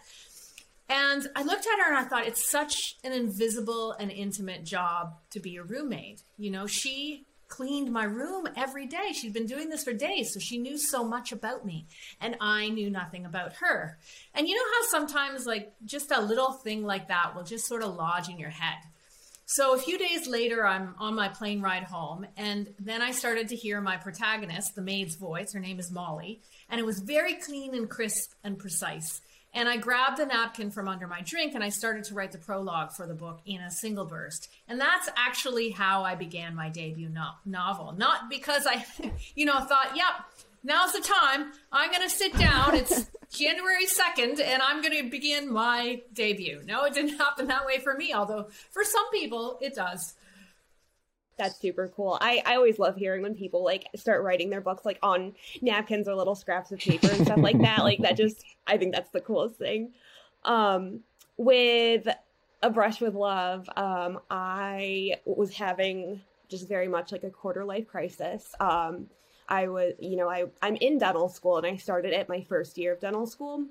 And 0.88 1.26
I 1.34 1.42
looked 1.42 1.66
at 1.66 1.78
her 1.84 1.94
and 1.94 1.96
I 1.96 2.08
thought, 2.08 2.26
it's 2.26 2.50
such 2.50 2.96
an 3.02 3.12
invisible 3.12 3.92
and 3.92 4.10
intimate 4.10 4.64
job 4.64 5.14
to 5.30 5.40
be 5.40 5.56
a 5.56 5.62
room 5.62 5.88
maid. 5.88 6.22
You 6.36 6.50
know, 6.50 6.66
she 6.66 7.26
cleaned 7.48 7.92
my 7.92 8.04
room 8.04 8.48
every 8.56 8.86
day. 8.86 9.12
She'd 9.12 9.34
been 9.34 9.46
doing 9.46 9.68
this 9.68 9.84
for 9.84 9.92
days, 9.92 10.32
so 10.32 10.40
she 10.40 10.56
knew 10.56 10.78
so 10.78 11.04
much 11.04 11.32
about 11.32 11.66
me, 11.66 11.86
and 12.18 12.34
I 12.40 12.70
knew 12.70 12.88
nothing 12.88 13.26
about 13.26 13.52
her. 13.60 13.98
And 14.34 14.48
you 14.48 14.54
know 14.54 14.62
how 14.62 14.88
sometimes, 14.98 15.44
like, 15.44 15.72
just 15.84 16.10
a 16.10 16.20
little 16.22 16.52
thing 16.52 16.82
like 16.82 17.08
that 17.08 17.36
will 17.36 17.44
just 17.44 17.66
sort 17.66 17.82
of 17.82 17.94
lodge 17.94 18.30
in 18.30 18.38
your 18.38 18.48
head. 18.48 18.78
So 19.44 19.74
a 19.74 19.78
few 19.78 19.98
days 19.98 20.26
later, 20.26 20.66
I'm 20.66 20.94
on 20.98 21.14
my 21.14 21.28
plane 21.28 21.60
ride 21.60 21.82
home, 21.82 22.26
and 22.38 22.72
then 22.78 23.02
I 23.02 23.10
started 23.10 23.48
to 23.48 23.56
hear 23.56 23.82
my 23.82 23.98
protagonist, 23.98 24.74
the 24.74 24.80
maid's 24.80 25.16
voice. 25.16 25.52
Her 25.52 25.60
name 25.60 25.78
is 25.78 25.90
Molly, 25.90 26.40
and 26.70 26.80
it 26.80 26.86
was 26.86 27.00
very 27.00 27.34
clean 27.34 27.74
and 27.74 27.90
crisp 27.90 28.32
and 28.42 28.58
precise. 28.58 29.20
And 29.54 29.68
I 29.68 29.76
grabbed 29.76 30.18
a 30.18 30.26
napkin 30.26 30.70
from 30.70 30.88
under 30.88 31.06
my 31.06 31.20
drink 31.20 31.54
and 31.54 31.62
I 31.62 31.68
started 31.68 32.04
to 32.04 32.14
write 32.14 32.32
the 32.32 32.38
prologue 32.38 32.92
for 32.92 33.06
the 33.06 33.14
book 33.14 33.40
in 33.44 33.60
a 33.60 33.70
single 33.70 34.06
burst. 34.06 34.48
And 34.66 34.80
that's 34.80 35.10
actually 35.16 35.70
how 35.70 36.04
I 36.04 36.14
began 36.14 36.54
my 36.54 36.70
debut 36.70 37.10
no- 37.10 37.34
novel. 37.44 37.92
Not 37.92 38.30
because 38.30 38.66
I, 38.66 38.86
you 39.34 39.44
know, 39.44 39.60
thought, 39.60 39.94
yep, 39.94 40.24
now's 40.64 40.92
the 40.92 41.00
time. 41.00 41.52
I'm 41.70 41.90
going 41.90 42.02
to 42.02 42.10
sit 42.10 42.36
down. 42.38 42.74
It's 42.74 43.10
January 43.30 43.86
2nd 43.86 44.40
and 44.40 44.62
I'm 44.62 44.80
going 44.80 45.02
to 45.02 45.10
begin 45.10 45.52
my 45.52 46.00
debut. 46.14 46.62
No, 46.64 46.84
it 46.84 46.94
didn't 46.94 47.18
happen 47.18 47.48
that 47.48 47.66
way 47.66 47.78
for 47.78 47.94
me, 47.94 48.14
although 48.14 48.48
for 48.70 48.84
some 48.84 49.10
people 49.10 49.58
it 49.60 49.74
does. 49.74 50.14
That's 51.38 51.58
super 51.58 51.88
cool. 51.88 52.18
I, 52.20 52.42
I 52.44 52.56
always 52.56 52.78
love 52.78 52.96
hearing 52.96 53.22
when 53.22 53.34
people 53.34 53.64
like 53.64 53.86
start 53.96 54.22
writing 54.22 54.50
their 54.50 54.60
books 54.60 54.84
like 54.84 54.98
on 55.02 55.34
napkins 55.60 56.06
or 56.06 56.14
little 56.14 56.34
scraps 56.34 56.72
of 56.72 56.78
paper 56.78 57.08
and 57.10 57.24
stuff 57.24 57.38
like 57.38 57.58
that. 57.62 57.84
Like 57.84 58.00
that 58.00 58.16
just 58.16 58.44
I 58.66 58.76
think 58.76 58.94
that's 58.94 59.10
the 59.10 59.20
coolest 59.20 59.56
thing. 59.56 59.92
Um 60.44 61.00
with 61.38 62.06
a 62.62 62.70
brush 62.70 63.00
with 63.00 63.14
love, 63.14 63.68
um, 63.76 64.20
I 64.30 65.16
was 65.24 65.52
having 65.54 66.20
just 66.48 66.68
very 66.68 66.86
much 66.86 67.10
like 67.10 67.24
a 67.24 67.30
quarter 67.30 67.64
life 67.64 67.88
crisis. 67.88 68.54
Um 68.60 69.06
I 69.48 69.68
was, 69.68 69.94
you 69.98 70.16
know, 70.16 70.28
I 70.28 70.44
I'm 70.60 70.76
in 70.76 70.98
dental 70.98 71.28
school 71.28 71.56
and 71.56 71.66
I 71.66 71.76
started 71.76 72.12
at 72.12 72.28
my 72.28 72.42
first 72.42 72.76
year 72.76 72.92
of 72.92 73.00
dental 73.00 73.26
school. 73.26 73.66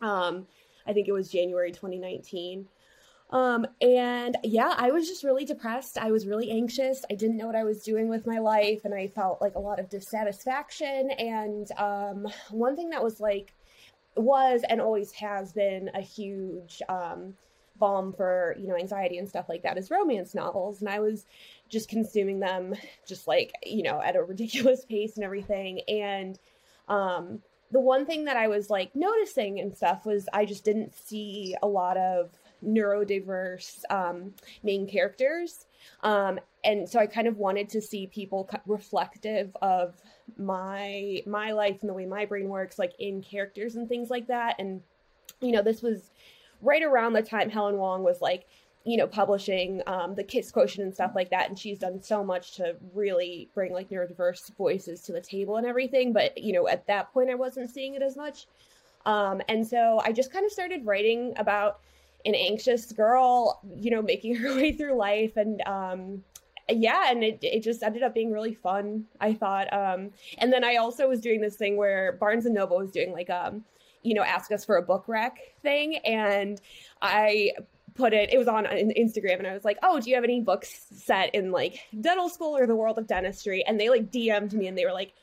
Um 0.00 0.46
I 0.86 0.92
think 0.92 1.08
it 1.08 1.12
was 1.12 1.30
January 1.30 1.72
2019 1.72 2.66
um, 3.30 3.66
and 3.80 4.36
yeah, 4.44 4.72
I 4.76 4.90
was 4.92 5.08
just 5.08 5.24
really 5.24 5.44
depressed. 5.44 5.98
I 5.98 6.12
was 6.12 6.26
really 6.26 6.50
anxious. 6.50 7.04
I 7.10 7.14
didn't 7.14 7.36
know 7.36 7.46
what 7.46 7.56
I 7.56 7.64
was 7.64 7.82
doing 7.82 8.08
with 8.08 8.26
my 8.26 8.38
life, 8.38 8.84
and 8.84 8.94
I 8.94 9.08
felt 9.08 9.40
like 9.40 9.56
a 9.56 9.60
lot 9.60 9.80
of 9.80 9.88
dissatisfaction. 9.88 11.10
And 11.10 11.70
um, 11.76 12.28
one 12.50 12.76
thing 12.76 12.90
that 12.90 13.02
was 13.02 13.18
like, 13.20 13.52
was 14.14 14.62
and 14.68 14.80
always 14.80 15.12
has 15.12 15.52
been 15.52 15.90
a 15.94 16.00
huge 16.00 16.80
um, 16.88 17.34
balm 17.78 18.12
for 18.12 18.56
you 18.58 18.68
know 18.68 18.76
anxiety 18.76 19.18
and 19.18 19.28
stuff 19.28 19.48
like 19.48 19.62
that 19.62 19.76
is 19.76 19.90
romance 19.90 20.34
novels, 20.34 20.80
and 20.80 20.88
I 20.88 21.00
was 21.00 21.26
just 21.68 21.88
consuming 21.88 22.38
them 22.38 22.74
just 23.06 23.26
like 23.26 23.52
you 23.64 23.82
know 23.82 24.00
at 24.00 24.14
a 24.14 24.22
ridiculous 24.22 24.84
pace 24.88 25.16
and 25.16 25.24
everything. 25.24 25.80
And 25.88 26.38
um, 26.88 27.42
the 27.72 27.80
one 27.80 28.06
thing 28.06 28.26
that 28.26 28.36
I 28.36 28.46
was 28.46 28.70
like 28.70 28.94
noticing 28.94 29.58
and 29.58 29.76
stuff 29.76 30.06
was 30.06 30.28
I 30.32 30.44
just 30.44 30.64
didn't 30.64 30.94
see 30.94 31.56
a 31.60 31.66
lot 31.66 31.96
of 31.96 32.30
neurodiverse 32.64 33.80
um, 33.90 34.32
main 34.62 34.86
characters. 34.86 35.66
Um, 36.02 36.38
and 36.64 36.88
so 36.88 36.98
I 36.98 37.06
kind 37.06 37.28
of 37.28 37.36
wanted 37.38 37.68
to 37.70 37.80
see 37.80 38.06
people 38.06 38.48
reflective 38.66 39.56
of 39.62 40.00
my 40.36 41.22
my 41.26 41.52
life 41.52 41.78
and 41.80 41.88
the 41.88 41.94
way 41.94 42.06
my 42.06 42.24
brain 42.24 42.48
works, 42.48 42.78
like 42.78 42.92
in 42.98 43.22
characters 43.22 43.76
and 43.76 43.88
things 43.88 44.10
like 44.10 44.26
that. 44.28 44.56
And 44.58 44.82
you 45.40 45.52
know, 45.52 45.62
this 45.62 45.82
was 45.82 46.10
right 46.62 46.82
around 46.82 47.12
the 47.12 47.22
time 47.22 47.50
Helen 47.50 47.76
Hoang 47.76 48.02
was 48.02 48.20
like, 48.20 48.46
you 48.84 48.96
know, 48.96 49.06
publishing 49.06 49.82
um, 49.86 50.14
the 50.14 50.24
Kiss 50.24 50.50
Quotient 50.50 50.84
and 50.84 50.94
stuff 50.94 51.12
like 51.14 51.30
that. 51.30 51.48
And 51.48 51.58
she's 51.58 51.78
done 51.78 52.02
so 52.02 52.24
much 52.24 52.52
to 52.56 52.76
really 52.94 53.48
bring 53.54 53.72
like 53.72 53.90
neurodiverse 53.90 54.54
voices 54.56 55.02
to 55.02 55.12
the 55.12 55.20
table 55.20 55.56
and 55.56 55.66
everything. 55.66 56.12
But 56.12 56.38
you 56.38 56.52
know, 56.52 56.66
at 56.68 56.86
that 56.86 57.12
point, 57.12 57.30
I 57.30 57.34
wasn't 57.34 57.70
seeing 57.70 57.94
it 57.94 58.02
as 58.02 58.16
much. 58.16 58.46
Um, 59.04 59.40
and 59.48 59.66
so 59.66 60.00
I 60.04 60.12
just 60.12 60.32
kind 60.32 60.44
of 60.44 60.50
started 60.50 60.84
writing 60.84 61.32
about 61.36 61.80
an 62.26 62.34
anxious 62.34 62.92
girl, 62.92 63.60
you 63.74 63.90
know, 63.90 64.02
making 64.02 64.34
her 64.36 64.54
way 64.56 64.72
through 64.72 64.94
life 64.94 65.36
and 65.36 65.62
um 65.66 66.22
yeah, 66.68 67.10
and 67.10 67.22
it 67.22 67.38
it 67.42 67.62
just 67.62 67.82
ended 67.82 68.02
up 68.02 68.12
being 68.12 68.32
really 68.32 68.54
fun, 68.54 69.06
I 69.20 69.34
thought. 69.34 69.72
Um 69.72 70.10
and 70.38 70.52
then 70.52 70.64
I 70.64 70.76
also 70.76 71.08
was 71.08 71.20
doing 71.20 71.40
this 71.40 71.56
thing 71.56 71.76
where 71.76 72.12
Barnes 72.20 72.44
and 72.44 72.54
Noble 72.54 72.78
was 72.78 72.90
doing 72.90 73.12
like 73.12 73.30
um 73.30 73.64
you 74.02 74.14
know, 74.14 74.22
ask 74.22 74.52
us 74.52 74.64
for 74.64 74.76
a 74.76 74.82
book 74.82 75.04
rec 75.08 75.38
thing 75.62 75.96
and 75.98 76.60
I 77.02 77.52
put 77.94 78.12
it 78.12 78.32
it 78.32 78.38
was 78.38 78.48
on 78.48 78.64
Instagram 78.64 79.38
and 79.38 79.46
I 79.46 79.54
was 79.54 79.64
like, 79.64 79.78
"Oh, 79.82 80.00
do 80.00 80.10
you 80.10 80.16
have 80.16 80.24
any 80.24 80.40
books 80.40 80.86
set 80.92 81.34
in 81.34 81.50
like 81.50 81.80
dental 82.00 82.28
school 82.28 82.56
or 82.56 82.66
the 82.66 82.76
world 82.76 82.98
of 82.98 83.06
dentistry?" 83.06 83.64
And 83.64 83.80
they 83.80 83.88
like 83.88 84.10
DM'd 84.10 84.52
me 84.52 84.66
and 84.68 84.76
they 84.76 84.84
were 84.84 84.92
like, 84.92 85.14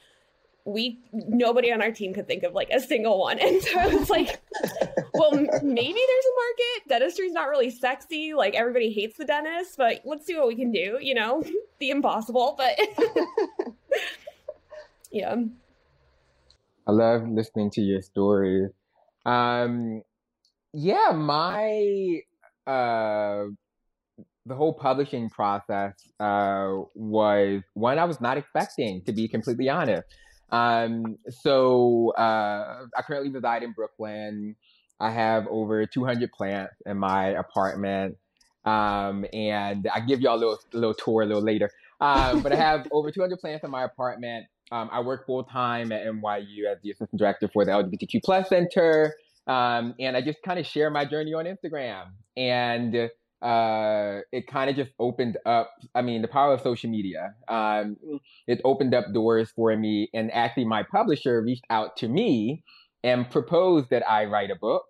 we 0.65 0.99
nobody 1.11 1.71
on 1.73 1.81
our 1.81 1.91
team 1.91 2.13
could 2.13 2.27
think 2.27 2.43
of 2.43 2.53
like 2.53 2.69
a 2.69 2.79
single 2.79 3.19
one. 3.19 3.39
And 3.39 3.61
so 3.61 3.79
i 3.79 3.87
was 3.87 4.09
like 4.09 4.41
well 5.13 5.31
maybe 5.31 5.47
there's 5.61 6.25
a 6.25 6.35
market. 6.41 6.89
Dentistry's 6.89 7.33
not 7.33 7.49
really 7.49 7.69
sexy. 7.69 8.33
Like 8.33 8.55
everybody 8.55 8.91
hates 8.91 9.17
the 9.17 9.25
dentist 9.25 9.77
but 9.77 10.01
let's 10.05 10.25
see 10.25 10.35
what 10.35 10.47
we 10.47 10.55
can 10.55 10.71
do 10.71 10.97
you 11.01 11.13
know? 11.13 11.43
The 11.79 11.89
impossible 11.89 12.55
but 12.57 12.79
yeah. 15.11 15.35
I 16.87 16.91
love 16.91 17.27
listening 17.27 17.71
to 17.71 17.81
your 17.81 18.01
stories 18.01 18.69
um 19.25 20.01
yeah 20.73 21.11
my 21.13 22.21
uh 22.65 23.45
the 24.45 24.55
whole 24.55 24.73
publishing 24.73 25.29
process 25.29 25.93
uh, 26.19 26.69
was 26.95 27.61
one 27.73 27.97
I 27.97 28.05
was 28.05 28.19
not 28.19 28.37
expecting, 28.37 29.01
to 29.05 29.13
be 29.13 29.27
completely 29.27 29.69
honest. 29.69 30.03
Um, 30.53 31.17
so 31.29 32.11
uh, 32.11 32.85
I 32.95 33.01
currently 33.01 33.31
reside 33.31 33.63
in 33.63 33.71
Brooklyn. 33.71 34.55
I 34.99 35.09
have 35.09 35.47
over 35.49 35.85
200 35.85 36.31
plants 36.31 36.75
in 36.85 36.97
my 36.97 37.29
apartment. 37.29 38.17
Um, 38.63 39.25
and 39.33 39.89
I 39.93 39.99
give 39.99 40.21
y'all 40.21 40.35
a 40.35 40.37
little, 40.37 40.59
little 40.71 40.93
tour 40.93 41.23
a 41.23 41.25
little 41.25 41.41
later. 41.41 41.71
Um, 41.99 42.41
but 42.41 42.53
I 42.53 42.55
have 42.55 42.87
over 42.91 43.11
200 43.11 43.39
plants 43.39 43.63
in 43.63 43.71
my 43.71 43.83
apartment. 43.83 44.45
Um, 44.71 44.89
I 44.91 45.01
work 45.01 45.25
full 45.25 45.43
time 45.43 45.91
at 45.91 46.05
NYU 46.05 46.71
as 46.71 46.77
the 46.83 46.91
assistant 46.91 47.17
director 47.17 47.49
for 47.51 47.65
the 47.65 47.71
LGBTQ 47.71 48.21
plus 48.23 48.47
center. 48.49 49.15
Um, 49.47 49.95
and 49.99 50.15
I 50.15 50.21
just 50.21 50.41
kind 50.43 50.59
of 50.59 50.67
share 50.67 50.89
my 50.91 51.03
journey 51.03 51.33
on 51.33 51.45
Instagram. 51.45 52.11
And 52.37 53.09
uh, 53.43 54.21
it 54.31 54.47
kind 54.47 54.69
of 54.69 54.75
just 54.77 54.91
opened 54.99 55.37
up. 55.45 55.71
I 55.93 56.01
mean, 56.01 56.21
the 56.21 56.29
power 56.29 56.53
of 56.53 56.61
social 56.61 56.89
media. 56.89 57.35
Um, 57.49 57.97
it 58.47 58.61
opened 58.63 58.95
up 58.95 59.13
doors 59.13 59.51
for 59.53 59.75
me, 59.75 60.09
and 60.13 60.31
actually, 60.33 60.65
my 60.65 60.83
publisher 60.83 61.41
reached 61.41 61.65
out 61.69 61.97
to 61.97 62.07
me 62.07 62.63
and 63.03 63.29
proposed 63.29 63.89
that 63.89 64.09
I 64.09 64.25
write 64.25 64.49
a 64.49 64.55
book. 64.55 64.85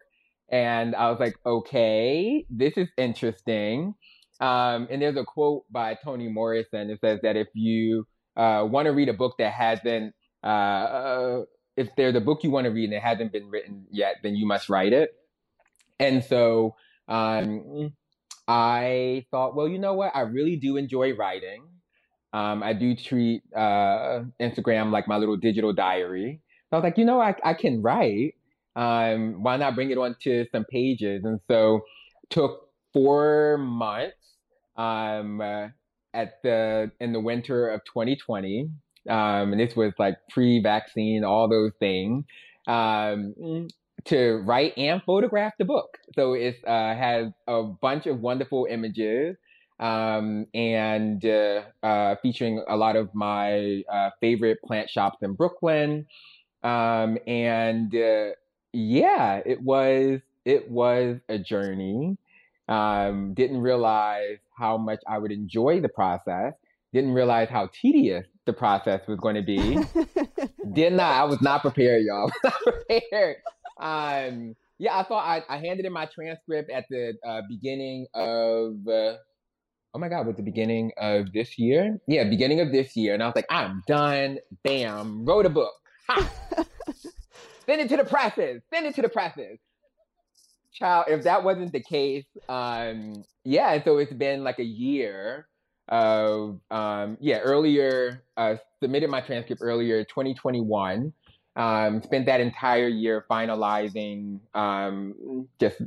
And 0.51 0.95
I 0.95 1.09
was 1.09 1.19
like, 1.19 1.35
okay, 1.43 2.45
this 2.47 2.77
is 2.77 2.87
interesting. 2.95 3.95
Um, 4.39 4.87
and 4.91 5.01
there's 5.01 5.17
a 5.17 5.23
quote 5.23 5.63
by 5.71 5.95
Toni 5.95 6.27
Morrison 6.27 6.89
that 6.89 6.99
says 7.01 7.19
that 7.23 7.35
if 7.35 7.47
you 7.55 8.05
uh, 8.37 8.67
want 8.69 8.85
to 8.85 8.91
read 8.91 9.09
a 9.09 9.13
book 9.13 9.35
that 9.39 9.51
hasn't, 9.51 10.13
uh, 10.43 10.47
uh, 10.47 11.41
if 11.75 11.89
there's 11.97 12.13
a 12.15 12.21
book 12.21 12.43
you 12.43 12.51
want 12.51 12.65
to 12.65 12.71
read 12.71 12.85
and 12.85 12.93
it 12.93 13.01
hasn't 13.01 13.31
been 13.31 13.49
written 13.49 13.87
yet, 13.89 14.17
then 14.21 14.35
you 14.35 14.45
must 14.45 14.69
write 14.69 14.93
it. 14.93 15.09
And 15.99 16.23
so 16.23 16.75
um, 17.07 17.93
I 18.47 19.25
thought, 19.31 19.55
well, 19.55 19.67
you 19.67 19.79
know 19.79 19.93
what? 19.93 20.15
I 20.15 20.21
really 20.21 20.55
do 20.55 20.77
enjoy 20.77 21.15
writing. 21.15 21.63
Um, 22.33 22.63
I 22.63 22.73
do 22.73 22.95
treat 22.95 23.43
uh, 23.55 24.23
Instagram 24.41 24.91
like 24.91 25.07
my 25.07 25.17
little 25.17 25.37
digital 25.37 25.71
diary. 25.71 26.41
So 26.69 26.77
I 26.77 26.79
was 26.79 26.83
like, 26.83 26.97
you 26.97 27.05
know, 27.05 27.21
I, 27.21 27.35
I 27.43 27.53
can 27.53 27.81
write. 27.81 28.35
Um, 28.75 29.43
why 29.43 29.57
not 29.57 29.75
bring 29.75 29.91
it 29.91 29.97
onto 29.97 30.45
some 30.51 30.65
pages? 30.65 31.23
And 31.25 31.39
so 31.47 31.81
took 32.31 32.69
four 32.91 33.57
months 33.59 34.17
um, 34.75 35.39
uh, 35.39 35.67
at 36.13 36.41
the 36.43 36.91
in 36.99 37.13
the 37.13 37.19
winter 37.19 37.69
of 37.69 37.81
2020. 37.85 38.69
Um, 39.09 39.51
and 39.51 39.59
this 39.59 39.75
was 39.75 39.93
like 39.99 40.15
pre-vaccine, 40.29 41.23
all 41.23 41.47
those 41.47 41.71
things. 41.79 42.25
Um, 42.67 43.67
to 44.05 44.37
write 44.45 44.77
and 44.77 45.01
photograph 45.03 45.53
the 45.57 45.65
book. 45.65 45.97
So 46.15 46.33
it 46.33 46.57
uh, 46.65 46.95
has 46.95 47.31
a 47.47 47.63
bunch 47.63 48.05
of 48.05 48.19
wonderful 48.19 48.67
images 48.69 49.37
um, 49.79 50.45
and 50.53 51.23
uh, 51.25 51.63
uh, 51.81 52.15
featuring 52.21 52.63
a 52.67 52.75
lot 52.75 52.95
of 52.95 53.13
my 53.13 53.83
uh, 53.91 54.11
favorite 54.19 54.59
plant 54.63 54.89
shops 54.89 55.17
in 55.21 55.33
Brooklyn. 55.33 56.05
Um, 56.63 57.17
and 57.27 57.93
uh, 57.93 58.29
yeah, 58.71 59.41
it 59.45 59.61
was 59.61 60.21
it 60.45 60.69
was 60.69 61.19
a 61.29 61.37
journey. 61.37 62.17
Um, 62.67 63.33
didn't 63.33 63.59
realize 63.59 64.37
how 64.57 64.77
much 64.77 65.01
I 65.07 65.17
would 65.17 65.31
enjoy 65.31 65.81
the 65.81 65.89
process. 65.89 66.53
Didn't 66.93 67.13
realize 67.13 67.49
how 67.49 67.69
tedious 67.81 68.25
the 68.45 68.53
process 68.53 69.01
was 69.07 69.19
going 69.19 69.35
to 69.35 69.41
be. 69.41 69.79
Did 70.73 70.93
not. 70.93 71.11
I 71.11 71.23
was 71.23 71.41
not 71.41 71.61
prepared, 71.61 72.03
y'all. 72.03 72.31
not 72.43 72.53
prepared. 72.63 73.37
Um, 73.83 74.55
yeah, 74.79 74.97
I 74.97 75.03
thought 75.03 75.25
I, 75.25 75.43
I 75.49 75.57
handed 75.57 75.85
in 75.85 75.93
my 75.93 76.05
transcript 76.05 76.71
at 76.71 76.85
the 76.89 77.13
uh, 77.27 77.41
beginning 77.47 78.07
of. 78.15 78.87
Uh, 78.87 79.17
oh 79.93 79.99
my 79.99 80.07
god, 80.09 80.25
was 80.25 80.37
the 80.37 80.43
beginning 80.43 80.91
of 80.97 81.31
this 81.33 81.59
year? 81.59 81.99
Yeah, 82.07 82.23
beginning 82.23 82.61
of 82.61 82.71
this 82.71 82.95
year, 82.95 83.13
and 83.13 83.21
I 83.21 83.27
was 83.27 83.35
like, 83.35 83.45
I'm 83.49 83.83
done. 83.85 84.39
Bam, 84.63 85.25
wrote 85.25 85.45
a 85.45 85.49
book. 85.49 85.73
Ha! 86.07 86.31
Send 87.65 87.81
it 87.81 87.89
to 87.89 87.97
the 87.97 88.05
presses. 88.05 88.61
Send 88.73 88.85
it 88.87 88.95
to 88.95 89.01
the 89.01 89.09
presses. 89.09 89.59
Child, 90.73 91.05
if 91.09 91.23
that 91.23 91.43
wasn't 91.43 91.71
the 91.71 91.81
case, 91.81 92.25
um, 92.49 93.23
yeah. 93.43 93.83
So 93.83 93.97
it's 93.99 94.13
been 94.13 94.43
like 94.43 94.59
a 94.59 94.65
year 94.65 95.47
of 95.89 96.59
um, 96.71 97.17
yeah. 97.19 97.39
Earlier, 97.39 98.23
uh, 98.37 98.55
submitted 98.81 99.09
my 99.09 99.21
transcript 99.21 99.61
earlier, 99.61 100.03
2021. 100.05 101.13
Um, 101.55 102.01
spent 102.01 102.25
that 102.25 102.41
entire 102.41 102.87
year 102.87 103.25
finalizing 103.29 104.39
um, 104.55 105.47
just 105.59 105.81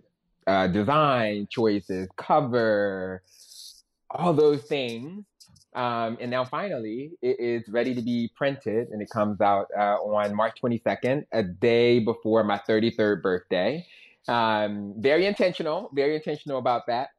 uh, 0.46 0.68
design 0.68 1.48
choices, 1.50 2.08
cover, 2.16 3.22
all 4.10 4.32
those 4.32 4.62
things. 4.62 5.24
Um, 5.74 6.16
and 6.20 6.30
now 6.30 6.44
finally, 6.44 7.12
it 7.20 7.38
is 7.38 7.68
ready 7.68 7.94
to 7.94 8.00
be 8.00 8.30
printed, 8.34 8.88
and 8.88 9.02
it 9.02 9.10
comes 9.10 9.40
out 9.40 9.68
uh, 9.76 9.96
on 9.96 10.34
March 10.34 10.58
22nd, 10.62 11.26
a 11.32 11.42
day 11.42 11.98
before 11.98 12.44
my 12.44 12.60
33rd 12.66 13.20
birthday. 13.20 13.86
Um, 14.26 14.94
very 14.96 15.26
intentional, 15.26 15.90
very 15.92 16.16
intentional 16.16 16.58
about 16.58 16.86
that. 16.86 17.10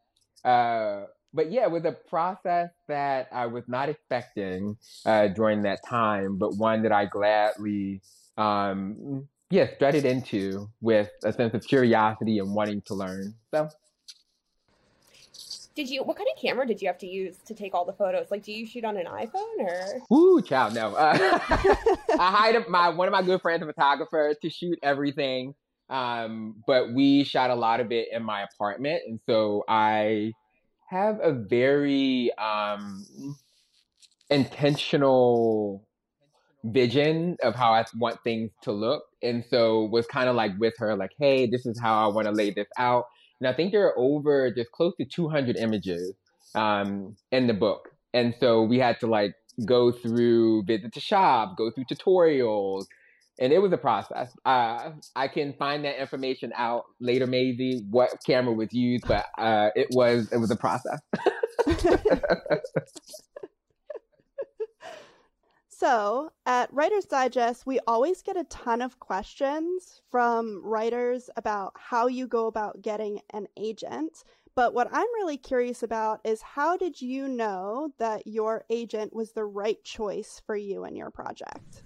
Uh, 0.44 1.06
but 1.34 1.52
yeah, 1.52 1.64
it 1.64 1.72
was 1.72 1.86
a 1.86 1.92
process 1.92 2.72
that 2.88 3.28
I 3.32 3.46
was 3.46 3.64
not 3.68 3.90
expecting 3.90 4.78
uh, 5.06 5.28
during 5.28 5.62
that 5.64 5.86
time, 5.86 6.38
but 6.38 6.56
one 6.56 6.82
that 6.84 6.92
I 6.92 7.06
gladly, 7.06 8.02
um, 8.38 9.28
yeah, 9.50 9.68
strutted 9.76 10.06
into 10.06 10.70
with 10.82 11.10
a 11.24 11.32
sense 11.32 11.54
of 11.54 11.66
curiosity 11.66 12.40
and 12.40 12.54
wanting 12.54 12.82
to 12.88 12.94
learn. 12.94 13.34
So 13.54 13.70
did 15.78 15.90
you? 15.90 16.04
What 16.04 16.18
kind 16.18 16.28
of 16.36 16.42
camera 16.42 16.66
did 16.66 16.82
you 16.82 16.88
have 16.88 16.98
to 16.98 17.08
use 17.08 17.38
to 17.46 17.54
take 17.54 17.74
all 17.74 17.86
the 17.86 17.94
photos? 17.94 18.32
Like, 18.32 18.44
do 18.44 18.52
you 18.52 18.66
shoot 18.66 18.84
on 18.84 18.98
an 18.98 19.06
iPhone 19.06 19.60
or? 19.60 20.02
Ooh, 20.12 20.42
child, 20.42 20.74
no. 20.74 20.96
Uh, 20.96 21.18
I 22.20 22.32
hired 22.32 22.68
my 22.68 22.90
one 22.90 23.08
of 23.08 23.12
my 23.12 23.22
good 23.22 23.42
friends, 23.42 23.62
a 23.62 23.68
photographer, 23.68 24.34
to 24.42 24.50
shoot 24.50 24.80
everything. 24.82 25.54
Um, 25.90 26.64
but 26.66 26.94
we 26.94 27.24
shot 27.24 27.52
a 27.52 27.56
lot 27.56 27.80
of 27.80 27.92
it 27.92 28.08
in 28.12 28.24
my 28.24 28.44
apartment, 28.44 29.04
and 29.08 29.20
so 29.26 29.64
I 29.70 30.34
have 30.90 31.20
a 31.22 31.32
very 31.32 32.32
um, 32.38 33.06
intentional 34.30 35.87
vision 36.64 37.38
of 37.44 37.56
how 37.56 37.74
I 37.74 37.86
want 37.96 38.24
things 38.24 38.52
to 38.64 38.72
look, 38.72 39.04
and 39.22 39.44
so 39.50 39.86
was 39.86 40.06
kind 40.08 40.30
of 40.30 40.36
like 40.36 40.52
with 40.60 40.74
her, 40.80 40.96
like, 40.96 41.12
"Hey, 41.20 41.48
this 41.48 41.66
is 41.66 41.80
how 41.80 42.10
I 42.10 42.14
want 42.14 42.28
to 42.28 42.34
lay 42.34 42.52
this 42.52 42.68
out." 42.78 43.06
And 43.40 43.48
I 43.48 43.54
think 43.54 43.72
there 43.72 43.86
are 43.86 43.98
over 43.98 44.52
just 44.52 44.72
close 44.72 44.94
to 44.98 45.06
200 45.06 45.58
images 45.58 46.14
um, 46.56 47.16
in 47.32 47.48
the 47.48 47.54
book. 47.54 47.90
And 48.14 48.34
so 48.40 48.64
we 48.64 48.80
had 48.80 49.00
to 49.02 49.08
like 49.08 49.34
go 49.66 49.92
through 49.92 50.64
visit 50.64 50.94
to 50.94 51.00
shop, 51.00 51.58
go 51.58 51.72
through 51.72 51.86
tutorials, 51.86 52.86
and 53.40 53.54
it 53.54 53.60
was 53.60 53.72
a 53.72 53.78
process. 53.78 54.32
Uh, 54.46 54.92
I 55.16 55.28
can 55.28 55.54
find 55.54 55.86
that 55.86 56.02
information 56.02 56.52
out 56.56 56.86
later, 57.00 57.28
maybe 57.28 57.82
what 57.90 58.12
camera 58.26 58.54
was 58.54 58.74
used, 58.74 59.08
but 59.08 59.26
uh, 59.38 59.70
it 59.76 59.88
was 59.92 60.32
it 60.32 60.38
was 60.38 60.52
a 60.52 60.56
process. 60.56 61.00
So, 65.80 66.32
at 66.48 66.74
Writer's 66.74 67.06
Digest, 67.06 67.68
we 67.68 67.80
always 67.86 68.24
get 68.24 68.36
a 68.36 68.46
ton 68.46 68.82
of 68.82 69.00
questions 69.00 70.02
from 70.10 70.60
writers 70.66 71.30
about 71.38 71.74
how 71.78 72.08
you 72.08 72.26
go 72.26 72.48
about 72.48 72.82
getting 72.82 73.22
an 73.32 73.48
agent. 73.58 74.24
But 74.56 74.74
what 74.74 74.88
I'm 74.92 75.06
really 75.14 75.38
curious 75.38 75.84
about 75.84 76.22
is 76.24 76.42
how 76.42 76.78
did 76.78 77.00
you 77.00 77.28
know 77.28 77.92
that 78.00 78.26
your 78.26 78.66
agent 78.72 79.14
was 79.14 79.34
the 79.34 79.46
right 79.46 79.78
choice 79.84 80.42
for 80.48 80.56
you 80.56 80.84
and 80.84 80.98
your 80.98 81.12
project? 81.12 81.84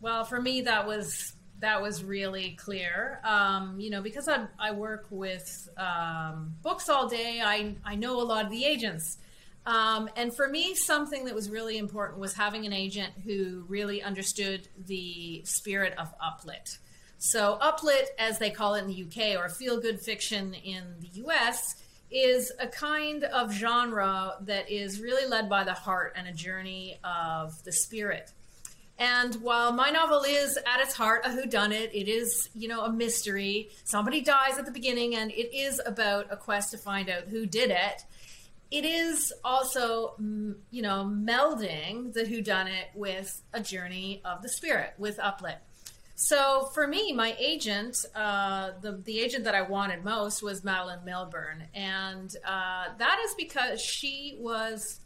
Well, 0.00 0.24
for 0.24 0.40
me, 0.40 0.62
that 0.62 0.86
was 0.86 1.34
that 1.60 1.82
was 1.82 2.02
really 2.02 2.56
clear. 2.58 3.20
Um, 3.22 3.78
you 3.78 3.90
know, 3.90 4.00
because 4.00 4.30
I, 4.30 4.46
I 4.58 4.72
work 4.72 5.08
with 5.10 5.68
um, 5.76 6.54
books 6.62 6.88
all 6.88 7.06
day, 7.06 7.42
I 7.44 7.76
I 7.84 7.96
know 7.96 8.18
a 8.22 8.24
lot 8.24 8.46
of 8.46 8.50
the 8.50 8.64
agents. 8.64 9.18
Um, 9.66 10.10
and 10.16 10.34
for 10.34 10.48
me, 10.48 10.74
something 10.74 11.24
that 11.24 11.34
was 11.34 11.48
really 11.48 11.78
important 11.78 12.20
was 12.20 12.34
having 12.34 12.66
an 12.66 12.72
agent 12.72 13.14
who 13.24 13.64
really 13.68 14.02
understood 14.02 14.68
the 14.86 15.42
spirit 15.44 15.94
of 15.98 16.12
uplit. 16.18 16.78
So, 17.18 17.58
uplit, 17.62 18.04
as 18.18 18.38
they 18.38 18.50
call 18.50 18.74
it 18.74 18.84
in 18.84 18.86
the 18.88 19.04
UK, 19.04 19.38
or 19.38 19.48
feel 19.48 19.80
good 19.80 20.00
fiction 20.00 20.52
in 20.52 20.82
the 21.00 21.22
US, 21.24 21.76
is 22.10 22.52
a 22.60 22.66
kind 22.66 23.24
of 23.24 23.52
genre 23.52 24.34
that 24.42 24.70
is 24.70 25.00
really 25.00 25.26
led 25.26 25.48
by 25.48 25.64
the 25.64 25.72
heart 25.72 26.12
and 26.16 26.28
a 26.28 26.32
journey 26.32 26.98
of 27.02 27.62
the 27.64 27.72
spirit. 27.72 28.30
And 28.98 29.34
while 29.36 29.72
my 29.72 29.90
novel 29.90 30.22
is 30.22 30.56
at 30.56 30.80
its 30.80 30.94
heart 30.94 31.22
a 31.24 31.30
whodunit, 31.30 31.90
it 31.92 32.08
is, 32.08 32.50
you 32.54 32.68
know, 32.68 32.84
a 32.84 32.92
mystery. 32.92 33.70
Somebody 33.84 34.20
dies 34.20 34.58
at 34.58 34.66
the 34.66 34.70
beginning, 34.70 35.16
and 35.16 35.32
it 35.32 35.56
is 35.56 35.80
about 35.84 36.26
a 36.30 36.36
quest 36.36 36.70
to 36.72 36.78
find 36.78 37.08
out 37.08 37.24
who 37.24 37.46
did 37.46 37.70
it 37.70 38.04
it 38.70 38.84
is 38.84 39.32
also, 39.44 40.14
you 40.70 40.82
know, 40.82 41.04
melding 41.04 42.12
the 42.12 42.24
who 42.24 42.40
done 42.40 42.66
it 42.66 42.88
with 42.94 43.40
a 43.52 43.60
journey 43.60 44.20
of 44.24 44.42
the 44.42 44.48
spirit 44.48 44.94
with 44.98 45.18
Uplit. 45.18 45.56
So 46.16 46.70
for 46.74 46.86
me, 46.86 47.12
my 47.12 47.34
agent, 47.38 47.96
uh, 48.14 48.72
the 48.80 48.92
the 48.92 49.20
agent 49.20 49.44
that 49.44 49.54
I 49.54 49.62
wanted 49.62 50.04
most 50.04 50.42
was 50.42 50.62
Madeleine 50.62 51.04
Milburn, 51.04 51.64
and 51.74 52.34
uh, 52.46 52.86
that 52.98 53.18
is 53.24 53.34
because 53.34 53.80
she 53.80 54.36
was 54.38 55.00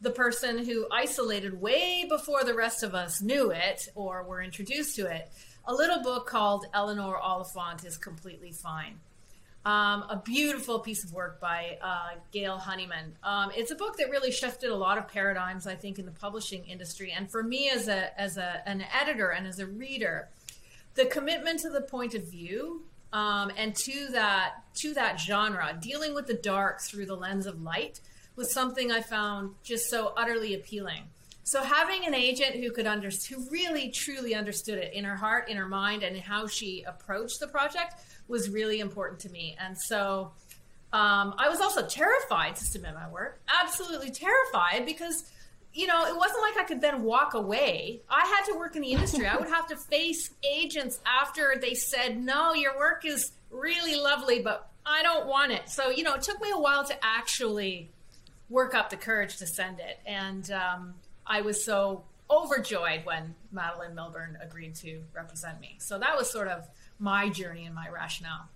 the 0.00 0.10
person 0.10 0.64
who 0.64 0.86
isolated 0.90 1.60
way 1.60 2.06
before 2.08 2.44
the 2.44 2.54
rest 2.54 2.82
of 2.82 2.94
us 2.94 3.22
knew 3.22 3.50
it 3.50 3.88
or 3.94 4.22
were 4.22 4.42
introduced 4.42 4.96
to 4.96 5.06
it. 5.06 5.30
A 5.66 5.74
little 5.74 6.02
book 6.02 6.26
called 6.26 6.66
Eleanor 6.72 7.18
Oliphant 7.18 7.84
is 7.84 7.96
completely 7.96 8.52
fine. 8.52 9.00
Um, 9.66 10.04
a 10.08 10.22
beautiful 10.24 10.78
piece 10.78 11.02
of 11.02 11.12
work 11.12 11.40
by 11.40 11.76
uh, 11.82 12.10
Gail 12.30 12.56
Honeyman. 12.56 13.16
Um, 13.24 13.50
it's 13.52 13.72
a 13.72 13.74
book 13.74 13.96
that 13.96 14.10
really 14.10 14.30
shifted 14.30 14.70
a 14.70 14.76
lot 14.76 14.96
of 14.96 15.08
paradigms, 15.08 15.66
I 15.66 15.74
think, 15.74 15.98
in 15.98 16.06
the 16.06 16.12
publishing 16.12 16.64
industry. 16.66 17.10
And 17.10 17.28
for 17.28 17.42
me, 17.42 17.68
as 17.68 17.88
a 17.88 18.18
as 18.18 18.36
a, 18.36 18.62
an 18.64 18.84
editor 18.94 19.30
and 19.30 19.44
as 19.44 19.58
a 19.58 19.66
reader, 19.66 20.28
the 20.94 21.06
commitment 21.06 21.58
to 21.60 21.70
the 21.70 21.80
point 21.80 22.14
of 22.14 22.30
view 22.30 22.84
um, 23.12 23.50
and 23.56 23.74
to 23.74 24.06
that 24.12 24.52
to 24.76 24.94
that 24.94 25.18
genre, 25.18 25.76
dealing 25.80 26.14
with 26.14 26.28
the 26.28 26.34
dark 26.34 26.80
through 26.80 27.06
the 27.06 27.16
lens 27.16 27.44
of 27.44 27.60
light, 27.60 27.98
was 28.36 28.52
something 28.52 28.92
I 28.92 29.00
found 29.00 29.56
just 29.64 29.90
so 29.90 30.12
utterly 30.16 30.54
appealing. 30.54 31.08
So 31.46 31.62
having 31.62 32.04
an 32.04 32.12
agent 32.12 32.56
who 32.56 32.72
could 32.72 32.88
under 32.88 33.08
who 33.08 33.48
really 33.50 33.90
truly 33.90 34.34
understood 34.34 34.78
it 34.78 34.92
in 34.92 35.04
her 35.04 35.14
heart, 35.14 35.48
in 35.48 35.56
her 35.56 35.68
mind, 35.68 36.02
and 36.02 36.16
how 36.16 36.48
she 36.48 36.82
approached 36.82 37.38
the 37.38 37.46
project 37.46 37.94
was 38.26 38.50
really 38.50 38.80
important 38.80 39.20
to 39.20 39.28
me. 39.28 39.56
And 39.60 39.78
so 39.78 40.32
um, 40.92 41.36
I 41.38 41.48
was 41.48 41.60
also 41.60 41.86
terrified 41.86 42.56
to 42.56 42.64
submit 42.64 42.94
my 42.94 43.08
work, 43.08 43.40
absolutely 43.62 44.10
terrified 44.10 44.84
because 44.86 45.30
you 45.72 45.86
know, 45.86 46.06
it 46.06 46.16
wasn't 46.16 46.40
like 46.40 46.56
I 46.56 46.64
could 46.66 46.80
then 46.80 47.04
walk 47.04 47.34
away. 47.34 48.00
I 48.08 48.22
had 48.22 48.50
to 48.50 48.58
work 48.58 48.74
in 48.74 48.82
the 48.82 48.92
industry. 48.92 49.26
I 49.28 49.36
would 49.36 49.48
have 49.48 49.68
to 49.68 49.76
face 49.76 50.30
agents 50.42 50.98
after 51.06 51.54
they 51.60 51.74
said, 51.74 52.18
no, 52.18 52.54
your 52.54 52.76
work 52.78 53.04
is 53.04 53.30
really 53.50 53.94
lovely, 53.94 54.40
but 54.40 54.68
I 54.86 55.02
don't 55.02 55.26
want 55.26 55.52
it. 55.52 55.68
So, 55.68 55.90
you 55.90 56.02
know, 56.02 56.14
it 56.14 56.22
took 56.22 56.40
me 56.40 56.50
a 56.50 56.58
while 56.58 56.84
to 56.86 56.96
actually 57.04 57.90
work 58.48 58.74
up 58.74 58.88
the 58.88 58.96
courage 58.96 59.36
to 59.36 59.46
send 59.46 59.78
it. 59.78 60.00
And 60.06 60.50
um, 60.50 60.94
I 61.26 61.40
was 61.40 61.64
so 61.64 62.04
overjoyed 62.30 63.04
when 63.04 63.34
Madeleine 63.52 63.94
Milburn 63.94 64.38
agreed 64.40 64.74
to 64.76 65.02
represent 65.14 65.60
me. 65.60 65.76
So 65.78 65.98
that 65.98 66.16
was 66.16 66.30
sort 66.30 66.48
of 66.48 66.68
my 66.98 67.28
journey 67.28 67.66
and 67.66 67.74
my 67.74 67.88
rationale. 67.88 68.48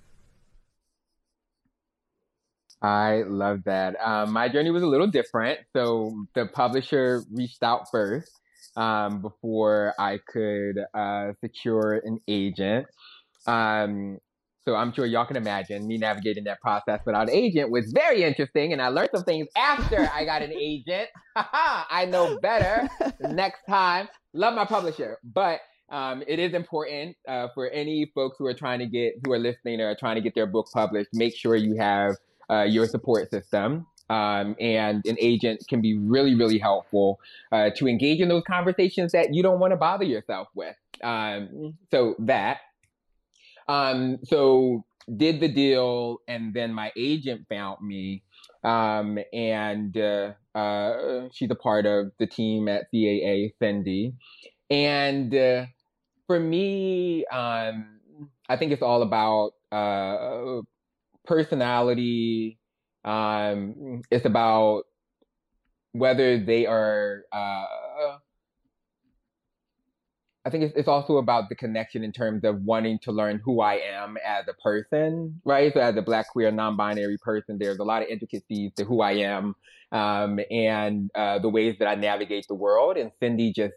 I 2.82 3.22
love 3.26 3.64
that. 3.64 3.96
Um, 4.00 4.32
my 4.32 4.48
journey 4.48 4.70
was 4.70 4.82
a 4.82 4.86
little 4.86 5.06
different. 5.06 5.60
So 5.74 6.26
the 6.34 6.46
publisher 6.46 7.22
reached 7.30 7.62
out 7.62 7.90
first 7.90 8.32
um, 8.76 9.20
before 9.20 9.94
I 9.98 10.18
could 10.26 10.78
uh, 10.94 11.32
secure 11.44 12.00
an 12.04 12.20
agent. 12.26 12.86
Um, 13.46 14.18
so 14.64 14.74
I'm 14.76 14.92
sure 14.92 15.06
y'all 15.06 15.24
can 15.24 15.36
imagine 15.36 15.86
me 15.86 15.96
navigating 15.96 16.44
that 16.44 16.60
process 16.60 17.00
without 17.06 17.28
an 17.28 17.34
agent 17.34 17.70
was 17.70 17.92
very 17.92 18.22
interesting. 18.22 18.72
And 18.72 18.82
I 18.82 18.88
learned 18.88 19.10
some 19.14 19.24
things 19.24 19.48
after 19.56 20.10
I 20.12 20.24
got 20.24 20.42
an 20.42 20.52
agent. 20.52 21.08
I 21.36 22.06
know 22.10 22.38
better 22.40 22.88
next 23.20 23.62
time. 23.68 24.08
Love 24.34 24.54
my 24.54 24.66
publisher. 24.66 25.18
But 25.24 25.60
um, 25.90 26.22
it 26.26 26.38
is 26.38 26.52
important 26.52 27.16
uh, 27.26 27.48
for 27.54 27.68
any 27.70 28.10
folks 28.14 28.36
who 28.38 28.46
are 28.46 28.54
trying 28.54 28.80
to 28.80 28.86
get, 28.86 29.14
who 29.24 29.32
are 29.32 29.38
listening 29.38 29.80
or 29.80 29.90
are 29.90 29.96
trying 29.96 30.16
to 30.16 30.20
get 30.20 30.34
their 30.34 30.46
book 30.46 30.68
published, 30.72 31.10
make 31.14 31.34
sure 31.36 31.56
you 31.56 31.76
have 31.78 32.16
uh, 32.50 32.62
your 32.62 32.86
support 32.86 33.30
system. 33.30 33.86
Um, 34.10 34.56
and 34.58 35.06
an 35.06 35.16
agent 35.20 35.64
can 35.68 35.80
be 35.80 35.96
really, 35.96 36.34
really 36.34 36.58
helpful 36.58 37.20
uh, 37.52 37.70
to 37.76 37.86
engage 37.88 38.20
in 38.20 38.28
those 38.28 38.42
conversations 38.44 39.12
that 39.12 39.32
you 39.32 39.42
don't 39.42 39.60
want 39.60 39.72
to 39.72 39.76
bother 39.76 40.04
yourself 40.04 40.48
with. 40.54 40.76
Um, 41.02 41.74
so 41.90 42.14
that. 42.18 42.58
Um, 43.70 44.18
so 44.24 44.84
did 45.16 45.40
the 45.40 45.48
deal, 45.48 46.18
and 46.28 46.54
then 46.54 46.72
my 46.74 46.92
agent 46.96 47.46
found 47.48 47.86
me, 47.86 48.22
um, 48.64 49.18
and 49.32 49.96
uh, 49.96 50.32
uh, 50.54 51.28
she's 51.32 51.50
a 51.50 51.54
part 51.54 51.86
of 51.86 52.12
the 52.18 52.26
team 52.26 52.68
at 52.68 52.86
CAA, 52.92 53.50
Cindy, 53.58 54.14
and 54.70 55.34
uh, 55.34 55.66
for 56.26 56.40
me, 56.40 57.24
um, 57.26 58.00
I 58.48 58.56
think 58.56 58.72
it's 58.72 58.82
all 58.82 59.02
about 59.02 59.52
uh, 59.72 60.62
personality 61.26 62.58
um, 63.04 64.02
it's 64.10 64.24
about 64.24 64.84
whether 65.92 66.38
they 66.38 66.66
are. 66.66 67.24
Uh, 67.32 68.18
I 70.44 70.50
think 70.50 70.72
it's, 70.74 70.88
also 70.88 71.18
about 71.18 71.50
the 71.50 71.54
connection 71.54 72.02
in 72.02 72.12
terms 72.12 72.44
of 72.44 72.62
wanting 72.62 72.98
to 73.02 73.12
learn 73.12 73.40
who 73.44 73.60
I 73.60 73.74
am 73.74 74.16
as 74.26 74.46
a 74.48 74.54
person, 74.54 75.40
right? 75.44 75.72
So 75.72 75.80
as 75.80 75.96
a 75.96 76.02
black, 76.02 76.28
queer, 76.28 76.50
non-binary 76.50 77.18
person, 77.18 77.58
there's 77.58 77.78
a 77.78 77.84
lot 77.84 78.02
of 78.02 78.08
intricacies 78.08 78.72
to 78.76 78.84
who 78.84 79.02
I 79.02 79.12
am, 79.12 79.54
um, 79.92 80.40
and 80.50 81.10
uh, 81.14 81.40
the 81.40 81.50
ways 81.50 81.76
that 81.78 81.88
I 81.88 81.94
navigate 81.94 82.46
the 82.48 82.54
world. 82.54 82.96
And 82.96 83.12
Cindy 83.20 83.52
just 83.52 83.74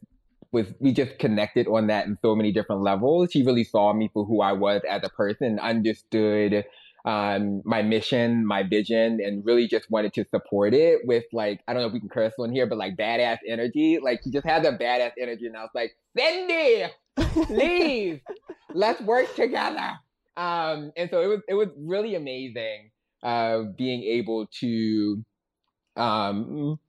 was, 0.54 0.68
we 0.80 0.94
just 0.94 1.20
connected 1.20 1.68
on 1.68 1.88
that 1.88 2.06
in 2.06 2.18
so 2.22 2.34
many 2.34 2.54
different 2.54 2.82
levels. 2.82 3.32
She 3.34 3.44
really 3.44 3.66
saw 3.66 3.92
me 3.92 4.10
for 4.14 4.24
who 4.24 4.42
I 4.42 4.54
was 4.54 4.82
as 4.90 5.02
a 5.04 5.10
person, 5.10 5.60
understood 5.60 6.64
um, 7.06 7.62
my 7.66 7.82
mission, 7.82 8.46
my 8.46 8.64
vision, 8.64 9.20
and 9.22 9.46
really 9.46 9.68
just 9.68 9.90
wanted 9.92 10.14
to 10.14 10.26
support 10.30 10.74
it 10.74 11.02
with 11.04 11.26
like, 11.34 11.62
I 11.68 11.74
don't 11.74 11.82
know 11.82 11.88
if 11.88 11.94
we 11.94 12.00
can 12.00 12.10
curse 12.10 12.34
on 12.40 12.52
here, 12.52 12.66
but 12.66 12.78
like 12.78 12.96
badass 12.96 13.40
energy. 13.48 14.00
Like 14.02 14.22
he 14.24 14.32
just 14.32 14.46
had 14.46 14.64
that 14.64 14.80
badass 14.80 15.12
energy. 15.20 15.48
And 15.48 15.58
I 15.58 15.62
was 15.62 15.72
like, 15.76 15.96
Cindy, 16.18 16.86
please, 17.46 18.22
let's 18.74 19.02
work 19.02 19.36
together. 19.36 19.92
Um, 20.38 20.92
and 20.96 21.10
so 21.10 21.22
it 21.22 21.28
was, 21.28 21.42
it 21.48 21.54
was 21.56 21.68
really 21.78 22.16
amazing, 22.16 22.92
uh, 23.22 23.64
being 23.78 24.04
able 24.04 24.48
to, 24.62 25.24
um, 25.96 26.80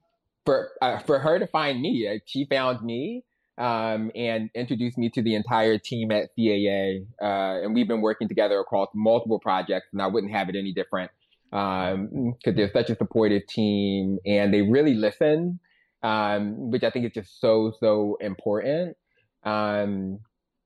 for, 0.47 0.71
uh, 0.81 1.01
for 1.01 1.19
her 1.19 1.39
to 1.39 1.47
find 1.49 1.81
me, 1.81 2.09
like, 2.09 2.23
she 2.25 2.47
found 2.47 2.83
me 2.83 3.25
um, 3.57 4.11
and 4.15 4.51
introduced 4.55 4.99
me 4.99 5.11
to 5.11 5.23
the 5.23 5.35
entire 5.35 5.79
team 5.79 6.11
at 6.11 6.31
CAA. 6.37 7.07
Uh, 7.21 7.63
and 7.65 7.75
we've 7.75 7.89
been 7.89 8.01
working 8.01 8.29
together 8.29 8.59
across 8.59 8.89
multiple 8.95 9.39
projects, 9.39 9.89
and 9.93 10.03
I 10.03 10.07
wouldn't 10.07 10.33
have 10.33 10.49
it 10.49 10.57
any 10.57 10.73
different 10.73 11.11
because 11.51 11.95
um, 11.95 12.35
they're 12.45 12.73
such 12.73 12.91
a 12.91 12.97
supportive 12.97 13.47
team 13.47 14.19
and 14.27 14.53
they 14.53 14.61
really 14.61 14.95
listen, 14.95 15.61
um, 16.03 16.73
which 16.73 16.83
I 16.83 16.91
think 16.91 17.07
is 17.07 17.13
just 17.13 17.41
so, 17.41 17.73
so 17.79 18.19
important. 18.21 18.97
Um, 19.45 20.19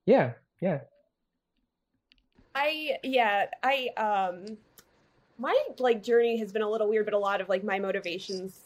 yeah, 0.06 0.32
yeah. 0.62 0.80
I, 2.54 2.96
yeah, 3.02 3.46
I, 3.62 3.90
um, 3.98 4.56
my 5.38 5.54
like 5.78 6.02
journey 6.02 6.38
has 6.38 6.52
been 6.52 6.62
a 6.62 6.70
little 6.70 6.88
weird, 6.88 7.04
but 7.04 7.12
a 7.12 7.18
lot 7.18 7.42
of 7.42 7.50
like 7.50 7.62
my 7.62 7.78
motivations 7.78 8.58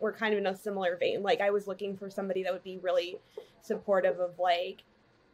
were 0.00 0.12
kind 0.12 0.32
of 0.32 0.38
in 0.38 0.46
a 0.46 0.56
similar 0.56 0.96
vein. 0.96 1.22
Like 1.22 1.40
I 1.40 1.50
was 1.50 1.66
looking 1.66 1.96
for 1.96 2.10
somebody 2.10 2.42
that 2.44 2.52
would 2.52 2.62
be 2.62 2.78
really 2.78 3.18
supportive 3.62 4.18
of 4.20 4.38
like, 4.38 4.82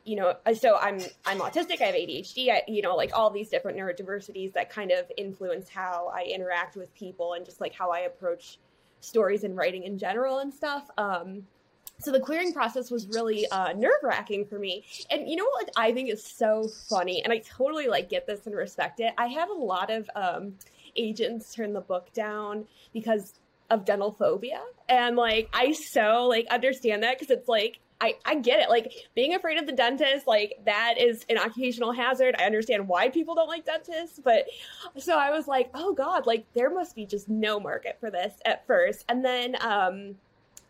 you 0.04 0.16
know, 0.16 0.34
uh, 0.46 0.54
so 0.54 0.76
I'm 0.76 1.00
I'm 1.26 1.40
autistic, 1.40 1.80
I 1.80 1.86
have 1.86 1.94
ADHD, 1.94 2.50
I, 2.50 2.62
you 2.68 2.82
know, 2.82 2.94
like 2.94 3.10
all 3.14 3.30
these 3.30 3.48
different 3.48 3.78
neurodiversities 3.78 4.52
that 4.54 4.70
kind 4.70 4.90
of 4.90 5.10
influence 5.16 5.68
how 5.68 6.12
I 6.14 6.24
interact 6.24 6.76
with 6.76 6.94
people 6.94 7.34
and 7.34 7.44
just 7.44 7.60
like 7.60 7.74
how 7.74 7.90
I 7.90 8.00
approach 8.00 8.58
stories 9.00 9.44
and 9.44 9.56
writing 9.56 9.84
in 9.84 9.98
general 9.98 10.38
and 10.38 10.52
stuff. 10.52 10.88
Um, 10.98 11.44
so 11.98 12.10
the 12.10 12.20
querying 12.20 12.52
process 12.52 12.90
was 12.90 13.06
really 13.08 13.46
uh, 13.50 13.72
nerve 13.72 14.02
wracking 14.02 14.46
for 14.46 14.58
me. 14.58 14.84
And 15.10 15.28
you 15.28 15.36
know 15.36 15.44
what 15.44 15.70
I 15.76 15.92
think 15.92 16.10
is 16.10 16.24
so 16.24 16.68
funny, 16.88 17.22
and 17.22 17.32
I 17.32 17.38
totally 17.38 17.86
like 17.86 18.08
get 18.08 18.26
this 18.26 18.46
and 18.46 18.54
respect 18.54 19.00
it. 19.00 19.14
I 19.16 19.28
have 19.28 19.48
a 19.48 19.54
lot 19.54 19.90
of 19.90 20.10
um, 20.16 20.54
agents 20.96 21.54
turn 21.54 21.72
the 21.72 21.80
book 21.80 22.12
down 22.12 22.66
because 22.92 23.34
of 23.74 23.84
dental 23.84 24.12
phobia 24.12 24.62
and 24.88 25.16
like 25.16 25.48
i 25.52 25.72
so 25.72 26.26
like 26.26 26.46
understand 26.50 27.02
that 27.02 27.18
because 27.18 27.30
it's 27.30 27.48
like 27.48 27.78
I, 28.00 28.16
I 28.26 28.34
get 28.34 28.60
it. 28.60 28.68
Like 28.68 28.92
being 29.14 29.34
afraid 29.34 29.58
of 29.58 29.66
the 29.66 29.72
dentist, 29.72 30.26
like 30.26 30.58
that 30.66 30.96
is 30.98 31.24
an 31.30 31.38
occupational 31.38 31.92
hazard. 31.92 32.34
I 32.38 32.44
understand 32.44 32.86
why 32.86 33.08
people 33.08 33.34
don't 33.34 33.48
like 33.48 33.64
dentists, 33.64 34.20
but 34.22 34.46
so 34.98 35.16
I 35.16 35.30
was 35.30 35.46
like, 35.46 35.70
oh 35.72 35.94
God, 35.94 36.26
like 36.26 36.44
there 36.52 36.68
must 36.68 36.94
be 36.94 37.06
just 37.06 37.30
no 37.30 37.58
market 37.58 37.96
for 38.00 38.10
this 38.10 38.34
at 38.44 38.66
first. 38.66 39.04
And 39.08 39.24
then 39.24 39.56
um 39.60 40.16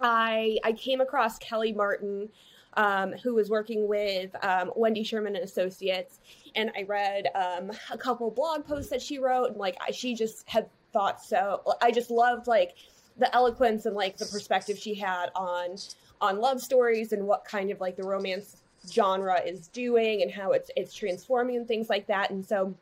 I 0.01 0.59
I 0.63 0.73
came 0.73 1.01
across 1.01 1.39
Kelly 1.39 1.73
Martin, 1.73 2.29
um, 2.75 3.13
who 3.13 3.35
was 3.35 3.51
working 3.51 3.89
with 3.89 4.31
um, 4.45 4.73
Wendy 4.77 5.03
Sherman 5.03 5.35
and 5.35 5.45
Associates, 5.45 6.21
and 6.55 6.71
I 6.77 6.83
read 6.83 7.29
um, 7.35 7.73
a 7.91 7.99
couple 7.99 8.31
blog 8.31 8.67
posts 8.67 8.91
that 8.91 9.03
she 9.03 9.19
wrote, 9.19 9.51
and 9.51 9.57
like 9.57 9.77
I, 9.81 9.93
she 9.93 10.15
just 10.15 10.49
had 10.49 10.69
thought 10.93 11.23
so. 11.23 11.63
I 11.81 11.91
just 11.91 12.11
loved 12.11 12.47
like 12.47 12.75
the 13.19 13.33
eloquence 13.35 13.87
and 13.87 13.95
like 13.95 14.17
the 14.17 14.27
perspective 14.27 14.79
she 14.79 14.95
had 14.95 15.31
on 15.35 15.77
on 16.21 16.41
love 16.41 16.61
stories 16.61 17.13
and 17.13 17.27
what 17.27 17.45
kind 17.45 17.71
of 17.71 17.81
like 17.81 17.97
the 17.97 18.03
romance 18.03 18.57
genre 18.91 19.41
is 19.41 19.69
doing 19.69 20.23
and 20.23 20.31
how 20.31 20.53
it's 20.53 20.71
it's 20.77 20.95
transforming 20.95 21.57
and 21.57 21.69
things 21.69 21.89
like 21.89 22.07
that. 22.07 22.31
And 22.31 22.45
so 22.45 22.75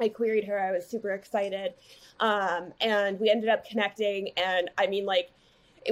I 0.00 0.08
queried 0.08 0.44
her. 0.44 0.60
I 0.60 0.72
was 0.72 0.86
super 0.86 1.10
excited, 1.10 1.74
um, 2.20 2.72
and 2.80 3.18
we 3.18 3.30
ended 3.30 3.48
up 3.48 3.66
connecting. 3.66 4.30
And 4.36 4.70
I 4.78 4.86
mean, 4.86 5.04
like 5.06 5.30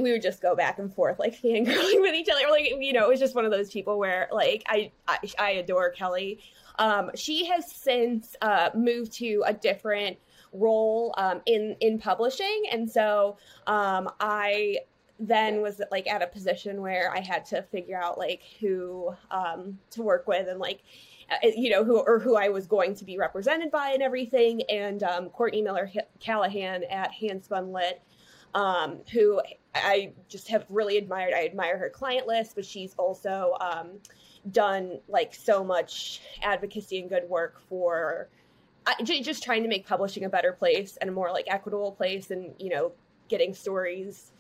we 0.01 0.13
would 0.13 0.23
just 0.23 0.43
go 0.43 0.55
back 0.55 0.79
and 0.79 0.93
forth 0.93 1.19
like 1.19 1.35
fangirling 1.43 2.01
with 2.01 2.15
each 2.15 2.29
other. 2.29 2.51
Like 2.51 2.73
you 2.79 2.93
know, 2.93 3.05
it 3.05 3.09
was 3.09 3.21
just 3.21 3.35
one 3.35 3.45
of 3.45 3.51
those 3.51 3.71
people 3.71 3.99
where 3.99 4.29
like 4.33 4.63
I 4.69 4.91
I, 5.09 5.19
I 5.39 5.51
adore 5.53 5.91
Kelly. 5.91 6.41
Um, 6.79 7.11
she 7.15 7.47
has 7.47 7.73
since 7.73 8.37
uh, 8.43 8.71
moved 8.75 9.13
to 9.15 9.43
a 9.47 9.55
different 9.55 10.19
role 10.59 11.15
um, 11.17 11.41
in 11.47 11.77
in 11.81 11.99
publishing, 11.99 12.65
and 12.71 12.91
so 12.91 13.37
um, 13.67 14.11
I 14.21 14.79
then 15.19 15.63
was 15.63 15.81
like 15.91 16.07
at 16.07 16.23
a 16.23 16.27
position 16.27 16.83
where 16.83 17.11
I 17.11 17.21
had 17.21 17.45
to 17.47 17.63
figure 17.63 18.01
out 18.01 18.19
like 18.19 18.43
who 18.61 19.15
um, 19.31 19.79
to 19.91 20.03
work 20.03 20.27
with 20.27 20.49
and 20.49 20.59
like 20.61 20.83
uh, 21.31 21.49
you 21.57 21.71
know 21.71 21.85
who 21.85 21.99
or 21.99 22.19
who 22.19 22.37
I 22.37 22.49
was 22.49 22.67
going 22.67 22.95
to 22.97 23.05
be 23.05 23.19
represented 23.19 23.71
by 23.71 23.91
and 23.91 24.03
everything. 24.03 24.63
And 24.69 25.03
um, 25.03 25.29
Courtney 25.31 25.63
Miller 25.63 25.91
Callihan 26.21 26.83
at 26.91 27.13
Handspun 27.13 27.73
Lit, 27.73 28.03
um, 28.55 29.01
who 29.13 29.41
I 29.75 30.13
just 30.29 30.49
have 30.49 30.67
really 30.69 30.99
admired. 30.99 31.33
I 31.35 31.45
admire 31.45 31.79
her 31.79 31.91
client 31.91 32.27
list, 32.27 32.55
but 32.55 32.65
she's 32.65 32.95
also 32.97 33.55
um, 33.61 33.99
done 34.51 35.01
like 35.09 35.35
so 35.35 35.65
much 35.65 36.21
advocacy 36.43 37.01
and 37.01 37.09
good 37.09 37.29
work 37.29 37.61
for 37.69 38.29
just 39.05 39.43
trying 39.43 39.63
to 39.63 39.69
make 39.69 39.87
publishing 39.87 40.25
a 40.25 40.29
better 40.29 40.53
place 40.53 40.97
and 41.01 41.11
a 41.11 41.13
more 41.13 41.31
like 41.33 41.47
equitable 41.49 41.93
place 41.93 42.31
and 42.31 42.55
you 42.59 42.69
know 42.69 42.93
getting 43.29 43.53
stories 43.53 44.33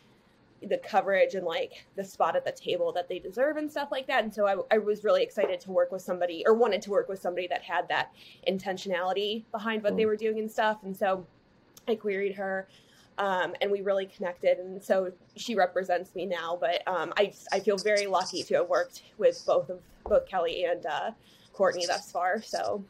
the 0.62 0.78
coverage 0.78 1.34
and 1.34 1.44
like 1.44 1.86
the 1.96 2.04
spot 2.04 2.36
at 2.36 2.44
the 2.44 2.52
table 2.52 2.92
that 2.92 3.08
they 3.08 3.18
deserve 3.18 3.56
and 3.56 3.70
stuff 3.70 3.88
like 3.90 4.06
that. 4.06 4.24
And 4.24 4.32
so 4.32 4.46
I, 4.46 4.74
I 4.74 4.78
was 4.78 5.04
really 5.04 5.22
excited 5.22 5.60
to 5.60 5.70
work 5.70 5.92
with 5.92 6.02
somebody 6.02 6.44
or 6.46 6.54
wanted 6.54 6.82
to 6.82 6.90
work 6.90 7.08
with 7.08 7.20
somebody 7.20 7.46
that 7.48 7.62
had 7.62 7.88
that 7.88 8.12
intentionality 8.48 9.44
behind 9.52 9.82
what 9.82 9.94
mm. 9.94 9.98
they 9.98 10.06
were 10.06 10.16
doing 10.16 10.38
and 10.38 10.50
stuff. 10.50 10.78
And 10.82 10.96
so 10.96 11.26
i 11.88 11.94
queried 11.94 12.34
her 12.34 12.66
um, 13.18 13.54
and 13.60 13.70
we 13.70 13.80
really 13.80 14.06
connected. 14.06 14.58
And 14.58 14.82
so 14.82 15.12
she 15.36 15.54
represents 15.54 16.14
me 16.14 16.26
now 16.26 16.56
but 16.60 16.86
um, 16.86 17.12
I, 17.16 17.32
I 17.52 17.60
feel 17.60 17.76
very 17.76 18.06
lucky 18.06 18.42
to 18.44 18.54
have 18.54 18.68
worked 18.68 19.02
with 19.18 19.42
both 19.46 19.68
of 19.70 19.80
both 20.04 20.26
kelly 20.26 20.64
and 20.64 20.86
uh, 20.86 21.10
courtney 21.52 21.86
thus 21.86 22.10
far. 22.10 22.40
So 22.42 22.84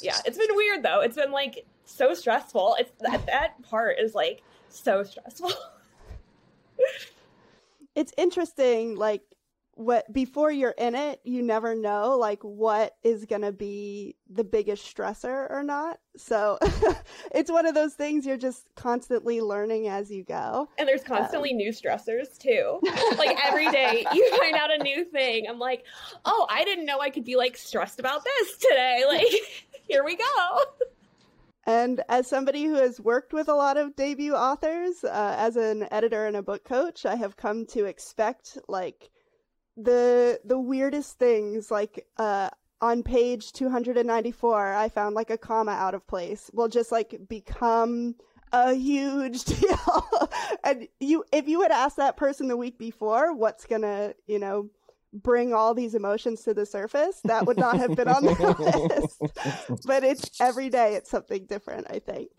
yeah, 0.00 0.18
it's 0.24 0.38
been 0.38 0.54
weird 0.54 0.82
though. 0.82 1.00
It's 1.00 1.16
been 1.16 1.32
like 1.32 1.66
so 1.84 2.14
stressful. 2.14 2.76
It's 2.78 2.92
that 3.00 3.26
that 3.26 3.62
part 3.62 3.98
is 3.98 4.14
like 4.14 4.42
so 4.68 5.02
stressful. 5.02 5.50
it's 7.94 8.12
interesting 8.16 8.96
like 8.96 9.22
what 9.74 10.10
before 10.12 10.52
you're 10.52 10.74
in 10.76 10.94
it, 10.94 11.20
you 11.24 11.42
never 11.42 11.74
know 11.74 12.16
like 12.18 12.42
what 12.42 12.94
is 13.02 13.24
going 13.24 13.42
to 13.42 13.52
be 13.52 14.16
the 14.28 14.44
biggest 14.44 14.94
stressor 14.94 15.50
or 15.50 15.62
not. 15.62 15.98
So 16.16 16.58
it's 17.34 17.50
one 17.50 17.64
of 17.64 17.74
those 17.74 17.94
things 17.94 18.26
you're 18.26 18.36
just 18.36 18.66
constantly 18.74 19.40
learning 19.40 19.88
as 19.88 20.10
you 20.10 20.24
go. 20.24 20.68
And 20.78 20.86
there's 20.86 21.02
constantly 21.02 21.52
um, 21.52 21.56
new 21.56 21.70
stressors 21.70 22.38
too. 22.38 22.80
like 23.16 23.38
every 23.44 23.70
day 23.70 24.04
you 24.12 24.36
find 24.36 24.56
out 24.56 24.70
a 24.72 24.82
new 24.82 25.04
thing. 25.06 25.46
I'm 25.48 25.58
like, 25.58 25.84
"Oh, 26.24 26.46
I 26.50 26.64
didn't 26.64 26.84
know 26.84 27.00
I 27.00 27.10
could 27.10 27.24
be 27.24 27.36
like 27.36 27.56
stressed 27.56 27.98
about 27.98 28.24
this 28.24 28.58
today." 28.58 29.04
Like 29.08 29.32
here 29.92 30.04
we 30.04 30.16
go. 30.16 30.58
And 31.64 32.00
as 32.08 32.26
somebody 32.26 32.64
who 32.64 32.74
has 32.74 32.98
worked 32.98 33.32
with 33.32 33.48
a 33.48 33.54
lot 33.54 33.76
of 33.76 33.94
debut 33.94 34.34
authors, 34.34 35.04
uh, 35.04 35.36
as 35.38 35.56
an 35.56 35.86
editor 35.92 36.26
and 36.26 36.36
a 36.36 36.42
book 36.42 36.64
coach, 36.64 37.04
I 37.06 37.14
have 37.16 37.36
come 37.36 37.66
to 37.66 37.84
expect 37.84 38.58
like 38.68 39.10
the 39.76 40.40
the 40.44 40.58
weirdest 40.58 41.18
things 41.18 41.70
like 41.70 42.06
uh 42.18 42.50
on 42.82 43.02
page 43.02 43.52
294 43.52 44.74
I 44.74 44.90
found 44.90 45.14
like 45.14 45.30
a 45.30 45.38
comma 45.38 45.70
out 45.70 45.94
of 45.94 46.06
place 46.06 46.50
will 46.52 46.68
just 46.68 46.92
like 46.92 47.18
become 47.26 48.16
a 48.52 48.74
huge 48.74 49.44
deal. 49.60 50.30
and 50.64 50.88
you 51.00 51.24
if 51.32 51.48
you 51.48 51.62
had 51.62 51.70
asked 51.70 51.96
that 51.96 52.16
person 52.16 52.48
the 52.48 52.56
week 52.56 52.76
before 52.76 53.34
what's 53.34 53.64
to, 53.66 54.14
you 54.26 54.38
know, 54.38 54.68
bring 55.12 55.52
all 55.52 55.74
these 55.74 55.94
emotions 55.94 56.42
to 56.42 56.54
the 56.54 56.66
surface, 56.66 57.20
that 57.24 57.46
would 57.46 57.58
not 57.58 57.76
have 57.76 57.94
been 57.96 58.08
on 58.08 58.24
the 58.24 58.32
list. 59.68 59.86
but 59.86 60.04
it's 60.04 60.40
every 60.40 60.68
day 60.70 60.94
it's 60.94 61.10
something 61.10 61.44
different, 61.46 61.86
I 61.90 61.98
think. 61.98 62.30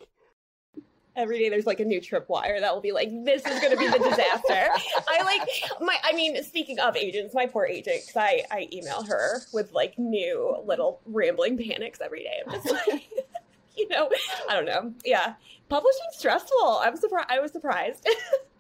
Every 1.16 1.38
day 1.38 1.50
there's 1.50 1.68
like 1.68 1.80
a 1.80 1.86
new 1.86 2.02
tripwire 2.02 2.60
that 2.60 2.74
will 2.74 2.82
be 2.82 2.92
like 2.92 3.10
this 3.24 3.46
is 3.46 3.60
going 3.60 3.72
to 3.72 3.78
be 3.78 3.88
the 3.88 4.00
disaster. 4.00 4.68
I 5.08 5.22
like 5.24 5.48
my 5.80 5.96
i 6.04 6.12
mean 6.14 6.42
speaking 6.44 6.80
of 6.80 6.96
agents 6.96 7.36
my 7.36 7.46
poor 7.46 7.68
agent 7.68 8.02
because 8.02 8.18
i 8.18 8.42
i 8.50 8.68
email 8.74 9.04
her 9.04 9.42
with 9.54 9.72
like 9.74 10.00
new 10.00 10.58
little 10.66 11.02
rambling 11.06 11.56
panics 11.56 12.00
every 12.02 12.24
day. 12.24 12.42
I'm 12.44 12.54
just 12.54 12.72
like 12.72 13.08
you 13.78 13.88
know 13.90 14.10
i 14.50 14.56
don't 14.56 14.66
know. 14.66 14.92
Yeah. 15.06 15.36
Publishing 15.70 16.02
stressful. 16.14 16.80
I'm 16.82 16.98
surprised 16.98 17.28
i 17.30 17.40
was 17.40 17.52
surprised 17.52 18.10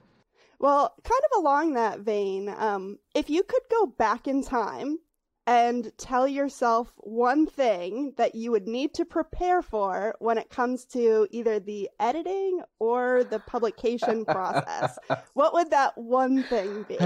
well 0.64 0.96
kind 1.04 1.22
of 1.32 1.42
along 1.42 1.74
that 1.74 2.00
vein 2.00 2.50
um 2.58 2.98
if 3.14 3.30
you 3.30 3.44
could 3.44 3.62
go 3.70 3.86
back 3.86 4.28
in 4.28 4.42
time 4.42 4.98
and 5.46 5.92
tell 5.98 6.26
yourself 6.28 6.94
one 6.98 7.46
thing 7.46 8.14
that 8.18 8.34
you 8.34 8.50
would 8.52 8.66
need 8.68 8.94
to 8.94 9.04
prepare 9.04 9.62
for 9.62 10.16
when 10.20 10.38
it 10.38 10.50
comes 10.50 10.86
to 10.86 11.28
either 11.32 11.60
the 11.60 11.90
editing 12.00 12.62
or 12.80 13.26
the 13.26 13.40
publication 13.40 14.24
process. 14.30 14.98
What 15.34 15.54
would 15.54 15.72
that 15.72 15.98
one 15.98 16.44
thing 16.44 16.86
be? 16.88 16.98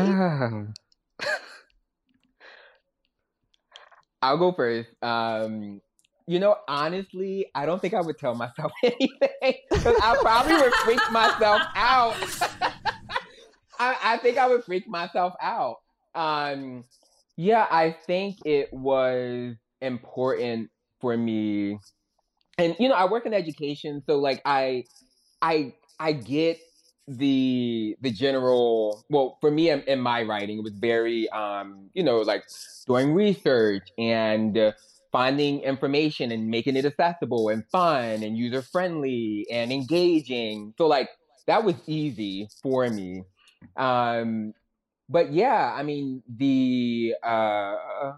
I'll 4.22 4.38
go 4.38 4.52
first. 4.52 4.90
Um, 5.02 5.82
you 6.28 6.40
know, 6.40 6.58
honestly, 6.68 7.48
I 7.56 7.66
don't 7.66 7.82
think 7.82 7.94
I 7.94 8.02
would 8.02 8.18
tell 8.18 8.36
myself 8.36 8.72
anything 8.84 9.54
because 9.72 9.96
I 10.04 10.18
probably 10.22 10.56
would 10.56 10.74
freak 10.74 11.00
myself 11.12 11.62
out. 11.76 12.16
I, 13.80 13.96
I, 14.04 14.18
think 14.18 14.38
I 14.38 14.48
would 14.48 14.64
freak 14.64 14.88
myself 14.88 15.34
out. 15.42 15.78
Um, 16.16 16.84
yeah, 17.36 17.68
I 17.70 17.96
think 18.08 18.38
it 18.46 18.74
was 18.74 19.56
important 19.82 20.70
for 21.00 21.16
me. 21.16 21.80
And 22.58 22.76
you 22.80 22.90
know, 22.90 22.96
I 22.96 23.06
work 23.06 23.26
in 23.26 23.34
education, 23.34 24.02
so 24.08 24.18
like 24.18 24.42
I 24.46 24.86
I 25.42 25.74
I 26.00 26.14
get 26.14 26.60
the 27.08 27.96
the 28.02 28.12
general 28.12 29.06
well 29.10 29.38
for 29.40 29.50
me 29.50 29.70
in, 29.70 29.82
in 29.84 30.00
my 30.00 30.22
writing 30.24 30.58
it 30.58 30.64
was 30.64 30.74
very 30.74 31.30
um 31.30 31.90
you 31.94 32.04
know 32.04 32.18
like 32.18 32.44
doing 32.86 33.14
research 33.14 33.88
and 33.98 34.58
uh, 34.58 34.72
finding 35.10 35.62
information 35.62 36.34
and 36.34 36.50
making 36.50 36.76
it 36.76 36.84
accessible 36.84 37.48
and 37.48 37.64
fun 37.72 38.24
and 38.24 38.38
user 38.38 38.62
friendly 38.62 39.48
and 39.50 39.72
engaging 39.72 40.74
so 40.78 40.86
like 40.86 41.08
that 41.46 41.64
was 41.64 41.76
easy 41.88 42.50
for 42.62 42.90
me 42.90 43.24
um 43.76 44.54
but 45.10 45.32
yeah, 45.32 45.74
I 45.74 45.84
mean 45.84 46.22
the 46.28 47.16
uh, 47.24 48.14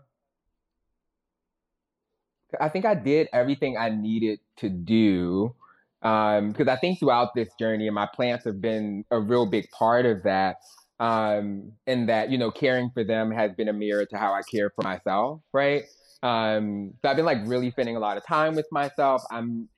I 2.60 2.70
think 2.70 2.86
I 2.86 2.96
did 2.96 3.28
everything 3.32 3.78
I 3.78 3.90
needed 3.90 4.40
to 4.58 4.70
do 4.70 5.56
um, 6.02 6.50
because 6.50 6.68
I 6.68 6.78
think 6.78 7.00
throughout 7.00 7.36
this 7.36 7.50
journey, 7.60 7.88
and 7.88 7.96
my 7.96 8.08
plants 8.08 8.46
have 8.46 8.62
been 8.62 9.06
a 9.12 9.20
real 9.20 9.46
big 9.46 9.70
part 9.72 10.06
of 10.06 10.24
that. 10.24 10.58
Um, 11.00 11.72
and 11.88 12.10
that 12.10 12.30
you 12.30 12.38
know, 12.38 12.52
caring 12.52 12.90
for 12.90 13.06
them 13.06 13.32
has 13.32 13.54
been 13.54 13.70
a 13.70 13.74
mirror 13.74 14.06
to 14.08 14.18
how 14.18 14.34
I 14.34 14.42
care 14.42 14.70
for 14.70 14.82
myself, 14.84 15.40
right? 15.54 15.84
Um, 16.24 16.94
so 17.02 17.10
I've 17.10 17.16
been 17.16 17.26
like 17.26 17.38
really 17.46 17.72
spending 17.72 17.96
a 17.96 18.00
lot 18.00 18.18
of 18.18 18.26
time 18.26 18.54
with 18.56 18.68
myself. 18.70 19.24
I'm 19.32 19.70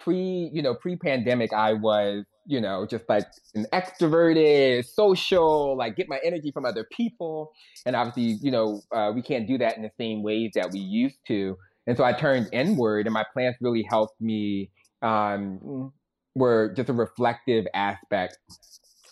pre, 0.00 0.50
you 0.52 0.62
know, 0.62 0.74
pre-pandemic, 0.74 1.52
I 1.52 1.74
was 1.74 2.24
you 2.46 2.60
know, 2.60 2.86
just 2.86 3.08
like 3.08 3.26
an 3.54 3.66
extroverted, 3.72 4.84
social, 4.84 5.76
like 5.76 5.96
get 5.96 6.08
my 6.08 6.20
energy 6.24 6.50
from 6.50 6.64
other 6.64 6.86
people. 6.90 7.52
And 7.86 7.96
obviously, 7.96 8.38
you 8.42 8.50
know, 8.50 8.82
uh, 8.92 9.12
we 9.14 9.22
can't 9.22 9.46
do 9.46 9.58
that 9.58 9.76
in 9.76 9.82
the 9.82 9.90
same 9.98 10.22
ways 10.22 10.52
that 10.54 10.70
we 10.72 10.80
used 10.80 11.18
to. 11.28 11.56
And 11.86 11.96
so 11.96 12.04
I 12.04 12.12
turned 12.12 12.48
inward, 12.52 13.06
and 13.06 13.12
my 13.12 13.24
plants 13.32 13.58
really 13.60 13.86
helped 13.88 14.20
me. 14.20 14.70
Um, 15.02 15.92
were 16.34 16.72
just 16.76 16.88
a 16.88 16.92
reflective 16.92 17.66
aspect 17.74 18.38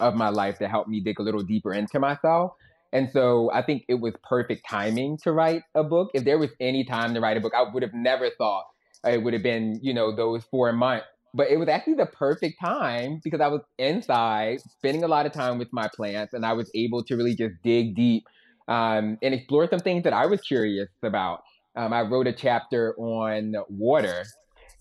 of 0.01 0.15
my 0.15 0.29
life 0.29 0.59
that 0.59 0.71
helped 0.71 0.89
me 0.89 1.01
dig 1.01 1.21
a 1.21 1.23
little 1.23 1.43
deeper 1.43 1.73
into 1.73 1.99
myself. 1.99 2.53
And 2.93 3.09
so 3.11 3.51
I 3.53 3.63
think 3.63 3.85
it 3.89 3.95
was 3.95 4.15
perfect 4.29 4.67
timing 4.69 5.19
to 5.19 5.33
write 5.33 5.63
a 5.75 5.85
book. 5.85 6.11
If 6.15 6.25
there 6.25 6.39
was 6.39 6.51
any 6.61 6.85
time 6.85 7.15
to 7.15 7.21
write 7.21 7.37
a 7.37 7.41
book, 7.41 7.53
I 7.55 7.63
would 7.73 7.83
have 7.83 7.95
never 7.95 8.29
thought 8.37 8.65
it 9.07 9.23
would 9.23 9.33
have 9.33 9.43
been, 9.43 9.79
you 9.83 9.95
know, 9.95 10.15
those 10.15 10.45
four 10.51 10.73
months 10.73 11.07
but 11.35 11.51
it 11.51 11.57
was 11.57 11.69
actually 11.69 11.95
the 11.95 12.07
perfect 12.07 12.61
time 12.61 13.21
because 13.25 13.41
I 13.41 13.49
was 13.49 13.63
inside 13.79 14.61
spending 14.61 15.05
a 15.05 15.09
lot 15.09 15.27
of 15.27 15.33
time 15.33 15.59
with 15.59 15.69
my 15.73 15.89
plants 15.95 16.35
and 16.35 16.45
I 16.45 16.53
was 16.53 16.71
able 16.75 17.03
to 17.05 17.17
really 17.17 17.35
just 17.35 17.55
dig 17.63 17.95
deep 17.95 18.25
um, 18.69 19.19
and 19.23 19.35
explore 19.35 19.69
some 19.69 19.81
things 19.81 20.05
that 20.05 20.13
I 20.13 20.27
was 20.27 20.41
curious 20.41 20.89
about. 21.03 21.43
Um, 21.75 21.93
I 21.93 22.03
wrote 22.03 22.27
a 22.27 22.33
chapter 22.33 22.95
on 22.99 23.55
water 23.71 24.25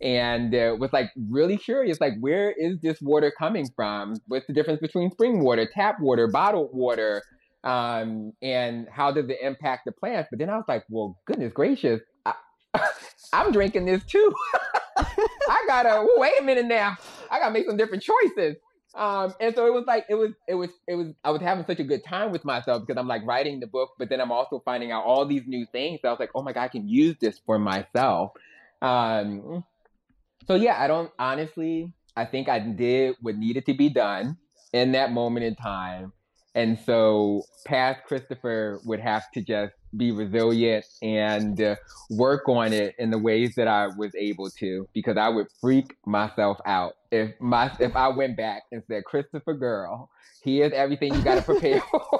and 0.01 0.53
uh, 0.53 0.75
was 0.77 0.91
like 0.91 1.09
really 1.29 1.57
curious 1.57 2.01
like 2.01 2.13
where 2.19 2.51
is 2.51 2.79
this 2.81 3.01
water 3.01 3.31
coming 3.37 3.67
from? 3.75 4.15
What's 4.27 4.47
the 4.47 4.53
difference 4.53 4.81
between 4.81 5.11
spring 5.11 5.43
water 5.43 5.69
tap 5.73 5.99
water 6.01 6.27
bottled 6.27 6.71
water? 6.73 7.21
Um, 7.63 8.33
and 8.41 8.87
how 8.91 9.11
does 9.11 9.29
it 9.29 9.37
impact 9.41 9.83
the 9.85 9.91
plants? 9.91 10.27
But 10.31 10.39
then 10.39 10.49
i 10.49 10.55
was 10.55 10.65
like 10.67 10.83
well 10.89 11.17
goodness 11.25 11.53
gracious 11.53 12.01
I, 12.25 12.33
i'm 13.33 13.51
drinking 13.51 13.85
this 13.85 14.03
too 14.03 14.33
I 15.49 15.63
gotta 15.67 16.07
wait 16.15 16.33
a 16.39 16.43
minute 16.43 16.65
now. 16.65 16.97
I 17.29 17.39
gotta 17.39 17.53
make 17.53 17.65
some 17.65 17.77
different 17.77 18.03
choices. 18.03 18.55
Um, 18.93 19.33
and 19.39 19.55
so 19.55 19.65
it 19.67 19.73
was 19.73 19.85
like 19.87 20.05
it 20.09 20.15
was 20.15 20.31
it 20.47 20.55
was 20.55 20.69
it 20.87 20.95
was 20.95 21.13
I 21.23 21.31
was 21.31 21.41
having 21.41 21.65
such 21.65 21.79
a 21.79 21.83
good 21.83 22.03
time 22.03 22.31
with 22.31 22.43
myself 22.43 22.85
because 22.85 22.99
I'm 22.99 23.07
like 23.07 23.25
writing 23.25 23.59
the 23.59 23.67
book, 23.67 23.91
but 23.97 24.09
then 24.09 24.19
I'm 24.19 24.31
also 24.31 24.61
finding 24.65 24.91
out 24.91 25.05
all 25.05 25.25
these 25.25 25.43
new 25.47 25.65
things. 25.71 26.01
So 26.01 26.09
I 26.09 26.11
was 26.11 26.19
like, 26.19 26.31
oh 26.35 26.41
my 26.41 26.51
god, 26.51 26.63
I 26.63 26.67
can 26.67 26.87
use 26.89 27.15
this 27.21 27.39
for 27.45 27.57
myself. 27.57 28.31
Um, 28.81 29.63
so 30.47 30.55
yeah, 30.55 30.81
I 30.81 30.87
don't 30.87 31.11
honestly. 31.17 31.93
I 32.17 32.25
think 32.25 32.49
I 32.49 32.59
did 32.59 33.15
what 33.21 33.37
needed 33.37 33.65
to 33.67 33.73
be 33.73 33.87
done 33.87 34.37
in 34.73 34.91
that 34.91 35.13
moment 35.13 35.45
in 35.45 35.55
time, 35.55 36.11
and 36.53 36.77
so 36.85 37.43
past 37.65 38.03
Christopher 38.03 38.81
would 38.83 38.99
have 38.99 39.31
to 39.31 39.41
just 39.41 39.73
be 39.95 40.11
resilient 40.11 40.85
and 41.01 41.61
uh, 41.61 41.75
work 42.09 42.47
on 42.47 42.73
it 42.73 42.95
in 42.97 43.11
the 43.11 43.17
ways 43.17 43.55
that 43.55 43.67
I 43.67 43.87
was 43.87 44.13
able 44.15 44.49
to 44.51 44.87
because 44.93 45.17
I 45.17 45.29
would 45.29 45.47
freak 45.59 45.95
myself 46.05 46.59
out. 46.65 46.93
If 47.11 47.31
my 47.39 47.71
if 47.79 47.95
I 47.95 48.07
went 48.07 48.37
back 48.37 48.63
and 48.71 48.83
said 48.87 49.03
Christopher 49.03 49.53
girl 49.53 50.09
here's 50.41 50.73
everything 50.73 51.13
you 51.13 51.21
got 51.21 51.35
to 51.35 51.41
prepare 51.41 51.81
for. 51.91 52.19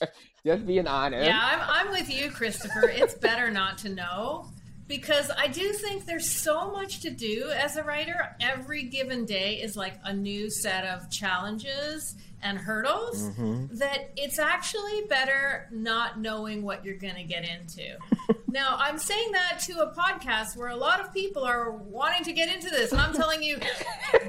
Just 0.46 0.66
being 0.66 0.86
honest. 0.86 1.26
Yeah 1.26 1.40
I'm, 1.42 1.86
I'm 1.86 1.90
with 1.90 2.10
you 2.10 2.30
Christopher. 2.30 2.88
It's 2.88 3.14
better 3.14 3.50
not 3.50 3.78
to 3.78 3.88
know 3.88 4.50
because 4.86 5.30
I 5.36 5.48
do 5.48 5.72
think 5.72 6.06
there's 6.06 6.30
so 6.30 6.70
much 6.70 7.00
to 7.00 7.10
do 7.10 7.50
as 7.54 7.76
a 7.76 7.82
writer. 7.82 8.36
Every 8.40 8.84
given 8.84 9.26
day 9.26 9.60
is 9.60 9.76
like 9.76 9.98
a 10.04 10.12
new 10.12 10.50
set 10.50 10.84
of 10.84 11.10
challenges 11.10 12.14
and 12.42 12.58
hurdles 12.58 13.30
mm-hmm. 13.30 13.76
that 13.76 14.10
it's 14.16 14.38
actually 14.38 15.02
better 15.08 15.68
not 15.70 16.20
knowing 16.20 16.62
what 16.62 16.84
you're 16.84 16.96
going 16.96 17.14
to 17.14 17.24
get 17.24 17.44
into. 17.48 17.96
now, 18.48 18.76
I'm 18.78 18.98
saying 18.98 19.32
that 19.32 19.60
to 19.60 19.80
a 19.80 19.92
podcast 19.92 20.56
where 20.56 20.68
a 20.68 20.76
lot 20.76 21.00
of 21.00 21.12
people 21.12 21.44
are 21.44 21.70
wanting 21.70 22.24
to 22.24 22.32
get 22.32 22.52
into 22.54 22.70
this, 22.70 22.92
and 22.92 23.00
I'm 23.00 23.14
telling 23.14 23.42
you, 23.42 23.58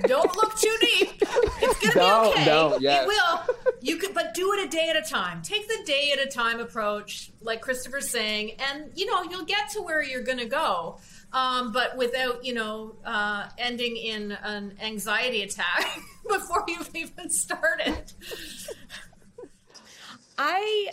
don't 0.04 0.36
look 0.36 0.58
too 0.58 0.76
deep. 0.82 1.22
It's 1.22 1.80
going 1.80 1.92
to 1.92 2.00
be 2.00 2.30
okay. 2.32 2.46
Don't, 2.46 2.82
yes. 2.82 3.04
It 3.04 3.08
will. 3.08 3.56
You 3.82 3.98
could, 3.98 4.14
but 4.14 4.34
do 4.34 4.54
it 4.54 4.66
a 4.66 4.70
day 4.70 4.90
at 4.90 4.96
a 4.96 5.08
time. 5.08 5.42
Take 5.42 5.68
the 5.68 5.84
day 5.86 6.12
at 6.12 6.20
a 6.20 6.30
time 6.30 6.60
approach, 6.60 7.32
like 7.42 7.62
Christopher's 7.62 8.10
saying, 8.10 8.54
and 8.60 8.92
you 8.96 9.06
know 9.06 9.24
you'll 9.24 9.46
get 9.46 9.70
to 9.72 9.82
where 9.82 10.04
you're 10.04 10.24
going 10.24 10.40
to 10.40 10.46
go 10.46 11.00
um, 11.34 11.72
but 11.72 11.98
without 11.98 12.44
you 12.44 12.54
know 12.54 12.96
uh, 13.06 13.48
ending 13.58 13.98
in 13.98 14.32
an 14.32 14.74
anxiety 14.82 15.44
attack 15.44 16.00
before 16.28 16.64
you've 16.68 16.90
even 16.96 17.30
started. 17.30 18.14
I 20.38 20.90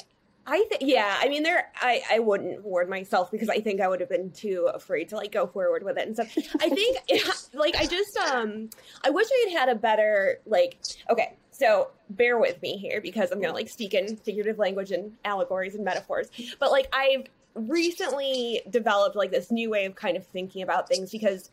I 0.47 0.65
think 0.69 0.83
yeah, 0.83 1.17
I 1.21 1.29
mean 1.29 1.43
there 1.43 1.71
I 1.81 2.03
I 2.11 2.19
wouldn't 2.21 2.65
warn 2.65 2.89
myself 2.89 3.31
because 3.31 3.49
I 3.49 3.61
think 3.61 3.81
I 3.81 3.89
would 3.89 4.01
have 4.01 4.09
been 4.09 4.31
too 4.31 4.69
afraid 4.73 5.09
to 5.11 5.17
like 5.17 5.33
go 5.33 5.47
forward 5.47 5.83
with 5.83 5.99
it 5.99 6.07
and 6.07 6.15
stuff. 6.15 6.33
I 6.61 6.69
think 6.69 6.99
like 7.55 7.77
I 7.77 7.87
just 7.87 8.17
um 8.17 8.71
I 9.05 9.11
wish 9.11 9.27
I 9.31 9.49
had 9.49 9.59
had 9.59 9.69
a 9.69 9.75
better 9.75 10.41
like 10.47 10.79
okay, 11.11 11.37
so 11.51 11.91
bear 12.11 12.39
with 12.39 12.61
me 12.63 12.77
here 12.77 13.01
because 13.01 13.33
I'm 13.33 13.41
gonna 13.41 13.55
like 13.55 13.69
speak 13.69 13.95
in 13.95 14.17
figurative 14.17 14.59
language 14.59 14.93
and 14.93 15.13
allegories 15.25 15.75
and 15.75 15.85
metaphors. 15.85 16.29
But 16.61 16.71
like 16.71 16.89
I've 16.93 17.27
recently 17.57 18.63
developed 18.71 19.17
like 19.17 19.31
this 19.31 19.51
new 19.51 19.71
way 19.71 19.87
of 19.87 19.95
kind 19.95 20.17
of 20.17 20.27
thinking 20.27 20.63
about 20.63 20.89
things 20.89 21.11
because 21.11 21.51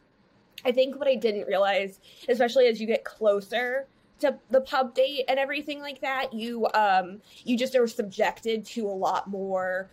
I 0.65 0.71
think 0.71 0.97
what 0.97 1.07
I 1.07 1.15
didn't 1.15 1.47
realize, 1.47 1.99
especially 2.29 2.67
as 2.67 2.79
you 2.79 2.87
get 2.87 3.03
closer 3.03 3.87
to 4.19 4.37
the 4.49 4.61
pub 4.61 4.93
date 4.93 5.25
and 5.27 5.39
everything 5.39 5.79
like 5.79 6.01
that, 6.01 6.33
you 6.33 6.67
um 6.73 7.21
you 7.43 7.57
just 7.57 7.75
are 7.75 7.87
subjected 7.87 8.65
to 8.67 8.87
a 8.87 8.91
lot 8.91 9.29
more 9.29 9.89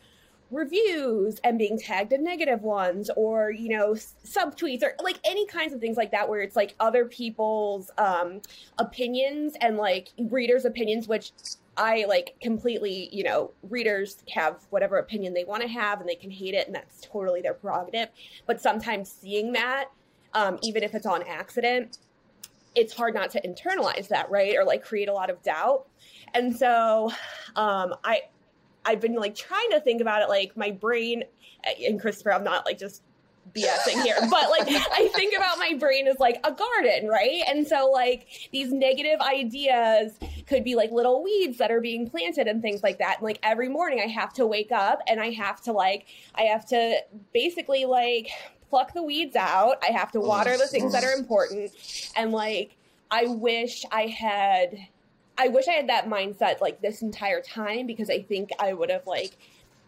reviews 0.50 1.38
and 1.44 1.58
being 1.58 1.78
tagged 1.78 2.12
in 2.12 2.24
negative 2.24 2.62
ones 2.62 3.08
or 3.16 3.52
you 3.52 3.68
know 3.68 3.92
subtweets 3.92 4.82
or 4.82 4.94
like 5.02 5.18
any 5.24 5.46
kinds 5.46 5.72
of 5.72 5.80
things 5.80 5.96
like 5.96 6.10
that 6.10 6.28
where 6.28 6.40
it's 6.40 6.56
like 6.56 6.74
other 6.80 7.04
people's 7.04 7.88
um 7.98 8.40
opinions 8.78 9.54
and 9.60 9.76
like 9.76 10.12
readers 10.18 10.64
opinions 10.64 11.06
which 11.06 11.30
i 11.76 12.04
like 12.08 12.34
completely 12.40 13.08
you 13.12 13.22
know 13.22 13.50
readers 13.68 14.18
have 14.32 14.66
whatever 14.70 14.98
opinion 14.98 15.32
they 15.32 15.44
want 15.44 15.62
to 15.62 15.68
have 15.68 16.00
and 16.00 16.08
they 16.08 16.14
can 16.14 16.30
hate 16.30 16.54
it 16.54 16.66
and 16.66 16.74
that's 16.74 17.00
totally 17.00 17.40
their 17.40 17.54
prerogative. 17.54 18.08
But 18.46 18.60
sometimes 18.60 19.10
seeing 19.10 19.52
that 19.52 19.86
um 20.34 20.58
even 20.62 20.82
if 20.82 20.94
it's 20.94 21.06
on 21.06 21.22
accident 21.24 21.98
it's 22.74 22.94
hard 22.94 23.14
not 23.14 23.30
to 23.30 23.40
internalize 23.42 24.08
that 24.08 24.30
right? 24.30 24.56
Or 24.56 24.64
like 24.64 24.84
create 24.84 25.08
a 25.08 25.12
lot 25.12 25.28
of 25.28 25.42
doubt. 25.42 25.86
And 26.34 26.56
so 26.56 27.10
um 27.56 27.94
i 28.04 28.22
I've 28.84 29.00
been 29.00 29.14
like 29.14 29.34
trying 29.34 29.70
to 29.70 29.80
think 29.80 30.00
about 30.00 30.22
it, 30.22 30.28
like 30.28 30.56
my 30.56 30.70
brain, 30.70 31.24
and 31.86 32.00
Christopher, 32.00 32.32
I'm 32.32 32.44
not 32.44 32.64
like 32.64 32.78
just 32.78 33.02
BSing 33.54 34.02
here, 34.02 34.16
but 34.30 34.50
like 34.50 34.68
I 34.68 35.08
think 35.14 35.36
about 35.36 35.58
my 35.58 35.74
brain 35.78 36.06
as 36.06 36.18
like 36.18 36.40
a 36.44 36.52
garden, 36.52 37.08
right? 37.08 37.42
And 37.48 37.66
so 37.66 37.90
like 37.90 38.26
these 38.52 38.72
negative 38.72 39.20
ideas 39.20 40.12
could 40.46 40.62
be 40.62 40.74
like 40.74 40.90
little 40.92 41.22
weeds 41.22 41.58
that 41.58 41.70
are 41.70 41.80
being 41.80 42.08
planted 42.08 42.46
and 42.46 42.62
things 42.62 42.82
like 42.82 42.98
that. 42.98 43.16
And 43.18 43.24
like 43.24 43.38
every 43.42 43.68
morning 43.68 44.00
I 44.02 44.08
have 44.08 44.32
to 44.34 44.46
wake 44.46 44.72
up 44.72 45.00
and 45.08 45.20
I 45.20 45.30
have 45.30 45.60
to 45.62 45.72
like, 45.72 46.06
I 46.34 46.42
have 46.42 46.66
to 46.66 46.98
basically 47.32 47.86
like 47.86 48.28
pluck 48.68 48.94
the 48.94 49.02
weeds 49.02 49.36
out. 49.36 49.82
I 49.86 49.92
have 49.92 50.12
to 50.12 50.20
water 50.20 50.56
the 50.56 50.66
things 50.66 50.92
that 50.92 51.04
are 51.04 51.12
important. 51.12 51.72
And 52.16 52.32
like, 52.32 52.76
I 53.10 53.26
wish 53.26 53.84
I 53.90 54.06
had 54.06 54.78
I 55.36 55.48
wish 55.48 55.68
I 55.68 55.72
had 55.72 55.88
that 55.88 56.06
mindset 56.06 56.60
like 56.60 56.82
this 56.82 57.00
entire 57.00 57.40
time 57.40 57.86
because 57.86 58.10
I 58.10 58.20
think 58.20 58.50
I 58.60 58.74
would 58.74 58.90
have 58.90 59.06
like 59.06 59.38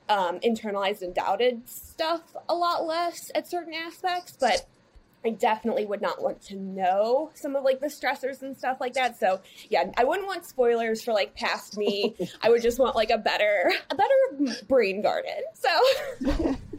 um, 0.09 0.41
internalized 0.41 1.03
and 1.03 1.15
doubted 1.15 1.69
stuff 1.69 2.23
a 2.49 2.55
lot 2.55 2.85
less 2.85 3.31
at 3.35 3.49
certain 3.49 3.75
aspects, 3.75 4.37
but 4.39 4.67
I 5.25 5.31
definitely 5.31 5.85
would 5.85 6.03
not 6.03 6.21
want 6.21 6.43
to 6.43 6.57
know 6.57 7.31
some 7.35 7.55
of 7.55 7.63
like 7.63 7.81
the 7.81 7.87
stressors 7.87 8.43
and 8.43 8.57
stuff 8.57 8.79
like 8.81 8.95
that. 8.95 9.19
So 9.19 9.41
yeah, 9.71 9.85
I 9.97 10.05
wouldn't 10.05 10.27
want 10.27 10.45
spoilers 10.45 11.03
for 11.03 11.13
like 11.13 11.37
past 11.37 11.77
me. 11.77 12.17
I 12.43 12.51
would 12.51 12.63
just 12.63 12.79
want 12.79 12.97
like 12.97 13.11
a 13.11 13.19
better 13.19 13.73
a 13.91 13.95
better 13.95 14.57
brain 14.67 15.03
garden. 15.03 15.41
So 15.55 16.57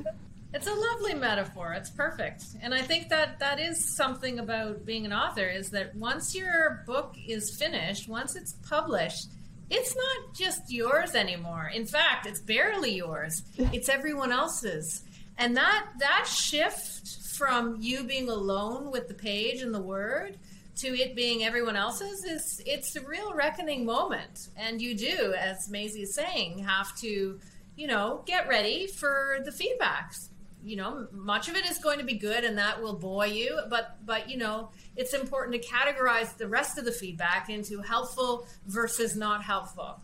It's 0.54 0.68
a 0.68 0.74
lovely 0.74 1.16
metaphor. 1.16 1.74
It's 1.74 1.90
perfect. 1.90 2.44
And 2.62 2.76
I 2.76 2.82
think 2.84 3.10
that 3.10 3.40
that 3.40 3.60
is 3.60 3.84
something 3.84 4.38
about 4.38 4.86
being 4.86 5.04
an 5.04 5.12
author 5.12 5.48
is 5.48 5.72
that 5.72 5.96
once 5.96 6.36
your 6.36 6.84
book 6.86 7.16
is 7.28 7.56
finished, 7.56 8.08
once 8.08 8.36
it's 8.36 8.54
published, 8.70 9.30
it's 9.70 9.96
not 9.96 10.36
just 10.36 10.72
yours 10.72 11.16
anymore. 11.16 11.72
In 11.74 11.86
fact, 11.86 12.26
it's 12.28 12.42
barely 12.42 12.96
yours. 12.96 13.44
It's 13.58 13.90
everyone 13.90 14.32
else's. 14.32 15.04
And 15.38 15.58
that 15.58 15.88
that 16.00 16.28
shift 16.28 17.36
from 17.36 17.78
you 17.80 18.04
being 18.04 18.30
alone 18.30 18.92
with 18.92 19.08
the 19.08 19.14
page 19.14 19.62
and 19.62 19.74
the 19.74 19.82
word 19.82 20.38
to 20.76 20.88
it 20.88 21.16
being 21.16 21.44
everyone 21.44 21.76
else's 21.76 22.24
is 22.24 22.62
it's 22.66 22.96
a 22.96 23.02
real 23.02 23.34
reckoning 23.34 23.86
moment. 23.86 24.50
And 24.56 24.82
you 24.82 24.96
do, 24.96 25.34
as 25.38 25.70
Mazey 25.70 26.04
is 26.04 26.16
saying, 26.16 26.60
have 26.60 26.96
to, 26.98 27.40
you 27.76 27.88
know, 27.88 28.24
get 28.26 28.48
ready 28.48 28.88
for 28.88 29.40
the 29.44 29.52
feedbacks 29.52 30.30
you 30.64 30.76
know 30.76 31.08
much 31.12 31.50
of 31.50 31.56
it 31.56 31.66
is 31.66 31.78
going 31.78 32.00
to 32.00 32.06
be 32.06 32.14
good 32.14 32.44
and 32.44 32.58
that 32.58 32.82
will 32.82 32.94
buoy 32.94 33.28
you 33.28 33.60
but 33.70 33.98
but 34.06 34.30
you 34.30 34.38
know 34.38 34.70
it's 34.96 35.14
important 35.14 35.62
to 35.62 35.68
categorize 35.68 36.36
the 36.38 36.48
rest 36.48 36.78
of 36.78 36.86
the 36.86 36.92
feedback 36.92 37.50
into 37.50 37.82
helpful 37.82 38.46
versus 38.68 39.16
not 39.16 39.44
helpful. 39.44 40.00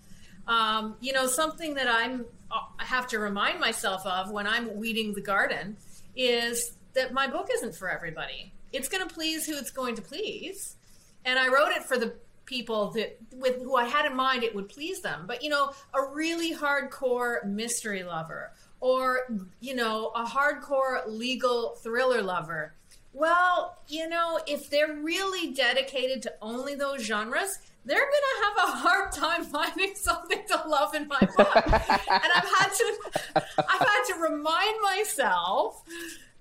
Um, 0.47 0.95
you 0.99 1.13
know 1.13 1.27
something 1.27 1.75
that 1.75 1.87
i'm 1.87 2.25
i 2.51 2.83
have 2.83 3.07
to 3.09 3.19
remind 3.19 3.59
myself 3.59 4.05
of 4.05 4.31
when 4.31 4.47
i'm 4.47 4.77
weeding 4.77 5.13
the 5.13 5.21
garden 5.21 5.77
is 6.15 6.73
that 6.93 7.13
my 7.13 7.27
book 7.27 7.49
isn't 7.53 7.75
for 7.75 7.89
everybody. 7.89 8.51
It's 8.73 8.89
going 8.89 9.07
to 9.07 9.13
please 9.13 9.45
who 9.45 9.55
it's 9.57 9.71
going 9.71 9.95
to 9.95 10.01
please. 10.01 10.75
And 11.23 11.37
i 11.37 11.47
wrote 11.47 11.71
it 11.71 11.83
for 11.83 11.97
the 11.97 12.15
people 12.45 12.89
that 12.91 13.15
with 13.31 13.61
who 13.61 13.75
i 13.75 13.85
had 13.85 14.07
in 14.07 14.15
mind 14.15 14.43
it 14.43 14.55
would 14.55 14.69
please 14.69 15.01
them. 15.01 15.25
But 15.27 15.43
you 15.43 15.49
know 15.49 15.71
a 15.93 16.03
really 16.13 16.55
hardcore 16.55 17.45
mystery 17.45 18.03
lover 18.03 18.51
or 18.79 19.21
you 19.59 19.75
know 19.75 20.11
a 20.15 20.23
hardcore 20.25 21.05
legal 21.07 21.75
thriller 21.81 22.21
lover. 22.21 22.73
Well 23.13 23.77
you 23.87 24.07
know 24.07 24.39
if 24.47 24.69
they're 24.69 24.93
really 24.93 25.53
dedicated 25.53 26.21
to 26.23 26.33
only 26.41 26.75
those 26.75 27.01
genres 27.01 27.59
they're 27.85 27.97
gonna 27.99 28.45
have 28.45 28.69
a 28.69 28.77
hard 28.77 29.11
time 29.11 29.43
finding 29.57 29.95
something 29.95 30.39
to 30.47 30.67
love 30.67 30.93
in 30.95 31.07
my 31.07 31.19
book. 31.19 31.55
And 31.55 32.31
i've 32.35 32.49
had 32.57 32.69
to 32.69 32.97
i've 33.35 33.87
had 33.87 34.03
to 34.07 34.15
remind 34.19 34.75
myself 34.81 35.83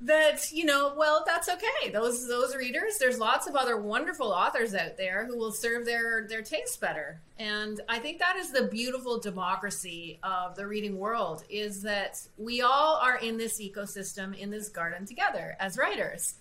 that 0.00 0.52
you 0.52 0.64
know 0.64 0.94
well 0.96 1.24
that's 1.26 1.48
okay. 1.48 1.90
Those 1.92 2.28
those 2.28 2.54
readers 2.54 2.98
there's 2.98 3.18
lots 3.18 3.46
of 3.48 3.56
other 3.56 3.76
wonderful 3.80 4.28
authors 4.28 4.74
out 4.74 4.96
there 4.96 5.26
who 5.26 5.36
will 5.36 5.50
serve 5.50 5.84
their 5.84 6.26
their 6.28 6.42
taste 6.42 6.80
better. 6.80 7.20
And 7.38 7.80
i 7.88 7.98
think 7.98 8.18
that 8.18 8.36
is 8.36 8.52
the 8.52 8.64
beautiful 8.64 9.18
democracy 9.18 10.20
of 10.22 10.54
the 10.54 10.66
reading 10.66 10.98
world 10.98 11.44
is 11.48 11.82
that 11.82 12.20
we 12.36 12.62
all 12.62 12.96
are 13.02 13.18
in 13.18 13.38
this 13.38 13.60
ecosystem 13.60 14.36
in 14.38 14.50
this 14.50 14.68
garden 14.68 15.04
together 15.04 15.56
as 15.58 15.76
writers. 15.76 16.34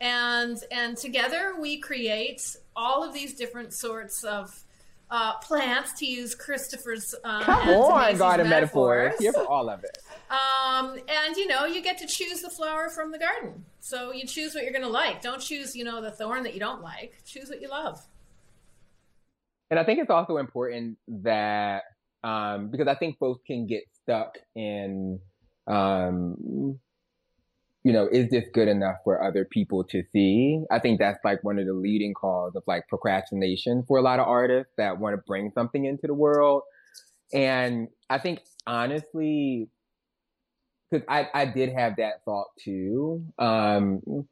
And 0.00 0.58
and 0.70 0.96
together 0.96 1.54
we 1.60 1.78
create 1.78 2.56
all 2.76 3.02
of 3.02 3.14
these 3.14 3.34
different 3.34 3.72
sorts 3.72 4.24
of 4.24 4.64
uh, 5.10 5.38
plants 5.38 5.92
to 5.94 6.06
use 6.06 6.34
Christopher's 6.34 7.14
uh, 7.24 7.44
come 7.44 7.68
on 7.68 8.16
garden 8.16 8.48
metaphors. 8.48 9.12
metaphors. 9.12 9.20
Here 9.20 9.32
for 9.32 9.46
all 9.46 9.68
of 9.68 9.84
it. 9.84 9.98
Um, 10.30 10.98
and 11.08 11.36
you 11.36 11.46
know, 11.46 11.66
you 11.66 11.82
get 11.82 11.98
to 11.98 12.06
choose 12.06 12.40
the 12.40 12.50
flower 12.50 12.88
from 12.88 13.12
the 13.12 13.18
garden. 13.18 13.64
So 13.80 14.12
you 14.12 14.26
choose 14.26 14.54
what 14.54 14.64
you're 14.64 14.72
going 14.72 14.84
to 14.84 14.88
like. 14.88 15.20
Don't 15.20 15.40
choose, 15.40 15.76
you 15.76 15.84
know, 15.84 16.00
the 16.00 16.10
thorn 16.10 16.42
that 16.44 16.54
you 16.54 16.60
don't 16.60 16.82
like. 16.82 17.18
Choose 17.26 17.48
what 17.48 17.60
you 17.60 17.68
love. 17.68 18.04
And 19.70 19.78
I 19.78 19.84
think 19.84 20.00
it's 20.00 20.10
also 20.10 20.38
important 20.38 20.98
that 21.08 21.82
um, 22.22 22.68
because 22.68 22.88
I 22.88 22.94
think 22.94 23.18
folks 23.18 23.42
can 23.46 23.66
get 23.66 23.84
stuck 24.02 24.38
in, 24.56 25.20
um, 25.66 26.78
you 27.84 27.92
know, 27.92 28.08
is 28.10 28.30
this 28.30 28.48
good 28.52 28.66
enough 28.66 28.96
for 29.04 29.22
other 29.22 29.44
people 29.44 29.84
to 29.84 30.02
see? 30.10 30.62
I 30.70 30.78
think 30.78 30.98
that's 30.98 31.22
like 31.22 31.44
one 31.44 31.58
of 31.58 31.66
the 31.66 31.74
leading 31.74 32.14
cause 32.14 32.56
of 32.56 32.62
like 32.66 32.88
procrastination 32.88 33.84
for 33.86 33.98
a 33.98 34.02
lot 34.02 34.18
of 34.18 34.26
artists 34.26 34.72
that 34.78 34.98
want 34.98 35.14
to 35.14 35.22
bring 35.26 35.52
something 35.54 35.84
into 35.84 36.06
the 36.06 36.14
world. 36.14 36.62
And 37.34 37.88
I 38.08 38.18
think 38.18 38.40
honestly, 38.66 39.68
because 40.90 41.06
I, 41.08 41.28
I 41.34 41.44
did 41.44 41.74
have 41.74 41.96
that 41.96 42.24
thought 42.24 42.48
too. 42.58 43.22
Um, 43.38 44.26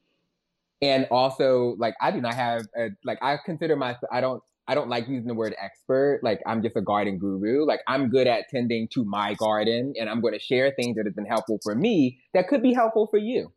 and 0.80 1.07
also 1.11 1.76
like 1.78 1.94
I 2.00 2.11
do 2.11 2.22
not 2.22 2.34
have 2.34 2.62
a, 2.76 2.88
like 3.05 3.18
I 3.20 3.36
consider 3.44 3.76
myself 3.76 4.11
I 4.11 4.22
don't 4.22 4.42
I 4.69 4.75
don't 4.75 4.89
like 4.89 5.09
using 5.09 5.27
the 5.27 5.35
word 5.35 5.55
expert. 5.61 6.21
Like 6.23 6.41
I'm 6.47 6.63
just 6.63 6.77
a 6.77 6.81
garden 6.81 7.19
guru. 7.19 7.67
Like 7.67 7.81
I'm 7.89 8.09
good 8.09 8.27
at 8.27 8.49
tending 8.49 8.89
to 8.95 9.05
my 9.05 9.34
garden 9.34 9.95
and 9.99 10.09
I'm 10.09 10.21
going 10.21 10.34
to 10.34 10.41
share 10.41 10.72
things 10.76 10.97
that 10.97 11.07
have 11.07 11.17
been 11.17 11.26
helpful 11.26 11.59
for 11.63 11.75
me 11.75 12.21
that 12.34 12.49
could 12.49 12.63
be 12.63 12.72
helpful 12.72 13.09
for 13.11 13.18
you. 13.18 13.53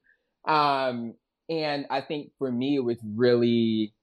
Um, 0.47 1.13
and 1.49 1.85
I 1.89 2.01
think 2.01 2.31
for 2.39 2.51
me, 2.51 2.75
it 2.75 2.83
was 2.83 2.97
really 3.15 3.93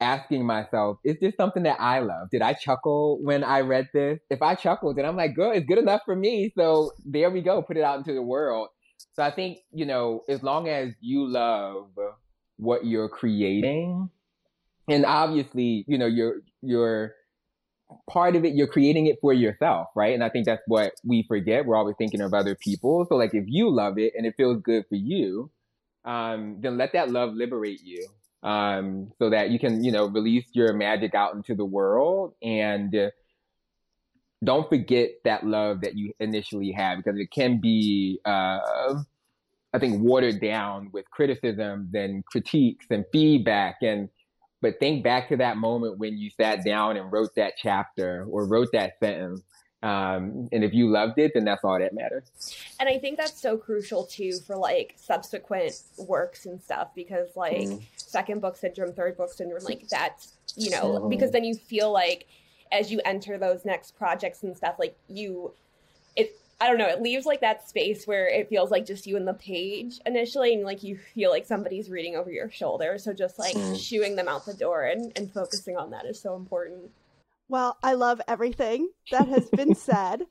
asking 0.00 0.44
myself, 0.46 0.98
is 1.04 1.16
this 1.20 1.34
something 1.36 1.62
that 1.64 1.80
I 1.80 2.00
love? 2.00 2.28
Did 2.30 2.42
I 2.42 2.54
chuckle 2.54 3.18
when 3.22 3.44
I 3.44 3.60
read 3.60 3.88
this? 3.92 4.18
If 4.30 4.42
I 4.42 4.54
chuckled, 4.54 4.96
then 4.96 5.04
I'm 5.04 5.16
like, 5.16 5.34
good, 5.34 5.56
it's 5.56 5.66
good 5.66 5.78
enough 5.78 6.02
for 6.04 6.16
me. 6.16 6.52
So 6.56 6.92
there 7.04 7.30
we 7.30 7.42
go, 7.42 7.62
put 7.62 7.76
it 7.76 7.84
out 7.84 7.98
into 7.98 8.12
the 8.12 8.22
world. 8.22 8.68
So 9.14 9.22
I 9.22 9.30
think, 9.30 9.58
you 9.72 9.86
know, 9.86 10.22
as 10.28 10.42
long 10.42 10.68
as 10.68 10.92
you 11.00 11.26
love 11.26 11.90
what 12.56 12.86
you're 12.86 13.08
creating, 13.08 14.10
and 14.88 15.04
obviously, 15.04 15.84
you 15.86 15.98
know, 15.98 16.06
you're 16.06 16.42
you're 16.62 17.14
part 18.10 18.36
of 18.36 18.44
it, 18.44 18.54
you're 18.54 18.66
creating 18.66 19.06
it 19.06 19.18
for 19.20 19.32
yourself, 19.32 19.88
right? 19.94 20.14
And 20.14 20.24
I 20.24 20.28
think 20.28 20.46
that's 20.46 20.62
what 20.66 20.92
we 21.04 21.24
forget. 21.28 21.66
We're 21.66 21.76
always 21.76 21.96
thinking 21.96 22.20
of 22.20 22.34
other 22.34 22.54
people. 22.54 23.06
So 23.08 23.16
like 23.16 23.34
if 23.34 23.44
you 23.46 23.70
love 23.70 23.98
it 23.98 24.12
and 24.16 24.26
it 24.26 24.34
feels 24.36 24.60
good 24.62 24.84
for 24.88 24.96
you, 24.96 25.50
um, 26.04 26.58
then 26.60 26.76
let 26.76 26.92
that 26.92 27.10
love 27.10 27.34
liberate 27.34 27.80
you 27.82 28.06
um, 28.42 29.12
so 29.18 29.30
that 29.30 29.50
you 29.50 29.58
can, 29.58 29.84
you 29.84 29.92
know, 29.92 30.06
release 30.06 30.46
your 30.52 30.72
magic 30.72 31.14
out 31.14 31.34
into 31.34 31.54
the 31.54 31.64
world 31.64 32.34
and 32.42 32.94
don't 34.44 34.68
forget 34.68 35.10
that 35.24 35.44
love 35.44 35.80
that 35.80 35.96
you 35.96 36.12
initially 36.20 36.70
had 36.70 36.96
because 36.96 37.18
it 37.18 37.30
can 37.30 37.60
be, 37.60 38.20
uh, 38.24 38.60
I 39.72 39.78
think, 39.80 40.02
watered 40.02 40.40
down 40.40 40.90
with 40.92 41.10
criticisms 41.10 41.90
and 41.94 42.24
critiques 42.26 42.86
and 42.90 43.04
feedback. 43.12 43.76
And 43.82 44.08
but 44.60 44.78
think 44.78 45.04
back 45.04 45.28
to 45.28 45.36
that 45.36 45.56
moment 45.56 45.98
when 45.98 46.16
you 46.16 46.30
sat 46.30 46.64
down 46.64 46.96
and 46.96 47.12
wrote 47.12 47.34
that 47.36 47.54
chapter 47.56 48.26
or 48.30 48.46
wrote 48.46 48.68
that 48.72 48.98
sentence 49.00 49.42
um, 49.82 50.48
and 50.52 50.64
if 50.64 50.72
you 50.72 50.88
loved 50.88 51.18
it, 51.18 51.32
then 51.34 51.44
that's 51.44 51.62
all 51.62 51.78
that 51.78 51.94
matters. 51.94 52.24
And 52.80 52.88
I 52.88 52.98
think 52.98 53.18
that's 53.18 53.40
so 53.40 53.56
crucial 53.56 54.04
too 54.04 54.32
for 54.44 54.56
like 54.56 54.94
subsequent 54.96 55.74
works 55.98 56.46
and 56.46 56.60
stuff 56.60 56.88
because 56.94 57.28
like 57.36 57.58
mm. 57.58 57.82
second 57.96 58.40
book 58.40 58.56
syndrome, 58.56 58.94
third 58.94 59.16
book 59.16 59.32
syndrome, 59.32 59.62
like 59.62 59.86
that's 59.88 60.32
you 60.56 60.70
know, 60.70 61.00
Mhm. 61.00 61.10
because 61.10 61.30
then 61.30 61.44
you 61.44 61.54
feel 61.54 61.92
like 61.92 62.26
as 62.72 62.90
you 62.90 63.00
enter 63.04 63.38
those 63.38 63.64
next 63.64 63.92
projects 63.96 64.42
and 64.42 64.56
stuff, 64.56 64.76
like 64.78 64.96
you, 65.08 65.52
it, 66.16 66.36
I 66.60 66.68
don't 66.68 66.78
know, 66.78 66.88
it 66.88 67.02
leaves 67.02 67.26
like 67.26 67.42
that 67.42 67.68
space 67.68 68.06
where 68.06 68.28
it 68.28 68.48
feels 68.48 68.70
like 68.70 68.86
just 68.86 69.06
you 69.06 69.16
and 69.16 69.28
the 69.28 69.34
page 69.34 69.98
initially, 70.06 70.54
and 70.54 70.64
like 70.64 70.82
you 70.82 70.96
feel 70.96 71.30
like 71.30 71.44
somebody's 71.44 71.90
reading 71.90 72.16
over 72.16 72.30
your 72.30 72.50
shoulder. 72.50 72.96
So 72.98 73.12
just 73.12 73.38
like 73.38 73.54
Mm. 73.54 73.78
shooing 73.78 74.16
them 74.16 74.28
out 74.28 74.46
the 74.46 74.54
door 74.54 74.84
and, 74.84 75.12
and 75.16 75.30
focusing 75.32 75.76
on 75.76 75.90
that 75.90 76.06
is 76.06 76.18
so 76.20 76.34
important. 76.34 76.90
Well, 77.48 77.76
I 77.82 77.92
love 77.94 78.20
everything 78.26 78.88
that 79.10 79.28
has 79.28 79.50
been 79.50 79.74
said. 79.88 80.22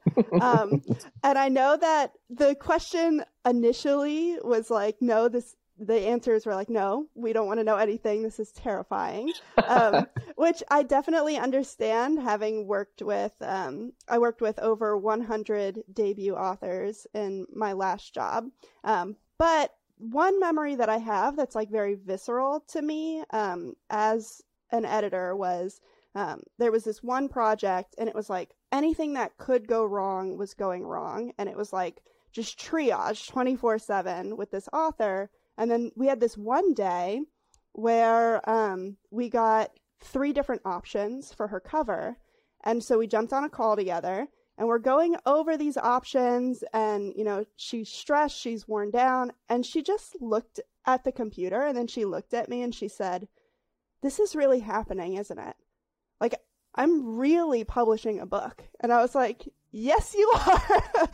Um, 0.41 0.81
and 1.23 1.37
I 1.37 1.47
know 1.49 1.77
that 1.77 2.13
the 2.29 2.55
question 2.55 3.23
initially 3.45 4.37
was 4.43 4.69
like, 4.69 4.97
no, 5.01 5.29
this, 5.29 5.55
the 5.77 6.07
answers 6.07 6.45
were 6.45 6.55
like, 6.55 6.69
no, 6.69 7.07
we 7.15 7.33
don't 7.33 7.47
want 7.47 7.59
to 7.59 7.63
know 7.63 7.77
anything. 7.77 8.23
This 8.23 8.39
is 8.39 8.51
terrifying. 8.51 9.33
Um, 9.67 10.07
which 10.35 10.63
I 10.69 10.83
definitely 10.83 11.37
understand 11.37 12.19
having 12.19 12.67
worked 12.67 13.01
with, 13.01 13.33
um, 13.41 13.93
I 14.07 14.17
worked 14.17 14.41
with 14.41 14.57
over 14.59 14.97
100 14.97 15.83
debut 15.93 16.35
authors 16.35 17.07
in 17.13 17.45
my 17.53 17.73
last 17.73 18.13
job. 18.13 18.45
Um, 18.83 19.17
but 19.37 19.71
one 19.97 20.39
memory 20.39 20.75
that 20.75 20.89
I 20.89 20.97
have 20.97 21.35
that's 21.35 21.55
like 21.55 21.69
very 21.69 21.95
visceral 21.95 22.61
to 22.67 22.81
me 22.81 23.23
um, 23.31 23.73
as 23.89 24.41
an 24.71 24.85
editor 24.85 25.35
was 25.35 25.81
um, 26.15 26.41
there 26.57 26.71
was 26.71 26.85
this 26.85 27.03
one 27.03 27.27
project 27.27 27.95
and 27.97 28.07
it 28.07 28.15
was 28.15 28.29
like 28.29 28.55
anything 28.71 29.13
that 29.13 29.37
could 29.37 29.67
go 29.67 29.85
wrong 29.85 30.37
was 30.37 30.53
going 30.53 30.85
wrong 30.85 31.31
and 31.37 31.49
it 31.49 31.57
was 31.57 31.73
like 31.73 32.01
just 32.31 32.59
triage 32.59 33.27
24 33.27 33.79
7 33.79 34.37
with 34.37 34.51
this 34.51 34.67
author 34.73 35.29
and 35.57 35.69
then 35.69 35.91
we 35.95 36.07
had 36.07 36.19
this 36.19 36.37
one 36.37 36.73
day 36.73 37.21
where 37.73 38.47
um, 38.49 38.97
we 39.11 39.29
got 39.29 39.71
three 40.01 40.33
different 40.33 40.61
options 40.65 41.33
for 41.33 41.47
her 41.47 41.59
cover 41.59 42.17
and 42.63 42.83
so 42.83 42.97
we 42.97 43.07
jumped 43.07 43.33
on 43.33 43.43
a 43.43 43.49
call 43.49 43.75
together 43.75 44.27
and 44.57 44.67
we're 44.67 44.79
going 44.79 45.15
over 45.25 45.57
these 45.57 45.77
options 45.77 46.63
and 46.73 47.13
you 47.15 47.23
know 47.23 47.45
she's 47.55 47.89
stressed 47.89 48.37
she's 48.37 48.67
worn 48.67 48.91
down 48.91 49.31
and 49.49 49.65
she 49.65 49.81
just 49.81 50.15
looked 50.21 50.59
at 50.85 51.03
the 51.03 51.11
computer 51.11 51.61
and 51.61 51.77
then 51.77 51.87
she 51.87 52.05
looked 52.05 52.33
at 52.33 52.49
me 52.49 52.61
and 52.61 52.75
she 52.75 52.87
said 52.87 53.27
this 54.01 54.19
is 54.19 54.35
really 54.35 54.59
happening 54.59 55.15
isn't 55.15 55.39
it 55.39 55.55
like 56.21 56.35
I'm 56.75 57.17
really 57.17 57.63
publishing 57.63 58.19
a 58.19 58.25
book. 58.25 58.63
And 58.81 58.91
I 58.91 59.01
was 59.01 59.15
like, 59.15 59.47
yes, 59.71 60.13
you 60.13 60.31
are. 60.47 61.09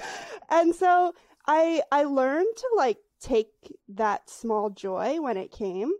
and 0.49 0.75
so 0.75 1.13
I, 1.47 1.83
I 1.91 2.03
learned 2.03 2.55
to 2.57 2.67
like 2.75 2.97
take 3.21 3.77
that 3.87 4.29
small 4.29 4.69
joy 4.69 5.21
when 5.21 5.37
it 5.37 5.51
came. 5.51 5.91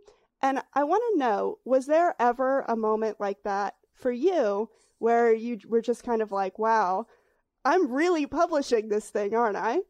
And 0.42 0.60
I 0.74 0.84
want 0.84 1.02
to 1.12 1.18
know, 1.18 1.58
was 1.64 1.86
there 1.86 2.16
ever 2.18 2.64
a 2.68 2.76
moment 2.76 3.20
like 3.20 3.42
that 3.44 3.76
for 3.94 4.10
you 4.10 4.68
where 4.98 5.32
you 5.32 5.58
were 5.68 5.80
just 5.80 6.02
kind 6.02 6.20
of 6.20 6.32
like, 6.32 6.58
wow, 6.58 7.06
I'm 7.64 7.90
really 7.92 8.26
publishing 8.26 8.88
this 8.88 9.08
thing, 9.08 9.34
aren't 9.34 9.56
I? 9.56 9.80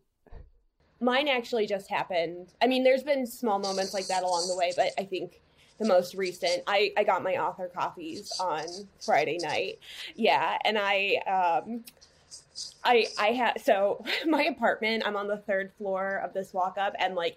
Mine 1.01 1.27
actually 1.27 1.67
just 1.67 1.89
happened. 1.91 2.49
I 2.61 2.67
mean, 2.67 2.85
there's 2.85 3.03
been 3.03 3.27
small 3.27 3.59
moments 3.59 3.95
like 3.95 4.07
that 4.09 4.23
along 4.23 4.49
the 4.49 4.57
way, 4.57 4.73
but 4.77 4.91
I 4.99 5.05
think 5.05 5.41
the 5.79 5.89
most 5.89 6.15
recent, 6.15 6.63
I, 6.67 6.93
I 6.97 7.05
got 7.05 7.23
my 7.25 7.39
author 7.39 7.69
copies 7.75 8.31
on 8.39 8.67
Friday 9.01 9.39
night. 9.41 9.79
Yeah. 10.15 10.59
And 10.65 10.79
I, 10.79 11.17
um, 11.27 11.85
I, 12.85 13.07
I 13.19 13.29
had, 13.29 13.61
so 13.61 14.05
my 14.27 14.45
apartment, 14.45 15.05
I'm 15.07 15.17
on 15.17 15.29
the 15.29 15.39
third 15.39 15.73
floor 15.79 16.21
of 16.25 16.33
this 16.33 16.53
walk 16.53 16.79
up 16.79 16.95
and 16.99 17.15
like, 17.15 17.37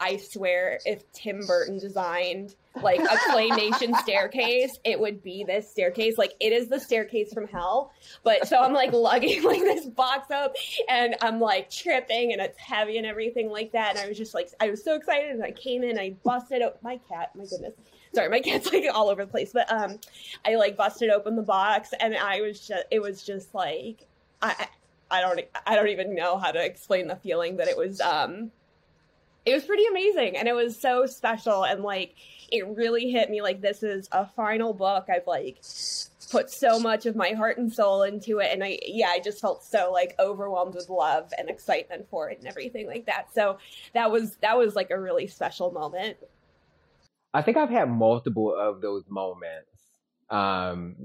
I 0.00 0.16
swear 0.16 0.78
if 0.86 1.10
Tim 1.12 1.44
Burton 1.46 1.78
designed 1.78 2.54
like 2.80 3.00
a 3.00 3.16
claymation 3.30 3.96
staircase, 4.02 4.78
it 4.84 4.98
would 4.98 5.22
be 5.22 5.42
this 5.42 5.68
staircase. 5.68 6.16
Like 6.16 6.34
it 6.40 6.52
is 6.52 6.68
the 6.68 6.78
staircase 6.78 7.32
from 7.32 7.48
hell. 7.48 7.92
But 8.22 8.46
so 8.46 8.60
I'm 8.60 8.72
like 8.72 8.92
lugging 8.92 9.42
like 9.42 9.60
this 9.60 9.86
box 9.86 10.30
up 10.30 10.54
and 10.88 11.16
I'm 11.20 11.40
like 11.40 11.70
tripping 11.70 12.32
and 12.32 12.40
it's 12.40 12.58
heavy 12.58 12.98
and 12.98 13.06
everything 13.06 13.50
like 13.50 13.72
that. 13.72 13.96
And 13.96 13.98
I 13.98 14.08
was 14.08 14.16
just 14.16 14.34
like, 14.34 14.50
I 14.60 14.70
was 14.70 14.84
so 14.84 14.94
excited 14.94 15.30
and 15.30 15.42
I 15.42 15.50
came 15.50 15.82
in, 15.82 15.98
I 15.98 16.14
busted 16.22 16.62
up 16.62 16.80
my 16.82 16.98
cat, 17.08 17.30
my 17.34 17.44
goodness. 17.44 17.74
Sorry, 18.14 18.28
my 18.28 18.40
cat's 18.40 18.72
like 18.72 18.84
all 18.92 19.08
over 19.08 19.24
the 19.24 19.30
place. 19.30 19.50
But 19.52 19.70
um 19.72 19.98
I 20.44 20.54
like 20.54 20.76
busted 20.76 21.10
open 21.10 21.34
the 21.34 21.42
box 21.42 21.92
and 21.98 22.16
I 22.16 22.40
was 22.40 22.66
just 22.66 22.84
it 22.92 23.00
was 23.00 23.24
just 23.24 23.52
like 23.52 24.06
I 24.42 24.68
I 25.10 25.20
don't 25.20 25.40
I 25.66 25.74
don't 25.74 25.88
even 25.88 26.14
know 26.14 26.38
how 26.38 26.52
to 26.52 26.64
explain 26.64 27.08
the 27.08 27.16
feeling 27.16 27.56
that 27.56 27.68
it 27.68 27.76
was 27.76 28.00
um 28.00 28.50
it 29.46 29.54
was 29.54 29.64
pretty 29.64 29.86
amazing 29.86 30.36
and 30.36 30.46
it 30.46 30.54
was 30.54 30.78
so 30.78 31.06
special 31.06 31.64
and 31.64 31.82
like 31.82 32.14
it 32.50 32.66
really 32.66 33.10
hit 33.10 33.30
me 33.30 33.40
like 33.40 33.60
this 33.60 33.82
is 33.82 34.08
a 34.12 34.26
final 34.26 34.74
book 34.74 35.06
i've 35.08 35.26
like 35.26 35.62
put 36.30 36.50
so 36.50 36.78
much 36.78 37.06
of 37.06 37.16
my 37.16 37.30
heart 37.30 37.56
and 37.56 37.72
soul 37.72 38.02
into 38.02 38.40
it 38.40 38.50
and 38.52 38.62
i 38.62 38.78
yeah 38.86 39.08
i 39.08 39.18
just 39.18 39.40
felt 39.40 39.64
so 39.64 39.90
like 39.90 40.14
overwhelmed 40.18 40.74
with 40.74 40.90
love 40.90 41.32
and 41.38 41.48
excitement 41.48 42.06
for 42.10 42.28
it 42.28 42.38
and 42.38 42.46
everything 42.46 42.86
like 42.86 43.06
that 43.06 43.32
so 43.32 43.56
that 43.94 44.10
was 44.10 44.36
that 44.42 44.58
was 44.58 44.76
like 44.76 44.90
a 44.90 45.00
really 45.00 45.26
special 45.26 45.70
moment 45.70 46.16
I 47.34 47.42
think 47.42 47.56
I've 47.56 47.70
had 47.70 47.90
multiple 47.90 48.54
of 48.54 48.80
those 48.80 49.04
moments. 49.08 49.70
Um, 50.30 50.96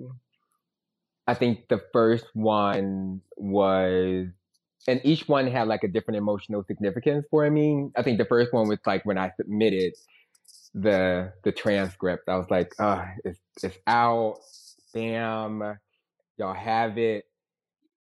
I 1.27 1.33
think 1.33 1.67
the 1.69 1.81
first 1.93 2.25
one 2.33 3.21
was, 3.37 4.27
and 4.87 5.01
each 5.03 5.27
one 5.27 5.47
had 5.47 5.67
like 5.67 5.83
a 5.83 5.87
different 5.87 6.17
emotional 6.17 6.63
significance 6.63 7.25
for 7.31 7.49
me. 7.49 7.89
I 7.95 8.03
think 8.03 8.17
the 8.17 8.25
first 8.25 8.51
one 8.53 8.67
was 8.67 8.79
like 8.85 9.05
when 9.05 9.17
I 9.17 9.31
submitted 9.37 9.93
the 10.73 11.31
the 11.43 11.51
transcript. 11.51 12.27
I 12.27 12.35
was 12.37 12.49
like, 12.49 12.73
uh, 12.79 13.05
it's 13.23 13.39
it's 13.61 13.77
out. 13.87 14.39
Bam, 14.93 15.77
y'all 16.37 16.53
have 16.53 16.97
it. 16.97 17.25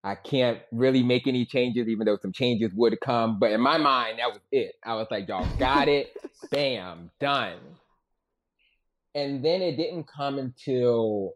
I 0.02 0.14
can't 0.14 0.60
really 0.72 1.02
make 1.02 1.26
any 1.26 1.44
changes, 1.44 1.88
even 1.88 2.06
though 2.06 2.16
some 2.22 2.32
changes 2.32 2.72
would 2.74 2.98
come. 3.00 3.38
But 3.38 3.50
in 3.52 3.60
my 3.60 3.76
mind, 3.76 4.18
that 4.18 4.30
was 4.30 4.40
it. 4.50 4.76
I 4.84 4.94
was 4.94 5.08
like, 5.10 5.28
y'all 5.28 5.46
got 5.58 5.88
it. 5.88 6.16
Bam, 6.50 7.10
done 7.20 7.58
and 9.14 9.44
then 9.44 9.60
it 9.62 9.76
didn't 9.76 10.04
come 10.04 10.38
until 10.38 11.32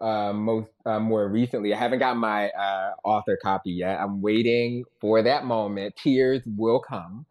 uh, 0.00 0.32
most 0.32 0.68
uh, 0.86 1.00
more 1.00 1.28
recently. 1.28 1.74
I 1.74 1.78
haven't 1.78 1.98
got 1.98 2.16
my 2.16 2.48
uh, 2.50 2.92
author 3.04 3.38
copy 3.42 3.72
yet. 3.72 4.00
I'm 4.00 4.20
waiting 4.20 4.84
for 5.00 5.22
that 5.22 5.44
moment. 5.44 5.96
Tears 5.96 6.42
will 6.46 6.80
come, 6.80 7.26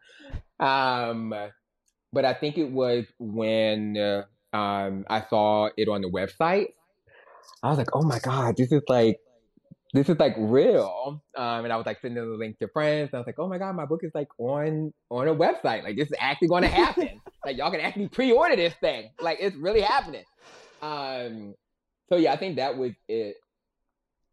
um, 0.60 1.34
but 2.12 2.26
I 2.26 2.34
think 2.34 2.58
it 2.58 2.72
was 2.72 3.06
when 3.20 3.98
uh, 3.98 4.24
um, 4.56 5.06
I 5.10 5.24
saw 5.30 5.70
it 5.78 5.88
on 5.88 6.02
the 6.02 6.10
website. 6.10 6.68
I 7.64 7.70
was 7.70 7.78
like, 7.78 7.90
"Oh 7.94 8.04
my 8.04 8.20
god, 8.20 8.58
this 8.58 8.72
is 8.72 8.84
like." 8.88 9.20
This 9.94 10.10
is 10.10 10.20
like 10.20 10.36
real, 10.38 11.24
um, 11.38 11.64
and 11.64 11.72
I 11.72 11.78
was 11.78 11.86
like 11.86 12.02
sending 12.02 12.22
the 12.22 12.36
link 12.36 12.60
to 12.60 12.68
friends. 12.68 13.12
I 13.14 13.18
was 13.20 13.26
like, 13.26 13.40
"Oh 13.40 13.48
my 13.48 13.58
god, 13.58 13.74
my 13.74 13.86
book 13.86 14.02
is 14.04 14.12
like 14.14 14.28
on 14.38 14.94
on 15.10 15.30
a 15.30 15.34
website. 15.34 15.84
Like 15.84 15.96
this 15.96 16.10
is 16.10 16.14
actually 16.20 16.50
going 16.50 16.64
to 16.64 16.68
happen. 16.68 17.22
like 17.46 17.56
y'all 17.58 17.72
can 17.72 17.80
actually 17.80 18.10
pre-order 18.10 18.58
this 18.58 18.74
thing. 18.82 19.12
Like 19.22 19.38
it's 19.40 19.56
really 19.56 19.80
happening." 19.80 20.26
Um, 20.82 21.56
so 22.10 22.16
yeah, 22.16 22.34
I 22.34 22.38
think 22.38 22.56
that 22.58 22.78
was 22.78 22.92
it 23.08 23.38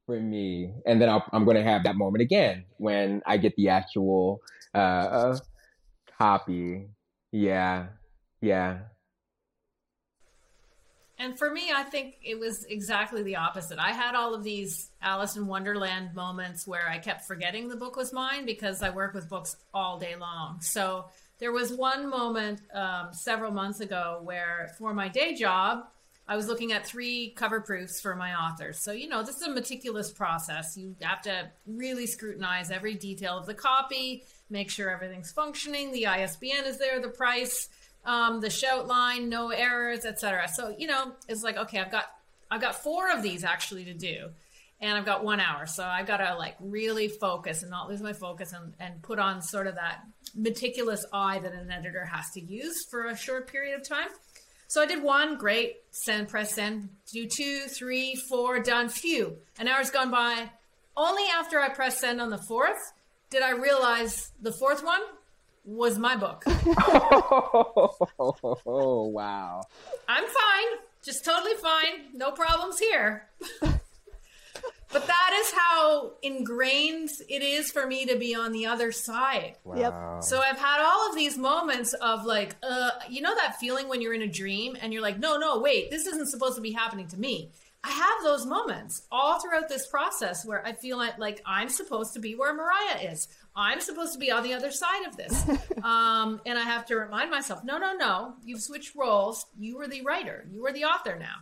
for 0.06 0.20
me. 0.20 0.72
And 0.86 1.00
then 1.00 1.08
I'll, 1.08 1.24
I'm 1.32 1.44
going 1.44 1.56
to 1.56 1.62
have 1.62 1.84
that 1.84 1.96
moment 1.96 2.22
again 2.22 2.64
when 2.76 3.22
I 3.26 3.36
get 3.36 3.56
the 3.56 3.68
actual 3.70 4.42
uh, 4.74 5.38
copy. 6.18 6.88
Yeah, 7.32 7.86
yeah. 8.40 8.78
And 11.16 11.38
for 11.38 11.50
me, 11.50 11.70
I 11.74 11.84
think 11.84 12.16
it 12.24 12.38
was 12.38 12.64
exactly 12.64 13.22
the 13.22 13.36
opposite. 13.36 13.78
I 13.78 13.92
had 13.92 14.14
all 14.14 14.34
of 14.34 14.42
these 14.42 14.90
Alice 15.00 15.36
in 15.36 15.46
Wonderland 15.46 16.14
moments 16.14 16.66
where 16.66 16.88
I 16.88 16.98
kept 16.98 17.24
forgetting 17.24 17.68
the 17.68 17.76
book 17.76 17.96
was 17.96 18.12
mine 18.12 18.44
because 18.44 18.82
I 18.82 18.90
work 18.90 19.14
with 19.14 19.28
books 19.28 19.56
all 19.72 19.98
day 19.98 20.16
long. 20.16 20.60
So 20.60 21.06
there 21.38 21.52
was 21.52 21.72
one 21.72 22.10
moment 22.10 22.60
um, 22.74 23.08
several 23.12 23.52
months 23.52 23.80
ago 23.80 24.20
where, 24.24 24.72
for 24.76 24.92
my 24.92 25.08
day 25.08 25.34
job, 25.34 25.84
I 26.26 26.36
was 26.36 26.46
looking 26.48 26.72
at 26.72 26.86
three 26.86 27.34
cover 27.36 27.60
proofs 27.60 28.00
for 28.00 28.14
my 28.14 28.34
authors. 28.34 28.82
So, 28.82 28.92
you 28.92 29.08
know, 29.08 29.22
this 29.22 29.36
is 29.36 29.42
a 29.42 29.50
meticulous 29.50 30.10
process. 30.10 30.76
You 30.76 30.96
have 31.02 31.20
to 31.22 31.50
really 31.66 32.06
scrutinize 32.06 32.70
every 32.70 32.94
detail 32.94 33.36
of 33.36 33.46
the 33.46 33.54
copy, 33.54 34.24
make 34.48 34.70
sure 34.70 34.88
everything's 34.88 35.32
functioning, 35.32 35.92
the 35.92 36.06
ISBN 36.06 36.64
is 36.64 36.78
there, 36.78 37.00
the 37.00 37.08
price, 37.08 37.68
um, 38.06 38.40
the 38.40 38.50
shout 38.50 38.86
line, 38.86 39.28
no 39.28 39.50
errors, 39.50 40.06
etc. 40.06 40.48
So, 40.48 40.74
you 40.78 40.86
know, 40.86 41.12
it's 41.28 41.42
like, 41.42 41.56
okay, 41.56 41.78
I've 41.80 41.90
got 41.90 42.06
I've 42.50 42.60
got 42.60 42.82
four 42.82 43.10
of 43.10 43.22
these 43.22 43.44
actually 43.44 43.84
to 43.86 43.94
do. 43.94 44.30
And 44.80 44.98
I've 44.98 45.06
got 45.06 45.24
one 45.24 45.40
hour. 45.40 45.66
So 45.66 45.82
I've 45.82 46.06
got 46.06 46.18
to 46.18 46.36
like 46.36 46.56
really 46.60 47.08
focus 47.08 47.62
and 47.62 47.70
not 47.70 47.88
lose 47.88 48.02
my 48.02 48.12
focus 48.12 48.52
and, 48.52 48.74
and 48.78 49.00
put 49.02 49.18
on 49.18 49.40
sort 49.40 49.66
of 49.66 49.76
that 49.76 50.00
meticulous 50.34 51.06
eye 51.12 51.38
that 51.38 51.52
an 51.52 51.70
editor 51.70 52.04
has 52.04 52.30
to 52.32 52.40
use 52.40 52.84
for 52.90 53.06
a 53.06 53.16
short 53.16 53.50
period 53.50 53.80
of 53.80 53.88
time. 53.88 54.08
So 54.74 54.82
I 54.82 54.86
did 54.86 55.04
one, 55.04 55.36
great, 55.36 55.76
send, 55.92 56.26
press 56.26 56.56
send, 56.56 56.88
do 57.12 57.28
two, 57.28 57.60
three, 57.68 58.16
four, 58.28 58.58
done, 58.58 58.88
phew. 58.88 59.36
An 59.56 59.68
hour's 59.68 59.88
gone 59.88 60.10
by. 60.10 60.50
Only 60.96 61.22
after 61.32 61.60
I 61.60 61.68
pressed 61.68 62.00
send 62.00 62.20
on 62.20 62.28
the 62.28 62.42
fourth 62.48 62.92
did 63.30 63.40
I 63.40 63.50
realize 63.50 64.32
the 64.42 64.50
fourth 64.50 64.82
one 64.82 65.00
was 65.64 65.96
my 65.96 66.16
book. 66.16 66.42
oh 68.66 69.12
wow. 69.14 69.60
I'm 70.08 70.24
fine. 70.24 70.78
Just 71.04 71.24
totally 71.24 71.54
fine. 71.62 72.06
No 72.12 72.32
problems 72.32 72.80
here. 72.80 73.28
but 74.94 75.08
that 75.08 75.40
is 75.40 75.52
how 75.52 76.12
ingrained 76.22 77.10
it 77.28 77.42
is 77.42 77.72
for 77.72 77.84
me 77.84 78.06
to 78.06 78.16
be 78.16 78.32
on 78.32 78.52
the 78.52 78.66
other 78.66 78.92
side. 78.92 79.56
Wow. 79.64 80.20
So 80.20 80.40
I've 80.40 80.56
had 80.56 80.80
all 80.80 81.10
of 81.10 81.16
these 81.16 81.36
moments 81.36 81.94
of 81.94 82.24
like, 82.24 82.54
uh, 82.62 82.90
you 83.10 83.20
know, 83.20 83.34
that 83.34 83.56
feeling 83.58 83.88
when 83.88 84.00
you're 84.00 84.14
in 84.14 84.22
a 84.22 84.28
dream 84.28 84.76
and 84.80 84.92
you're 84.92 85.02
like, 85.02 85.18
no, 85.18 85.36
no, 85.36 85.58
wait, 85.58 85.90
this 85.90 86.06
isn't 86.06 86.28
supposed 86.28 86.54
to 86.54 86.62
be 86.62 86.70
happening 86.70 87.08
to 87.08 87.18
me. 87.18 87.50
I 87.82 87.90
have 87.90 88.22
those 88.22 88.46
moments 88.46 89.02
all 89.10 89.40
throughout 89.40 89.68
this 89.68 89.84
process 89.88 90.46
where 90.46 90.64
I 90.64 90.74
feel 90.74 90.96
like, 90.96 91.18
like 91.18 91.42
I'm 91.44 91.68
supposed 91.68 92.14
to 92.14 92.20
be 92.20 92.36
where 92.36 92.54
Moriah 92.54 93.10
is. 93.12 93.26
I'm 93.56 93.80
supposed 93.80 94.12
to 94.12 94.18
be 94.20 94.30
on 94.30 94.44
the 94.44 94.54
other 94.54 94.70
side 94.70 95.06
of 95.08 95.16
this. 95.16 95.44
um, 95.82 96.40
and 96.46 96.56
I 96.56 96.62
have 96.62 96.86
to 96.86 96.96
remind 96.96 97.32
myself, 97.32 97.64
no, 97.64 97.78
no, 97.78 97.94
no, 97.94 98.34
you've 98.44 98.62
switched 98.62 98.94
roles. 98.94 99.46
You 99.58 99.76
were 99.76 99.88
the 99.88 100.02
writer. 100.02 100.46
You 100.52 100.64
are 100.66 100.72
the 100.72 100.84
author 100.84 101.18
now. 101.18 101.34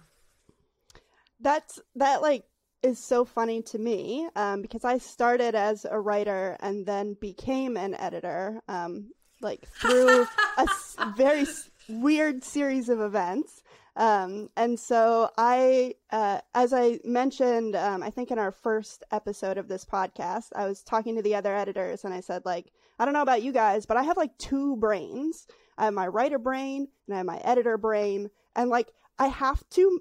That's 1.39 1.81
that 1.97 2.23
like 2.23 2.45
is 2.83 2.99
so 2.99 3.25
funny 3.25 3.63
to 3.63 3.79
me 3.79 4.29
um, 4.37 4.63
because 4.63 4.85
I 4.85 4.99
started 4.99 5.55
as 5.55 5.87
a 5.89 5.99
writer 6.01 6.57
and 6.61 6.85
then 6.87 7.15
became 7.21 7.77
an 7.77 7.95
editor, 7.95 8.61
um, 8.69 9.13
like 9.41 9.67
through 9.69 10.23
a 10.59 10.63
s- 10.63 10.97
very 11.17 11.41
s- 11.43 11.71
weird 11.89 12.43
series 12.45 12.89
of 12.89 13.01
events. 13.01 13.63
Um, 13.95 14.49
and 14.57 14.79
so 14.81 15.31
I, 15.37 15.95
uh, 16.11 16.41
as 16.55 16.73
I 16.73 16.99
mentioned, 17.05 17.77
um, 17.77 18.03
I 18.03 18.11
think 18.11 18.31
in 18.31 18.39
our 18.39 18.51
first 18.53 19.05
episode 19.13 19.59
of 19.59 19.69
this 19.69 19.85
podcast, 19.85 20.47
I 20.57 20.67
was 20.67 20.83
talking 20.83 21.15
to 21.17 21.23
the 21.23 21.35
other 21.35 21.55
editors 21.55 22.05
and 22.05 22.15
I 22.15 22.21
said, 22.21 22.43
like, 22.45 22.73
I 22.99 23.05
don't 23.05 23.15
know 23.15 23.23
about 23.23 23.43
you 23.43 23.53
guys, 23.53 23.85
but 23.85 23.97
I 23.97 24.03
have 24.05 24.17
like 24.17 24.37
two 24.39 24.77
brains. 24.77 25.47
I 25.77 25.85
have 25.87 25.95
my 25.95 26.07
writer 26.07 26.39
brain 26.39 26.89
and 27.07 27.15
I 27.15 27.19
have 27.19 27.27
my 27.27 27.39
editor 27.39 27.77
brain. 27.77 28.31
And 28.57 28.71
like, 28.71 28.93
I 29.19 29.27
have 29.29 29.63
to 29.71 30.01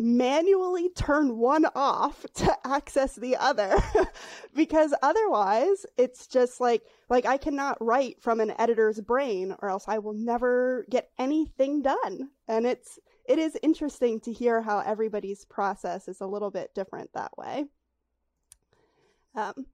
manually 0.00 0.88
turn 0.90 1.36
one 1.36 1.66
off 1.74 2.24
to 2.34 2.56
access 2.64 3.14
the 3.14 3.36
other. 3.36 3.76
Because 4.52 4.92
otherwise 5.00 5.86
it's 5.96 6.26
just 6.26 6.60
like 6.60 6.82
like 7.08 7.24
I 7.24 7.36
cannot 7.36 7.82
write 7.82 8.20
from 8.20 8.40
an 8.40 8.52
editor's 8.58 9.00
brain 9.00 9.54
or 9.62 9.70
else 9.70 9.84
I 9.86 9.98
will 9.98 10.12
never 10.12 10.84
get 10.90 11.10
anything 11.18 11.82
done. 11.82 12.30
And 12.48 12.66
it's 12.66 12.98
it 13.26 13.38
is 13.38 13.56
interesting 13.62 14.18
to 14.20 14.32
hear 14.32 14.60
how 14.60 14.80
everybody's 14.80 15.44
process 15.44 16.08
is 16.08 16.20
a 16.20 16.26
little 16.26 16.50
bit 16.50 16.74
different 16.74 17.10
that 17.14 17.38
way. 17.38 17.66
Um 19.36 19.66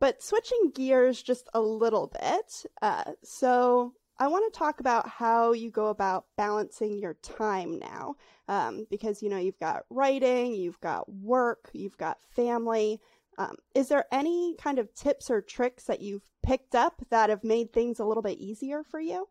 but 0.00 0.20
switching 0.20 0.72
gears 0.74 1.22
just 1.22 1.48
a 1.54 1.60
little 1.60 2.08
bit 2.08 2.66
uh 2.82 3.12
so 3.22 3.94
I 4.22 4.28
want 4.28 4.52
to 4.52 4.56
talk 4.56 4.78
about 4.78 5.08
how 5.08 5.52
you 5.52 5.68
go 5.68 5.88
about 5.88 6.26
balancing 6.36 6.96
your 6.96 7.14
time 7.22 7.80
now. 7.80 8.14
Um, 8.46 8.86
because, 8.88 9.20
you 9.20 9.28
know, 9.28 9.36
you've 9.36 9.58
got 9.58 9.82
writing, 9.90 10.54
you've 10.54 10.80
got 10.80 11.12
work, 11.12 11.68
you've 11.72 11.98
got 11.98 12.18
family. 12.30 13.00
Um, 13.36 13.56
is 13.74 13.88
there 13.88 14.04
any 14.12 14.54
kind 14.54 14.78
of 14.78 14.94
tips 14.94 15.28
or 15.28 15.40
tricks 15.40 15.84
that 15.86 16.02
you've 16.02 16.22
picked 16.40 16.76
up 16.76 17.02
that 17.10 17.30
have 17.30 17.42
made 17.42 17.72
things 17.72 17.98
a 17.98 18.04
little 18.04 18.22
bit 18.22 18.38
easier 18.38 18.84
for 18.84 19.00
you? 19.00 19.26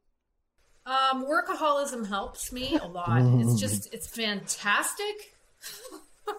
Um, 0.86 1.26
workaholism 1.26 2.06
helps 2.10 2.52
me 2.52 2.76
a 2.76 2.86
lot. 2.86 3.22
It's 3.40 3.62
just, 3.62 3.94
it's 3.94 4.08
fantastic. 4.08 5.38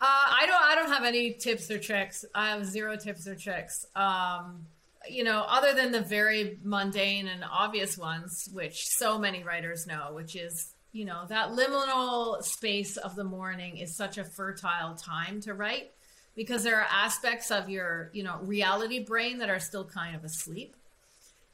Uh, 0.00 0.04
I 0.04 0.46
don't. 0.46 0.62
I 0.62 0.74
don't 0.76 0.92
have 0.92 1.02
any 1.02 1.32
tips 1.32 1.72
or 1.72 1.78
tricks. 1.80 2.24
I 2.32 2.50
have 2.50 2.64
zero 2.64 2.94
tips 2.96 3.26
or 3.26 3.34
tricks. 3.34 3.84
Um, 3.96 4.66
you 5.08 5.24
know, 5.24 5.44
other 5.48 5.74
than 5.74 5.92
the 5.92 6.00
very 6.00 6.58
mundane 6.62 7.28
and 7.28 7.44
obvious 7.44 7.96
ones, 7.96 8.48
which 8.52 8.86
so 8.86 9.18
many 9.18 9.42
writers 9.42 9.86
know, 9.86 10.10
which 10.12 10.36
is 10.36 10.74
you 10.92 11.04
know 11.04 11.26
that 11.28 11.50
liminal 11.50 12.42
space 12.42 12.96
of 12.96 13.14
the 13.14 13.24
morning 13.24 13.76
is 13.76 13.96
such 13.96 14.18
a 14.18 14.24
fertile 14.24 14.94
time 14.94 15.40
to 15.42 15.52
write 15.52 15.90
because 16.34 16.62
there 16.62 16.80
are 16.80 16.86
aspects 16.90 17.50
of 17.50 17.68
your 17.68 18.10
you 18.12 18.22
know 18.22 18.38
reality 18.42 19.04
brain 19.04 19.38
that 19.38 19.50
are 19.50 19.60
still 19.60 19.84
kind 19.84 20.16
of 20.16 20.24
asleep. 20.24 20.74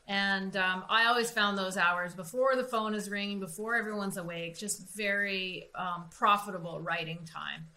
And 0.07 0.55
um, 0.57 0.85
I 0.91 1.07
always 1.07 1.31
found 1.31 1.57
those 1.57 1.79
hours 1.79 2.15
before 2.15 2.57
the 2.57 2.65
phone 2.65 2.95
is 2.95 3.09
ringing, 3.09 3.41
before 3.41 3.75
everyone's 3.75 4.19
awake, 4.19 4.59
just 4.59 4.95
very 4.95 5.71
um, 5.75 6.05
profitable 6.11 6.79
writing 6.83 7.21
time. 7.25 7.69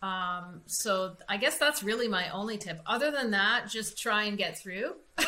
Um, 0.00 0.62
so 0.66 1.16
I 1.28 1.36
guess 1.38 1.58
that's 1.58 1.82
really 1.82 2.06
my 2.06 2.30
only 2.30 2.56
tip. 2.56 2.80
Other 2.86 3.10
than 3.10 3.32
that, 3.32 3.68
just 3.68 3.98
try 3.98 4.24
and 4.24 4.38
get 4.38 4.56
through. 4.58 4.94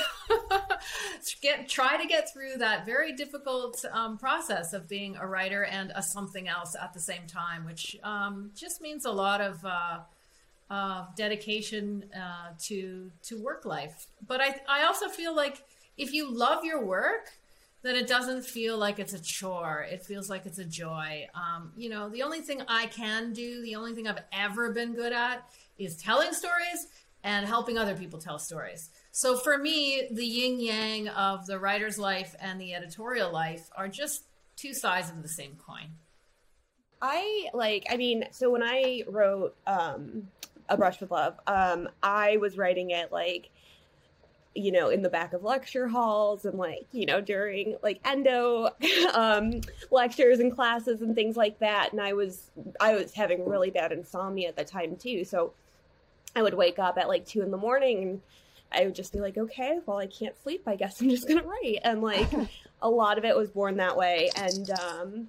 get 1.43 1.69
try 1.69 2.01
to 2.01 2.07
get 2.07 2.33
through 2.33 2.59
that 2.59 2.87
very 2.87 3.13
difficult 3.13 3.85
um, 3.93 4.17
process 4.17 4.73
of 4.73 4.89
being 4.89 5.17
a 5.17 5.27
writer 5.27 5.65
and 5.65 5.93
a 5.97 6.03
something 6.03 6.47
else 6.47 6.77
at 6.81 6.93
the 6.93 7.01
same 7.01 7.27
time, 7.27 7.65
which 7.65 7.97
um, 8.05 8.51
just 8.55 8.81
means 8.81 9.05
a 9.05 9.11
lot 9.11 9.41
of 9.41 9.65
uh, 9.65 9.99
uh, 10.71 11.07
dedication 11.17 12.05
uh, 12.15 12.51
to 12.61 13.11
to 13.25 13.43
work 13.43 13.65
life. 13.65 14.07
But 14.27 14.41
I 14.41 14.61
I 14.69 14.85
also 14.85 15.09
feel 15.09 15.35
like 15.35 15.65
if 15.99 16.13
you 16.13 16.33
love 16.33 16.65
your 16.65 16.85
work, 16.85 17.33
then 17.82 17.97
it 17.97 18.07
doesn't 18.07 18.44
feel 18.44 18.77
like 18.77 18.98
it's 18.98 19.15
a 19.15 19.23
chore. 19.23 19.86
It 19.90 20.05
feels 20.05 20.28
like 20.28 20.44
it's 20.44 20.59
a 20.59 20.65
joy. 20.65 21.27
Um, 21.35 21.73
you 21.77 21.89
know, 21.89 22.11
the 22.11 22.23
only 22.23 22.40
thing 22.40 22.62
I 22.69 22.86
can 22.86 23.32
do, 23.32 23.62
the 23.62 23.77
only 23.77 23.94
thing 23.94 24.07
I've 24.07 24.23
ever 24.32 24.73
been 24.73 24.94
good 24.94 25.12
at 25.12 25.48
is 25.78 25.97
telling 25.97 26.32
stories 26.32 26.89
and 27.24 27.47
helping 27.47 27.78
other 27.78 27.94
people 27.94 28.19
tell 28.19 28.39
stories. 28.39 28.90
So 29.12 29.36
for 29.36 29.57
me, 29.57 30.09
the 30.11 30.24
yin 30.27 30.61
yang 30.61 31.09
of 31.09 31.47
the 31.47 31.59
writer's 31.59 31.98
life 31.98 32.35
and 32.40 32.61
the 32.61 32.74
editorial 32.74 33.32
life 33.32 33.69
are 33.77 33.89
just 33.89 34.24
two 34.57 34.74
sides 34.74 35.11
of 35.11 35.23
the 35.23 35.28
same 35.28 35.57
coin. 35.57 35.89
I 37.01 37.48
like, 37.55 37.86
I 37.90 37.97
mean, 37.97 38.24
so 38.31 38.51
when 38.51 38.62
I 38.62 39.05
wrote 39.09 39.57
um, 39.66 40.28
A 40.69 40.77
Brush 40.77 41.01
with 41.01 41.11
Love, 41.11 41.39
um, 41.47 41.89
I 42.02 42.36
was 42.36 42.59
writing 42.59 42.90
it 42.90 43.11
like, 43.11 43.51
you 44.55 44.72
know, 44.72 44.89
in 44.89 45.02
the 45.02 45.09
back 45.09 45.32
of 45.32 45.44
lecture 45.44 45.86
halls 45.86 46.44
and 46.44 46.59
like, 46.59 46.86
you 46.93 47.06
know, 47.06 47.20
during 47.20 47.77
like 47.82 48.01
endo 48.05 48.68
um, 49.14 49.60
lectures 49.90 50.40
and 50.40 50.55
classes 50.55 51.02
and 51.02 51.14
things 51.14 51.36
like 51.36 51.59
that. 51.60 51.93
And 51.93 52.01
I 52.01 52.12
was, 52.14 52.51
I 52.81 52.94
was 52.94 53.14
having 53.14 53.48
really 53.48 53.70
bad 53.70 53.93
insomnia 53.93 54.48
at 54.48 54.56
the 54.56 54.64
time 54.64 54.97
too. 54.97 55.24
So 55.24 55.52
I 56.35 56.43
would 56.43 56.55
wake 56.55 56.78
up 56.78 56.98
at 56.98 57.09
like 57.09 57.27
two 57.27 57.43
in 57.43 57.51
the 57.51 57.56
morning 57.56 58.02
and 58.02 58.20
I 58.72 58.85
would 58.85 58.94
just 58.94 59.12
be 59.12 59.20
like, 59.20 59.39
okay, 59.39 59.78
well, 59.86 59.98
I 59.98 60.06
can't 60.06 60.40
sleep. 60.43 60.62
I 60.66 60.77
guess 60.77 61.01
I'm 61.01 61.10
just 61.10 61.28
going 61.28 61.40
to 61.40 61.47
write. 61.47 61.78
And 61.85 62.02
like 62.02 62.28
a 62.82 62.90
lot 62.90 63.18
of 63.18 63.24
it 63.24 63.36
was 63.36 63.51
born 63.51 63.77
that 63.77 63.97
way. 63.97 64.31
And, 64.36 64.70
um, 64.70 65.28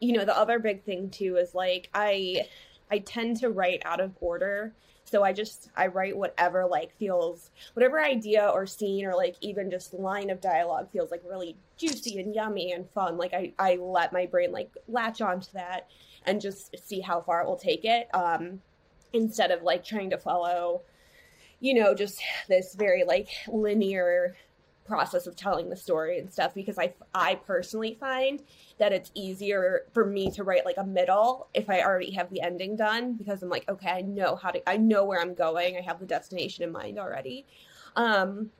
you 0.00 0.12
know, 0.14 0.24
the 0.24 0.36
other 0.36 0.58
big 0.58 0.82
thing 0.84 1.10
too 1.10 1.36
is 1.36 1.54
like, 1.54 1.90
I, 1.94 2.46
I 2.90 3.00
tend 3.00 3.38
to 3.40 3.50
write 3.50 3.82
out 3.84 4.00
of 4.00 4.12
order. 4.20 4.72
So 5.08 5.22
I 5.22 5.32
just, 5.32 5.70
I 5.76 5.86
write 5.86 6.16
whatever 6.16 6.66
like 6.66 6.92
feels, 6.98 7.50
whatever 7.74 8.00
idea 8.00 8.50
or 8.52 8.66
scene 8.66 9.06
or 9.06 9.14
like 9.14 9.36
even 9.40 9.70
just 9.70 9.94
line 9.94 10.30
of 10.30 10.40
dialogue 10.40 10.90
feels 10.92 11.10
like 11.10 11.22
really 11.24 11.56
juicy 11.76 12.20
and 12.20 12.34
yummy 12.34 12.72
and 12.72 12.90
fun. 12.90 13.16
Like 13.16 13.32
I, 13.32 13.52
I 13.58 13.76
let 13.76 14.12
my 14.12 14.26
brain 14.26 14.52
like 14.52 14.70
latch 14.88 15.20
onto 15.20 15.52
that 15.52 15.88
and 16.24 16.40
just 16.40 16.76
see 16.86 17.00
how 17.00 17.20
far 17.20 17.42
it 17.42 17.46
will 17.46 17.56
take 17.56 17.84
it. 17.84 18.12
Um, 18.14 18.60
instead 19.12 19.50
of 19.50 19.62
like 19.62 19.84
trying 19.84 20.10
to 20.10 20.18
follow 20.18 20.82
you 21.60 21.74
know 21.74 21.94
just 21.94 22.20
this 22.48 22.74
very 22.74 23.04
like 23.04 23.28
linear 23.48 24.36
process 24.86 25.26
of 25.26 25.36
telling 25.36 25.68
the 25.68 25.76
story 25.76 26.18
and 26.18 26.32
stuff 26.32 26.54
because 26.54 26.78
i 26.78 26.92
i 27.14 27.34
personally 27.34 27.96
find 27.98 28.42
that 28.78 28.92
it's 28.92 29.10
easier 29.14 29.82
for 29.92 30.04
me 30.04 30.30
to 30.30 30.44
write 30.44 30.64
like 30.64 30.76
a 30.78 30.84
middle 30.84 31.48
if 31.54 31.68
i 31.68 31.80
already 31.82 32.10
have 32.10 32.30
the 32.30 32.40
ending 32.40 32.76
done 32.76 33.14
because 33.14 33.42
i'm 33.42 33.48
like 33.48 33.68
okay 33.68 33.90
i 33.90 34.00
know 34.00 34.36
how 34.36 34.50
to 34.50 34.68
i 34.68 34.76
know 34.76 35.04
where 35.04 35.20
i'm 35.20 35.34
going. 35.34 35.76
I 35.76 35.80
have 35.80 36.00
the 36.00 36.06
destination 36.06 36.64
in 36.64 36.72
mind 36.72 36.98
already. 36.98 37.44
Um 37.94 38.50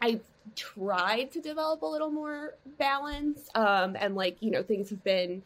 i 0.00 0.20
tried 0.54 1.30
to 1.32 1.40
develop 1.40 1.82
a 1.82 1.86
little 1.86 2.10
more 2.10 2.54
balance 2.78 3.48
um 3.54 3.96
and 3.98 4.14
like 4.14 4.36
you 4.40 4.50
know 4.50 4.62
things 4.62 4.90
have 4.90 5.02
been 5.02 5.42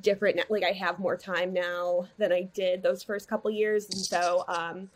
different 0.00 0.40
like 0.50 0.64
i 0.64 0.72
have 0.72 0.98
more 0.98 1.16
time 1.16 1.52
now 1.52 2.06
than 2.18 2.32
i 2.32 2.42
did 2.54 2.82
those 2.82 3.02
first 3.02 3.28
couple 3.28 3.50
years. 3.50 3.86
And 3.86 3.98
so 3.98 4.44
um 4.48 4.90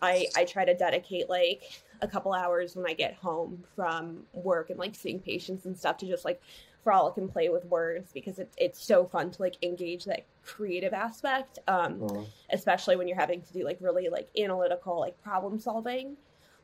i 0.00 0.26
i 0.36 0.44
try 0.44 0.64
to 0.64 0.74
dedicate 0.74 1.28
like 1.28 1.82
a 2.02 2.08
couple 2.08 2.32
hours 2.34 2.76
when 2.76 2.84
i 2.86 2.92
get 2.92 3.14
home 3.14 3.62
from 3.74 4.22
work 4.34 4.68
and 4.70 4.78
like 4.78 4.94
seeing 4.94 5.18
patients 5.20 5.64
and 5.64 5.78
stuff 5.78 5.96
to 5.96 6.06
just 6.06 6.24
like 6.24 6.42
frolic 6.84 7.16
and 7.16 7.32
play 7.32 7.48
with 7.48 7.64
words 7.66 8.10
because 8.12 8.38
it, 8.40 8.52
it's 8.56 8.84
so 8.84 9.04
fun 9.06 9.30
to 9.30 9.40
like 9.40 9.56
engage 9.62 10.04
that 10.04 10.24
creative 10.44 10.92
aspect 10.92 11.58
um 11.68 11.94
Mm. 12.00 12.26
especially 12.50 12.96
when 12.96 13.06
you're 13.08 13.16
having 13.20 13.40
to 13.40 13.52
do 13.52 13.64
like 13.64 13.78
really 13.80 14.08
like 14.08 14.28
analytical 14.36 14.98
like 14.98 15.20
problem 15.22 15.58
solving 15.60 16.16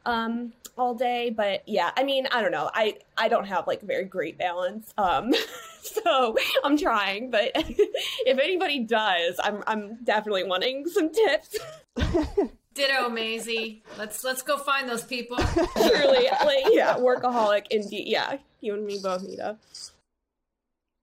um 0.06 0.52
all 0.76 0.94
day. 0.94 1.28
But 1.30 1.62
yeah 1.68 1.90
i 1.96 2.02
mean 2.04 2.26
i 2.32 2.40
don't 2.42 2.52
know. 2.52 2.70
I 2.74 2.98
i 3.16 3.28
don't 3.28 3.46
have 3.46 3.66
like 3.66 3.80
very 3.82 4.04
great 4.04 4.38
balance 4.38 4.92
um 4.98 5.32
so 5.82 6.36
i'm 6.64 6.76
trying. 6.76 7.30
But 7.30 7.52
if 7.54 8.38
anybody 8.38 8.80
does 8.80 9.38
i'm 9.42 9.62
i'm 9.66 9.98
definitely 10.04 10.44
wanting 10.44 10.86
some 10.88 11.10
tips 11.12 11.56
Ditto, 12.78 13.08
Mazey. 13.08 13.82
Let's 13.98 14.22
let's 14.22 14.42
go 14.42 14.56
find 14.56 14.88
those 14.88 15.02
people. 15.02 15.36
truly 15.74 16.28
like 16.44 16.64
yeah 16.70 16.96
workaholic 16.96 17.66
indeed 17.70 18.06
yeah 18.06 18.38
you 18.60 18.74
and 18.74 18.86
me 18.86 18.98
both 19.02 19.22
need 19.22 19.40
a 19.40 19.58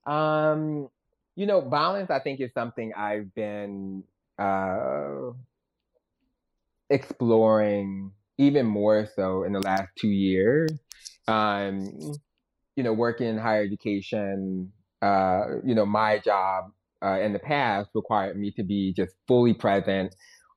Um, 0.10 0.90
you 1.36 1.46
know, 1.46 1.62
balance, 1.62 2.10
I 2.10 2.20
think, 2.20 2.40
is 2.40 2.52
something 2.54 2.94
I've 2.96 3.34
been 3.34 4.04
uh, 4.40 5.32
exploring 6.90 8.12
even 8.38 8.66
more 8.66 9.08
so 9.16 9.44
in 9.44 9.54
the 9.54 9.60
last 9.60 9.90
two 9.98 10.10
years. 10.10 10.72
Um, 11.28 11.92
you 12.76 12.84
know, 12.84 12.94
working 12.94 13.28
in 13.28 13.38
higher 13.38 13.64
education, 13.64 14.72
uh, 15.02 15.46
you 15.66 15.76
know, 15.76 15.86
my 15.86 16.20
job 16.20 16.72
uh, 17.04 17.20
in 17.20 17.34
the 17.34 17.40
past 17.40 17.90
required 17.94 18.38
me 18.38 18.52
to 18.52 18.64
be 18.64 18.94
just 18.94 19.14
fully 19.28 19.54
present 19.54 20.16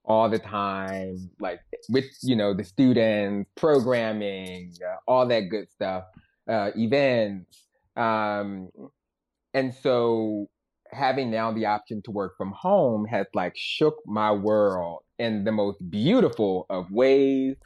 all 0.09 0.28
the 0.30 0.39
time, 0.39 1.30
like 1.39 1.60
with, 1.90 2.06
you 2.22 2.35
know, 2.35 2.55
the 2.55 2.64
students, 2.64 3.48
programming, 3.56 4.72
uh, 4.85 4.97
all 5.06 5.26
that 5.26 5.43
good 5.51 5.70
stuff, 5.70 6.05
uh, 6.48 6.70
events. 6.76 7.62
Um, 7.94 8.70
and 9.52 9.74
so 9.74 10.48
having 10.90 11.30
now 11.30 11.52
the 11.52 11.66
option 11.66 12.01
to 12.02 12.10
work 12.10 12.39
from 12.39 12.52
home 12.52 13.05
has 13.05 13.26
like 13.35 13.55
shook 13.55 13.98
my 14.06 14.32
world 14.32 15.02
in 15.18 15.44
the 15.44 15.52
most 15.52 15.78
beautiful 15.90 16.64
of 16.70 16.90
ways. 16.90 17.56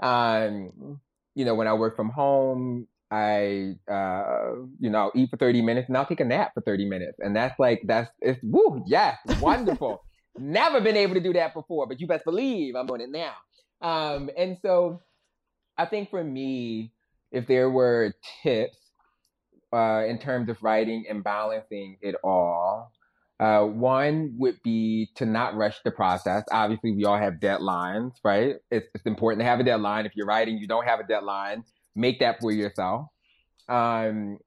Um, 0.00 1.00
you 1.34 1.46
know, 1.46 1.54
when 1.54 1.68
I 1.68 1.72
work 1.72 1.96
from 1.96 2.10
home, 2.10 2.86
I, 3.10 3.76
uh, 3.90 4.52
you 4.78 4.90
know, 4.90 4.98
I'll 4.98 5.12
eat 5.14 5.30
for 5.30 5.38
30 5.38 5.62
minutes 5.62 5.88
and 5.88 5.96
I'll 5.96 6.04
take 6.04 6.20
a 6.20 6.24
nap 6.24 6.52
for 6.52 6.60
30 6.60 6.84
minutes. 6.84 7.18
And 7.20 7.34
that's 7.34 7.58
like, 7.58 7.80
that's, 7.86 8.10
it's, 8.20 8.38
woo, 8.42 8.84
yes, 8.86 9.16
wonderful. 9.40 10.04
Never 10.36 10.80
been 10.80 10.96
able 10.96 11.14
to 11.14 11.20
do 11.20 11.32
that 11.32 11.54
before, 11.54 11.86
but 11.86 12.00
you 12.00 12.06
best 12.06 12.24
believe 12.24 12.74
I'm 12.76 12.86
doing 12.86 13.00
it 13.00 13.10
now. 13.10 13.34
Um, 13.80 14.30
and 14.36 14.58
so 14.62 15.00
I 15.76 15.86
think 15.86 16.10
for 16.10 16.22
me, 16.22 16.92
if 17.30 17.46
there 17.46 17.70
were 17.70 18.14
tips 18.42 18.78
uh, 19.72 20.04
in 20.06 20.18
terms 20.18 20.48
of 20.48 20.62
writing 20.62 21.04
and 21.08 21.22
balancing 21.22 21.98
it 22.00 22.14
all, 22.24 22.92
uh, 23.40 23.62
one 23.62 24.34
would 24.38 24.60
be 24.64 25.10
to 25.14 25.24
not 25.24 25.54
rush 25.54 25.76
the 25.84 25.90
process. 25.92 26.44
Obviously, 26.50 26.92
we 26.92 27.04
all 27.04 27.18
have 27.18 27.34
deadlines, 27.34 28.12
right? 28.24 28.56
It's, 28.70 28.88
it's 28.94 29.06
important 29.06 29.40
to 29.40 29.44
have 29.44 29.60
a 29.60 29.64
deadline. 29.64 30.06
If 30.06 30.12
you're 30.16 30.26
writing, 30.26 30.58
you 30.58 30.66
don't 30.66 30.86
have 30.86 30.98
a 30.98 31.06
deadline, 31.06 31.62
make 31.94 32.18
that 32.18 32.40
for 32.40 32.50
yourself. 32.50 33.06
Um, 33.68 34.38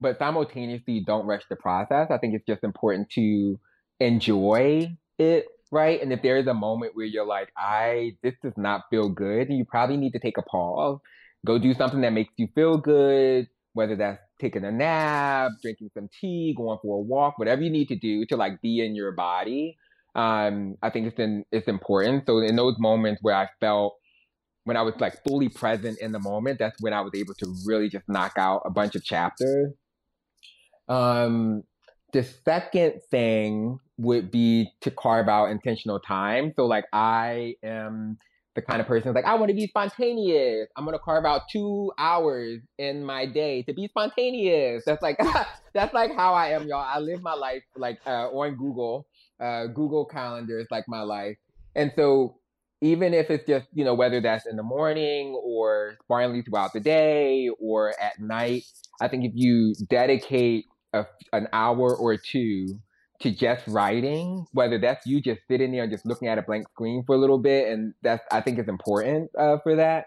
but 0.00 0.18
simultaneously, 0.18 1.04
don't 1.06 1.26
rush 1.26 1.42
the 1.48 1.54
process. 1.54 2.08
I 2.10 2.18
think 2.18 2.34
it's 2.34 2.46
just 2.46 2.64
important 2.64 3.10
to 3.10 3.60
enjoy 4.00 4.96
it, 5.18 5.46
right? 5.70 6.00
And 6.00 6.12
if 6.12 6.22
there 6.22 6.36
is 6.36 6.46
a 6.46 6.54
moment 6.54 6.92
where 6.94 7.06
you're 7.06 7.26
like, 7.26 7.50
I, 7.56 8.16
this 8.22 8.34
does 8.42 8.52
not 8.56 8.82
feel 8.90 9.08
good, 9.08 9.48
you 9.50 9.64
probably 9.64 9.96
need 9.96 10.12
to 10.12 10.18
take 10.18 10.38
a 10.38 10.42
pause, 10.42 10.98
go 11.46 11.58
do 11.58 11.74
something 11.74 12.00
that 12.02 12.12
makes 12.12 12.32
you 12.36 12.48
feel 12.54 12.78
good, 12.78 13.48
whether 13.74 13.96
that's 13.96 14.20
taking 14.40 14.64
a 14.64 14.72
nap, 14.72 15.52
drinking 15.62 15.90
some 15.94 16.08
tea, 16.20 16.54
going 16.56 16.78
for 16.82 16.98
a 16.98 17.00
walk, 17.00 17.38
whatever 17.38 17.62
you 17.62 17.70
need 17.70 17.88
to 17.88 17.96
do 17.96 18.26
to 18.26 18.36
like 18.36 18.60
be 18.60 18.84
in 18.84 18.94
your 18.94 19.12
body. 19.12 19.76
Um, 20.14 20.76
I 20.82 20.90
think 20.90 21.06
it's 21.06 21.18
in, 21.18 21.44
it's 21.50 21.68
important. 21.68 22.24
So 22.26 22.38
in 22.38 22.56
those 22.56 22.76
moments 22.78 23.22
where 23.22 23.34
I 23.34 23.48
felt 23.60 23.94
when 24.64 24.76
I 24.76 24.82
was 24.82 24.94
like 25.00 25.22
fully 25.26 25.48
present 25.48 25.98
in 25.98 26.12
the 26.12 26.20
moment, 26.20 26.58
that's 26.58 26.80
when 26.80 26.92
I 26.92 27.00
was 27.00 27.12
able 27.14 27.34
to 27.34 27.54
really 27.66 27.88
just 27.88 28.08
knock 28.08 28.34
out 28.36 28.62
a 28.64 28.70
bunch 28.70 28.94
of 28.94 29.04
chapters. 29.04 29.72
Um, 30.88 31.62
the 32.12 32.22
second 32.22 33.00
thing 33.10 33.78
would 33.98 34.30
be 34.30 34.70
to 34.82 34.90
carve 34.90 35.28
out 35.28 35.46
intentional 35.46 35.98
time. 35.98 36.52
So 36.56 36.66
like 36.66 36.84
I 36.92 37.56
am 37.62 38.18
the 38.54 38.60
kind 38.60 38.80
of 38.80 38.86
person 38.86 39.14
like, 39.14 39.24
I 39.24 39.34
want 39.34 39.48
to 39.48 39.54
be 39.54 39.66
spontaneous. 39.66 40.68
I'm 40.76 40.84
gonna 40.84 40.98
carve 40.98 41.24
out 41.24 41.42
two 41.50 41.90
hours 41.98 42.60
in 42.78 43.04
my 43.04 43.24
day 43.26 43.62
to 43.62 43.72
be 43.72 43.88
spontaneous. 43.88 44.84
That's 44.84 45.02
like 45.02 45.18
that's 45.74 45.94
like 45.94 46.14
how 46.14 46.34
I 46.34 46.48
am, 46.48 46.66
y'all. 46.68 46.86
I 46.86 46.98
live 46.98 47.22
my 47.22 47.34
life 47.34 47.62
like 47.76 48.00
uh, 48.06 48.28
on 48.28 48.56
Google. 48.56 49.06
Uh, 49.40 49.66
Google 49.66 50.04
Calendar 50.04 50.60
is 50.60 50.68
like 50.70 50.84
my 50.86 51.00
life, 51.00 51.36
and 51.74 51.92
so 51.96 52.36
even 52.80 53.14
if 53.14 53.30
it's 53.30 53.46
just 53.46 53.66
you 53.72 53.84
know 53.84 53.94
whether 53.94 54.20
that's 54.20 54.46
in 54.46 54.56
the 54.56 54.62
morning 54.62 55.34
or 55.42 55.96
sparingly 56.04 56.42
throughout 56.42 56.72
the 56.74 56.80
day 56.80 57.48
or 57.58 57.94
at 58.00 58.20
night, 58.20 58.64
I 59.00 59.08
think 59.08 59.24
if 59.24 59.32
you 59.34 59.74
dedicate 59.88 60.66
a, 60.92 61.06
an 61.32 61.48
hour 61.52 61.94
or 61.94 62.16
two 62.16 62.78
to 63.20 63.30
just 63.30 63.66
writing, 63.68 64.46
whether 64.52 64.78
that's 64.78 65.06
you 65.06 65.20
just 65.20 65.40
sitting 65.48 65.72
there 65.72 65.84
and 65.84 65.92
just 65.92 66.04
looking 66.04 66.28
at 66.28 66.38
a 66.38 66.42
blank 66.42 66.68
screen 66.70 67.04
for 67.06 67.14
a 67.14 67.18
little 67.18 67.38
bit, 67.38 67.68
and 67.68 67.94
that's 68.02 68.24
I 68.32 68.40
think 68.40 68.58
is 68.58 68.68
important 68.68 69.30
uh, 69.38 69.58
for 69.62 69.76
that. 69.76 70.06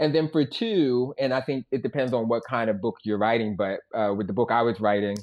And 0.00 0.14
then 0.14 0.28
for 0.30 0.44
two, 0.44 1.14
and 1.18 1.32
I 1.32 1.40
think 1.40 1.66
it 1.72 1.82
depends 1.82 2.12
on 2.12 2.28
what 2.28 2.42
kind 2.48 2.70
of 2.70 2.80
book 2.80 2.98
you're 3.02 3.18
writing, 3.18 3.56
but 3.56 3.80
uh, 3.94 4.12
with 4.16 4.26
the 4.26 4.32
book 4.32 4.50
I 4.52 4.62
was 4.62 4.80
writing, 4.80 5.16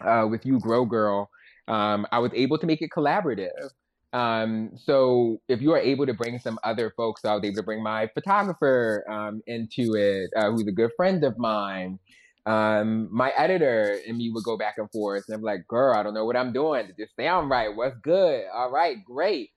uh, 0.00 0.26
with 0.28 0.44
you, 0.44 0.58
Grow 0.58 0.84
Gurl, 0.84 1.30
um, 1.68 2.06
I 2.10 2.18
was 2.18 2.32
able 2.34 2.58
to 2.58 2.66
make 2.66 2.82
it 2.82 2.90
collaborative. 2.96 3.70
Um, 4.12 4.72
so 4.76 5.40
if 5.48 5.62
you 5.62 5.72
are 5.72 5.78
able 5.78 6.06
to 6.06 6.14
bring 6.14 6.38
some 6.38 6.58
other 6.64 6.92
folks, 6.96 7.24
I 7.24 7.34
was 7.34 7.44
able 7.44 7.56
to 7.56 7.62
bring 7.62 7.82
my 7.82 8.08
photographer 8.12 9.04
um, 9.08 9.40
into 9.46 9.94
it, 9.94 10.30
uh, 10.36 10.50
who's 10.50 10.66
a 10.66 10.72
good 10.72 10.90
friend 10.96 11.24
of 11.24 11.38
mine 11.38 11.98
um, 12.46 13.08
my 13.12 13.30
editor 13.36 13.98
and 14.06 14.16
me 14.16 14.30
would 14.30 14.44
go 14.44 14.56
back 14.56 14.74
and 14.78 14.90
forth, 14.90 15.24
and 15.28 15.36
I'm 15.36 15.42
like, 15.42 15.66
"Girl, 15.68 15.94
I 15.94 16.02
don't 16.02 16.14
know 16.14 16.24
what 16.24 16.36
I'm 16.36 16.52
doing. 16.52 16.88
This 16.98 17.10
sound 17.18 17.50
right? 17.50 17.74
What's 17.74 17.96
good? 18.02 18.44
All 18.52 18.70
right, 18.70 18.96
great." 19.04 19.50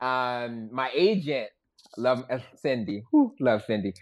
Um, 0.00 0.70
my 0.72 0.90
agent, 0.94 1.50
love 1.98 2.24
uh, 2.30 2.38
Cindy, 2.56 3.02
Whew, 3.10 3.34
love 3.40 3.62
Cindy. 3.66 3.92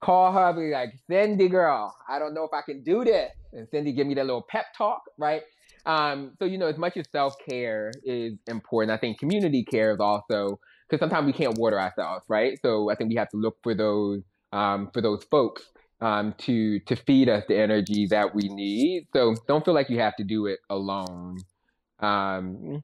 Call 0.00 0.32
her, 0.32 0.52
be 0.52 0.70
like, 0.70 0.94
"Cindy, 1.10 1.48
girl, 1.48 1.94
I 2.08 2.20
don't 2.20 2.34
know 2.34 2.44
if 2.44 2.52
I 2.52 2.62
can 2.62 2.84
do 2.84 3.04
this," 3.04 3.32
and 3.52 3.66
Cindy 3.70 3.92
give 3.92 4.06
me 4.06 4.14
that 4.14 4.26
little 4.26 4.46
pep 4.48 4.66
talk, 4.76 5.02
right? 5.18 5.42
Um, 5.84 6.32
so 6.38 6.44
you 6.44 6.58
know, 6.58 6.66
as 6.68 6.78
much 6.78 6.96
as 6.96 7.06
self 7.10 7.34
care 7.44 7.90
is 8.04 8.34
important, 8.46 8.96
I 8.96 9.00
think 9.00 9.18
community 9.18 9.64
care 9.64 9.92
is 9.92 9.98
also 9.98 10.60
because 10.88 11.00
sometimes 11.00 11.26
we 11.26 11.32
can't 11.32 11.58
water 11.58 11.80
ourselves, 11.80 12.24
right? 12.28 12.56
So 12.62 12.88
I 12.88 12.94
think 12.94 13.10
we 13.10 13.16
have 13.16 13.30
to 13.30 13.36
look 13.36 13.56
for 13.64 13.74
those 13.74 14.22
um, 14.52 14.90
for 14.94 15.00
those 15.00 15.24
folks 15.24 15.64
um, 16.00 16.34
to 16.38 16.80
to 16.80 16.96
feed 16.96 17.28
us 17.28 17.44
the 17.48 17.58
energy 17.58 18.06
that 18.06 18.34
we 18.34 18.48
need. 18.48 19.08
So 19.12 19.34
don't 19.46 19.64
feel 19.64 19.74
like 19.74 19.90
you 19.90 19.98
have 19.98 20.16
to 20.16 20.24
do 20.24 20.46
it 20.46 20.60
alone. 20.70 21.38
Um, 22.00 22.82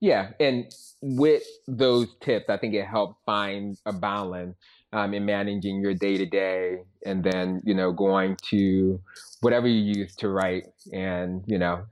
yeah, 0.00 0.30
and 0.38 0.70
with 1.00 1.44
those 1.66 2.08
tips, 2.20 2.46
I 2.48 2.58
think 2.58 2.74
it 2.74 2.86
helps 2.86 3.16
find 3.24 3.78
a 3.86 3.92
balance 3.92 4.56
um, 4.92 5.14
in 5.14 5.24
managing 5.24 5.80
your 5.80 5.94
day 5.94 6.18
to 6.18 6.26
day, 6.26 6.78
and 7.04 7.24
then 7.24 7.62
you 7.64 7.74
know 7.74 7.92
going 7.92 8.36
to 8.50 9.00
whatever 9.40 9.66
you 9.66 9.94
use 9.94 10.14
to 10.16 10.28
write, 10.28 10.64
and 10.92 11.42
you 11.46 11.58
know 11.58 11.84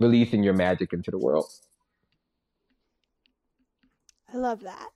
releasing 0.00 0.42
your 0.42 0.54
magic 0.54 0.92
into 0.92 1.10
the 1.10 1.18
world. 1.18 1.50
I 4.32 4.36
love 4.36 4.60
that. 4.60 4.88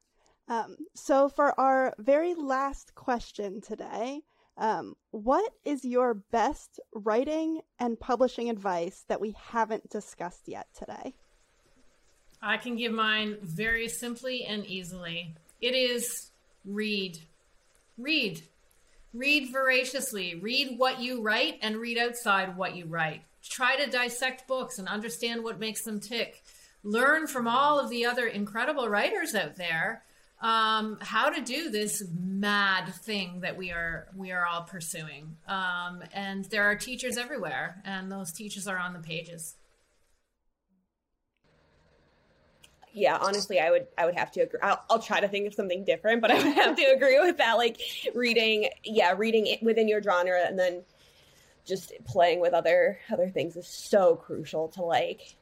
Um, 0.48 0.76
so, 0.94 1.28
for 1.28 1.58
our 1.58 1.94
very 1.98 2.34
last 2.34 2.94
question 2.94 3.60
today, 3.60 4.22
um, 4.56 4.94
what 5.10 5.52
is 5.64 5.84
your 5.84 6.14
best 6.14 6.80
writing 6.94 7.60
and 7.78 7.98
publishing 7.98 8.50
advice 8.50 9.04
that 9.08 9.20
we 9.20 9.34
haven't 9.50 9.88
discussed 9.88 10.42
yet 10.46 10.66
today? 10.76 11.14
I 12.42 12.56
can 12.56 12.76
give 12.76 12.92
mine 12.92 13.38
very 13.42 13.88
simply 13.88 14.44
and 14.44 14.66
easily. 14.66 15.34
It 15.60 15.74
is 15.74 16.32
read. 16.64 17.18
Read. 17.96 18.42
Read 19.14 19.52
voraciously. 19.52 20.34
Read 20.34 20.78
what 20.78 21.00
you 21.00 21.22
write 21.22 21.58
and 21.62 21.76
read 21.76 21.98
outside 21.98 22.56
what 22.56 22.74
you 22.74 22.86
write. 22.86 23.22
Try 23.48 23.76
to 23.76 23.90
dissect 23.90 24.48
books 24.48 24.78
and 24.78 24.88
understand 24.88 25.44
what 25.44 25.60
makes 25.60 25.84
them 25.84 26.00
tick. 26.00 26.42
Learn 26.82 27.26
from 27.26 27.46
all 27.46 27.78
of 27.78 27.90
the 27.90 28.04
other 28.04 28.26
incredible 28.26 28.88
writers 28.88 29.34
out 29.34 29.56
there 29.56 30.02
um, 30.42 30.98
how 31.00 31.30
to 31.30 31.40
do 31.40 31.70
this 31.70 32.02
mad 32.12 32.92
thing 32.94 33.40
that 33.40 33.56
we 33.56 33.70
are 33.70 34.08
we 34.16 34.32
are 34.32 34.44
all 34.44 34.62
pursuing. 34.62 35.36
Um, 35.46 36.02
and 36.12 36.44
there 36.46 36.64
are 36.64 36.74
teachers 36.74 37.16
everywhere, 37.16 37.80
and 37.84 38.10
those 38.10 38.32
teachers 38.32 38.66
are 38.66 38.78
on 38.78 38.92
the 38.92 38.98
pages. 38.98 39.54
yeah 42.94 43.16
honestly 43.20 43.58
i 43.58 43.70
would 43.70 43.86
i 43.96 44.04
would 44.04 44.14
have 44.14 44.30
to 44.30 44.40
agree 44.40 44.60
I'll, 44.62 44.82
I'll, 44.90 44.98
try 44.98 45.20
to 45.20 45.28
think 45.28 45.46
of 45.46 45.54
something 45.54 45.84
different 45.84 46.20
but 46.20 46.30
i 46.30 46.34
would 46.34 46.54
have 46.54 46.76
to 46.76 46.84
agree 46.94 47.18
with 47.20 47.38
that 47.38 47.54
like 47.54 47.80
reading 48.14 48.68
yeah 48.84 49.14
reading 49.16 49.46
it 49.46 49.62
within 49.62 49.88
your 49.88 50.02
genre 50.02 50.40
and 50.46 50.58
then 50.58 50.82
just 51.64 51.92
playing 52.04 52.40
with 52.40 52.52
other 52.52 52.98
other 53.10 53.28
things 53.28 53.56
is 53.56 53.66
so 53.66 54.16
crucial 54.16 54.68
to 54.68 54.82
like 54.82 55.36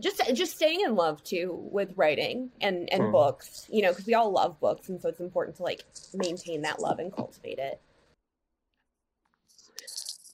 just 0.00 0.20
just 0.34 0.56
staying 0.56 0.80
in 0.80 0.94
love 0.94 1.22
too 1.22 1.58
with 1.70 1.92
writing 1.96 2.50
and 2.60 2.92
and 2.92 3.04
mm. 3.04 3.12
books 3.12 3.66
you 3.70 3.82
know 3.82 3.90
because 3.90 4.06
we 4.06 4.14
all 4.14 4.30
love 4.30 4.58
books 4.60 4.88
and 4.88 5.00
so 5.00 5.08
it's 5.08 5.20
important 5.20 5.56
to 5.56 5.62
like 5.62 5.84
maintain 6.14 6.62
that 6.62 6.80
love 6.80 6.98
and 6.98 7.14
cultivate 7.14 7.58
it. 7.58 7.80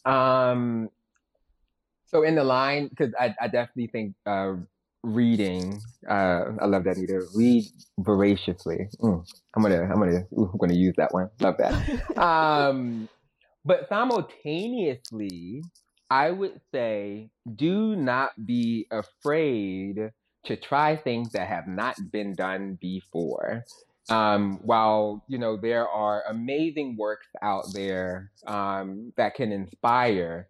Um 0.05 0.91
so 2.07 2.25
in 2.25 2.35
the 2.35 2.45
line 2.45 2.89
because 2.89 3.15
I, 3.19 3.35
I 3.41 3.47
definitely 3.49 3.87
think 3.87 4.15
uh 4.27 4.55
reading 5.05 5.81
uh 6.09 6.45
i 6.61 6.67
love 6.67 6.85
that 6.85 6.99
either. 6.99 7.23
Read 7.35 7.65
voraciously. 7.99 8.89
Mm, 9.01 9.25
i'm 9.55 9.63
gonna 9.63 9.83
i'm 9.83 9.99
gonna 9.99 10.27
ooh, 10.37 10.51
i'm 10.53 10.59
gonna 10.59 10.75
use 10.75 10.95
that 10.97 11.13
one. 11.15 11.31
Love 11.41 11.57
that. 11.59 12.19
Um 12.19 13.09
but 13.65 13.89
simultaneously 13.89 15.63
I 16.13 16.31
would 16.31 16.61
say 16.71 17.31
do 17.57 17.97
not 17.97 18.33
be 18.45 18.87
afraid 18.91 20.13
to 20.45 20.57
try 20.57 20.95
things 20.95 21.33
that 21.33 21.49
have 21.49 21.67
not 21.67 21.97
been 22.13 22.35
done 22.35 22.77
before. 22.83 23.65
Um, 24.11 24.61
while 24.63 25.25
you 25.27 25.39
know 25.39 25.57
there 25.57 25.89
are 25.89 26.23
amazing 26.29 26.99
works 26.99 27.29
out 27.41 27.65
there 27.73 28.31
um, 28.47 29.15
that 29.17 29.35
can 29.35 29.53
inspire, 29.53 30.49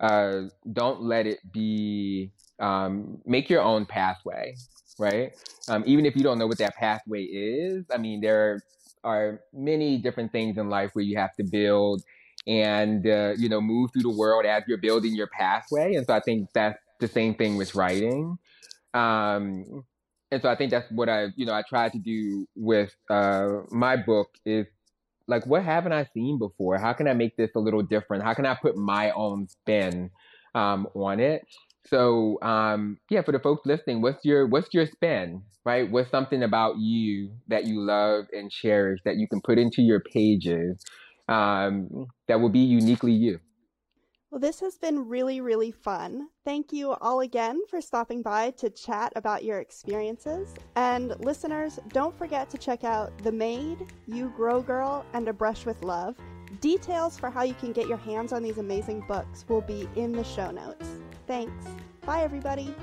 uh, 0.00 0.44
don't 0.72 1.02
let 1.02 1.26
it 1.26 1.40
be. 1.52 2.30
Um, 2.58 3.20
make 3.26 3.50
your 3.50 3.60
own 3.60 3.84
pathway, 3.84 4.54
right? 4.98 5.32
Um, 5.68 5.82
even 5.84 6.06
if 6.06 6.16
you 6.16 6.22
don't 6.22 6.38
know 6.38 6.46
what 6.46 6.58
that 6.58 6.74
pathway 6.76 7.24
is, 7.24 7.84
I 7.92 7.98
mean, 7.98 8.22
there 8.22 8.62
are 9.04 9.40
many 9.52 9.98
different 9.98 10.32
things 10.32 10.56
in 10.56 10.70
life 10.70 10.92
where 10.94 11.04
you 11.04 11.18
have 11.18 11.34
to 11.36 11.44
build 11.44 12.02
and 12.46 13.06
uh, 13.06 13.34
you 13.36 13.48
know 13.48 13.60
move 13.60 13.90
through 13.92 14.02
the 14.02 14.16
world 14.16 14.44
as 14.44 14.62
you're 14.66 14.78
building 14.78 15.14
your 15.14 15.28
pathway. 15.28 15.94
And 15.94 16.06
so 16.06 16.14
I 16.14 16.20
think 16.20 16.48
that's 16.54 16.78
the 17.00 17.08
same 17.08 17.34
thing 17.34 17.56
with 17.56 17.74
writing. 17.74 18.38
Um, 18.94 19.84
and 20.30 20.40
so 20.40 20.48
I 20.48 20.56
think 20.56 20.70
that's 20.70 20.90
what 20.90 21.10
I, 21.10 21.26
you 21.36 21.44
know, 21.44 21.52
I 21.52 21.62
tried 21.68 21.92
to 21.92 21.98
do 21.98 22.46
with 22.56 22.94
uh, 23.10 23.60
my 23.70 23.96
book 23.96 24.30
is 24.46 24.66
like, 25.28 25.46
what 25.46 25.62
haven't 25.62 25.92
I 25.92 26.06
seen 26.14 26.38
before? 26.38 26.78
How 26.78 26.94
can 26.94 27.06
I 27.06 27.12
make 27.12 27.36
this 27.36 27.50
a 27.54 27.60
little 27.60 27.82
different? 27.82 28.24
How 28.24 28.34
can 28.34 28.46
I 28.46 28.54
put 28.54 28.76
my 28.76 29.10
own 29.10 29.48
spin 29.48 30.10
um, 30.54 30.88
on 30.94 31.20
it? 31.20 31.42
So 31.86 32.40
um, 32.42 32.98
yeah, 33.10 33.22
for 33.22 33.32
the 33.32 33.40
folks 33.40 33.66
listening, 33.66 34.00
what's 34.00 34.24
your 34.24 34.46
what's 34.46 34.72
your 34.72 34.86
spin, 34.86 35.42
right? 35.64 35.90
What's 35.90 36.10
something 36.10 36.42
about 36.42 36.78
you 36.78 37.32
that 37.48 37.66
you 37.66 37.80
love 37.80 38.26
and 38.32 38.50
cherish 38.50 39.00
that 39.04 39.16
you 39.16 39.28
can 39.28 39.40
put 39.42 39.58
into 39.58 39.82
your 39.82 40.00
pages 40.00 40.82
um, 41.28 42.06
that 42.28 42.40
will 42.40 42.48
be 42.48 42.60
uniquely 42.60 43.12
you? 43.12 43.40
Well, 44.30 44.40
this 44.40 44.60
has 44.60 44.78
been 44.78 45.08
really, 45.08 45.42
really 45.42 45.70
fun. 45.70 46.28
Thank 46.42 46.72
you 46.72 46.92
all 46.92 47.20
again 47.20 47.60
for 47.68 47.82
stopping 47.82 48.22
by 48.22 48.52
to 48.52 48.70
chat 48.70 49.12
about 49.14 49.44
your 49.44 49.60
experiences. 49.60 50.54
And 50.74 51.14
listeners, 51.20 51.78
don't 51.88 52.16
forget 52.16 52.48
to 52.48 52.56
check 52.56 52.82
out 52.82 53.16
The 53.18 53.30
Maid, 53.30 53.92
You 54.06 54.32
Grow 54.34 54.62
Gurl, 54.62 55.04
and 55.12 55.28
A 55.28 55.34
Brush 55.34 55.66
with 55.66 55.82
Love. 55.82 56.16
Details 56.62 57.18
for 57.18 57.28
how 57.28 57.42
you 57.42 57.52
can 57.52 57.72
get 57.72 57.88
your 57.88 57.98
hands 57.98 58.32
on 58.32 58.42
these 58.42 58.56
amazing 58.56 59.04
books 59.06 59.44
will 59.48 59.60
be 59.60 59.86
in 59.96 60.12
the 60.12 60.24
show 60.24 60.50
notes. 60.50 60.88
Thanks. 61.26 61.66
Bye, 62.06 62.22
everybody. 62.22 62.74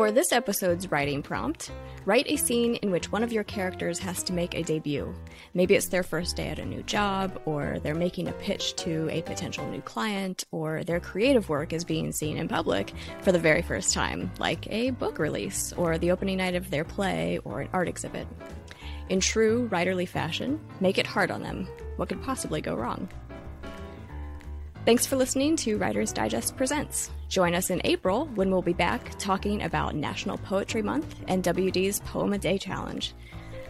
For 0.00 0.10
this 0.10 0.32
episode's 0.32 0.90
writing 0.90 1.22
prompt, 1.22 1.70
write 2.06 2.24
a 2.26 2.36
scene 2.38 2.76
in 2.76 2.90
which 2.90 3.12
one 3.12 3.22
of 3.22 3.34
your 3.34 3.44
characters 3.44 3.98
has 3.98 4.22
to 4.22 4.32
make 4.32 4.54
a 4.54 4.62
debut. 4.62 5.14
Maybe 5.52 5.74
it's 5.74 5.88
their 5.88 6.02
first 6.02 6.36
day 6.36 6.48
at 6.48 6.58
a 6.58 6.64
new 6.64 6.82
job, 6.84 7.38
or 7.44 7.78
they're 7.82 7.94
making 7.94 8.26
a 8.26 8.32
pitch 8.32 8.74
to 8.76 9.10
a 9.10 9.20
potential 9.20 9.70
new 9.70 9.82
client, 9.82 10.44
or 10.52 10.84
their 10.84 11.00
creative 11.00 11.50
work 11.50 11.74
is 11.74 11.84
being 11.84 12.12
seen 12.12 12.38
in 12.38 12.48
public 12.48 12.94
for 13.20 13.30
the 13.30 13.38
very 13.38 13.60
first 13.60 13.92
time, 13.92 14.30
like 14.38 14.66
a 14.72 14.88
book 14.92 15.18
release, 15.18 15.74
or 15.74 15.98
the 15.98 16.12
opening 16.12 16.38
night 16.38 16.54
of 16.54 16.70
their 16.70 16.84
play, 16.84 17.38
or 17.44 17.60
an 17.60 17.68
art 17.74 17.86
exhibit. 17.86 18.26
In 19.10 19.20
true 19.20 19.68
writerly 19.68 20.08
fashion, 20.08 20.58
make 20.80 20.96
it 20.96 21.06
hard 21.06 21.30
on 21.30 21.42
them. 21.42 21.68
What 21.96 22.08
could 22.08 22.22
possibly 22.22 22.62
go 22.62 22.74
wrong? 22.74 23.06
Thanks 24.90 25.06
for 25.06 25.14
listening 25.14 25.54
to 25.58 25.78
Writer's 25.78 26.12
Digest 26.12 26.56
Presents. 26.56 27.12
Join 27.28 27.54
us 27.54 27.70
in 27.70 27.80
April 27.84 28.26
when 28.34 28.50
we'll 28.50 28.60
be 28.60 28.72
back 28.72 29.16
talking 29.20 29.62
about 29.62 29.94
National 29.94 30.36
Poetry 30.36 30.82
Month 30.82 31.14
and 31.28 31.44
WD's 31.44 32.00
Poem 32.00 32.32
a 32.32 32.38
Day 32.38 32.58
Challenge. 32.58 33.14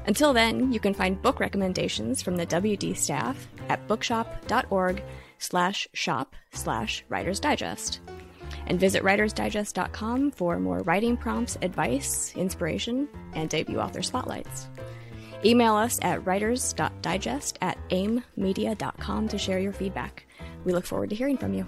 Until 0.06 0.32
then, 0.32 0.72
you 0.72 0.80
can 0.80 0.94
find 0.94 1.20
book 1.20 1.38
recommendations 1.38 2.22
from 2.22 2.36
the 2.36 2.47
WD 2.47 2.97
staff 2.97 3.48
at 3.68 3.86
bookshop.org 3.86 5.02
slash 5.36 5.86
shop 5.92 6.36
slash 6.55 7.05
Writer's 7.10 7.38
Digest. 7.38 8.01
And 8.66 8.80
visit 8.80 9.02
writersdigest.com 9.02 10.30
for 10.30 10.59
more 10.59 10.78
writing 10.84 11.18
prompts, 11.18 11.59
advice, 11.60 12.32
inspiration, 12.34 13.10
and 13.34 13.51
debut 13.51 13.78
author 13.78 14.01
spotlights. 14.01 14.70
Email 15.44 15.74
us 15.74 15.98
at 16.01 16.24
writers.digest 16.24 17.59
at 17.60 17.76
aimmedia.com 17.90 19.28
to 19.28 19.36
share 19.36 19.59
your 19.59 19.74
feedback. 19.74 20.24
We 20.65 20.73
look 20.73 20.87
forward 20.87 21.11
to 21.11 21.16
hearing 21.16 21.37
from 21.37 21.55
you. 21.55 21.66